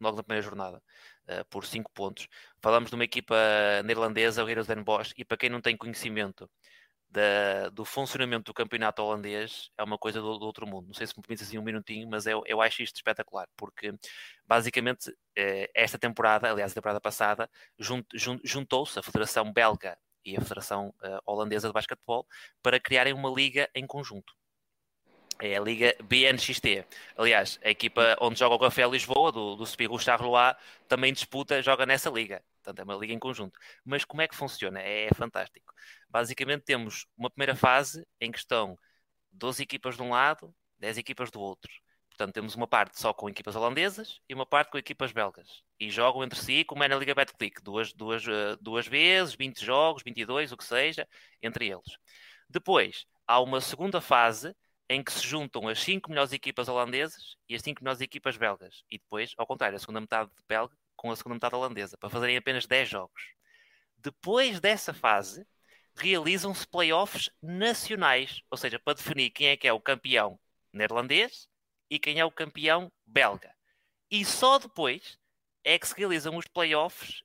logo 0.00 0.16
na 0.16 0.22
primeira 0.22 0.42
jornada, 0.42 0.82
uh, 1.28 1.44
por 1.50 1.66
5 1.66 1.90
pontos. 1.92 2.28
Falamos 2.62 2.90
de 2.90 2.94
uma 2.96 3.04
equipa 3.04 3.36
neerlandesa, 3.84 4.44
o 4.44 4.48
Heroes 4.48 4.66
Den 4.66 4.82
Bosch, 4.82 5.12
e 5.16 5.24
para 5.24 5.36
quem 5.36 5.50
não 5.50 5.60
tem 5.60 5.76
conhecimento, 5.76 6.50
da, 7.10 7.68
do 7.70 7.84
funcionamento 7.84 8.44
do 8.44 8.54
campeonato 8.54 9.02
holandês 9.02 9.70
é 9.78 9.82
uma 9.82 9.98
coisa 9.98 10.20
do, 10.20 10.38
do, 10.38 10.44
outro 10.44 10.66
mundo. 10.66 10.88
Não 10.88 10.94
sei 10.94 11.06
se 11.06 11.16
me 11.16 11.22
permites 11.22 11.46
assim 11.46 11.58
um 11.58 11.62
minutinho, 11.62 12.08
mas 12.08 12.26
eu, 12.26 12.42
eu 12.46 12.60
acho 12.60 12.82
isto 12.82 12.96
espetacular, 12.96 13.48
porque 13.56 13.92
basicamente 14.46 15.12
eh, 15.36 15.70
esta 15.74 15.98
temporada, 15.98 16.50
aliás, 16.50 16.72
a 16.72 16.74
temporada 16.74 17.00
passada, 17.00 17.50
junt, 17.78 18.06
junt, 18.14 18.40
juntou-se 18.44 18.98
a 18.98 19.02
Federação 19.02 19.52
Belga 19.52 19.96
e 20.24 20.36
a 20.36 20.40
Federação 20.40 20.94
uh, 21.02 21.20
Holandesa 21.24 21.68
de 21.68 21.74
Basquetebol 21.74 22.26
para 22.62 22.78
criarem 22.80 23.14
uma 23.14 23.30
liga 23.30 23.68
em 23.74 23.86
conjunto. 23.86 24.34
É 25.40 25.56
a 25.56 25.60
Liga 25.60 25.94
BNXT. 26.02 26.84
Aliás, 27.16 27.60
a 27.62 27.70
equipa 27.70 28.16
onde 28.20 28.38
joga 28.38 28.56
o 28.56 28.58
Café 28.58 28.86
Lisboa, 28.88 29.30
do, 29.30 29.54
do 29.54 29.64
Spirou 29.64 29.98
Charleroi, 29.98 30.54
também 30.88 31.12
disputa, 31.12 31.62
joga 31.62 31.86
nessa 31.86 32.10
liga. 32.10 32.42
Portanto, 32.62 32.80
é 32.80 32.82
uma 32.82 33.00
liga 33.00 33.12
em 33.12 33.18
conjunto. 33.18 33.58
Mas 33.84 34.04
como 34.04 34.20
é 34.20 34.26
que 34.28 34.34
funciona? 34.34 34.80
É 34.80 35.08
fantástico. 35.14 35.72
Basicamente, 36.08 36.64
temos 36.64 37.06
uma 37.16 37.30
primeira 37.30 37.54
fase 37.54 38.04
em 38.20 38.32
que 38.32 38.38
estão 38.38 38.76
12 39.32 39.62
equipas 39.62 39.96
de 39.96 40.02
um 40.02 40.10
lado, 40.10 40.52
10 40.78 40.98
equipas 40.98 41.30
do 41.30 41.40
outro. 41.40 41.70
Portanto, 42.08 42.34
temos 42.34 42.56
uma 42.56 42.66
parte 42.66 42.98
só 42.98 43.12
com 43.12 43.28
equipas 43.28 43.54
holandesas 43.54 44.20
e 44.28 44.34
uma 44.34 44.44
parte 44.44 44.72
com 44.72 44.78
equipas 44.78 45.12
belgas. 45.12 45.62
E 45.78 45.88
jogam 45.88 46.24
entre 46.24 46.40
si, 46.40 46.64
como 46.64 46.82
é 46.82 46.88
na 46.88 46.96
Liga 46.96 47.14
Betclic, 47.14 47.62
duas, 47.62 47.92
duas, 47.92 48.26
eh, 48.26 48.56
duas 48.60 48.88
vezes, 48.88 49.36
20 49.36 49.64
jogos, 49.64 50.02
22, 50.02 50.50
o 50.50 50.56
que 50.56 50.64
seja, 50.64 51.06
entre 51.40 51.68
eles. 51.68 51.96
Depois, 52.50 53.06
há 53.24 53.40
uma 53.40 53.60
segunda 53.60 54.00
fase 54.00 54.52
em 54.88 55.02
que 55.02 55.12
se 55.12 55.26
juntam 55.26 55.68
as 55.68 55.80
5 55.80 56.08
melhores 56.08 56.32
equipas 56.32 56.68
holandesas 56.68 57.36
e 57.48 57.54
as 57.54 57.62
5 57.62 57.82
melhores 57.82 58.00
equipas 58.00 58.36
belgas. 58.36 58.82
E 58.90 58.98
depois, 58.98 59.34
ao 59.36 59.46
contrário, 59.46 59.76
a 59.76 59.78
segunda 59.78 60.00
metade 60.00 60.30
belga 60.48 60.74
com 60.96 61.10
a 61.10 61.16
segunda 61.16 61.34
metade 61.34 61.54
holandesa, 61.54 61.96
para 61.96 62.10
fazerem 62.10 62.36
apenas 62.36 62.66
10 62.66 62.88
jogos. 62.88 63.34
Depois 63.96 64.60
dessa 64.60 64.92
fase, 64.92 65.46
realizam-se 65.94 66.66
playoffs 66.66 67.30
nacionais, 67.42 68.42
ou 68.50 68.56
seja, 68.56 68.78
para 68.78 68.94
definir 68.94 69.30
quem 69.30 69.48
é 69.48 69.56
que 69.56 69.68
é 69.68 69.72
o 69.72 69.80
campeão 69.80 70.38
neerlandês 70.72 71.48
e 71.90 71.98
quem 71.98 72.18
é 72.18 72.24
o 72.24 72.30
campeão 72.30 72.90
belga. 73.06 73.54
E 74.10 74.24
só 74.24 74.58
depois 74.58 75.18
é 75.64 75.78
que 75.78 75.86
se 75.86 75.94
realizam 75.94 76.36
os 76.36 76.46
playoffs 76.46 77.22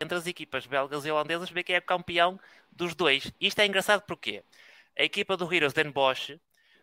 entre 0.00 0.16
as 0.16 0.26
equipas 0.26 0.66
belgas 0.66 1.04
e 1.04 1.10
holandesas 1.10 1.50
ver 1.50 1.62
quem 1.62 1.76
é 1.76 1.78
o 1.78 1.82
campeão 1.82 2.38
dos 2.70 2.94
dois. 2.94 3.32
Isto 3.40 3.60
é 3.60 3.66
engraçado 3.66 4.02
porque 4.02 4.44
a 4.98 5.02
equipa 5.02 5.36
do 5.36 5.52
Heroes 5.52 5.72
Den 5.72 5.90
Bosch 5.90 6.38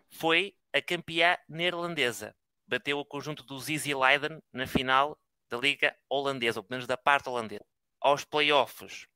foi 0.10 0.56
a 0.74 0.82
campeã 0.82 1.38
neerlandesa. 1.48 2.36
Bateu 2.68 3.00
o 3.00 3.06
conjunto 3.06 3.44
do 3.44 3.60
Zizi 3.60 3.94
Leiden 3.94 4.42
na 4.52 4.68
final 4.68 5.20
da 5.50 5.58
Liga 5.58 5.96
Holandesa, 6.10 6.60
ou 6.60 6.64
pelo 6.64 6.78
menos 6.78 6.88
da 6.88 6.98
parte 6.98 7.30
holandesa, 7.30 7.66
aos 8.00 8.24
playoffs 8.24 9.08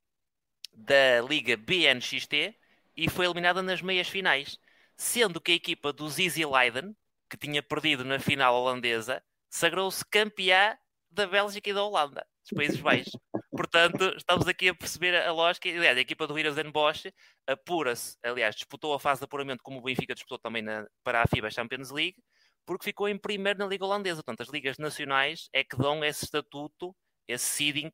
da 0.72 1.22
Liga 1.22 1.56
BNXT 1.56 2.56
e 2.96 3.10
foi 3.10 3.26
eliminada 3.26 3.62
nas 3.62 3.82
meias 3.82 4.08
finais, 4.08 4.58
sendo 4.98 5.40
que 5.40 5.52
a 5.52 5.56
equipa 5.56 5.94
do 5.94 6.10
Zizi 6.10 6.46
Leiden, 6.46 6.96
que 7.30 7.38
tinha 7.38 7.62
perdido 7.62 8.04
na 8.04 8.20
final 8.20 8.56
holandesa, 8.56 9.24
sagrou-se 9.50 10.04
campeã 10.06 10.78
da 11.10 11.28
Bélgica 11.28 11.70
e 11.70 11.74
da 11.74 11.84
Holanda, 11.84 12.26
dos 12.42 12.52
Países 12.56 12.80
Baixos. 12.80 13.14
Portanto, 13.56 14.14
estamos 14.18 14.48
aqui 14.48 14.70
a 14.70 14.76
perceber 14.76 15.16
a 15.16 15.32
lógica. 15.32 15.70
Aliás, 15.70 15.98
a 15.98 16.02
equipa 16.02 16.26
do 16.26 16.38
Heroes 16.38 16.56
Bosch 16.72 17.06
apura-se, 17.48 18.18
aliás, 18.24 18.56
disputou 18.56 18.94
a 18.94 19.00
fase 19.00 19.22
de 19.22 19.26
apuramento 19.26 19.62
como 19.64 19.80
o 19.80 19.82
Benfica 19.82 20.16
disputou 20.16 20.40
também 20.40 20.62
na, 20.62 20.88
para 21.04 21.22
a 21.22 21.28
FIBA 21.28 21.52
Champions 21.52 21.92
League 21.92 22.18
porque 22.66 22.86
ficou 22.86 23.08
em 23.08 23.18
primeiro 23.18 23.60
na 23.60 23.68
Liga 23.68 23.86
Holandesa. 23.86 24.24
Portanto, 24.24 24.42
as 24.42 24.54
ligas 24.54 24.78
nacionais 24.78 25.50
é 25.54 25.64
que 25.64 25.78
dão 25.78 26.04
esse 26.04 26.26
estatuto, 26.26 26.96
esse 27.28 27.46
seeding 27.46 27.92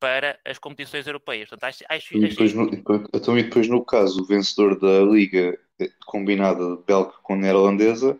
para 0.00 0.38
as 0.44 0.58
competições 0.58 1.06
europeias. 1.06 1.48
Portanto, 1.48 1.68
acho, 1.68 1.84
acho, 1.88 2.16
e, 2.16 2.28
depois, 2.28 2.52
no, 2.52 2.64
então, 3.14 3.38
e 3.38 3.42
depois, 3.42 3.68
no 3.68 3.84
caso, 3.84 4.22
o 4.22 4.26
vencedor 4.26 4.78
da 4.78 5.00
Liga 5.04 5.58
combinada 6.06 6.76
belga 6.86 7.12
com 7.22 7.36
neerlandesa, 7.36 8.18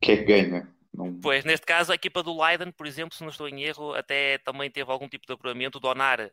que 0.00 0.12
é 0.12 0.16
que 0.16 0.24
ganha? 0.24 0.68
Não... 0.92 1.20
Pois, 1.20 1.44
neste 1.44 1.64
caso, 1.64 1.92
a 1.92 1.94
equipa 1.94 2.22
do 2.22 2.40
Leiden, 2.40 2.72
por 2.72 2.86
exemplo, 2.86 3.14
se 3.16 3.22
não 3.22 3.30
estou 3.30 3.48
em 3.48 3.62
erro, 3.62 3.94
até 3.94 4.38
também 4.38 4.70
teve 4.70 4.90
algum 4.90 5.08
tipo 5.08 5.26
de 5.26 5.32
apuramento. 5.32 5.78
O 5.78 5.80
Donar, 5.80 6.20
uh, 6.20 6.30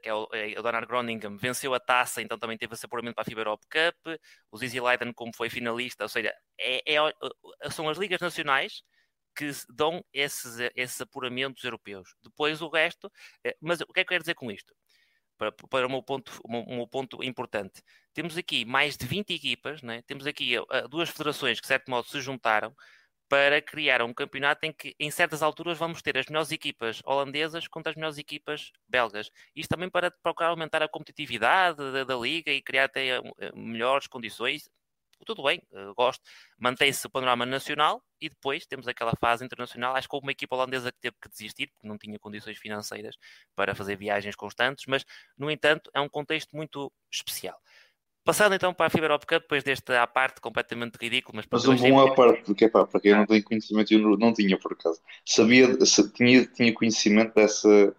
que 0.00 0.08
é 0.08 0.14
o, 0.14 0.28
é 0.32 0.58
o, 0.58 0.62
Donar 0.62 0.86
Groningen, 0.86 1.36
venceu 1.36 1.74
a 1.74 1.80
taça, 1.80 2.22
então 2.22 2.38
também 2.38 2.56
teve 2.56 2.74
esse 2.74 2.86
apuramento 2.86 3.16
para 3.16 3.22
a 3.22 3.24
FIBA 3.24 3.40
Europe 3.40 3.66
Cup. 3.66 4.20
O 4.52 4.58
Zizi 4.58 4.80
Leiden, 4.80 5.12
como 5.12 5.32
foi 5.34 5.50
finalista, 5.50 6.04
ou 6.04 6.08
seja, 6.08 6.32
é, 6.58 6.94
é, 6.94 7.70
são 7.70 7.88
as 7.88 7.98
ligas 7.98 8.20
nacionais 8.20 8.82
que 9.36 9.50
dão 9.68 10.04
esses, 10.12 10.58
esses 10.74 11.00
apuramentos 11.00 11.62
europeus. 11.62 12.14
Depois 12.22 12.60
o 12.62 12.68
resto, 12.68 13.10
é, 13.44 13.56
mas 13.60 13.80
o 13.80 13.86
que 13.86 14.00
é 14.00 14.04
que 14.04 14.08
eu 14.08 14.14
quero 14.14 14.22
dizer 14.22 14.34
com 14.34 14.50
isto? 14.50 14.74
Para, 15.36 15.52
para 15.52 15.86
o 15.86 15.90
meu 15.90 16.02
ponto, 16.02 16.40
o 16.44 16.76
meu 16.76 16.88
ponto 16.88 17.22
importante. 17.22 17.80
Temos 18.12 18.36
aqui 18.36 18.64
mais 18.64 18.96
de 18.96 19.06
20 19.06 19.32
equipas, 19.32 19.82
né? 19.82 20.02
temos 20.02 20.26
aqui 20.26 20.58
uh, 20.58 20.88
duas 20.88 21.08
federações 21.08 21.58
que, 21.60 21.62
de 21.62 21.68
certo 21.68 21.88
modo, 21.88 22.08
se 22.08 22.20
juntaram 22.20 22.74
para 23.28 23.60
criar 23.60 24.02
um 24.02 24.14
campeonato 24.14 24.64
em 24.64 24.72
que, 24.72 24.96
em 24.98 25.10
certas 25.10 25.42
alturas, 25.42 25.76
vamos 25.78 26.00
ter 26.00 26.16
as 26.16 26.26
melhores 26.26 26.50
equipas 26.50 27.02
holandesas 27.04 27.68
contra 27.68 27.90
as 27.90 27.96
melhores 27.96 28.18
equipas 28.18 28.72
belgas. 28.88 29.30
Isto 29.54 29.70
também 29.70 29.90
para 29.90 30.10
procurar 30.10 30.48
aumentar 30.48 30.82
a 30.82 30.88
competitividade 30.88 31.76
da, 31.76 32.04
da 32.04 32.16
liga 32.16 32.50
e 32.50 32.62
criar 32.62 32.84
até 32.84 33.18
eh, 33.18 33.22
melhores 33.54 34.06
condições. 34.06 34.68
Tudo 35.26 35.42
bem, 35.42 35.60
eh, 35.72 35.92
gosto. 35.96 36.22
Mantém-se 36.58 37.06
o 37.06 37.10
panorama 37.10 37.44
nacional 37.44 38.02
e 38.20 38.28
depois 38.28 38.66
temos 38.66 38.88
aquela 38.88 39.12
fase 39.20 39.44
internacional. 39.44 39.94
Acho 39.94 40.08
que 40.08 40.14
houve 40.14 40.26
uma 40.26 40.32
equipa 40.32 40.56
holandesa 40.56 40.90
que 40.90 40.98
teve 41.00 41.16
que 41.20 41.28
desistir 41.28 41.68
porque 41.68 41.88
não 41.88 41.98
tinha 41.98 42.18
condições 42.18 42.56
financeiras 42.56 43.16
para 43.54 43.74
fazer 43.74 43.96
viagens 43.96 44.36
constantes, 44.36 44.86
mas, 44.86 45.04
no 45.36 45.50
entanto, 45.50 45.90
é 45.92 46.00
um 46.00 46.08
contexto 46.08 46.56
muito 46.56 46.90
especial. 47.10 47.60
Passando 48.24 48.54
então 48.54 48.74
para 48.74 48.86
a 48.86 48.90
Fibra 48.90 49.14
Optica, 49.14 49.40
depois 49.40 49.64
deste 49.64 49.92
à 49.92 50.06
parte 50.06 50.40
completamente 50.40 50.96
ridículo, 51.00 51.36
mas, 51.36 51.46
mas 51.50 51.66
um 51.66 51.76
bom 51.76 52.00
à 52.00 52.14
parte, 52.14 52.42
porque 52.44 52.68
pá, 52.68 52.86
para 52.86 53.00
quem 53.00 53.14
não 53.14 53.26
tem 53.26 53.42
conhecimento, 53.42 53.92
eu 53.92 54.18
não, 54.18 54.32
tinha 54.32 54.58
por 54.58 54.72
acaso. 54.72 55.00
Sabia, 55.24 55.76
tinha, 56.14 56.46
tinha 56.46 56.74
conhecimento 56.74 57.34
dessa, 57.34 57.96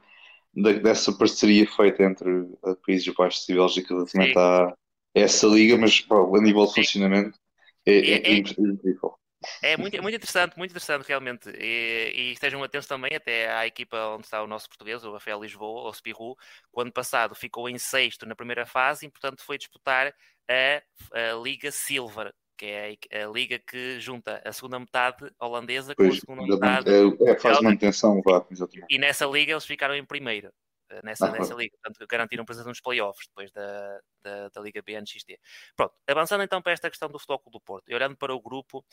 dessa 0.84 1.12
parceria 1.14 1.68
feita 1.68 2.04
entre 2.04 2.48
Países 2.86 3.12
Baixos 3.16 3.50
e 3.50 3.56
Bélgica 3.56 3.94
relativamente 3.94 4.38
a 4.38 4.76
essa 5.16 5.48
liga, 5.48 5.78
mas 5.78 6.00
pá, 6.02 6.16
a 6.16 6.42
nível 6.42 6.66
de 6.68 6.76
funcionamento 6.76 7.40
é, 7.86 7.94
é, 7.94 8.12
é, 8.12 8.32
é 8.32 8.34
incrível. 8.38 9.19
É 9.62 9.78
muito, 9.78 10.02
muito 10.02 10.16
interessante, 10.16 10.58
muito 10.58 10.72
interessante 10.72 11.08
realmente. 11.08 11.50
E, 11.50 12.12
e, 12.14 12.32
estejam 12.34 12.62
atentos 12.64 12.88
também 12.88 13.16
até 13.16 13.52
à 13.54 13.66
equipa 13.66 13.98
onde 14.08 14.26
está 14.26 14.44
o 14.44 14.48
nosso 14.48 14.68
português, 14.68 15.04
o 15.04 15.14
Rafael 15.14 15.42
Lisboa, 15.42 15.90
o 15.90 15.94
Spirou, 15.94 16.38
quando 16.72 16.92
passado 16.92 17.34
ficou 17.34 17.70
em 17.70 17.78
sexto 17.78 18.26
na 18.26 18.36
primeira 18.36 18.66
fase 18.66 19.06
e, 19.06 19.10
portanto, 19.10 19.42
foi 19.42 19.58
disputar 19.58 20.14
a, 20.50 20.84
a 21.14 21.34
Liga 21.42 21.72
Silver, 21.72 22.34
que 22.58 22.66
é 22.66 22.98
a, 23.14 23.26
a, 23.26 23.32
liga 23.32 23.58
que 23.60 24.00
junta 24.02 24.42
a 24.44 24.52
segunda 24.52 24.80
metade 24.80 25.32
holandesa 25.40 25.96
com 25.96 26.04
a 26.04 26.12
segunda 26.12 26.44
metade. 26.46 26.90
É, 26.92 27.32
é 27.32 27.40
faz 27.40 27.62
manutenção, 27.62 28.22
vá, 28.22 28.46
exatamente. 28.52 28.94
E 28.94 28.98
nessa 28.98 29.26
liga 29.26 29.54
eles 29.54 29.66
ficaram 29.66 29.96
em 29.96 30.04
primeiro. 30.04 30.52
Eh, 30.90 31.02
nessa, 31.04 31.28
ah, 31.28 31.32
nessa 31.32 31.54
liga, 31.54 31.78
portanto 31.82 32.08
garantiram 32.08 32.44
presença 32.44 32.68
nos 32.68 32.82
playoffs 32.82 33.28
depois 33.28 33.52
da, 33.52 34.00
da, 34.24 34.50
da 34.50 34.62
Liga 34.62 34.82
BNXT. 34.82 35.40
Pronto, 35.76 35.94
avançando 36.08 36.44
então 36.44 36.62
para 36.62 36.74
esta 36.74 36.90
questão 36.90 37.10
do 37.10 37.20
Futebol 37.20 37.42
do 37.52 37.62
Porto 37.62 37.90
e 37.90 37.96
olhando 37.96 38.18
para 38.18 38.34
o 38.34 38.42
grupo, 38.42 38.84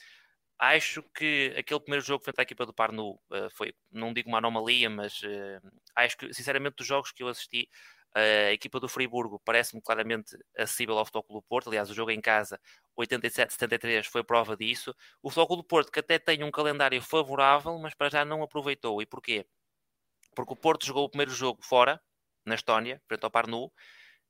acho 0.58 1.02
que 1.14 1.54
aquele 1.56 1.80
primeiro 1.80 2.04
jogo 2.04 2.24
frente 2.24 2.38
à 2.40 2.42
equipa 2.42 2.66
do 2.66 2.72
Parnu 2.72 3.12
uh, 3.30 3.50
foi, 3.50 3.74
não 3.90 4.12
digo 4.12 4.28
uma 4.28 4.38
anomalia, 4.38 4.88
mas 4.88 5.22
uh, 5.22 5.72
acho 5.94 6.16
que, 6.16 6.32
sinceramente, 6.32 6.76
dos 6.76 6.86
jogos 6.86 7.12
que 7.12 7.22
eu 7.22 7.28
assisti, 7.28 7.68
a 8.14 8.52
equipa 8.52 8.80
do 8.80 8.88
Friburgo 8.88 9.38
parece-me 9.44 9.82
claramente 9.82 10.38
acessível 10.56 10.96
ao 10.96 11.04
Futebol 11.04 11.38
do 11.38 11.42
Porto. 11.42 11.68
Aliás, 11.68 11.90
o 11.90 11.94
jogo 11.94 12.10
em 12.10 12.20
casa, 12.20 12.58
87-73, 12.98 14.04
foi 14.06 14.24
prova 14.24 14.56
disso. 14.56 14.94
O 15.22 15.28
Futebol 15.28 15.58
do 15.58 15.64
Porto, 15.64 15.92
que 15.92 16.00
até 16.00 16.18
tem 16.18 16.42
um 16.42 16.50
calendário 16.50 17.00
favorável, 17.02 17.78
mas 17.78 17.92
para 17.92 18.08
já 18.08 18.24
não 18.24 18.42
aproveitou. 18.42 19.02
E 19.02 19.06
porquê? 19.06 19.44
Porque 20.34 20.52
o 20.54 20.56
Porto 20.56 20.86
jogou 20.86 21.04
o 21.04 21.10
primeiro 21.10 21.30
jogo 21.30 21.62
fora, 21.62 22.00
na 22.44 22.54
Estónia, 22.54 23.02
frente 23.06 23.24
ao 23.24 23.30
Parnu, 23.30 23.70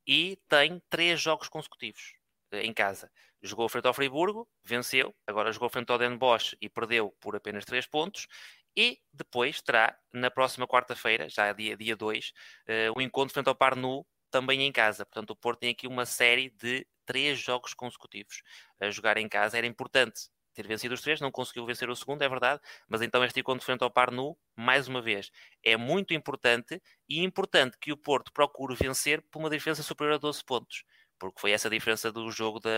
e 0.04 0.36
tem 0.48 0.82
três 0.90 1.20
jogos 1.20 1.48
consecutivos 1.48 2.15
em 2.52 2.72
casa. 2.72 3.10
Jogou 3.42 3.68
frente 3.68 3.86
ao 3.86 3.94
Friburgo, 3.94 4.48
venceu, 4.64 5.14
agora 5.26 5.52
jogou 5.52 5.68
frente 5.68 5.90
ao 5.90 5.98
Den 5.98 6.16
Bosch 6.16 6.56
e 6.60 6.68
perdeu 6.68 7.14
por 7.20 7.36
apenas 7.36 7.64
3 7.64 7.86
pontos. 7.86 8.26
E 8.76 9.00
depois 9.12 9.62
terá, 9.62 9.98
na 10.12 10.30
próxima 10.30 10.66
quarta-feira, 10.66 11.28
já 11.28 11.50
dia 11.52 11.76
2, 11.76 11.78
dia 11.78 11.96
dois, 11.96 12.32
uh, 12.68 12.98
o 12.98 13.00
encontro 13.00 13.32
frente 13.32 13.48
ao 13.48 13.54
Parnu, 13.54 14.06
também 14.30 14.62
em 14.62 14.72
casa. 14.72 15.06
Portanto, 15.06 15.30
o 15.30 15.36
Porto 15.36 15.60
tem 15.60 15.70
aqui 15.70 15.86
uma 15.86 16.04
série 16.04 16.50
de 16.50 16.86
três 17.06 17.38
jogos 17.38 17.72
consecutivos 17.72 18.42
a 18.78 18.90
jogar 18.90 19.16
em 19.16 19.28
casa. 19.28 19.56
Era 19.56 19.66
importante 19.66 20.28
ter 20.52 20.66
vencido 20.66 20.94
os 20.94 21.02
três, 21.02 21.20
não 21.20 21.30
conseguiu 21.30 21.64
vencer 21.66 21.88
o 21.90 21.94
segundo, 21.94 22.22
é 22.22 22.28
verdade, 22.28 22.60
mas 22.88 23.02
então 23.02 23.22
este 23.22 23.40
encontro 23.40 23.64
frente 23.64 23.82
ao 23.82 23.90
Parnu, 23.90 24.36
mais 24.56 24.88
uma 24.88 25.02
vez, 25.02 25.30
é 25.62 25.76
muito 25.76 26.14
importante 26.14 26.82
e 27.06 27.22
importante 27.22 27.76
que 27.78 27.92
o 27.92 27.96
Porto 27.96 28.32
procure 28.32 28.74
vencer 28.74 29.22
por 29.30 29.38
uma 29.38 29.50
diferença 29.50 29.82
superior 29.82 30.14
a 30.14 30.18
12 30.18 30.42
pontos 30.44 30.84
porque 31.18 31.40
foi 31.40 31.52
essa 31.52 31.68
a 31.68 31.70
diferença 31.70 32.12
do 32.12 32.30
jogo 32.30 32.60
da, 32.60 32.70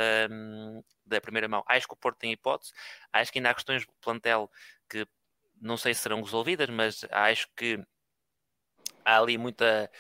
da 1.07 1.21
primeira 1.21 1.49
mão. 1.49 1.65
Acho 1.67 1.87
que 1.87 1.95
o 1.95 1.97
Porto 1.97 2.19
tem 2.19 2.33
hipótese, 2.33 2.73
acho 3.13 3.33
que 3.33 3.39
ainda 3.39 3.51
há 3.51 3.55
questões 3.55 3.87
do 3.87 3.93
plantel 4.01 4.51
que 4.89 5.07
não 5.61 5.77
sei 5.77 5.95
se 5.95 6.03
serão 6.03 6.23
resolvidas, 6.23 6.69
mas 6.71 7.05
acho 7.11 7.49
que 7.57 7.83
há 9.05 9.19
ali 9.19 9.39
muita. 9.39 9.91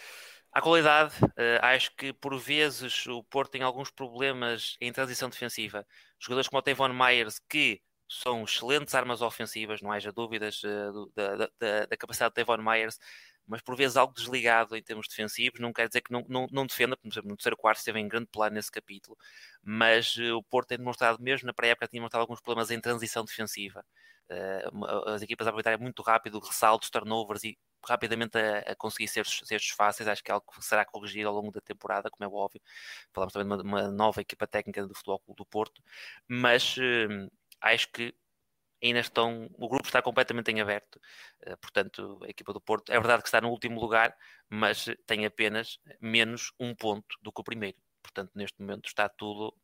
A 0.52 0.62
qualidade, 0.62 1.14
uh, 1.24 1.60
acho 1.62 1.94
que 1.94 2.12
por 2.12 2.36
vezes 2.38 3.06
o 3.06 3.22
Porto 3.24 3.52
tem 3.52 3.62
alguns 3.62 3.90
problemas 3.90 4.76
em 4.80 4.92
transição 4.92 5.28
defensiva. 5.28 5.86
Jogadores 6.18 6.48
como 6.48 6.58
o 6.60 6.62
Tevon 6.62 6.88
Myers, 6.88 7.38
que 7.48 7.80
são 8.08 8.44
excelentes 8.44 8.94
armas 8.94 9.20
ofensivas, 9.20 9.82
não 9.82 9.92
haja 9.92 10.10
dúvidas 10.10 10.62
uh, 10.64 11.12
da, 11.14 11.36
da, 11.36 11.86
da, 11.86 11.96
capacidade 11.96 12.30
de 12.30 12.36
Tevon 12.36 12.58
Myers, 12.58 12.98
mas 13.48 13.62
por 13.62 13.76
vezes 13.76 13.96
algo 13.96 14.12
desligado 14.12 14.76
em 14.76 14.82
termos 14.82 15.08
defensivos, 15.08 15.58
não 15.58 15.72
quer 15.72 15.88
dizer 15.88 16.02
que 16.02 16.12
não, 16.12 16.24
não, 16.28 16.46
não 16.52 16.66
defenda, 16.66 16.96
por 16.96 17.08
exemplo, 17.08 17.30
no 17.30 17.36
terceiro 17.36 17.56
quarto 17.56 17.78
esteve 17.78 17.98
em 17.98 18.06
grande 18.06 18.26
plano 18.26 18.54
nesse 18.54 18.70
capítulo, 18.70 19.16
mas 19.62 20.16
uh, 20.16 20.36
o 20.36 20.42
Porto 20.42 20.68
tem 20.68 20.78
demonstrado, 20.78 21.22
mesmo 21.22 21.46
na 21.46 21.54
pré-época, 21.54 21.88
tinha 21.88 21.98
demonstrado 22.00 22.22
alguns 22.22 22.40
problemas 22.40 22.70
em 22.70 22.80
transição 22.80 23.24
defensiva. 23.24 23.84
Uh, 24.30 25.08
as 25.08 25.22
equipas 25.22 25.46
aproveitarem 25.46 25.80
muito 25.80 26.02
rápido 26.02 26.38
ressaltos, 26.38 26.90
turnovers 26.90 27.42
e 27.44 27.58
rapidamente 27.86 28.36
a, 28.36 28.58
a 28.72 28.76
conseguir 28.76 29.08
ser, 29.08 29.24
ser 29.26 29.60
fáceis, 29.74 30.08
acho 30.08 30.22
que 30.22 30.30
é 30.30 30.34
algo 30.34 30.46
que 30.52 30.62
será 30.62 30.84
corrigido 30.84 31.28
ao 31.28 31.34
longo 31.34 31.50
da 31.50 31.60
temporada, 31.60 32.10
como 32.10 32.30
é 32.30 32.34
óbvio. 32.34 32.60
Falamos 33.14 33.32
também 33.32 33.48
de 33.48 33.62
uma, 33.62 33.82
uma 33.82 33.90
nova 33.90 34.20
equipa 34.20 34.46
técnica 34.46 34.86
do 34.86 34.94
Futebol 34.94 35.22
do 35.28 35.46
Porto, 35.46 35.82
mas 36.28 36.76
uh, 36.76 37.30
acho 37.62 37.90
que 37.90 38.14
ainda 38.82 39.00
estão, 39.00 39.48
o 39.58 39.68
grupo 39.68 39.86
está 39.86 40.00
completamente 40.00 40.50
em 40.50 40.60
aberto, 40.60 40.96
uh, 41.46 41.56
portanto, 41.60 42.20
a 42.22 42.28
equipa 42.28 42.52
do 42.52 42.60
Porto 42.60 42.90
é 42.90 42.94
verdade 42.94 43.22
que 43.22 43.28
está 43.28 43.40
no 43.40 43.50
último 43.50 43.80
lugar, 43.80 44.16
mas 44.48 44.86
tem 45.06 45.26
apenas 45.26 45.78
menos 46.00 46.52
um 46.58 46.74
ponto 46.74 47.16
do 47.22 47.32
que 47.32 47.40
o 47.40 47.44
primeiro. 47.44 47.76
Portanto, 48.02 48.30
neste 48.34 48.60
momento 48.60 48.86
está 48.86 49.08
tudo 49.08 49.54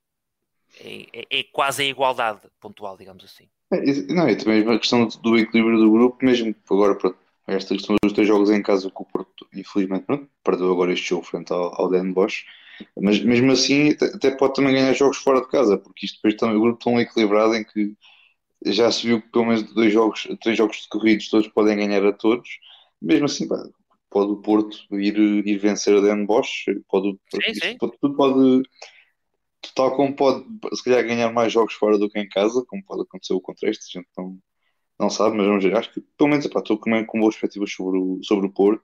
é, 0.81 1.07
é, 1.13 1.41
é 1.41 1.45
quase 1.53 1.83
a 1.83 1.87
igualdade 1.87 2.41
pontual, 2.61 2.97
digamos 2.97 3.25
assim. 3.25 3.49
É, 3.73 3.81
não, 4.13 4.27
é 4.27 4.35
também 4.35 4.69
a 4.69 4.79
questão 4.79 5.07
do 5.07 5.39
equilíbrio 5.39 5.79
do 5.79 5.91
grupo, 5.91 6.25
mesmo 6.25 6.55
agora, 6.71 6.95
pronto, 6.95 7.19
esta 7.47 7.75
questão 7.75 7.97
dos 8.03 8.13
dois 8.13 8.27
jogos 8.27 8.51
em 8.51 8.63
casa 8.63 8.91
que 8.91 9.03
o 9.03 9.05
Porto, 9.05 9.47
infelizmente, 9.55 10.05
pronto, 10.05 10.29
perdeu 10.43 10.73
agora 10.73 10.93
este 10.93 11.09
jogo 11.09 11.25
frente 11.25 11.53
ao, 11.53 11.81
ao 11.81 11.91
Den 11.91 12.13
Bosch, 12.13 12.45
mas 13.01 13.23
mesmo 13.23 13.53
assim 13.53 13.91
até 14.15 14.31
pode 14.33 14.55
também 14.55 14.75
ganhar 14.75 14.93
jogos 14.95 15.19
fora 15.19 15.41
de 15.41 15.49
casa, 15.49 15.79
porque 15.79 16.07
isto 16.07 16.17
depois 16.17 16.35
também 16.35 16.57
o 16.57 16.61
grupo 16.61 16.83
tão 16.83 17.01
equilibrado 17.01 17.55
em 17.55 17.65
que 17.65 17.95
já 18.65 18.91
se 18.91 19.07
viu 19.07 19.21
que 19.21 19.29
pelo 19.29 19.47
menos 19.47 19.63
dois 19.75 19.93
jogos, 19.93 20.27
três 20.43 20.57
jogos 20.57 20.79
de 20.83 20.89
corridos 20.89 21.29
todos 21.29 21.49
podem 21.49 21.77
ganhar 21.77 22.05
a 22.05 22.13
todos. 22.13 22.49
Mesmo 23.01 23.27
assim, 23.27 23.47
pá, 23.47 23.63
pode 24.11 24.33
o 24.33 24.37
Porto 24.37 24.77
ir, 24.93 25.19
ir 25.19 25.59
vencer 25.59 25.97
a 25.97 26.01
Den 26.01 26.25
Bosch, 26.25 26.65
pode, 26.89 27.19
sim, 27.35 27.55
sim. 27.55 27.77
Pode, 27.79 27.99
tudo 28.01 28.17
pode, 28.17 28.63
tal 29.75 29.95
como 29.97 30.15
pode 30.15 30.45
se 30.75 30.85
calhar 30.85 31.05
ganhar 31.05 31.33
mais 31.33 31.53
jogos 31.53 31.75
fora 31.75 31.99
do 31.99 32.09
que 32.09 32.19
em 32.19 32.29
casa, 32.29 32.65
como 32.69 32.85
pode 32.85 33.03
acontecer 33.03 33.35
o 33.35 33.41
contexto, 33.41 33.83
a 33.83 33.99
gente 33.99 34.09
não, 34.17 34.39
não 34.99 35.11
sabe, 35.11 35.37
mas 35.37 35.47
vamos 35.47 35.65
ver. 35.65 35.77
Acho 35.77 35.93
que 35.93 36.01
pelo 36.17 36.31
menos 36.31 36.47
pá, 36.47 36.61
estou 36.61 36.79
com, 36.79 37.05
com 37.05 37.21
boas 37.21 37.35
perspectivas 37.35 37.73
sobre 37.73 37.99
o, 37.99 38.21
sobre 38.23 38.47
o 38.47 38.53
Porto. 38.53 38.83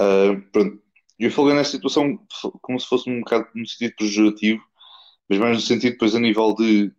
Uh, 0.00 0.40
pronto. 0.52 0.82
Eu 1.18 1.30
falei 1.30 1.54
nesta 1.54 1.72
situação 1.72 2.18
como 2.60 2.78
se 2.78 2.86
fosse 2.86 3.08
um 3.08 3.20
bocado 3.20 3.48
no 3.54 3.66
sentido 3.66 3.94
pejorativo, 3.96 4.62
mas 5.28 5.38
mais 5.38 5.56
no 5.56 5.62
sentido 5.62 5.92
depois 5.92 6.14
a 6.14 6.20
nível 6.20 6.54
de 6.54 6.92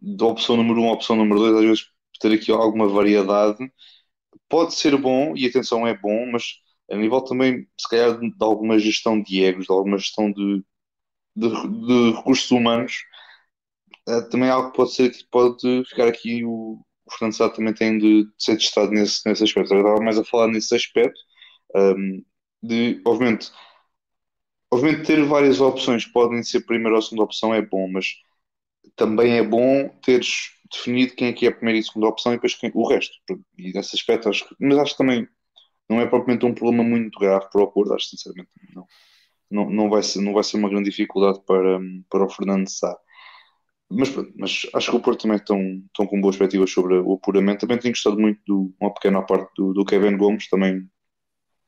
da 0.00 0.26
opção 0.26 0.56
número 0.56 0.80
1 0.80 0.84
um, 0.84 0.88
opção 0.90 1.16
número 1.16 1.40
2, 1.40 1.54
às 1.56 1.62
vezes 1.62 1.86
ter 2.20 2.32
aqui 2.32 2.50
alguma 2.50 2.88
variedade 2.88 3.70
pode 4.48 4.74
ser 4.74 4.96
bom, 4.96 5.34
e 5.36 5.46
atenção 5.46 5.86
é 5.86 5.96
bom, 5.96 6.30
mas 6.30 6.60
a 6.90 6.96
nível 6.96 7.20
também, 7.22 7.68
se 7.78 7.88
calhar, 7.88 8.18
de 8.18 8.32
alguma 8.40 8.78
gestão 8.78 9.20
de 9.20 9.44
egos, 9.44 9.66
de 9.66 9.72
alguma 9.72 9.98
gestão 9.98 10.32
de, 10.32 10.64
de, 11.36 11.48
de 11.86 12.12
recursos 12.16 12.50
humanos, 12.50 13.04
é 14.08 14.22
também 14.22 14.48
algo 14.50 14.70
que 14.70 14.76
pode 14.76 14.94
ser 14.94 15.10
que 15.10 15.24
pode 15.30 15.84
ficar 15.84 16.08
aqui 16.08 16.44
o, 16.44 16.80
o 17.06 17.12
Fernando 17.12 17.34
Sá 17.34 17.48
também 17.50 17.74
tem 17.74 17.98
de, 17.98 18.24
de, 18.24 18.30
ser 18.38 18.56
testado 18.56 18.90
nesse, 18.90 19.20
nesse 19.26 19.44
aspecto. 19.44 19.74
Eu 19.74 19.80
estava 19.80 20.00
mais 20.02 20.18
a 20.18 20.24
falar 20.24 20.48
nesse 20.48 20.74
aspecto 20.74 21.18
um, 21.74 22.24
de, 22.62 23.00
obviamente, 23.06 23.50
obviamente 24.70 25.06
ter 25.06 25.22
várias 25.24 25.60
opções 25.60 26.06
podem 26.06 26.42
ser 26.42 26.62
primeira 26.62 26.96
ou 26.96 27.02
segunda 27.02 27.24
opção 27.24 27.54
é 27.54 27.62
bom, 27.62 27.88
mas 27.90 28.06
também 28.96 29.38
é 29.38 29.42
bom 29.42 29.88
teres 30.02 30.50
definido 30.70 31.14
quem 31.14 31.28
é 31.28 31.32
que 31.32 31.46
é 31.46 31.48
a 31.48 31.54
primeira 31.54 31.78
e 31.78 31.80
a 31.80 31.84
segunda 31.84 32.08
opção 32.08 32.32
e 32.32 32.36
depois 32.36 32.54
quem, 32.54 32.70
o 32.74 32.86
resto. 32.88 33.14
E 33.56 33.72
nesse 33.72 33.96
aspecto, 33.96 34.28
acho 34.28 34.48
que, 34.48 34.54
mas 34.60 34.78
acho 34.78 34.92
que 34.92 34.98
também 34.98 35.26
não 35.88 36.00
é 36.00 36.06
propriamente 36.06 36.44
um 36.44 36.54
problema 36.54 36.84
muito 36.84 37.18
grave 37.18 37.48
para 37.50 37.62
o 37.62 37.72
Porto, 37.72 37.94
acho 37.94 38.08
sinceramente 38.08 38.50
não. 38.74 38.86
Não, 39.50 39.70
não, 39.70 39.88
vai 39.88 40.02
ser, 40.02 40.20
não 40.20 40.34
vai 40.34 40.44
ser 40.44 40.58
uma 40.58 40.68
grande 40.68 40.90
dificuldade 40.90 41.40
para, 41.46 41.80
para 42.10 42.24
o 42.24 42.28
Fernando 42.28 42.68
Sá. 42.68 42.94
Mas, 43.90 44.14
mas 44.36 44.66
acho 44.74 44.90
que 44.90 44.96
o 44.96 45.00
Porto 45.00 45.22
também 45.22 45.38
estão, 45.38 45.58
estão 45.86 46.06
com 46.06 46.20
boas 46.20 46.36
perspectivas 46.36 46.70
sobre 46.70 46.98
o 46.98 47.14
apuramento. 47.14 47.60
Também 47.60 47.78
tenho 47.78 47.94
gostado 47.94 48.18
muito 48.20 48.38
de 48.44 48.74
uma 48.78 48.92
pequena 48.92 49.22
parte 49.22 49.50
do, 49.56 49.72
do 49.72 49.84
Kevin 49.86 50.18
Gomes, 50.18 50.50
também 50.50 50.86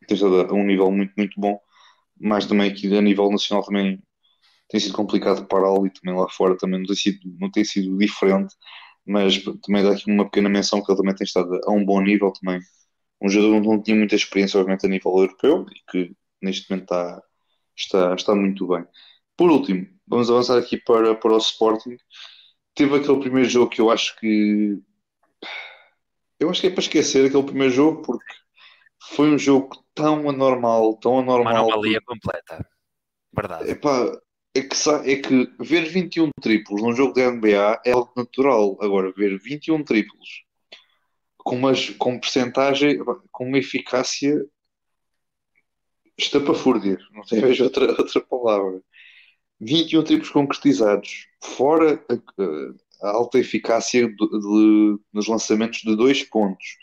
tem 0.06 0.14
estado 0.14 0.42
a 0.42 0.52
um 0.52 0.64
nível 0.64 0.90
muito, 0.90 1.14
muito 1.16 1.40
bom. 1.40 1.58
Mais 2.20 2.44
também 2.44 2.70
aqui 2.70 2.94
a 2.94 3.00
nível 3.00 3.30
nacional 3.30 3.64
também 3.64 4.02
tem 4.70 4.80
sido 4.80 4.94
complicado 4.94 5.46
pará-lo 5.46 5.86
e 5.86 5.90
também 5.90 6.18
lá 6.18 6.28
fora 6.28 6.56
também 6.56 6.78
não 6.78 6.86
tem 6.86 6.96
sido, 6.96 7.18
não 7.38 7.50
tem 7.50 7.64
sido 7.64 7.98
diferente, 7.98 8.54
mas 9.04 9.42
também 9.62 9.82
dá 9.82 9.90
aqui 9.90 10.10
uma 10.10 10.24
pequena 10.24 10.48
menção 10.48 10.82
que 10.82 10.90
ele 10.90 10.98
também 10.98 11.14
tem 11.14 11.24
estado 11.24 11.60
a 11.64 11.72
um 11.72 11.84
bom 11.84 12.00
nível 12.00 12.32
também. 12.32 12.60
Um 13.20 13.28
jogador 13.28 13.60
que 13.60 13.68
não 13.68 13.82
tinha 13.82 13.96
muita 13.96 14.14
experiência, 14.14 14.58
obviamente, 14.58 14.86
a 14.86 14.88
nível 14.88 15.10
europeu 15.10 15.66
e 15.68 15.90
que 15.90 16.16
neste 16.40 16.70
momento 16.70 16.84
está, 16.84 17.22
está, 17.76 18.14
está 18.14 18.34
muito 18.34 18.66
bem. 18.68 18.84
Por 19.36 19.50
último, 19.50 19.86
vamos 20.06 20.30
avançar 20.30 20.56
aqui 20.56 20.76
para, 20.78 21.14
para 21.16 21.34
o 21.34 21.38
Sporting. 21.38 21.96
Teve 22.74 22.96
aquele 22.96 23.20
primeiro 23.20 23.48
jogo 23.48 23.70
que 23.70 23.80
eu 23.80 23.90
acho 23.90 24.16
que. 24.18 24.78
Eu 26.38 26.48
acho 26.48 26.60
que 26.60 26.68
é 26.68 26.70
para 26.70 26.80
esquecer 26.80 27.26
aquele 27.26 27.42
primeiro 27.42 27.72
jogo 27.72 28.02
porque 28.02 28.32
foi 29.14 29.30
um 29.30 29.38
jogo 29.38 29.70
tão 29.94 30.28
anormal, 30.28 30.96
tão 30.96 31.18
anormal. 31.18 31.66
Uma 31.66 31.74
anomalia 31.74 32.00
completa. 32.02 32.66
Verdade. 33.32 33.70
Epá, 33.70 34.10
é 34.54 34.62
que, 34.62 34.76
é 35.10 35.16
que 35.16 35.52
ver 35.60 35.88
21 35.88 36.30
triplos 36.40 36.82
num 36.82 36.92
jogo 36.92 37.14
da 37.14 37.30
NBA 37.30 37.82
é 37.84 37.92
algo 37.92 38.12
natural. 38.16 38.76
Agora, 38.80 39.12
ver 39.12 39.38
21 39.38 39.84
triplos 39.84 40.44
com, 41.38 41.56
umas, 41.56 41.90
com 41.90 42.18
percentagem, 42.18 42.98
com 43.30 43.46
uma 43.46 43.58
eficácia 43.58 44.44
estapafúrdia, 46.16 46.98
não 47.12 47.22
tem 47.22 47.40
vejo 47.42 47.64
outra, 47.64 47.90
outra 47.90 48.20
palavra. 48.20 48.82
21 49.60 50.04
triplos 50.04 50.30
concretizados, 50.30 51.26
fora 51.42 52.02
a, 52.08 53.06
a 53.08 53.10
alta 53.10 53.38
eficácia 53.38 54.08
de, 54.08 54.14
de, 54.14 54.98
nos 55.12 55.28
lançamentos 55.28 55.80
de 55.80 55.94
dois 55.96 56.22
pontos. 56.22 56.78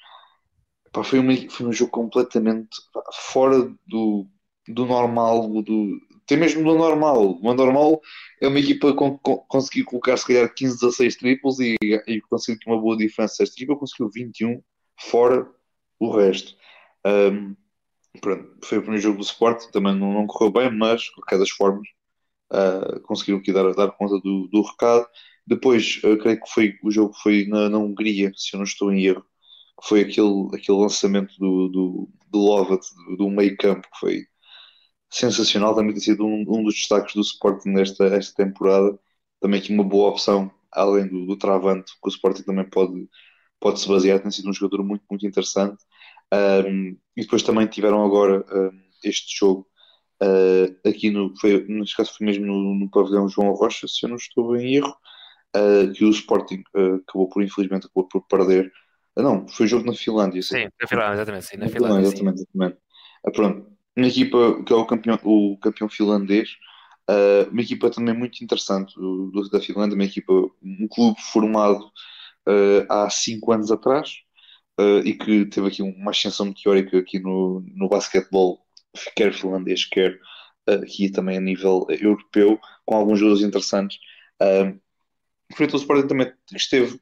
Foi, 1.03 1.49
foi 1.49 1.65
um 1.65 1.73
jogo 1.73 1.91
completamente 1.91 2.69
fora 3.13 3.71
do, 3.85 4.27
do 4.67 4.85
normal, 4.85 5.47
do, 5.61 5.99
até 6.27 6.35
mesmo 6.35 6.61
no 6.61 6.77
normal. 6.77 7.39
O 7.41 7.53
normal 7.53 8.01
é 8.41 8.47
uma 8.49 8.59
equipa 8.59 8.93
com, 8.93 9.17
com, 9.17 9.37
conseguir 9.47 9.85
colocar 9.85 10.17
se 10.17 10.27
calhar 10.27 10.53
15, 10.53 10.81
16 10.81 11.15
triplos 11.15 11.59
e, 11.61 11.77
e 11.81 12.21
uma 12.67 12.79
boa 12.79 12.97
diferença. 12.97 13.43
Esta 13.43 13.55
equipa 13.55 13.77
conseguiu 13.77 14.09
21, 14.13 14.61
fora 14.99 15.49
o 15.97 16.11
resto. 16.11 16.53
Um, 17.05 17.55
pronto, 18.19 18.57
foi 18.61 18.77
o 18.77 18.81
primeiro 18.81 19.01
jogo 19.01 19.17
do 19.19 19.23
Sport, 19.23 19.71
também 19.71 19.95
não, 19.95 20.13
não 20.13 20.27
correu 20.27 20.51
bem, 20.51 20.69
mas 20.69 21.03
de 21.03 21.13
qualquer 21.13 21.39
das 21.39 21.49
formas 21.49 21.87
uh, 22.51 22.99
conseguiram 23.03 23.39
aqui 23.39 23.53
dar, 23.53 23.73
dar 23.73 23.91
conta 23.91 24.19
do, 24.19 24.49
do 24.49 24.61
recado. 24.61 25.07
Depois, 25.45 26.01
uh, 26.03 26.17
creio 26.17 26.41
que 26.41 26.49
foi, 26.49 26.77
o 26.83 26.91
jogo 26.91 27.13
foi 27.13 27.45
na, 27.47 27.69
na 27.69 27.77
Hungria, 27.77 28.33
se 28.35 28.53
eu 28.53 28.57
não 28.57 28.65
estou 28.65 28.91
em 28.91 29.05
erro, 29.05 29.25
foi 29.81 30.01
aquele, 30.01 30.49
aquele 30.53 30.77
lançamento 30.77 31.33
do, 31.39 31.69
do, 31.69 32.09
do 32.29 32.37
Lovat, 32.37 32.81
do, 33.07 33.15
do 33.15 33.29
meio 33.29 33.55
campo, 33.55 33.87
que 33.93 33.99
foi 33.99 34.27
sensacional, 35.09 35.75
também 35.75 35.93
tem 35.93 36.01
sido 36.01 36.25
um, 36.25 36.45
um 36.47 36.63
dos 36.63 36.75
destaques 36.75 37.13
do 37.15 37.21
Sporting 37.21 37.69
nesta 37.69 38.05
esta 38.05 38.43
temporada. 38.43 38.97
Também 39.41 39.59
aqui 39.59 39.73
uma 39.73 39.83
boa 39.83 40.09
opção, 40.09 40.51
além 40.71 41.07
do, 41.07 41.25
do 41.25 41.37
Travante, 41.37 41.91
que 41.93 42.07
o 42.07 42.09
Sporting 42.09 42.43
também 42.43 42.69
pode, 42.69 43.07
pode 43.59 43.79
se 43.79 43.87
basear, 43.87 44.19
tem 44.19 44.31
sido 44.31 44.49
um 44.49 44.53
jogador 44.53 44.83
muito, 44.83 45.03
muito 45.09 45.25
interessante. 45.25 45.77
Um, 46.33 46.97
e 47.15 47.21
depois 47.21 47.43
também 47.43 47.67
tiveram 47.67 48.03
agora 48.03 48.45
um, 48.51 48.71
este 49.03 49.37
jogo 49.37 49.65
uh, 50.21 50.89
aqui 50.89 51.09
no, 51.09 51.33
foi, 51.39 51.65
neste 51.67 51.95
caso 51.95 52.13
foi 52.17 52.25
mesmo 52.25 52.45
no, 52.45 52.75
no 52.75 52.89
pavilhão 52.89 53.29
João 53.29 53.53
Rocha, 53.53 53.87
se 53.87 54.05
eu 54.05 54.09
não 54.09 54.17
estou 54.17 54.55
em 54.57 54.75
erro, 54.75 54.93
uh, 55.55 55.91
que 55.93 56.03
o 56.03 56.09
Sporting 56.09 56.63
uh, 56.75 56.95
acabou 56.95 57.29
por, 57.29 57.43
infelizmente, 57.43 57.85
acabou 57.85 58.07
por 58.07 58.25
perder. 58.27 58.71
não, 59.15 59.47
foi 59.47 59.67
jogo 59.67 59.85
na 59.85 59.93
Finlândia. 59.93 60.41
Sim, 60.41 60.67
na 60.81 60.87
Finlândia, 60.87 61.13
exatamente. 61.13 61.45
Sim, 61.45 61.57
na 61.57 61.69
Finlândia, 61.69 62.07
exatamente, 62.07 62.41
exatamente. 62.41 62.77
pronto, 63.33 63.76
uma 63.97 64.07
equipa 64.07 64.63
que 64.63 64.71
é 64.71 64.75
o 64.75 64.85
campeão, 64.85 65.19
o 65.23 65.57
campeão 65.57 65.89
finlandês, 65.89 66.49
uma 67.51 67.61
equipa 67.61 67.89
também 67.89 68.13
muito 68.13 68.43
interessante 68.43 68.93
do, 68.95 69.49
da 69.49 69.59
Finlândia, 69.59 69.95
uma 69.95 70.03
equipa, 70.03 70.33
um 70.61 70.87
clube 70.89 71.19
formado 71.21 71.91
há 72.89 73.09
cinco 73.09 73.51
anos 73.51 73.71
atrás, 73.71 74.17
uh, 74.79 74.99
e 75.03 75.13
que 75.13 75.45
teve 75.45 75.67
aqui 75.67 75.81
uma 75.81 76.11
ascensão 76.11 76.45
meteórica 76.45 76.97
aqui 76.97 77.19
no, 77.19 77.63
no 77.75 77.89
basquetebol, 77.89 78.59
quer 79.15 79.33
finlandês, 79.33 79.85
quer 79.85 80.13
uh, 80.69 80.83
aqui 80.83 81.09
também 81.09 81.37
a 81.37 81.41
nível 81.41 81.85
europeu, 81.89 82.59
com 82.85 82.95
alguns 82.95 83.19
jogadores 83.19 83.45
interessantes. 83.45 83.97
Uh, 84.41 84.79
ao 85.59 85.79
Sporting 85.79 86.07
também 86.07 86.31
esteve 86.53 86.99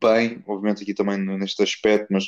bem, 0.00 0.42
obviamente 0.46 0.82
aqui 0.82 0.92
também 0.92 1.16
neste 1.18 1.62
aspecto, 1.62 2.08
mas 2.10 2.24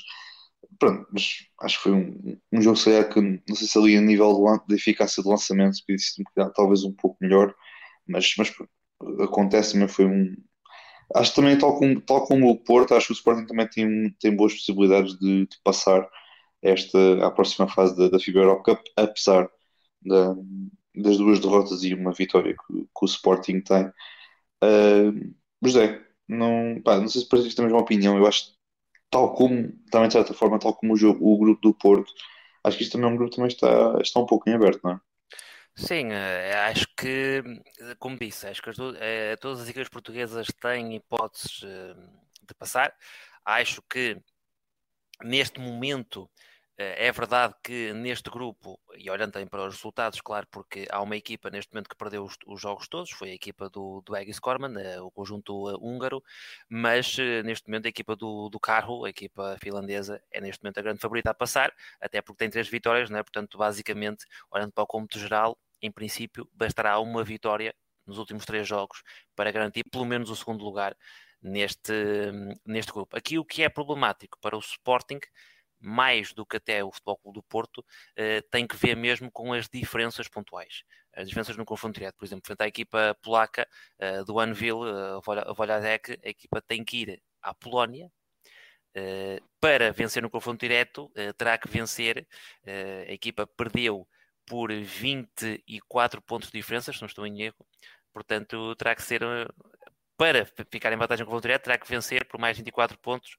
pronto, 0.79 1.07
mas 1.13 1.47
acho 1.63 1.77
que 1.77 1.83
foi 1.83 1.93
um, 1.93 2.39
um 2.53 2.63
jogo 2.63 2.77
sei 2.77 3.05
que 3.05 3.21
não 3.21 3.57
sei 3.57 3.67
se 3.67 3.79
ali 3.79 3.97
a 3.97 4.01
nível 4.01 4.35
de, 4.69 4.75
eficácia 4.75 5.23
de 5.23 5.29
lançamento 5.29 5.79
podia 5.87 5.99
ser 5.99 6.25
talvez 6.55 6.85
um 6.85 6.93
pouco 6.93 7.17
melhor, 7.21 7.55
mas, 8.07 8.35
mas 8.39 8.53
acontece 9.21 9.73
também 9.73 9.89
foi 9.89 10.07
um, 10.07 10.35
Acho 11.15 11.35
também, 11.35 11.59
tal 11.59 11.77
como, 11.79 12.01
tal 12.01 12.27
como 12.27 12.51
o 12.51 12.57
Porto, 12.57 12.95
acho 12.95 13.09
que 13.09 13.13
o 13.13 13.15
Sporting 13.15 13.47
também 13.47 13.69
tem, 13.69 14.11
tem 14.21 14.37
boas 14.37 14.55
possibilidades 14.55 15.19
de, 15.19 15.47
de 15.47 15.57
passar 15.65 16.09
esta, 16.63 17.27
à 17.27 17.31
próxima 17.31 17.69
fase 17.69 17.97
da, 17.97 18.09
da 18.09 18.19
FIBA 18.21 18.41
Europe 18.41 18.63
Cup, 18.65 18.81
apesar 18.97 19.51
da, 20.03 20.35
das 20.95 21.19
duas 21.19 21.41
derrotas 21.41 21.83
e 21.85 21.95
uma 21.95 22.13
vitória 22.13 22.55
que, 22.55 22.75
que 22.83 23.03
o 23.03 23.07
Sporting 23.07 23.61
tem. 23.61 23.87
Uh, 24.63 25.35
José, 25.65 26.01
não, 26.29 26.81
pá, 26.85 26.99
não 26.99 27.09
sei 27.09 27.23
se 27.23 27.29
partilhas 27.29 27.59
a 27.59 27.63
mesma 27.63 27.81
opinião, 27.81 28.17
eu 28.17 28.27
acho 28.27 28.53
tal 29.11 29.35
como, 29.35 29.73
também 29.91 30.09
de 30.09 30.15
certa 30.15 30.33
forma, 30.33 30.59
tal 30.59 30.75
como 30.75 30.95
o, 30.95 30.97
jogo, 30.97 31.33
o 31.33 31.39
grupo 31.39 31.61
do 31.61 31.75
Porto, 31.75 32.13
acho 32.65 32.77
que 32.77 32.85
isto 32.85 32.93
também 32.93 33.11
é 33.11 33.13
um 33.13 33.17
grupo 33.17 33.31
que 33.31 33.37
também 33.37 33.49
está, 33.49 33.99
está 34.01 34.21
um 34.21 34.27
pouco 34.27 34.49
em 34.49 34.55
aberto, 34.55 34.81
não 34.85 34.93
é? 34.93 35.01
Sim, 35.75 36.13
eh, 36.13 36.53
acho 36.69 36.87
que, 36.97 37.43
como 37.99 38.19
disse, 38.19 38.47
acho 38.47 38.63
que 38.63 38.71
as, 38.71 38.77
eh, 38.99 39.37
todas 39.37 39.63
as 39.63 39.69
equipas 39.69 39.89
portuguesas 39.89 40.49
têm 40.61 40.97
hipóteses 40.97 41.63
eh, 41.65 41.95
de 42.47 42.55
passar. 42.55 42.95
Acho 43.45 43.81
que 43.83 44.21
neste 45.23 45.61
momento 45.61 46.29
é 46.83 47.13
verdade 47.13 47.55
que 47.63 47.93
neste 47.93 48.31
grupo, 48.31 48.81
e 48.97 49.11
olhando 49.11 49.33
também 49.33 49.47
para 49.47 49.67
os 49.67 49.75
resultados, 49.75 50.21
claro, 50.21 50.47
porque 50.51 50.87
há 50.91 51.01
uma 51.03 51.17
equipa 51.17 51.51
neste 51.51 51.73
momento 51.73 51.89
que 51.89 51.97
perdeu 51.97 52.25
os, 52.25 52.37
os 52.47 52.61
jogos 52.61 52.89
todos, 52.89 53.11
foi 53.11 53.31
a 53.31 53.35
equipa 53.35 53.69
do, 53.69 54.03
do 54.03 54.17
Egis 54.17 54.39
Korman, 54.39 54.73
o 55.01 55.11
conjunto 55.11 55.69
húngaro, 55.79 56.23
mas 56.69 57.17
neste 57.45 57.69
momento 57.69 57.87
a 57.87 57.89
equipa 57.89 58.17
do, 58.17 58.49
do 58.49 58.61
Carro, 58.61 59.05
a 59.05 59.11
equipa 59.11 59.57
finlandesa, 59.61 60.23
é 60.31 60.41
neste 60.41 60.63
momento 60.63 60.79
a 60.79 60.83
grande 60.83 61.01
favorita 61.01 61.31
a 61.31 61.35
passar, 61.35 61.73
até 62.01 62.23
porque 62.23 62.39
tem 62.39 62.51
três 62.51 62.69
vitórias, 62.69 63.11
né? 63.11 63.23
portanto, 63.23 63.59
basicamente, 63.59 64.25
olhando 64.51 64.73
para 64.73 64.85
o 64.85 64.87
cômputo 64.87 65.19
geral, 65.19 65.59
em 65.83 65.91
princípio, 65.91 66.49
bastará 66.53 66.99
uma 66.99 67.25
vitória 67.25 67.75
nos 68.07 68.19
últimos 68.19 68.45
três 68.45 68.67
jogos 68.67 69.03
para 69.35 69.51
garantir 69.51 69.85
pelo 69.91 70.05
menos 70.05 70.31
o 70.31 70.37
segundo 70.37 70.65
lugar 70.65 70.97
neste, 71.43 71.93
neste 72.67 72.93
grupo. 72.93 73.17
Aqui 73.17 73.39
o 73.39 73.45
que 73.45 73.63
é 73.63 73.69
problemático 73.69 74.39
para 74.41 74.57
o 74.57 74.61
Sporting, 74.61 75.21
mais 75.81 76.33
do 76.33 76.45
que 76.47 76.57
até 76.57 76.85
o 76.85 76.93
Futebol 76.93 77.17
Clube 77.19 77.39
do 77.39 77.43
Porto, 77.43 77.85
eh, 78.17 78.43
tem 78.51 78.67
que 78.67 78.77
ver 78.77 78.97
mesmo 78.97 79.31
com 79.31 79.53
as 79.53 79.69
diferenças 79.69 80.29
pontuais. 80.29 80.85
As 81.15 81.29
diferenças 81.29 81.57
no 81.57 81.65
confronto 81.65 81.95
direto, 81.99 82.17
por 82.17 82.25
exemplo, 82.25 82.47
frente 82.47 82.63
à 82.63 82.67
equipa 82.69 83.17
polaca 83.23 83.67
eh, 83.99 84.23
do 84.25 84.39
Anvil, 84.39 84.83
a 84.85 85.53
Voladek, 85.53 86.19
a 86.25 86.29
equipa 86.29 86.61
tem 86.63 86.85
que 86.85 86.99
ir 86.99 87.23
à 87.43 87.55
Polónia, 87.55 88.11
Uh, 88.93 89.39
para 89.61 89.93
vencer 89.93 90.21
no 90.21 90.29
confronto 90.29 90.59
direto, 90.59 91.13
terá 91.39 91.57
que 91.57 91.69
vencer. 91.69 92.27
A 93.09 93.13
equipa 93.13 93.47
perdeu 93.47 94.05
por 94.51 94.73
24 94.73 96.21
pontos 96.23 96.51
de 96.51 96.59
diferença, 96.59 96.93
se 96.93 97.01
não 97.01 97.07
estou 97.07 97.25
em 97.25 97.41
erro. 97.43 97.65
Portanto, 98.13 98.75
terá 98.75 98.97
que 98.97 99.03
ser, 99.03 99.23
eh, 99.23 99.47
para 100.17 100.45
ficar 100.71 100.93
em 100.93 100.97
vantagem 100.97 101.25
com 101.25 101.37
o 101.37 101.41
direto, 101.41 101.65
terá 101.65 101.79
que 101.79 101.89
vencer 101.89 102.27
por 102.27 102.41
mais 102.41 102.57
24 102.57 102.99
pontos 102.99 103.37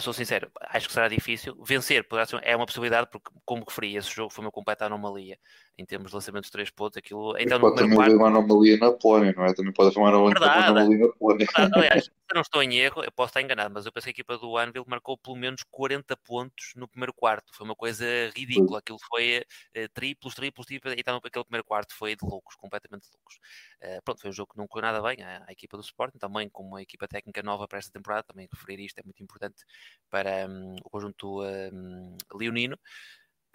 sou 0.00 0.12
sincero, 0.12 0.50
acho 0.60 0.86
que 0.86 0.92
será 0.92 1.08
difícil. 1.08 1.56
Vencer 1.64 2.06
ser, 2.26 2.40
é 2.42 2.54
uma 2.54 2.66
possibilidade, 2.66 3.08
porque, 3.10 3.30
como 3.44 3.64
referi, 3.64 3.96
esse 3.96 4.10
jogo 4.14 4.30
foi 4.32 4.44
uma 4.44 4.50
completa 4.50 4.86
anomalia 4.86 5.38
em 5.78 5.84
termos 5.84 6.10
de 6.10 6.16
lançamento 6.16 6.44
de 6.44 6.50
3 6.50 6.70
pontos. 6.70 6.96
Aquilo, 6.96 7.38
então, 7.38 7.60
pode 7.60 7.76
também 7.76 7.98
haver 7.98 8.16
uma 8.16 8.26
anomalia 8.26 8.76
na 8.76 8.92
Polónia, 8.92 9.32
não 9.36 9.44
é? 9.44 9.54
Também 9.54 9.72
pode 9.72 9.90
haver 9.90 9.98
uma 10.00 10.08
anomalia, 10.08 10.98
na 10.98 11.08
Polónia. 11.12 11.46
Aliás, 11.72 12.04
se 12.04 12.34
não 12.34 12.42
estou 12.42 12.62
em 12.62 12.74
erro, 12.76 13.04
eu 13.04 13.12
posso 13.12 13.30
estar 13.30 13.40
enganado, 13.40 13.72
mas 13.72 13.86
eu 13.86 13.92
penso 13.92 14.04
que 14.04 14.10
a 14.10 14.12
equipa 14.12 14.36
do 14.36 14.58
Anvil 14.58 14.84
marcou 14.88 15.16
pelo 15.16 15.36
menos 15.36 15.62
40 15.70 16.16
pontos 16.16 16.72
no 16.74 16.88
primeiro 16.88 17.14
quarto. 17.14 17.54
Foi 17.54 17.64
uma 17.64 17.76
coisa 17.76 18.04
ridícula. 18.36 18.80
Aquilo 18.80 18.98
foi 19.08 19.38
uh, 19.38 19.88
triplos, 19.94 20.34
triplos, 20.34 20.66
triplos, 20.66 20.94
e 20.94 20.96
então 20.98 21.16
aquele 21.22 21.44
primeiro 21.44 21.64
quarto 21.64 21.94
foi 21.94 22.16
de 22.16 22.26
loucos, 22.26 22.56
completamente 22.56 23.02
de 23.02 23.10
loucos. 23.14 23.36
Uh, 23.80 24.02
pronto, 24.04 24.20
foi 24.20 24.30
um 24.30 24.32
jogo 24.32 24.52
que 24.52 24.58
não 24.58 24.66
correu 24.66 24.92
nada 24.92 25.00
bem. 25.00 25.22
A, 25.22 25.44
a 25.46 25.52
equipa 25.52 25.76
do 25.76 25.82
Sporting, 25.82 26.18
também 26.18 26.48
como 26.48 26.70
uma 26.70 26.82
equipa 26.82 27.06
técnica 27.06 27.40
nova 27.42 27.68
para 27.68 27.78
esta 27.78 27.92
temporada, 27.92 28.24
também 28.24 28.48
referir 28.52 28.80
isto 28.84 28.98
é 28.98 29.02
muito 29.04 29.22
importante 29.22 29.64
para 30.10 30.46
um, 30.48 30.74
o 30.84 30.90
conjunto 30.90 31.42
um, 31.44 32.16
leonino. 32.34 32.76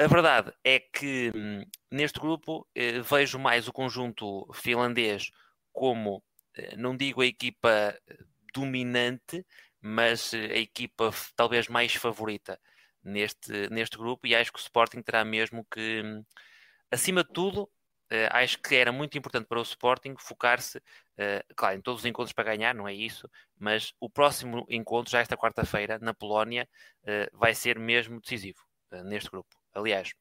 A 0.04 0.08
verdade 0.08 0.52
é 0.66 0.80
que 0.82 1.32
hum, 1.34 1.64
neste 1.90 2.20
grupo 2.20 2.68
eh, 2.76 3.00
vejo 3.00 3.40
mais 3.40 3.70
o 3.70 3.72
conjunto 3.72 4.46
finlandês 4.54 5.32
como, 5.72 6.22
eh, 6.58 6.76
não 6.76 6.98
digo 6.98 7.22
a 7.22 7.26
equipa 7.26 7.98
dominante, 8.54 9.46
mas 9.82 10.34
eh, 10.34 10.56
a 10.56 10.58
equipa 10.58 11.10
talvez 11.38 11.70
mais 11.70 11.94
favorita 11.96 12.60
neste, 13.02 13.70
neste 13.70 13.98
grupo 13.98 14.28
e 14.28 14.36
acho 14.36 14.52
que 14.52 14.60
o 14.60 14.62
Sporting 14.62 15.02
terá 15.02 15.24
mesmo 15.24 15.66
que, 15.72 16.02
hum, 16.04 16.26
acima 16.92 17.24
de 17.24 17.32
tudo, 17.32 17.70
acho 18.32 18.60
que 18.62 18.76
era 18.76 18.92
muito 18.92 19.18
importante 19.18 19.48
para 19.48 19.60
o 19.60 19.64
Sporting 19.64 20.16
focar-se, 20.20 20.82
claro, 21.56 21.78
em 21.78 21.82
todos 21.82 22.02
os 22.02 22.06
encontros 22.06 22.34
para 22.34 22.44
ganhar, 22.56 22.76
não 22.76 22.88
é 22.88 22.94
isso, 22.94 23.28
mas 23.58 23.94
o 24.00 24.10
próximo 24.10 24.66
encontro, 24.70 25.12
já 25.12 25.20
esta 25.22 25.38
quarta-feira, 25.38 25.98
na 26.00 26.14
Polónia, 26.14 26.68
vai 27.34 27.56
ser 27.56 27.80
mesmo 27.80 28.22
decisivo 28.22 28.60
neste 29.06 29.32
grupo. 29.32 29.63
Aliás, 29.74 30.14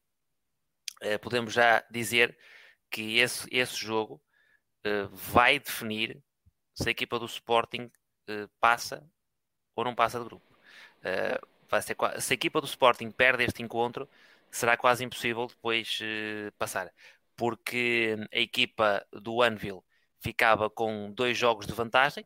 uh, 1.01 1.19
podemos 1.21 1.53
já 1.53 1.83
dizer 1.89 2.37
que 2.89 3.17
esse, 3.19 3.47
esse 3.51 3.75
jogo 3.75 4.21
uh, 4.85 5.07
vai 5.09 5.59
definir 5.59 6.21
se 6.73 6.87
a 6.89 6.91
equipa 6.91 7.19
do 7.19 7.25
Sporting 7.25 7.91
uh, 8.29 8.49
passa 8.59 9.07
ou 9.75 9.83
não 9.83 9.95
passa 9.95 10.19
de 10.19 10.25
grupo. 10.25 10.45
vai 11.69 11.81
ser, 11.81 11.95
se 12.19 12.33
a 12.33 12.35
equipa 12.35 12.61
do 12.61 12.67
Sporting 12.67 13.11
perde 13.11 13.43
este 13.43 13.63
encontro, 13.63 14.07
será 14.51 14.77
quase 14.77 15.03
impossível 15.03 15.47
depois 15.47 15.99
passar, 16.59 16.93
porque 17.35 18.15
a 18.31 18.37
equipa 18.37 19.03
do 19.11 19.41
Anvil 19.41 19.83
ficava 20.19 20.69
com 20.69 21.11
dois 21.11 21.35
jogos 21.35 21.65
de 21.65 21.73
vantagem 21.73 22.23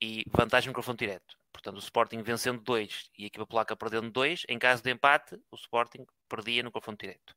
e 0.00 0.24
vantagem 0.30 0.68
no 0.68 0.74
confronto 0.74 1.00
direto. 1.00 1.36
Portanto, 1.54 1.76
o 1.76 1.78
Sporting 1.78 2.20
vencendo 2.20 2.60
dois 2.60 3.08
e 3.16 3.22
a 3.22 3.26
equipa 3.28 3.46
polaca 3.46 3.76
perdendo 3.76 4.10
dois, 4.10 4.42
em 4.48 4.58
caso 4.58 4.82
de 4.82 4.90
empate, 4.90 5.40
o 5.52 5.54
Sporting 5.54 6.04
perdia 6.28 6.64
no 6.64 6.72
confronto 6.72 7.00
direto. 7.00 7.34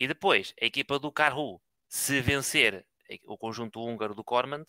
E 0.00 0.08
depois, 0.08 0.54
a 0.60 0.64
equipa 0.64 0.98
do 0.98 1.12
Karhu, 1.12 1.60
se 1.86 2.22
vencer 2.22 2.86
o 3.26 3.36
conjunto 3.36 3.80
húngaro 3.84 4.14
do 4.14 4.24
Kormand, 4.24 4.64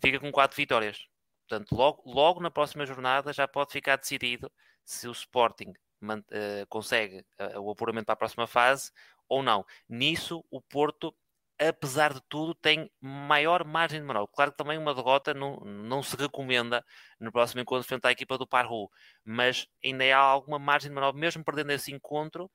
fica 0.00 0.20
com 0.20 0.30
quatro 0.30 0.56
vitórias. 0.56 1.08
Portanto, 1.48 1.74
logo, 1.74 2.02
logo 2.04 2.40
na 2.40 2.50
próxima 2.50 2.84
jornada 2.84 3.32
já 3.32 3.48
pode 3.48 3.72
ficar 3.72 3.96
decidido 3.96 4.52
se 4.84 5.08
o 5.08 5.12
Sporting 5.12 5.70
uh, 6.02 6.66
consegue 6.68 7.24
uh, 7.40 7.58
o 7.60 7.70
apuramento 7.70 8.06
para 8.06 8.12
a 8.12 8.18
próxima 8.18 8.46
fase 8.46 8.92
ou 9.26 9.42
não. 9.42 9.64
Nisso, 9.88 10.44
o 10.50 10.60
Porto 10.60 11.16
apesar 11.58 12.14
de 12.14 12.20
tudo, 12.28 12.54
tem 12.54 12.90
maior 13.00 13.64
margem 13.64 14.00
de 14.00 14.06
manobra. 14.06 14.32
Claro 14.34 14.52
que 14.52 14.58
também 14.58 14.78
uma 14.78 14.94
derrota 14.94 15.34
não, 15.34 15.56
não 15.56 16.02
se 16.02 16.16
recomenda 16.16 16.84
no 17.18 17.32
próximo 17.32 17.60
encontro 17.60 17.86
frente 17.86 18.06
à 18.06 18.12
equipa 18.12 18.38
do 18.38 18.46
Parru, 18.46 18.90
mas 19.24 19.66
ainda 19.84 20.04
há 20.16 20.18
alguma 20.18 20.58
margem 20.58 20.90
de 20.90 20.94
manobra, 20.94 21.20
mesmo 21.20 21.44
perdendo 21.44 21.72
esse 21.72 21.92
encontro, 21.92 22.50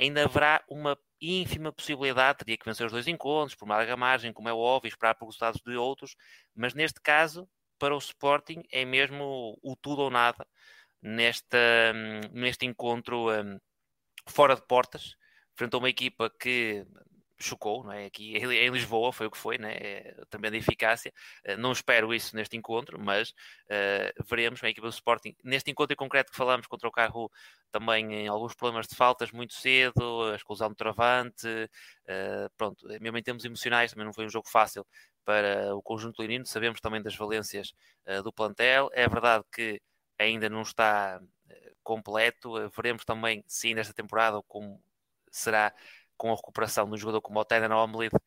ainda 0.00 0.24
haverá 0.24 0.62
uma 0.68 0.98
ínfima 1.20 1.72
possibilidade, 1.72 2.38
teria 2.38 2.56
que 2.56 2.64
vencer 2.64 2.86
os 2.86 2.92
dois 2.92 3.06
encontros, 3.06 3.54
por 3.54 3.68
larga 3.68 3.96
margem, 3.96 4.32
como 4.32 4.48
é 4.48 4.52
óbvio, 4.52 4.88
esperar 4.88 5.14
por 5.14 5.26
resultados 5.26 5.60
de 5.64 5.76
outros, 5.76 6.16
mas 6.54 6.74
neste 6.74 7.00
caso, 7.00 7.48
para 7.78 7.94
o 7.94 7.98
Sporting, 7.98 8.62
é 8.70 8.84
mesmo 8.84 9.58
o 9.62 9.76
tudo 9.76 10.02
ou 10.02 10.10
nada 10.10 10.46
nesta, 11.00 11.92
neste 12.32 12.66
encontro 12.66 13.30
um, 13.30 13.58
fora 14.28 14.54
de 14.54 14.62
portas, 14.66 15.16
frente 15.54 15.74
a 15.74 15.78
uma 15.78 15.88
equipa 15.88 16.30
que 16.30 16.86
chocou, 17.42 17.84
não 17.84 17.92
é? 17.92 18.06
Aqui 18.06 18.36
em 18.36 18.70
Lisboa 18.70 19.12
foi 19.12 19.26
o 19.26 19.30
que 19.30 19.38
foi, 19.38 19.58
né? 19.58 20.02
também 20.30 20.50
da 20.50 20.56
eficácia. 20.56 21.12
Uh, 21.46 21.56
não 21.56 21.72
espero 21.72 22.14
isso 22.14 22.34
neste 22.36 22.56
encontro, 22.56 22.98
mas 22.98 23.30
uh, 23.30 24.24
veremos 24.28 24.62
a 24.62 24.68
equipa 24.68 24.86
do 24.86 24.92
Sporting. 24.92 25.34
Neste 25.42 25.70
encontro 25.70 25.92
em 25.94 25.96
concreto 25.96 26.30
que 26.30 26.36
falamos 26.36 26.66
contra 26.66 26.88
o 26.88 26.92
Carro, 26.92 27.30
também 27.70 28.12
em 28.12 28.28
alguns 28.28 28.54
problemas 28.54 28.86
de 28.86 28.94
faltas 28.94 29.32
muito 29.32 29.54
cedo, 29.54 30.30
a 30.32 30.36
exclusão 30.36 30.68
do 30.68 30.74
travante, 30.74 31.46
uh, 31.46 32.50
pronto, 32.56 32.86
mesmo 33.00 33.18
em 33.18 33.22
termos 33.22 33.44
emocionais 33.44 33.92
também 33.92 34.06
não 34.06 34.12
foi 34.12 34.26
um 34.26 34.30
jogo 34.30 34.48
fácil 34.48 34.86
para 35.24 35.74
o 35.74 35.82
conjunto 35.82 36.20
lirino. 36.20 36.46
Sabemos 36.46 36.80
também 36.80 37.00
das 37.00 37.14
valências 37.14 37.72
do 38.24 38.32
plantel. 38.32 38.90
É 38.92 39.08
verdade 39.08 39.44
que 39.52 39.80
ainda 40.18 40.48
não 40.50 40.62
está 40.62 41.20
completo. 41.82 42.68
veremos 42.70 43.04
também 43.04 43.44
se 43.46 43.68
ainda 43.68 43.80
esta 43.82 43.94
temporada 43.94 44.42
como 44.48 44.82
será 45.30 45.72
com 46.22 46.30
a 46.30 46.36
recuperação 46.36 46.86
de 46.86 46.94
um 46.94 46.96
jogador 46.96 47.20
como 47.20 47.40
o 47.40 47.44
Tenan 47.44 47.74
Omlid, 47.74 48.14
uh, 48.14 48.20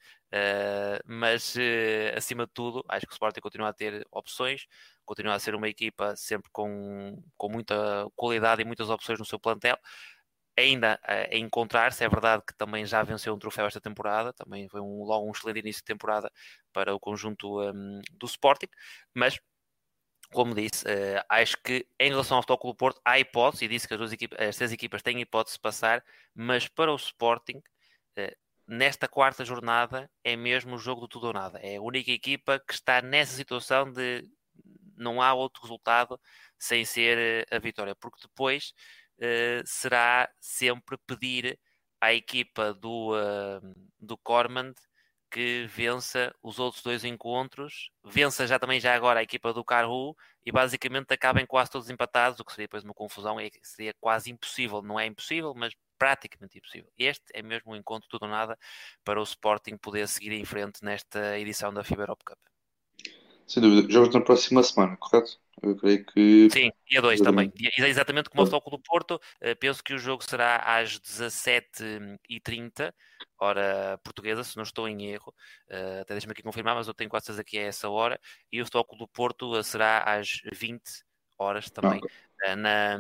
mas 1.06 1.56
uh, 1.56 2.18
acima 2.18 2.46
de 2.46 2.52
tudo, 2.52 2.84
acho 2.90 3.06
que 3.08 3.14
o 3.14 3.16
Sporting 3.16 3.40
continua 3.40 3.70
a 3.70 3.74
ter 3.74 4.06
opções, 4.12 4.68
continua 5.06 5.34
a 5.34 5.40
ser 5.40 5.56
uma 5.56 5.70
equipa 5.70 6.14
sempre 6.18 6.50
com, 6.52 7.24
com 7.38 7.50
muita 7.50 8.06
qualidade 8.14 8.62
e 8.62 8.66
muitas 8.66 8.90
opções 8.90 9.18
no 9.18 9.24
seu 9.24 9.40
plantel. 9.40 9.78
Ainda 10.58 11.00
a 11.04 11.38
encontrar-se, 11.38 12.04
é 12.04 12.10
verdade 12.10 12.44
que 12.46 12.54
também 12.58 12.86
já 12.86 13.02
venceu 13.02 13.34
um 13.34 13.40
troféu 13.40 13.66
esta 13.66 13.80
temporada, 13.80 14.34
também 14.34 14.68
foi 14.68 14.82
um, 14.82 15.04
logo 15.06 15.30
um 15.30 15.32
excelente 15.32 15.60
início 15.60 15.82
de 15.82 15.86
temporada 15.86 16.30
para 16.74 16.94
o 16.94 17.00
conjunto 17.00 17.62
um, 17.62 18.02
do 18.12 18.26
Sporting, 18.26 18.68
mas 19.14 19.40
como 20.34 20.54
disse, 20.54 20.86
uh, 20.86 21.24
acho 21.30 21.56
que 21.64 21.88
em 21.98 22.10
relação 22.10 22.36
ao 22.36 22.44
Futebol 22.44 22.76
Porto 22.76 23.00
há 23.06 23.18
hipótese, 23.20 23.64
e 23.64 23.68
disse 23.70 23.88
que 23.88 23.94
as, 23.94 24.00
duas 24.00 24.12
equipas, 24.12 24.38
as 24.40 24.58
três 24.58 24.74
equipas 24.74 25.02
têm 25.02 25.22
hipótese 25.22 25.56
de 25.56 25.62
passar, 25.62 26.04
mas 26.34 26.68
para 26.68 26.92
o 26.92 26.96
Sporting 26.98 27.62
nesta 28.68 29.08
quarta 29.08 29.46
jornada 29.46 30.10
é 30.24 30.36
mesmo 30.36 30.76
o 30.76 30.80
jogo 30.80 31.02
do 31.02 31.08
tudo 31.08 31.28
ou 31.28 31.34
nada. 31.34 31.60
É 31.60 31.78
a 31.78 31.82
única 31.82 32.12
equipa 32.12 32.60
que 32.60 32.74
está 32.74 33.02
nessa 33.02 33.36
situação 33.36 33.92
de 33.92 34.24
não 34.98 35.22
há 35.22 35.34
outro 35.34 35.62
resultado 35.62 36.20
sem 36.58 36.86
ser 36.86 37.46
eh, 37.52 37.56
a 37.56 37.60
vitória, 37.60 37.96
porque 37.96 38.22
depois 38.22 38.74
uh, 39.20 39.62
será 39.66 40.30
sempre 40.40 40.98
pedir 41.06 41.60
à 42.00 42.14
equipa 42.14 42.74
do, 42.74 43.14
uh, 43.14 43.62
do 44.00 44.18
Cormand 44.18 44.74
que 45.30 45.66
vença 45.68 46.34
os 46.42 46.60
outros 46.60 46.82
dois 46.82 47.04
encontros, 47.04 47.90
vença 48.06 48.48
já 48.48 48.58
também 48.58 48.80
já 48.80 48.96
agora 48.96 49.20
a 49.20 49.24
equipa 49.24 49.52
do 49.54 49.66
Carhu 49.66 50.16
e 50.46 50.52
basicamente 50.52 51.14
acabem 51.14 51.46
quase 51.46 51.72
todos 51.72 51.90
empatados, 51.90 52.40
o 52.40 52.46
que 52.46 52.54
seria 52.54 52.68
depois 52.68 52.84
uma 52.86 52.94
confusão, 52.94 53.40
e 53.42 53.52
seria 53.62 53.94
quase 54.00 54.32
impossível, 54.32 54.82
não 54.82 55.00
é 55.00 55.06
impossível, 55.06 55.54
mas 55.54 55.74
praticamente 55.98 56.58
impossível. 56.58 56.92
Este 56.98 57.26
é 57.34 57.42
mesmo 57.42 57.72
um 57.72 57.76
encontro 57.76 58.08
tudo 58.10 58.24
ou 58.24 58.30
nada 58.30 58.58
para 59.04 59.20
o 59.20 59.24
Sporting 59.24 59.78
poder 59.78 60.08
seguir 60.08 60.32
em 60.32 60.46
frente 60.46 60.84
nesta 60.84 61.38
edição 61.40 61.74
da 61.74 61.84
FIBA 61.84 62.04
Europe 62.04 62.24
Cup. 62.26 62.40
Sem 63.48 63.62
dúvida. 63.62 63.92
Jogos 63.92 64.14
na 64.14 64.22
próxima 64.22 64.64
semana, 64.64 64.98
correto? 64.98 65.40
Eu 65.62 65.76
creio 65.76 66.06
que. 66.06 66.50
Sim, 66.52 66.72
dia 66.90 67.02
2 67.02 67.22
também. 67.22 67.52
Exatamente 67.78 68.30
como 68.30 68.44
o 68.44 68.48
Foco 68.48 68.70
do 68.70 68.80
Porto. 68.80 69.20
Eh, 69.40 69.56
penso 69.56 69.84
que 69.84 69.94
o 69.94 70.00
jogo 70.00 70.24
será 70.24 70.58
às 70.58 71.00
17h30, 71.00 72.94
hora 73.40 74.00
portuguesa, 74.04 74.44
se 74.44 74.58
não 74.58 74.64
estou 74.64 74.88
em 74.88 75.06
erro. 75.06 75.34
Eh, 75.70 76.00
até 76.02 76.14
deixa-me 76.14 76.32
aqui 76.32 76.42
confirmar, 76.42 76.76
mas 76.76 76.88
eu 76.88 76.94
tenho 76.94 77.10
quase 77.10 77.28
certeza 77.28 77.44
que 77.44 77.58
é 77.58 77.68
essa 77.68 77.88
hora. 77.90 78.20
E 78.52 78.62
o 78.62 78.66
Foco 78.66 78.96
do 78.96 79.08
Porto 79.08 79.64
será 79.64 80.04
às 80.04 80.42
20 80.52 80.82
horas 81.38 81.70
também. 81.70 82.02
Eh, 82.46 82.56
na, 82.56 82.98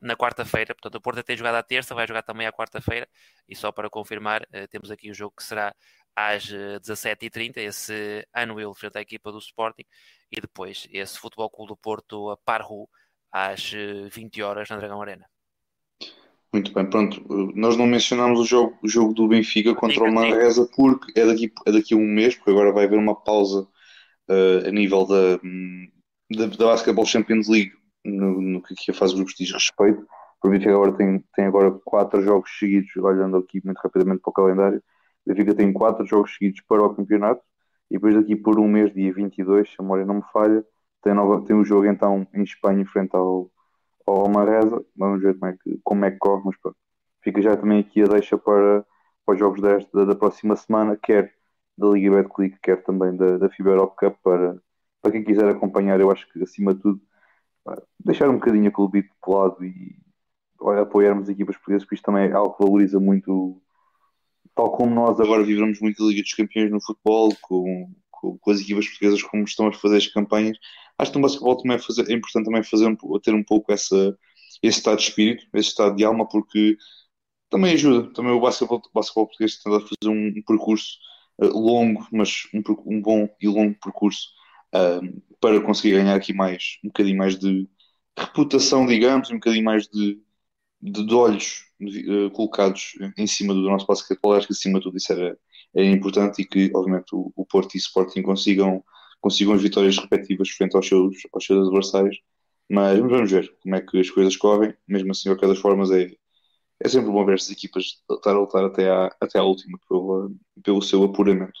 na 0.00 0.16
quarta-feira. 0.16 0.74
Portanto, 0.74 0.94
o 0.96 1.00
Porto 1.00 1.22
tem 1.22 1.36
jogado 1.36 1.56
à 1.56 1.62
terça, 1.62 1.94
vai 1.94 2.06
jogar 2.06 2.22
também 2.22 2.46
à 2.46 2.52
quarta-feira. 2.52 3.08
E 3.48 3.56
só 3.56 3.72
para 3.72 3.90
confirmar, 3.90 4.46
eh, 4.52 4.66
temos 4.68 4.90
aqui 4.90 5.10
o 5.10 5.14
jogo 5.14 5.34
que 5.36 5.42
será 5.42 5.74
às 6.14 6.44
17h30, 6.82 7.56
eh, 7.56 7.64
esse 7.64 8.26
Anwil 8.34 8.74
frente 8.74 8.98
à 8.98 9.00
equipa 9.00 9.32
do 9.32 9.38
Sporting. 9.38 9.84
E 10.30 10.40
depois 10.40 10.86
esse 10.92 11.18
Futebol 11.18 11.50
Clube 11.50 11.70
do 11.70 11.76
Porto 11.76 12.30
a 12.30 12.36
Parru 12.36 12.88
às 13.32 13.72
20 14.10 14.42
horas 14.42 14.68
na 14.68 14.76
Dragão 14.76 15.02
Arena. 15.02 15.26
Muito 16.52 16.72
bem, 16.72 16.88
pronto. 16.88 17.22
Nós 17.54 17.76
não 17.76 17.86
mencionámos 17.86 18.40
o 18.40 18.44
jogo, 18.44 18.78
o 18.82 18.88
jogo 18.88 19.12
do 19.12 19.28
Benfica 19.28 19.74
contra 19.74 20.02
o 20.04 20.12
Manresa 20.12 20.66
porque 20.74 21.18
é 21.18 21.26
daqui, 21.26 21.52
é 21.66 21.72
daqui 21.72 21.94
a 21.94 21.96
um 21.96 22.06
mês, 22.06 22.36
porque 22.36 22.50
agora 22.50 22.72
vai 22.72 22.86
haver 22.86 22.98
uma 22.98 23.14
pausa 23.14 23.68
uh, 24.30 24.66
a 24.66 24.70
nível 24.70 25.04
da, 25.06 25.38
hum, 25.44 25.90
da, 26.30 26.46
da 26.46 26.66
Basketball 26.66 27.04
Champions 27.04 27.48
League 27.48 27.72
no, 28.08 28.40
no 28.40 28.62
que 28.62 28.90
a 28.90 28.94
fase 28.94 29.12
de 29.12 29.18
grupos 29.18 29.34
diz 29.36 29.52
respeito. 29.52 30.06
O 30.42 30.48
Benfica 30.48 30.72
agora 30.72 30.92
tem, 30.92 31.24
tem 31.34 31.46
agora 31.46 31.70
quatro 31.84 32.22
jogos 32.22 32.50
seguidos, 32.58 32.94
olhando 32.96 33.36
aqui 33.38 33.60
muito 33.64 33.78
rapidamente 33.78 34.20
para 34.20 34.30
o 34.30 34.32
calendário. 34.32 34.82
O 35.26 35.30
Benfica 35.30 35.54
tem 35.54 35.72
quatro 35.72 36.06
jogos 36.06 36.34
seguidos 36.34 36.60
para 36.62 36.82
o 36.82 36.94
campeonato 36.94 37.42
e 37.90 37.94
depois 37.94 38.14
daqui 38.14 38.36
por 38.36 38.58
um 38.58 38.68
mês, 38.68 38.92
dia 38.92 39.12
22, 39.12 39.68
se 39.68 39.76
a 39.78 39.82
memória 39.82 40.04
não 40.04 40.16
me 40.16 40.22
falha, 40.32 40.64
tem, 41.02 41.14
nova, 41.14 41.44
tem 41.44 41.56
um 41.56 41.64
jogo 41.64 41.86
então 41.86 42.26
em 42.34 42.42
Espanha 42.42 42.82
em 42.82 42.84
frente 42.84 43.14
ao, 43.14 43.50
ao 44.06 44.28
Maresa. 44.28 44.84
Vamos 44.96 45.22
ver 45.22 45.38
como 45.38 45.52
é 45.52 45.56
que, 45.56 45.80
como 45.82 46.04
é 46.04 46.10
que 46.10 46.18
corre, 46.18 46.42
mas 46.44 46.56
pronto. 46.58 46.76
Fica 47.22 47.42
já 47.42 47.56
também 47.56 47.80
aqui 47.80 48.02
a 48.02 48.06
deixa 48.06 48.38
para, 48.38 48.84
para 49.24 49.34
os 49.34 49.38
jogos 49.38 49.60
desta, 49.60 50.06
da, 50.06 50.14
próxima 50.14 50.56
semana, 50.56 50.96
quer 50.96 51.34
da 51.76 51.88
Liga 51.88 52.10
Betclic, 52.16 52.58
quer 52.62 52.82
também 52.82 53.16
da, 53.16 53.38
da 53.38 53.48
FIBA 53.50 53.70
Europe 53.70 53.96
Cup, 53.96 54.16
para, 54.22 54.56
para 55.02 55.12
quem 55.12 55.24
quiser 55.24 55.48
acompanhar, 55.48 56.00
eu 56.00 56.10
acho 56.10 56.30
que 56.32 56.42
acima 56.42 56.74
de 56.74 56.80
tudo 56.80 57.00
deixar 57.98 58.28
um 58.28 58.34
bocadinho 58.34 58.68
a 58.68 58.72
clubite 58.72 59.08
de 59.08 59.32
lado 59.32 59.64
e 59.64 59.96
apoiarmos 60.80 61.28
equipas 61.28 61.56
portuguesas, 61.56 61.84
porque 61.84 61.96
isto 61.96 62.04
também 62.04 62.28
é 62.28 62.32
algo 62.32 62.54
que 62.54 62.64
valoriza 62.64 62.98
muito, 62.98 63.60
tal 64.54 64.72
como 64.72 64.94
nós 64.94 65.20
agora 65.20 65.44
vivemos 65.44 65.80
muito 65.80 66.02
a 66.02 66.08
Liga 66.08 66.22
dos 66.22 66.34
Campeões 66.34 66.70
no 66.70 66.80
futebol, 66.80 67.32
com, 67.42 67.92
com, 68.10 68.38
com, 68.38 68.50
as 68.50 68.60
equipas 68.60 68.86
portuguesas 68.86 69.22
como 69.22 69.44
estão 69.44 69.68
a 69.68 69.72
fazer 69.72 69.98
as 69.98 70.06
campanhas. 70.06 70.58
Acho 70.98 71.12
que 71.12 71.18
no 71.18 71.22
basquetebol 71.22 71.56
também 71.56 71.76
é, 71.76 71.78
fazer, 71.78 72.10
é 72.10 72.14
importante 72.14 72.44
também 72.46 72.62
fazer, 72.62 72.96
ter 73.22 73.34
um 73.34 73.44
pouco 73.44 73.72
essa, 73.72 74.18
esse 74.62 74.78
estado 74.78 74.96
de 74.98 75.04
espírito, 75.04 75.46
esse 75.54 75.68
estado 75.68 75.94
de 75.94 76.04
alma, 76.04 76.26
porque 76.28 76.76
também 77.50 77.74
ajuda. 77.74 78.12
Também 78.12 78.32
o 78.32 78.40
basquetebol, 78.40 78.78
o 78.78 78.90
basquetebol 78.92 79.26
português 79.26 79.62
tenta 79.62 79.80
fazer 79.80 80.12
um, 80.12 80.28
um 80.36 80.42
percurso 80.42 80.98
uh, 81.40 81.46
longo, 81.46 82.06
mas 82.12 82.48
um, 82.52 82.62
um, 82.86 83.00
bom 83.00 83.28
e 83.40 83.48
longo 83.48 83.76
percurso 83.80 84.28
para 85.40 85.60
conseguir 85.60 85.92
ganhar 85.96 86.14
aqui 86.14 86.32
mais, 86.32 86.78
um 86.84 86.88
bocadinho 86.88 87.18
mais 87.18 87.38
de 87.38 87.68
reputação, 88.18 88.86
digamos, 88.86 89.30
um 89.30 89.34
bocadinho 89.34 89.64
mais 89.64 89.88
de, 89.88 90.20
de, 90.80 91.06
de 91.06 91.14
olhos 91.14 91.64
uh, 91.80 92.30
colocados 92.30 92.92
em 93.16 93.26
cima 93.26 93.54
do 93.54 93.62
nosso 93.62 93.86
basquetebol. 93.86 94.34
Acho 94.34 94.46
que 94.48 94.52
acima 94.52 94.78
de 94.78 94.84
tudo 94.84 94.96
isso 94.96 95.12
era, 95.12 95.38
era 95.74 95.86
importante 95.86 96.42
e 96.42 96.46
que, 96.46 96.70
obviamente, 96.74 97.14
o, 97.14 97.32
o 97.36 97.46
Porto 97.46 97.74
e 97.74 97.78
o 97.78 97.80
Sporting 97.80 98.22
consigam, 98.22 98.82
consigam 99.20 99.54
as 99.54 99.62
vitórias 99.62 99.96
respectivas 99.96 100.50
frente 100.50 100.76
aos 100.76 100.86
seus, 100.86 101.16
aos 101.32 101.44
seus 101.44 101.66
adversários. 101.68 102.18
Mas 102.70 102.98
vamos 102.98 103.30
ver 103.30 103.50
como 103.62 103.76
é 103.76 103.80
que 103.80 103.98
as 103.98 104.10
coisas 104.10 104.36
correm. 104.36 104.74
Mesmo 104.86 105.10
assim, 105.12 105.28
de 105.28 105.34
qualquer 105.34 105.48
das 105.48 105.58
formas, 105.58 105.90
é, 105.90 106.10
é 106.80 106.88
sempre 106.88 107.10
bom 107.10 107.24
ver 107.24 107.34
estas 107.34 107.50
equipas 107.50 108.02
estar 108.10 108.30
a 108.30 108.38
lutar 108.38 108.64
até 108.64 108.90
à, 108.90 109.06
até 109.20 109.38
à 109.38 109.42
última 109.42 109.78
pelo, 109.88 110.32
pelo 110.62 110.82
seu 110.82 111.02
apuramento. 111.04 111.58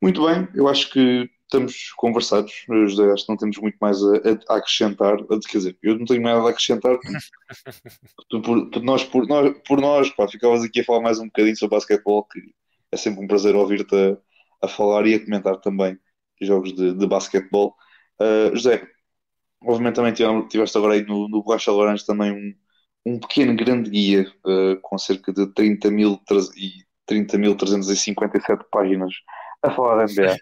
Muito 0.00 0.26
bem, 0.26 0.48
eu 0.54 0.66
acho 0.66 0.90
que 0.90 1.30
estamos 1.52 1.92
conversados, 1.92 2.64
José, 2.66 3.12
acho 3.12 3.26
que 3.26 3.30
não 3.30 3.36
temos 3.36 3.58
muito 3.58 3.76
mais 3.78 4.02
a, 4.02 4.54
a, 4.54 4.56
acrescentar. 4.56 5.18
Quer 5.26 5.58
dizer, 5.58 5.78
eu 5.82 5.98
não 5.98 6.06
tenho 6.06 6.22
nada 6.22 6.40
a 6.40 6.50
acrescentar. 6.50 6.98
por, 8.30 8.70
por, 8.70 8.82
nós, 8.82 9.04
por 9.04 9.26
nós, 9.26 9.54
por 9.66 9.80
nós 9.80 10.10
pá, 10.10 10.26
ficavas 10.26 10.64
aqui 10.64 10.80
a 10.80 10.84
falar 10.84 11.00
mais 11.02 11.18
um 11.18 11.26
bocadinho 11.26 11.56
sobre 11.56 11.76
basquetebol, 11.76 12.24
que 12.24 12.40
é 12.90 12.96
sempre 12.96 13.22
um 13.22 13.26
prazer 13.26 13.54
ouvir-te 13.54 13.94
a, 13.94 14.66
a, 14.66 14.68
falar 14.68 15.06
e 15.06 15.14
a 15.14 15.22
comentar 15.22 15.60
também 15.60 15.98
jogos 16.40 16.74
de, 16.74 16.94
de 16.94 17.06
basquetebol. 17.06 17.74
Uh, 18.18 18.56
José, 18.56 18.86
obviamente 19.62 19.96
também 19.96 20.46
tiveste 20.48 20.78
agora 20.78 20.94
aí 20.94 21.04
no, 21.04 21.28
no 21.28 21.42
Borracha 21.42 21.70
Laranja 21.70 22.04
também 22.06 22.32
um, 22.32 23.12
um 23.12 23.20
pequeno 23.20 23.54
grande 23.54 23.90
guia 23.90 24.32
uh, 24.46 24.80
com 24.80 24.96
cerca 24.96 25.32
de 25.32 25.46
30 25.48 25.90
mil 25.90 26.20
e 26.56 26.84
30.357 27.08 28.64
páginas 28.70 29.12
a 29.62 29.70
falar 29.70 30.04
da 30.04 30.12
NBA. 30.12 30.36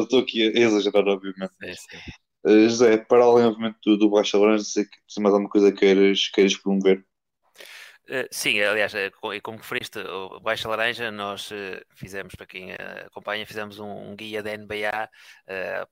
estou 0.00 0.20
aqui 0.20 0.48
a 0.48 0.58
exagerar, 0.58 1.06
obviamente. 1.06 1.52
Sim. 1.60 1.98
Uh, 2.44 2.68
José, 2.68 2.96
para 2.96 3.24
além, 3.24 3.46
obviamente, 3.46 3.78
do, 3.84 3.96
do 3.96 4.10
Baixa 4.10 4.38
Laranja, 4.38 4.64
que 4.64 4.88
se 5.06 5.20
mais 5.20 5.34
alguma 5.34 5.50
coisa 5.50 5.72
queiras, 5.72 6.28
queiras 6.28 6.56
promover. 6.56 7.04
Uh, 8.08 8.26
sim, 8.30 8.58
aliás, 8.60 8.94
eh, 8.94 9.10
como 9.42 9.58
referiste, 9.58 9.98
o 9.98 10.40
Baixa 10.40 10.66
Laranja, 10.66 11.10
nós 11.10 11.50
uh, 11.50 11.84
fizemos, 11.94 12.34
para 12.34 12.46
quem 12.46 12.72
acompanha, 13.04 13.44
fizemos 13.44 13.78
um, 13.78 14.10
um, 14.10 14.16
guia 14.16 14.42
da 14.42 14.56
NBA. 14.56 15.10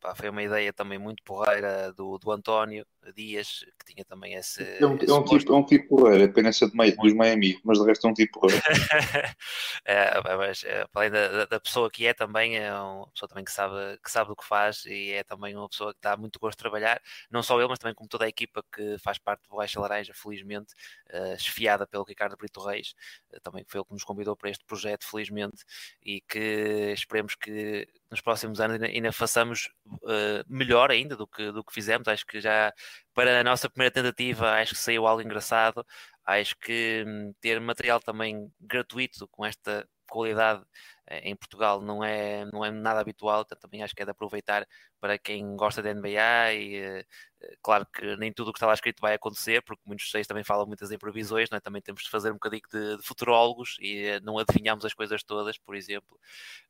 Pá, 0.00 0.14
foi 0.14 0.30
uma 0.30 0.42
ideia 0.42 0.72
também 0.72 0.98
muito 0.98 1.22
porreira 1.22 1.92
do, 1.92 2.16
do 2.16 2.30
António, 2.30 2.86
Dias, 3.12 3.64
que 3.78 3.92
tinha 3.92 4.04
também 4.04 4.34
esse. 4.34 4.62
É 4.62 4.86
um, 4.86 4.98
é 4.98 5.12
um 5.12 5.24
tipo, 5.24 5.52
é 5.52 5.56
um 5.56 5.64
tipo 5.64 5.96
porreiro, 5.96 6.24
apenas 6.24 6.56
ser 6.56 6.70
de 6.70 6.76
meio, 6.76 6.96
dos 6.96 7.12
Miami, 7.14 7.58
mas 7.64 7.78
de 7.78 7.84
resto 7.84 8.06
é 8.06 8.10
um 8.10 8.14
tipo 8.14 8.40
porreiro. 8.40 8.62
é, 9.84 10.20
mas 10.36 10.64
além 10.94 11.10
da, 11.10 11.44
da, 11.46 11.60
pessoa 11.60 11.90
que 11.90 12.06
é 12.06 12.14
também, 12.14 12.56
é 12.56 12.72
uma 12.72 13.08
pessoa 13.10 13.28
também 13.28 13.44
que 13.44 13.52
sabe, 13.52 13.98
que 14.02 14.10
sabe 14.10 14.28
do 14.28 14.36
que 14.36 14.44
faz 14.44 14.84
e 14.86 15.12
é 15.12 15.24
também 15.24 15.56
uma 15.56 15.68
pessoa 15.68 15.92
que 15.94 16.00
dá 16.00 16.16
muito 16.16 16.38
gosto 16.38 16.56
de 16.56 16.62
trabalhar, 16.62 17.00
não 17.30 17.42
só 17.42 17.58
ele, 17.58 17.68
mas 17.68 17.78
também 17.78 17.94
como 17.94 18.08
toda 18.08 18.24
a 18.24 18.28
equipa 18.28 18.64
que 18.72 18.96
faz 18.98 19.18
parte 19.18 19.48
do 19.48 19.56
Baixa 19.56 19.80
Laranja, 19.80 20.12
felizmente, 20.14 20.74
uh, 21.12 21.34
esfiada 21.34 21.86
pelo 21.86 22.04
Ricardo 22.04 22.36
Brito 22.36 22.60
Reis, 22.60 22.94
uh, 23.32 23.40
também 23.40 23.64
foi 23.66 23.80
ele 23.80 23.86
que 23.86 23.92
nos 23.92 24.04
convidou 24.04 24.36
para 24.36 24.50
este 24.50 24.64
projeto, 24.64 25.06
felizmente, 25.08 25.64
e 26.02 26.20
que 26.20 26.92
esperemos 26.92 27.34
que 27.34 27.88
nos 28.10 28.20
próximos 28.20 28.60
anos 28.60 28.74
ainda, 28.74 28.86
ainda 28.86 29.12
façamos 29.12 29.68
uh, 29.86 30.44
melhor 30.48 30.90
ainda 30.90 31.16
do 31.16 31.26
que, 31.26 31.50
do 31.52 31.64
que 31.64 31.72
fizemos. 31.72 32.08
Acho 32.08 32.26
que 32.26 32.40
já 32.40 32.72
para 33.14 33.40
a 33.40 33.44
nossa 33.44 33.68
primeira 33.68 33.92
tentativa, 33.92 34.52
acho 34.54 34.74
que 34.74 34.80
saiu 34.80 35.06
algo 35.06 35.22
engraçado. 35.22 35.84
Acho 36.24 36.56
que 36.58 37.04
hum, 37.06 37.32
ter 37.40 37.60
material 37.60 38.00
também 38.00 38.50
gratuito 38.60 39.28
com 39.28 39.44
esta 39.44 39.88
qualidade 40.08 40.64
eh, 41.08 41.28
em 41.30 41.36
Portugal 41.36 41.80
não 41.80 42.02
é, 42.02 42.44
não 42.52 42.64
é 42.64 42.70
nada 42.70 43.00
habitual, 43.00 43.44
portanto 43.44 43.60
também 43.62 43.82
acho 43.82 43.94
que 43.94 44.02
é 44.02 44.04
de 44.04 44.10
aproveitar 44.10 44.66
para 45.00 45.18
quem 45.18 45.56
gosta 45.56 45.82
de 45.82 45.92
NBA 45.92 46.52
e 46.54 47.04
eh, 47.42 47.56
claro 47.62 47.86
que 47.92 48.16
nem 48.16 48.32
tudo 48.32 48.48
o 48.48 48.52
que 48.52 48.58
está 48.58 48.66
lá 48.66 48.74
escrito 48.74 49.00
vai 49.00 49.14
acontecer, 49.14 49.62
porque 49.62 49.82
muitos 49.84 50.06
de 50.06 50.12
vocês 50.12 50.26
também 50.26 50.44
falam 50.44 50.66
muitas 50.66 50.90
imprevisões, 50.90 51.50
não 51.50 51.58
é? 51.58 51.60
também 51.60 51.82
temos 51.82 52.02
de 52.02 52.10
fazer 52.10 52.30
um 52.30 52.34
bocadinho 52.34 52.62
de, 52.72 52.96
de 52.96 53.02
futurólogos 53.02 53.76
e 53.80 54.06
eh, 54.06 54.20
não 54.20 54.38
adivinhamos 54.38 54.84
as 54.84 54.94
coisas 54.94 55.22
todas, 55.22 55.58
por 55.58 55.74
exemplo. 55.74 56.18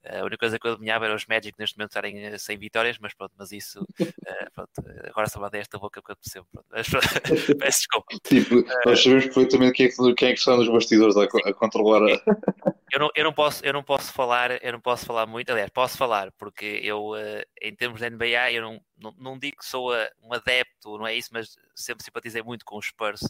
A 0.05 0.23
única 0.23 0.39
coisa 0.39 0.59
que 0.59 0.67
eu 0.67 0.73
adivinhava 0.73 1.05
era 1.05 1.15
os 1.15 1.27
Magic 1.27 1.55
neste 1.59 1.77
momento 1.77 1.91
estarem 1.91 2.39
sem 2.39 2.59
vitórias, 2.59 2.99
mas 2.99 3.15
pronto, 3.15 3.33
mas 3.39 3.53
isso 3.53 3.87
pronto, 4.55 4.71
agora 5.05 5.29
só 5.29 5.41
mandei 5.41 5.61
esta 5.61 5.79
boca 5.79 6.03
que 6.03 6.11
eu 6.11 6.17
percebo. 6.17 6.47
Pronto. 6.53 6.67
Peço 7.59 7.79
desculpa. 7.79 8.17
Tipo, 8.25 8.65
nós 8.85 9.03
sabemos 9.03 9.25
perfeitamente 9.25 9.73
quem 9.73 9.87
é 9.87 9.89
que, 9.89 10.15
quem 10.15 10.29
é 10.29 10.33
que 10.33 10.39
está 10.39 10.57
nos 10.57 10.69
bastidores 10.69 11.17
a, 11.17 11.25
a 11.25 11.55
controlar 11.55 12.03
a 12.03 12.17
eu 12.93 13.01
não, 13.01 13.11
eu 13.15 13.25
não 13.25 13.33
posso 13.33 13.65
eu 13.65 13.73
não 13.73 13.83
posso 13.83 14.13
falar 14.13 14.63
eu 14.63 14.73
não 14.73 14.81
posso 14.81 15.05
falar 15.05 15.27
muito 15.27 15.51
aliás 15.51 15.71
posso 15.71 15.99
falar 15.99 16.31
porque 16.33 16.81
eu 16.83 17.13
em 17.61 17.75
termos 17.75 18.01
de 18.01 18.07
NBA 18.17 18.53
eu 18.53 18.63
não, 18.63 18.81
não, 18.99 19.13
não 19.19 19.39
digo 19.39 19.59
que 19.59 19.65
sou 19.67 19.93
um 20.23 20.33
adepto 20.33 20.99
não 20.99 21.07
é 21.07 21.15
isso 21.15 21.31
mas 21.33 21.57
sempre 21.75 22.05
simpatizei 22.05 22.43
muito 22.43 22.65
com 22.65 22.79
os 22.79 22.87
Spurs 22.87 23.21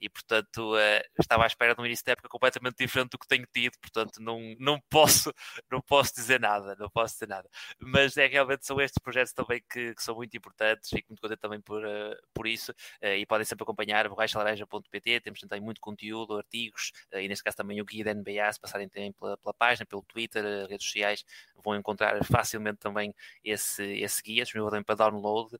e 0.00 0.08
portanto 0.08 0.74
uh, 0.74 1.20
estava 1.20 1.44
à 1.44 1.46
espera 1.46 1.74
de 1.74 1.80
um 1.80 1.86
início 1.86 2.04
de 2.04 2.12
época 2.12 2.28
completamente 2.28 2.76
diferente 2.78 3.10
do 3.10 3.18
que 3.18 3.26
tenho 3.26 3.46
tido, 3.52 3.78
portanto 3.80 4.20
não, 4.20 4.54
não, 4.58 4.80
posso, 4.90 5.32
não 5.70 5.80
posso 5.80 6.14
dizer 6.14 6.40
nada, 6.40 6.76
não 6.78 6.88
posso 6.90 7.14
dizer 7.14 7.28
nada. 7.28 7.48
Mas 7.78 8.16
é 8.16 8.26
realmente 8.26 8.66
são 8.66 8.80
estes 8.80 9.02
projetos 9.02 9.32
também 9.32 9.62
que, 9.70 9.94
que 9.94 10.02
são 10.02 10.14
muito 10.14 10.36
importantes, 10.36 10.90
fico 10.90 11.08
muito 11.10 11.20
contente 11.20 11.40
também 11.40 11.60
por, 11.60 11.84
uh, 11.84 12.16
por 12.32 12.46
isso 12.46 12.74
e 13.02 13.24
podem 13.26 13.44
sempre 13.44 13.62
acompanhar 13.64 14.08
borrachalaranja.pt, 14.08 15.20
temos 15.20 15.40
também 15.40 15.60
muito 15.60 15.80
conteúdo, 15.80 16.36
artigos 16.36 16.92
e 17.12 17.28
neste 17.28 17.42
caso 17.42 17.56
também 17.56 17.80
o 17.80 17.84
guia 17.84 18.04
da 18.04 18.14
NBA, 18.14 18.52
se 18.52 18.60
passarem 18.60 18.88
também 18.88 19.12
pela, 19.12 19.36
pela 19.36 19.54
página, 19.54 19.86
pelo 19.86 20.02
Twitter, 20.02 20.44
redes 20.68 20.84
sociais, 20.86 21.24
vão 21.62 21.74
encontrar 21.76 22.22
facilmente 22.24 22.78
também 22.78 23.14
esse, 23.42 23.82
esse 23.82 24.22
guia, 24.22 24.44
disponível 24.44 24.70
também 24.70 24.84
para 24.84 24.94
download, 25.20 25.56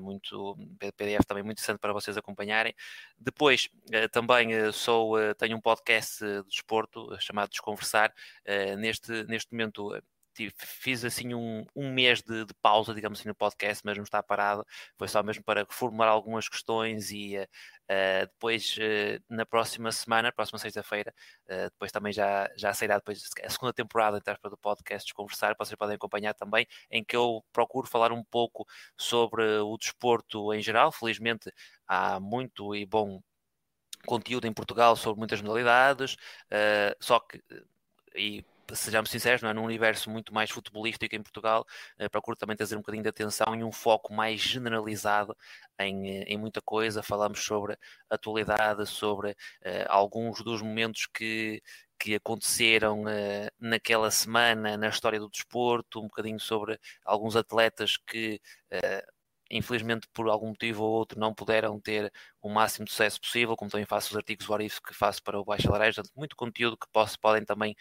muito 0.00 0.56
PDF 0.96 1.26
também 1.26 1.42
muito 1.42 1.58
interessante 1.58 1.80
para 1.80 1.92
vocês 1.92 2.16
acompanharem. 2.16 2.74
Depois, 3.18 3.68
eh, 3.90 4.08
também 4.08 4.52
eh, 4.52 4.72
sou, 4.72 5.18
eh, 5.18 5.34
tenho 5.34 5.56
um 5.56 5.60
podcast 5.60 6.24
de 6.24 6.42
desporto 6.48 7.16
chamado 7.20 7.50
Desconversar. 7.50 8.12
neste, 8.78 9.24
neste 9.24 9.52
momento 9.52 9.92
fiz 10.56 11.04
assim 11.04 11.34
um, 11.34 11.64
um 11.74 11.92
mês 11.92 12.22
de, 12.22 12.44
de, 12.44 12.54
pausa, 12.62 12.94
digamos 12.94 13.18
assim, 13.18 13.28
no 13.28 13.34
podcast, 13.34 13.82
mas 13.84 13.96
não 13.96 14.04
está 14.04 14.22
parado. 14.22 14.64
Foi 14.96 15.08
só 15.08 15.22
mesmo 15.22 15.42
para 15.44 15.66
formular 15.68 16.08
algumas 16.08 16.48
questões 16.48 17.10
e 17.10 17.36
uh, 17.38 17.46
depois 18.20 18.76
uh, 18.78 19.22
na 19.28 19.44
próxima 19.44 19.90
semana, 19.92 20.32
próxima 20.32 20.58
sexta-feira, 20.58 21.14
uh, 21.46 21.70
depois 21.70 21.90
também 21.92 22.12
já, 22.12 22.50
já 22.56 22.72
sairá 22.72 22.96
depois 22.96 23.22
a 23.44 23.50
segunda 23.50 23.72
temporada 23.72 24.18
então, 24.18 24.34
do 24.50 24.56
podcast 24.56 25.06
Desconversar, 25.06 25.54
vocês 25.58 25.76
podem 25.76 25.96
acompanhar 25.96 26.34
também, 26.34 26.66
em 26.90 27.04
que 27.04 27.16
eu 27.16 27.44
procuro 27.52 27.86
falar 27.86 28.12
um 28.12 28.24
pouco 28.24 28.66
sobre 28.96 29.44
o 29.60 29.76
desporto 29.76 30.52
em 30.54 30.62
geral. 30.62 30.92
Felizmente 30.92 31.52
há 31.86 32.20
muito 32.20 32.74
e 32.74 32.86
bom 32.86 33.20
conteúdo 34.06 34.46
em 34.46 34.52
Portugal 34.52 34.96
sobre 34.96 35.18
muitas 35.18 35.40
modalidades, 35.42 36.16
só 37.00 37.18
que 37.20 37.42
e 38.14 38.44
sejamos 38.74 39.10
sinceros, 39.10 39.42
não 39.42 39.50
é? 39.50 39.54
num 39.54 39.64
universo 39.64 40.10
muito 40.10 40.32
mais 40.34 40.50
futebolístico 40.50 41.14
em 41.14 41.22
Portugal, 41.22 41.66
uh, 42.00 42.10
procuro 42.10 42.36
também 42.36 42.56
trazer 42.56 42.76
um 42.76 42.80
bocadinho 42.80 43.02
de 43.02 43.08
atenção 43.08 43.54
e 43.54 43.64
um 43.64 43.72
foco 43.72 44.12
mais 44.12 44.40
generalizado 44.40 45.36
em, 45.78 46.08
eh, 46.08 46.24
em 46.28 46.38
muita 46.38 46.60
coisa. 46.60 47.02
Falamos 47.02 47.40
sobre 47.44 47.76
atualidade, 48.10 48.86
sobre 48.86 49.30
uh, 49.30 49.34
alguns 49.88 50.42
dos 50.42 50.62
momentos 50.62 51.06
que, 51.06 51.62
que 51.98 52.14
aconteceram 52.14 53.02
uh, 53.02 53.50
naquela 53.58 54.10
semana 54.10 54.76
na 54.76 54.88
história 54.88 55.18
do 55.18 55.28
desporto, 55.28 56.00
um 56.00 56.04
bocadinho 56.04 56.40
sobre 56.40 56.78
alguns 57.04 57.36
atletas 57.36 57.96
que 57.96 58.40
uh, 58.72 59.18
infelizmente 59.50 60.06
por 60.12 60.28
algum 60.28 60.48
motivo 60.48 60.84
ou 60.84 60.90
outro 60.90 61.18
não 61.18 61.34
puderam 61.34 61.80
ter 61.80 62.12
o 62.40 62.48
máximo 62.48 62.84
de 62.84 62.92
sucesso 62.92 63.20
possível, 63.20 63.56
como 63.56 63.70
também 63.70 63.84
faço 63.84 64.10
os 64.10 64.16
artigos 64.16 64.46
do 64.46 64.54
Arif 64.54 64.80
que 64.80 64.94
faço 64.94 65.22
para 65.22 65.38
o 65.38 65.44
Baixa 65.44 65.70
Laranja, 65.70 66.02
muito 66.16 66.36
conteúdo 66.36 66.76
que 66.76 66.86
posso, 66.92 67.18
podem 67.18 67.44
também 67.44 67.74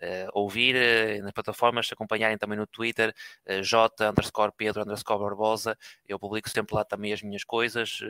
uh, 0.00 0.30
ouvir 0.32 0.76
uh, 0.76 1.22
nas 1.22 1.32
plataformas, 1.32 1.90
acompanharem 1.92 2.38
também 2.38 2.56
no 2.56 2.66
Twitter, 2.66 3.14
uh, 3.48 3.62
J 3.62 4.08
underscore 4.08 4.52
Pedro 4.56 4.82
underscore 4.82 5.20
Barbosa, 5.20 5.76
eu 6.06 6.18
publico 6.18 6.48
sempre 6.48 6.74
lá 6.74 6.84
também 6.84 7.12
as 7.12 7.22
minhas 7.22 7.44
coisas, 7.44 8.00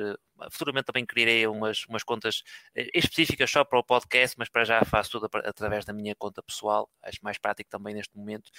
futuramente 0.51 0.87
também 0.87 1.07
criarei 1.07 1.47
umas, 1.47 1.87
umas 1.87 2.03
contas 2.03 2.43
específicas 2.93 3.51
só 3.51 3.65
para 3.65 3.79
o 3.79 3.85
podcast, 3.85 4.37
mas 4.39 4.49
para 4.49 4.65
já 4.65 4.85
faço 4.85 5.13
tudo 5.13 5.29
através 5.45 5.85
da 5.85 5.93
minha 5.93 6.15
conta 6.15 6.43
pessoal, 6.43 6.91
acho 7.03 7.19
mais 7.23 7.39
prático 7.39 7.71
também 7.71 7.95
neste 7.95 8.17
momento, 8.17 8.51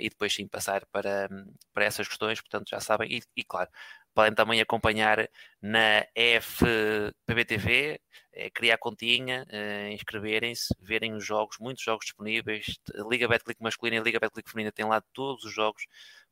e 0.00 0.08
depois 0.08 0.34
sim 0.34 0.48
passar 0.48 0.84
para, 0.86 1.28
para 1.72 1.84
essas 1.84 2.08
questões, 2.08 2.40
portanto 2.40 2.70
já 2.70 2.80
sabem, 2.80 3.12
e, 3.12 3.22
e 3.36 3.44
claro, 3.44 3.70
podem 4.18 4.34
também 4.34 4.60
acompanhar 4.60 5.28
na 5.62 6.04
FPBTV, 6.12 8.00
é, 8.32 8.50
criar 8.50 8.76
continha, 8.76 9.46
é, 9.48 9.92
inscreverem-se, 9.92 10.74
verem 10.80 11.14
os 11.14 11.24
jogos, 11.24 11.56
muitos 11.60 11.84
jogos 11.84 12.04
disponíveis. 12.06 12.80
Liga 13.08 13.28
Betclic 13.28 13.62
masculina 13.62 13.98
e 13.98 14.02
Liga 14.02 14.18
Betclic 14.18 14.50
feminina 14.50 14.72
têm 14.72 14.86
lá 14.86 15.00
todos 15.12 15.44
os 15.44 15.54
jogos 15.54 15.86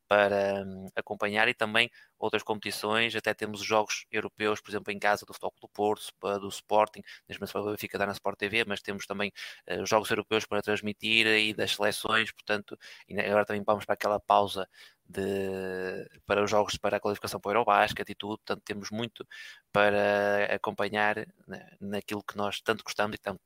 para 0.09 0.65
um, 0.65 0.87
acompanhar 0.95 1.49
e 1.49 1.55
também 1.55 1.91
outras 2.19 2.43
competições, 2.43 3.15
até 3.15 3.35
temos 3.35 3.61
jogos 3.62 4.07
europeus, 4.11 4.61
por 4.61 4.70
exemplo, 4.70 4.93
em 4.93 4.99
casa 4.99 5.27
do 5.27 5.33
Futebol 5.33 5.55
do 5.61 5.69
Porto, 5.69 6.12
do 6.41 6.49
Sporting, 6.49 7.03
neste 7.28 7.41
momento 7.41 7.78
fica 7.78 7.99
dar 7.99 8.07
na 8.07 8.12
Sport 8.12 8.39
TV, 8.39 8.65
mas 8.66 8.81
temos 8.81 9.07
também 9.07 9.33
uh, 9.70 9.85
jogos 9.87 10.11
europeus 10.11 10.47
para 10.47 10.62
transmitir 10.62 11.27
e 11.27 11.53
das 11.55 11.73
seleções, 11.73 12.33
portanto, 12.33 12.78
agora 13.19 13.45
também 13.45 13.62
vamos 13.65 13.85
para 13.85 13.95
aquela 13.95 14.20
pausa 14.20 14.69
de, 15.09 16.09
para 16.27 16.43
os 16.43 16.51
jogos 16.51 16.77
para 16.77 16.97
a 16.97 17.01
qualificação 17.01 17.41
para 17.41 17.51
o 17.51 17.53
Eurobasket 17.53 18.11
e 18.11 18.15
tudo, 18.15 18.39
portanto 18.39 18.62
temos 18.65 18.91
muito 18.91 19.27
para 19.73 20.55
acompanhar 20.55 21.16
né, 21.47 21.77
naquilo 21.81 22.23
que 22.23 22.37
nós 22.37 22.61
tanto 22.61 22.83
gostamos 22.85 23.15
e 23.16 23.19
tanto 23.19 23.41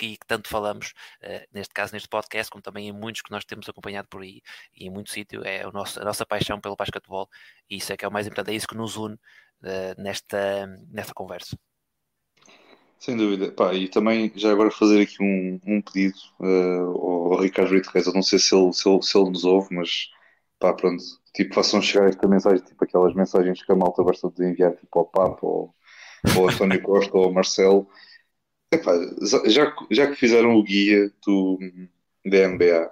que, 0.00 0.16
que 0.16 0.26
tanto 0.26 0.48
falamos, 0.48 0.94
uh, 1.22 1.46
neste 1.52 1.74
caso 1.74 1.92
neste 1.92 2.08
podcast, 2.08 2.50
como 2.50 2.62
também 2.62 2.88
em 2.88 2.92
muitos 2.92 3.20
que 3.20 3.30
nós 3.30 3.44
temos 3.44 3.68
acompanhado 3.68 4.08
por 4.08 4.22
aí 4.22 4.40
e 4.74 4.86
em 4.86 4.90
muito 4.90 5.10
sítio, 5.10 5.44
é 5.44 5.66
o 5.66 5.72
nosso, 5.72 6.00
a 6.00 6.04
nossa 6.04 6.24
paixão 6.24 6.58
pelo 6.58 6.76
basquetebol 6.76 7.28
e 7.68 7.76
isso 7.76 7.92
é 7.92 7.96
que 7.96 8.04
é 8.04 8.08
o 8.08 8.12
mais 8.12 8.26
importante, 8.26 8.50
é 8.50 8.54
isso 8.54 8.66
que 8.66 8.76
nos 8.76 8.96
une 8.96 9.14
uh, 9.14 10.02
nesta, 10.02 10.66
nesta 10.90 11.12
conversa. 11.12 11.58
Sem 12.98 13.16
dúvida. 13.16 13.52
Pá, 13.52 13.74
e 13.74 13.88
também 13.88 14.32
já 14.34 14.52
agora 14.52 14.70
fazer 14.70 15.02
aqui 15.02 15.22
um, 15.22 15.60
um 15.66 15.82
pedido 15.82 16.18
uh, 16.40 17.32
ao 17.32 17.40
Ricardo 17.40 17.70
Reis, 17.70 18.12
não 18.14 18.22
sei 18.22 18.38
se 18.38 18.54
ele, 18.54 18.72
se, 18.72 18.88
ele, 18.88 19.02
se 19.02 19.18
ele 19.18 19.30
nos 19.30 19.44
ouve, 19.44 19.74
mas 19.74 20.08
pá, 20.58 20.72
pronto, 20.72 21.02
tipo, 21.34 21.54
façam 21.54 21.82
chegar 21.82 22.08
esta 22.08 22.26
mensagem, 22.26 22.64
tipo 22.64 22.82
aquelas 22.84 23.14
mensagens 23.14 23.62
que 23.62 23.72
a 23.72 23.76
malta 23.76 24.02
gosta 24.02 24.30
de 24.30 24.44
enviar, 24.46 24.72
tipo 24.76 24.98
ao 24.98 25.06
Papa, 25.06 25.46
ou, 25.46 25.74
ou 26.36 26.42
ao 26.42 26.50
António 26.50 26.82
Costa, 26.82 27.16
ou 27.16 27.24
ao 27.24 27.32
Marcelo, 27.32 27.86
Epá, 28.72 28.92
já, 29.46 29.74
já 29.90 30.06
que 30.06 30.14
fizeram 30.16 30.54
o 30.54 30.62
guia 30.62 31.12
do, 31.26 31.58
da 32.24 32.48
NBA, 32.48 32.90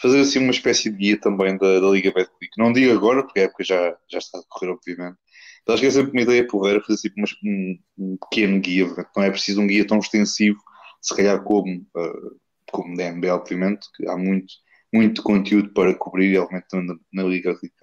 fazer 0.00 0.20
assim 0.20 0.40
uma 0.40 0.50
espécie 0.50 0.90
de 0.90 0.96
guia 0.96 1.20
também 1.20 1.56
da, 1.56 1.78
da 1.78 1.88
Liga 1.88 2.12
Betclic. 2.12 2.50
Não 2.58 2.72
digo 2.72 2.92
agora, 2.92 3.22
porque 3.22 3.40
a 3.40 3.42
época 3.44 3.62
já, 3.62 3.96
já 4.10 4.18
está 4.18 4.38
a 4.38 4.40
decorrer, 4.40 4.74
obviamente. 4.74 5.18
Mas 5.66 5.74
acho 5.74 5.82
que 5.82 5.86
é 5.86 5.90
sempre 5.90 6.12
uma 6.12 6.22
ideia 6.22 6.46
porreira 6.46 6.80
fazer 6.80 6.94
assim 6.94 7.38
um, 7.44 7.78
um, 7.98 8.16
pequeno 8.16 8.60
guia. 8.60 8.86
Não 9.16 9.22
é 9.22 9.30
preciso 9.30 9.60
um 9.60 9.66
guia 9.66 9.86
tão 9.86 9.98
extensivo, 9.98 10.58
se 11.00 11.14
calhar 11.14 11.42
como, 11.44 11.86
uh, 11.96 12.36
como 12.72 12.96
da 12.96 13.12
NBA, 13.12 13.34
obviamente, 13.34 13.86
que 13.94 14.08
há 14.08 14.16
muito, 14.16 14.52
muito 14.92 15.22
conteúdo 15.22 15.72
para 15.72 15.94
cobrir, 15.94 16.32
realmente 16.32 16.66
na, 16.72 16.96
na 17.12 17.22
Liga 17.22 17.52
Betclic. 17.52 17.74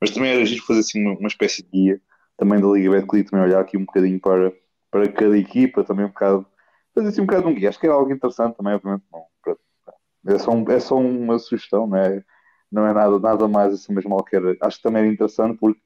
Mas 0.00 0.10
também 0.10 0.32
era 0.32 0.44
giro 0.44 0.64
fazer 0.64 0.80
assim 0.80 1.00
uma, 1.00 1.16
uma 1.16 1.28
espécie 1.28 1.62
de 1.62 1.70
guia 1.70 2.00
também 2.36 2.60
da 2.60 2.66
Liga 2.68 2.90
Betclic, 2.90 3.30
também 3.30 3.46
olhar 3.46 3.60
aqui 3.60 3.76
um 3.78 3.84
bocadinho 3.84 4.20
para, 4.20 4.52
para 4.90 5.10
cada 5.12 5.38
equipa, 5.38 5.84
também 5.84 6.04
um 6.04 6.08
bocado 6.08 6.46
fazer 6.94 7.08
assim 7.08 7.20
um 7.22 7.26
bocado 7.26 7.48
um 7.48 7.54
guia. 7.54 7.68
Acho 7.68 7.80
que 7.80 7.86
é 7.86 7.90
algo 7.90 8.12
interessante 8.12 8.56
também, 8.56 8.74
obviamente. 8.74 9.04
Não, 9.12 9.26
é, 10.34 10.38
só 10.38 10.50
um, 10.52 10.70
é 10.70 10.80
só 10.80 10.96
uma 10.96 11.38
sugestão, 11.38 11.86
não 11.86 11.96
é, 11.96 12.24
não 12.70 12.86
é 12.86 12.92
nada, 12.92 13.18
nada 13.18 13.48
mais 13.48 13.74
assim 13.74 13.92
mesmo 13.92 14.10
qualquer. 14.10 14.42
Acho 14.60 14.76
que 14.76 14.82
também 14.82 15.02
era 15.02 15.12
interessante 15.12 15.58
porque 15.58 15.80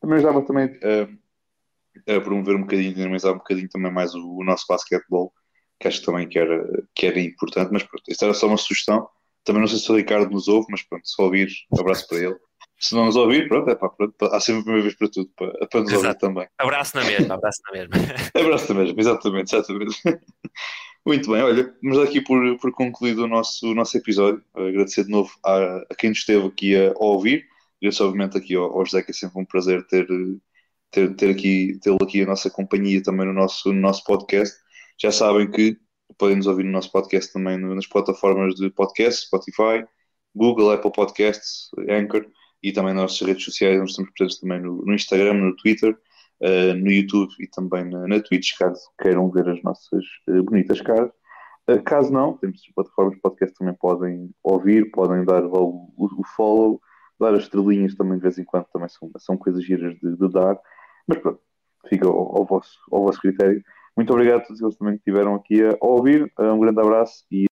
também 0.00 0.20
já 0.20 0.42
também 0.42 0.66
uh, 0.66 2.16
a 2.16 2.20
promover 2.20 2.56
um 2.56 2.62
bocadinho, 2.62 2.94
dinamizar 2.94 3.32
um 3.32 3.38
bocadinho 3.38 3.68
também 3.68 3.92
mais 3.92 4.14
o, 4.14 4.36
o 4.36 4.44
nosso 4.44 4.64
basquetebol, 4.68 5.32
que 5.78 5.88
acho 5.88 6.04
também 6.04 6.28
que 6.28 6.38
era, 6.38 6.66
que 6.94 7.06
era 7.06 7.20
importante, 7.20 7.70
mas 7.72 7.82
pronto, 7.82 8.04
isto 8.08 8.24
era 8.24 8.34
só 8.34 8.46
uma 8.46 8.56
sugestão. 8.56 9.08
Também 9.44 9.60
não 9.60 9.68
sei 9.68 9.78
se 9.78 9.90
o 9.90 9.96
Ricardo 9.96 10.30
nos 10.30 10.48
ouve, 10.48 10.66
mas 10.70 10.82
pronto, 10.82 11.06
se 11.06 11.20
ouvir, 11.20 11.48
abraço 11.78 12.06
para 12.06 12.18
ele. 12.18 12.36
Se 12.80 12.94
não 12.94 13.04
nos 13.04 13.16
ouvir, 13.16 13.46
pronto, 13.46 13.68
é 13.68 13.74
pá, 13.74 13.90
pronto, 13.90 14.14
há 14.24 14.40
sempre 14.40 14.72
uma 14.72 14.80
vez 14.80 14.94
para 14.94 15.08
tudo, 15.10 15.30
para, 15.36 15.66
para 15.66 15.80
nos 15.80 15.92
Exato. 15.92 16.06
ouvir 16.06 16.18
também. 16.18 16.48
Abraço 16.56 16.96
na 16.96 17.04
mesma, 17.04 17.34
abraço 17.34 17.60
na 17.66 17.72
mesma. 17.72 17.94
abraço 18.34 18.72
na 18.72 18.80
mesma, 18.80 19.00
exatamente, 19.00 19.54
exatamente. 19.54 20.02
Muito 21.04 21.30
bem, 21.30 21.42
olha, 21.42 21.74
vamos 21.82 21.98
aqui 21.98 22.22
por, 22.22 22.58
por 22.58 22.72
concluído 22.72 23.24
o 23.24 23.26
nosso, 23.26 23.70
o 23.70 23.74
nosso 23.74 23.98
episódio. 23.98 24.42
Agradecer 24.54 25.04
de 25.04 25.10
novo 25.10 25.30
a, 25.44 25.84
a 25.90 25.94
quem 25.94 26.08
nos 26.08 26.20
esteve 26.20 26.46
aqui 26.46 26.74
a, 26.74 26.92
a 26.92 27.04
ouvir. 27.04 27.46
Agradeço, 27.82 28.04
obviamente, 28.04 28.38
aqui 28.38 28.54
ao, 28.54 28.72
ao 28.72 28.84
José, 28.86 29.02
que 29.02 29.10
é 29.10 29.14
sempre 29.14 29.38
um 29.40 29.44
prazer 29.44 29.86
ter, 29.86 30.06
ter, 30.90 31.14
ter 31.16 31.30
aqui, 31.30 31.78
tê-lo 31.82 31.98
aqui 32.00 32.22
a 32.22 32.26
nossa 32.26 32.48
companhia 32.48 33.02
também 33.02 33.26
no 33.26 33.34
nosso, 33.34 33.72
no 33.74 33.80
nosso 33.80 34.04
podcast. 34.04 34.56
Já 34.98 35.12
sabem 35.12 35.50
que 35.50 35.76
podem 36.16 36.36
nos 36.36 36.46
ouvir 36.46 36.64
no 36.64 36.72
nosso 36.72 36.90
podcast 36.90 37.30
também 37.30 37.58
nas 37.58 37.86
plataformas 37.86 38.54
de 38.54 38.70
podcast, 38.70 39.26
Spotify, 39.26 39.84
Google, 40.34 40.70
Apple 40.70 40.92
Podcasts, 40.92 41.68
Anchor 41.88 42.26
e 42.62 42.72
também 42.72 42.94
nas 42.94 43.02
nossas 43.02 43.26
redes 43.26 43.44
sociais. 43.44 43.78
Nós 43.78 43.90
estamos 43.90 44.10
presentes 44.12 44.40
também 44.40 44.60
no, 44.60 44.84
no 44.84 44.94
Instagram, 44.94 45.34
no 45.34 45.56
Twitter, 45.56 45.96
uh, 46.40 46.74
no 46.74 46.90
YouTube 46.90 47.32
e 47.40 47.46
também 47.46 47.84
na, 47.84 48.06
na 48.06 48.20
Twitch, 48.20 48.56
caso 48.58 48.80
queiram 49.00 49.30
ver 49.30 49.48
as 49.48 49.62
nossas 49.62 50.04
uh, 50.28 50.42
bonitas 50.42 50.80
caras. 50.80 51.10
Uh, 51.68 51.82
caso 51.82 52.12
não, 52.12 52.36
temos 52.36 52.60
as 52.66 52.74
plataformas 52.74 53.14
de 53.14 53.20
podcast 53.20 53.56
também 53.56 53.74
podem 53.74 54.30
ouvir, 54.42 54.90
podem 54.90 55.24
dar 55.24 55.44
o, 55.44 55.92
o, 55.96 56.26
follow, 56.36 56.80
dar 57.18 57.34
as 57.34 57.44
estrelinhas 57.44 57.94
também 57.94 58.16
de 58.16 58.22
vez 58.22 58.38
em 58.38 58.44
quando, 58.44 58.66
também 58.72 58.88
são, 58.88 59.10
são 59.18 59.36
coisas 59.36 59.64
giras 59.64 59.94
de, 59.98 60.16
de 60.16 60.28
dar. 60.28 60.58
Mas 61.06 61.18
pronto, 61.18 61.40
fica 61.88 62.06
ao, 62.06 62.38
ao, 62.38 62.44
vosso, 62.44 62.78
ao 62.90 63.04
vosso 63.04 63.20
critério. 63.20 63.62
Muito 63.96 64.12
obrigado 64.12 64.40
a 64.40 64.44
todos 64.44 64.62
eles 64.62 64.76
também 64.76 64.94
que 64.94 65.00
estiveram 65.00 65.34
aqui 65.34 65.62
a 65.62 65.76
ouvir. 65.80 66.32
Um 66.38 66.60
grande 66.60 66.80
abraço 66.80 67.24
e 67.30 67.49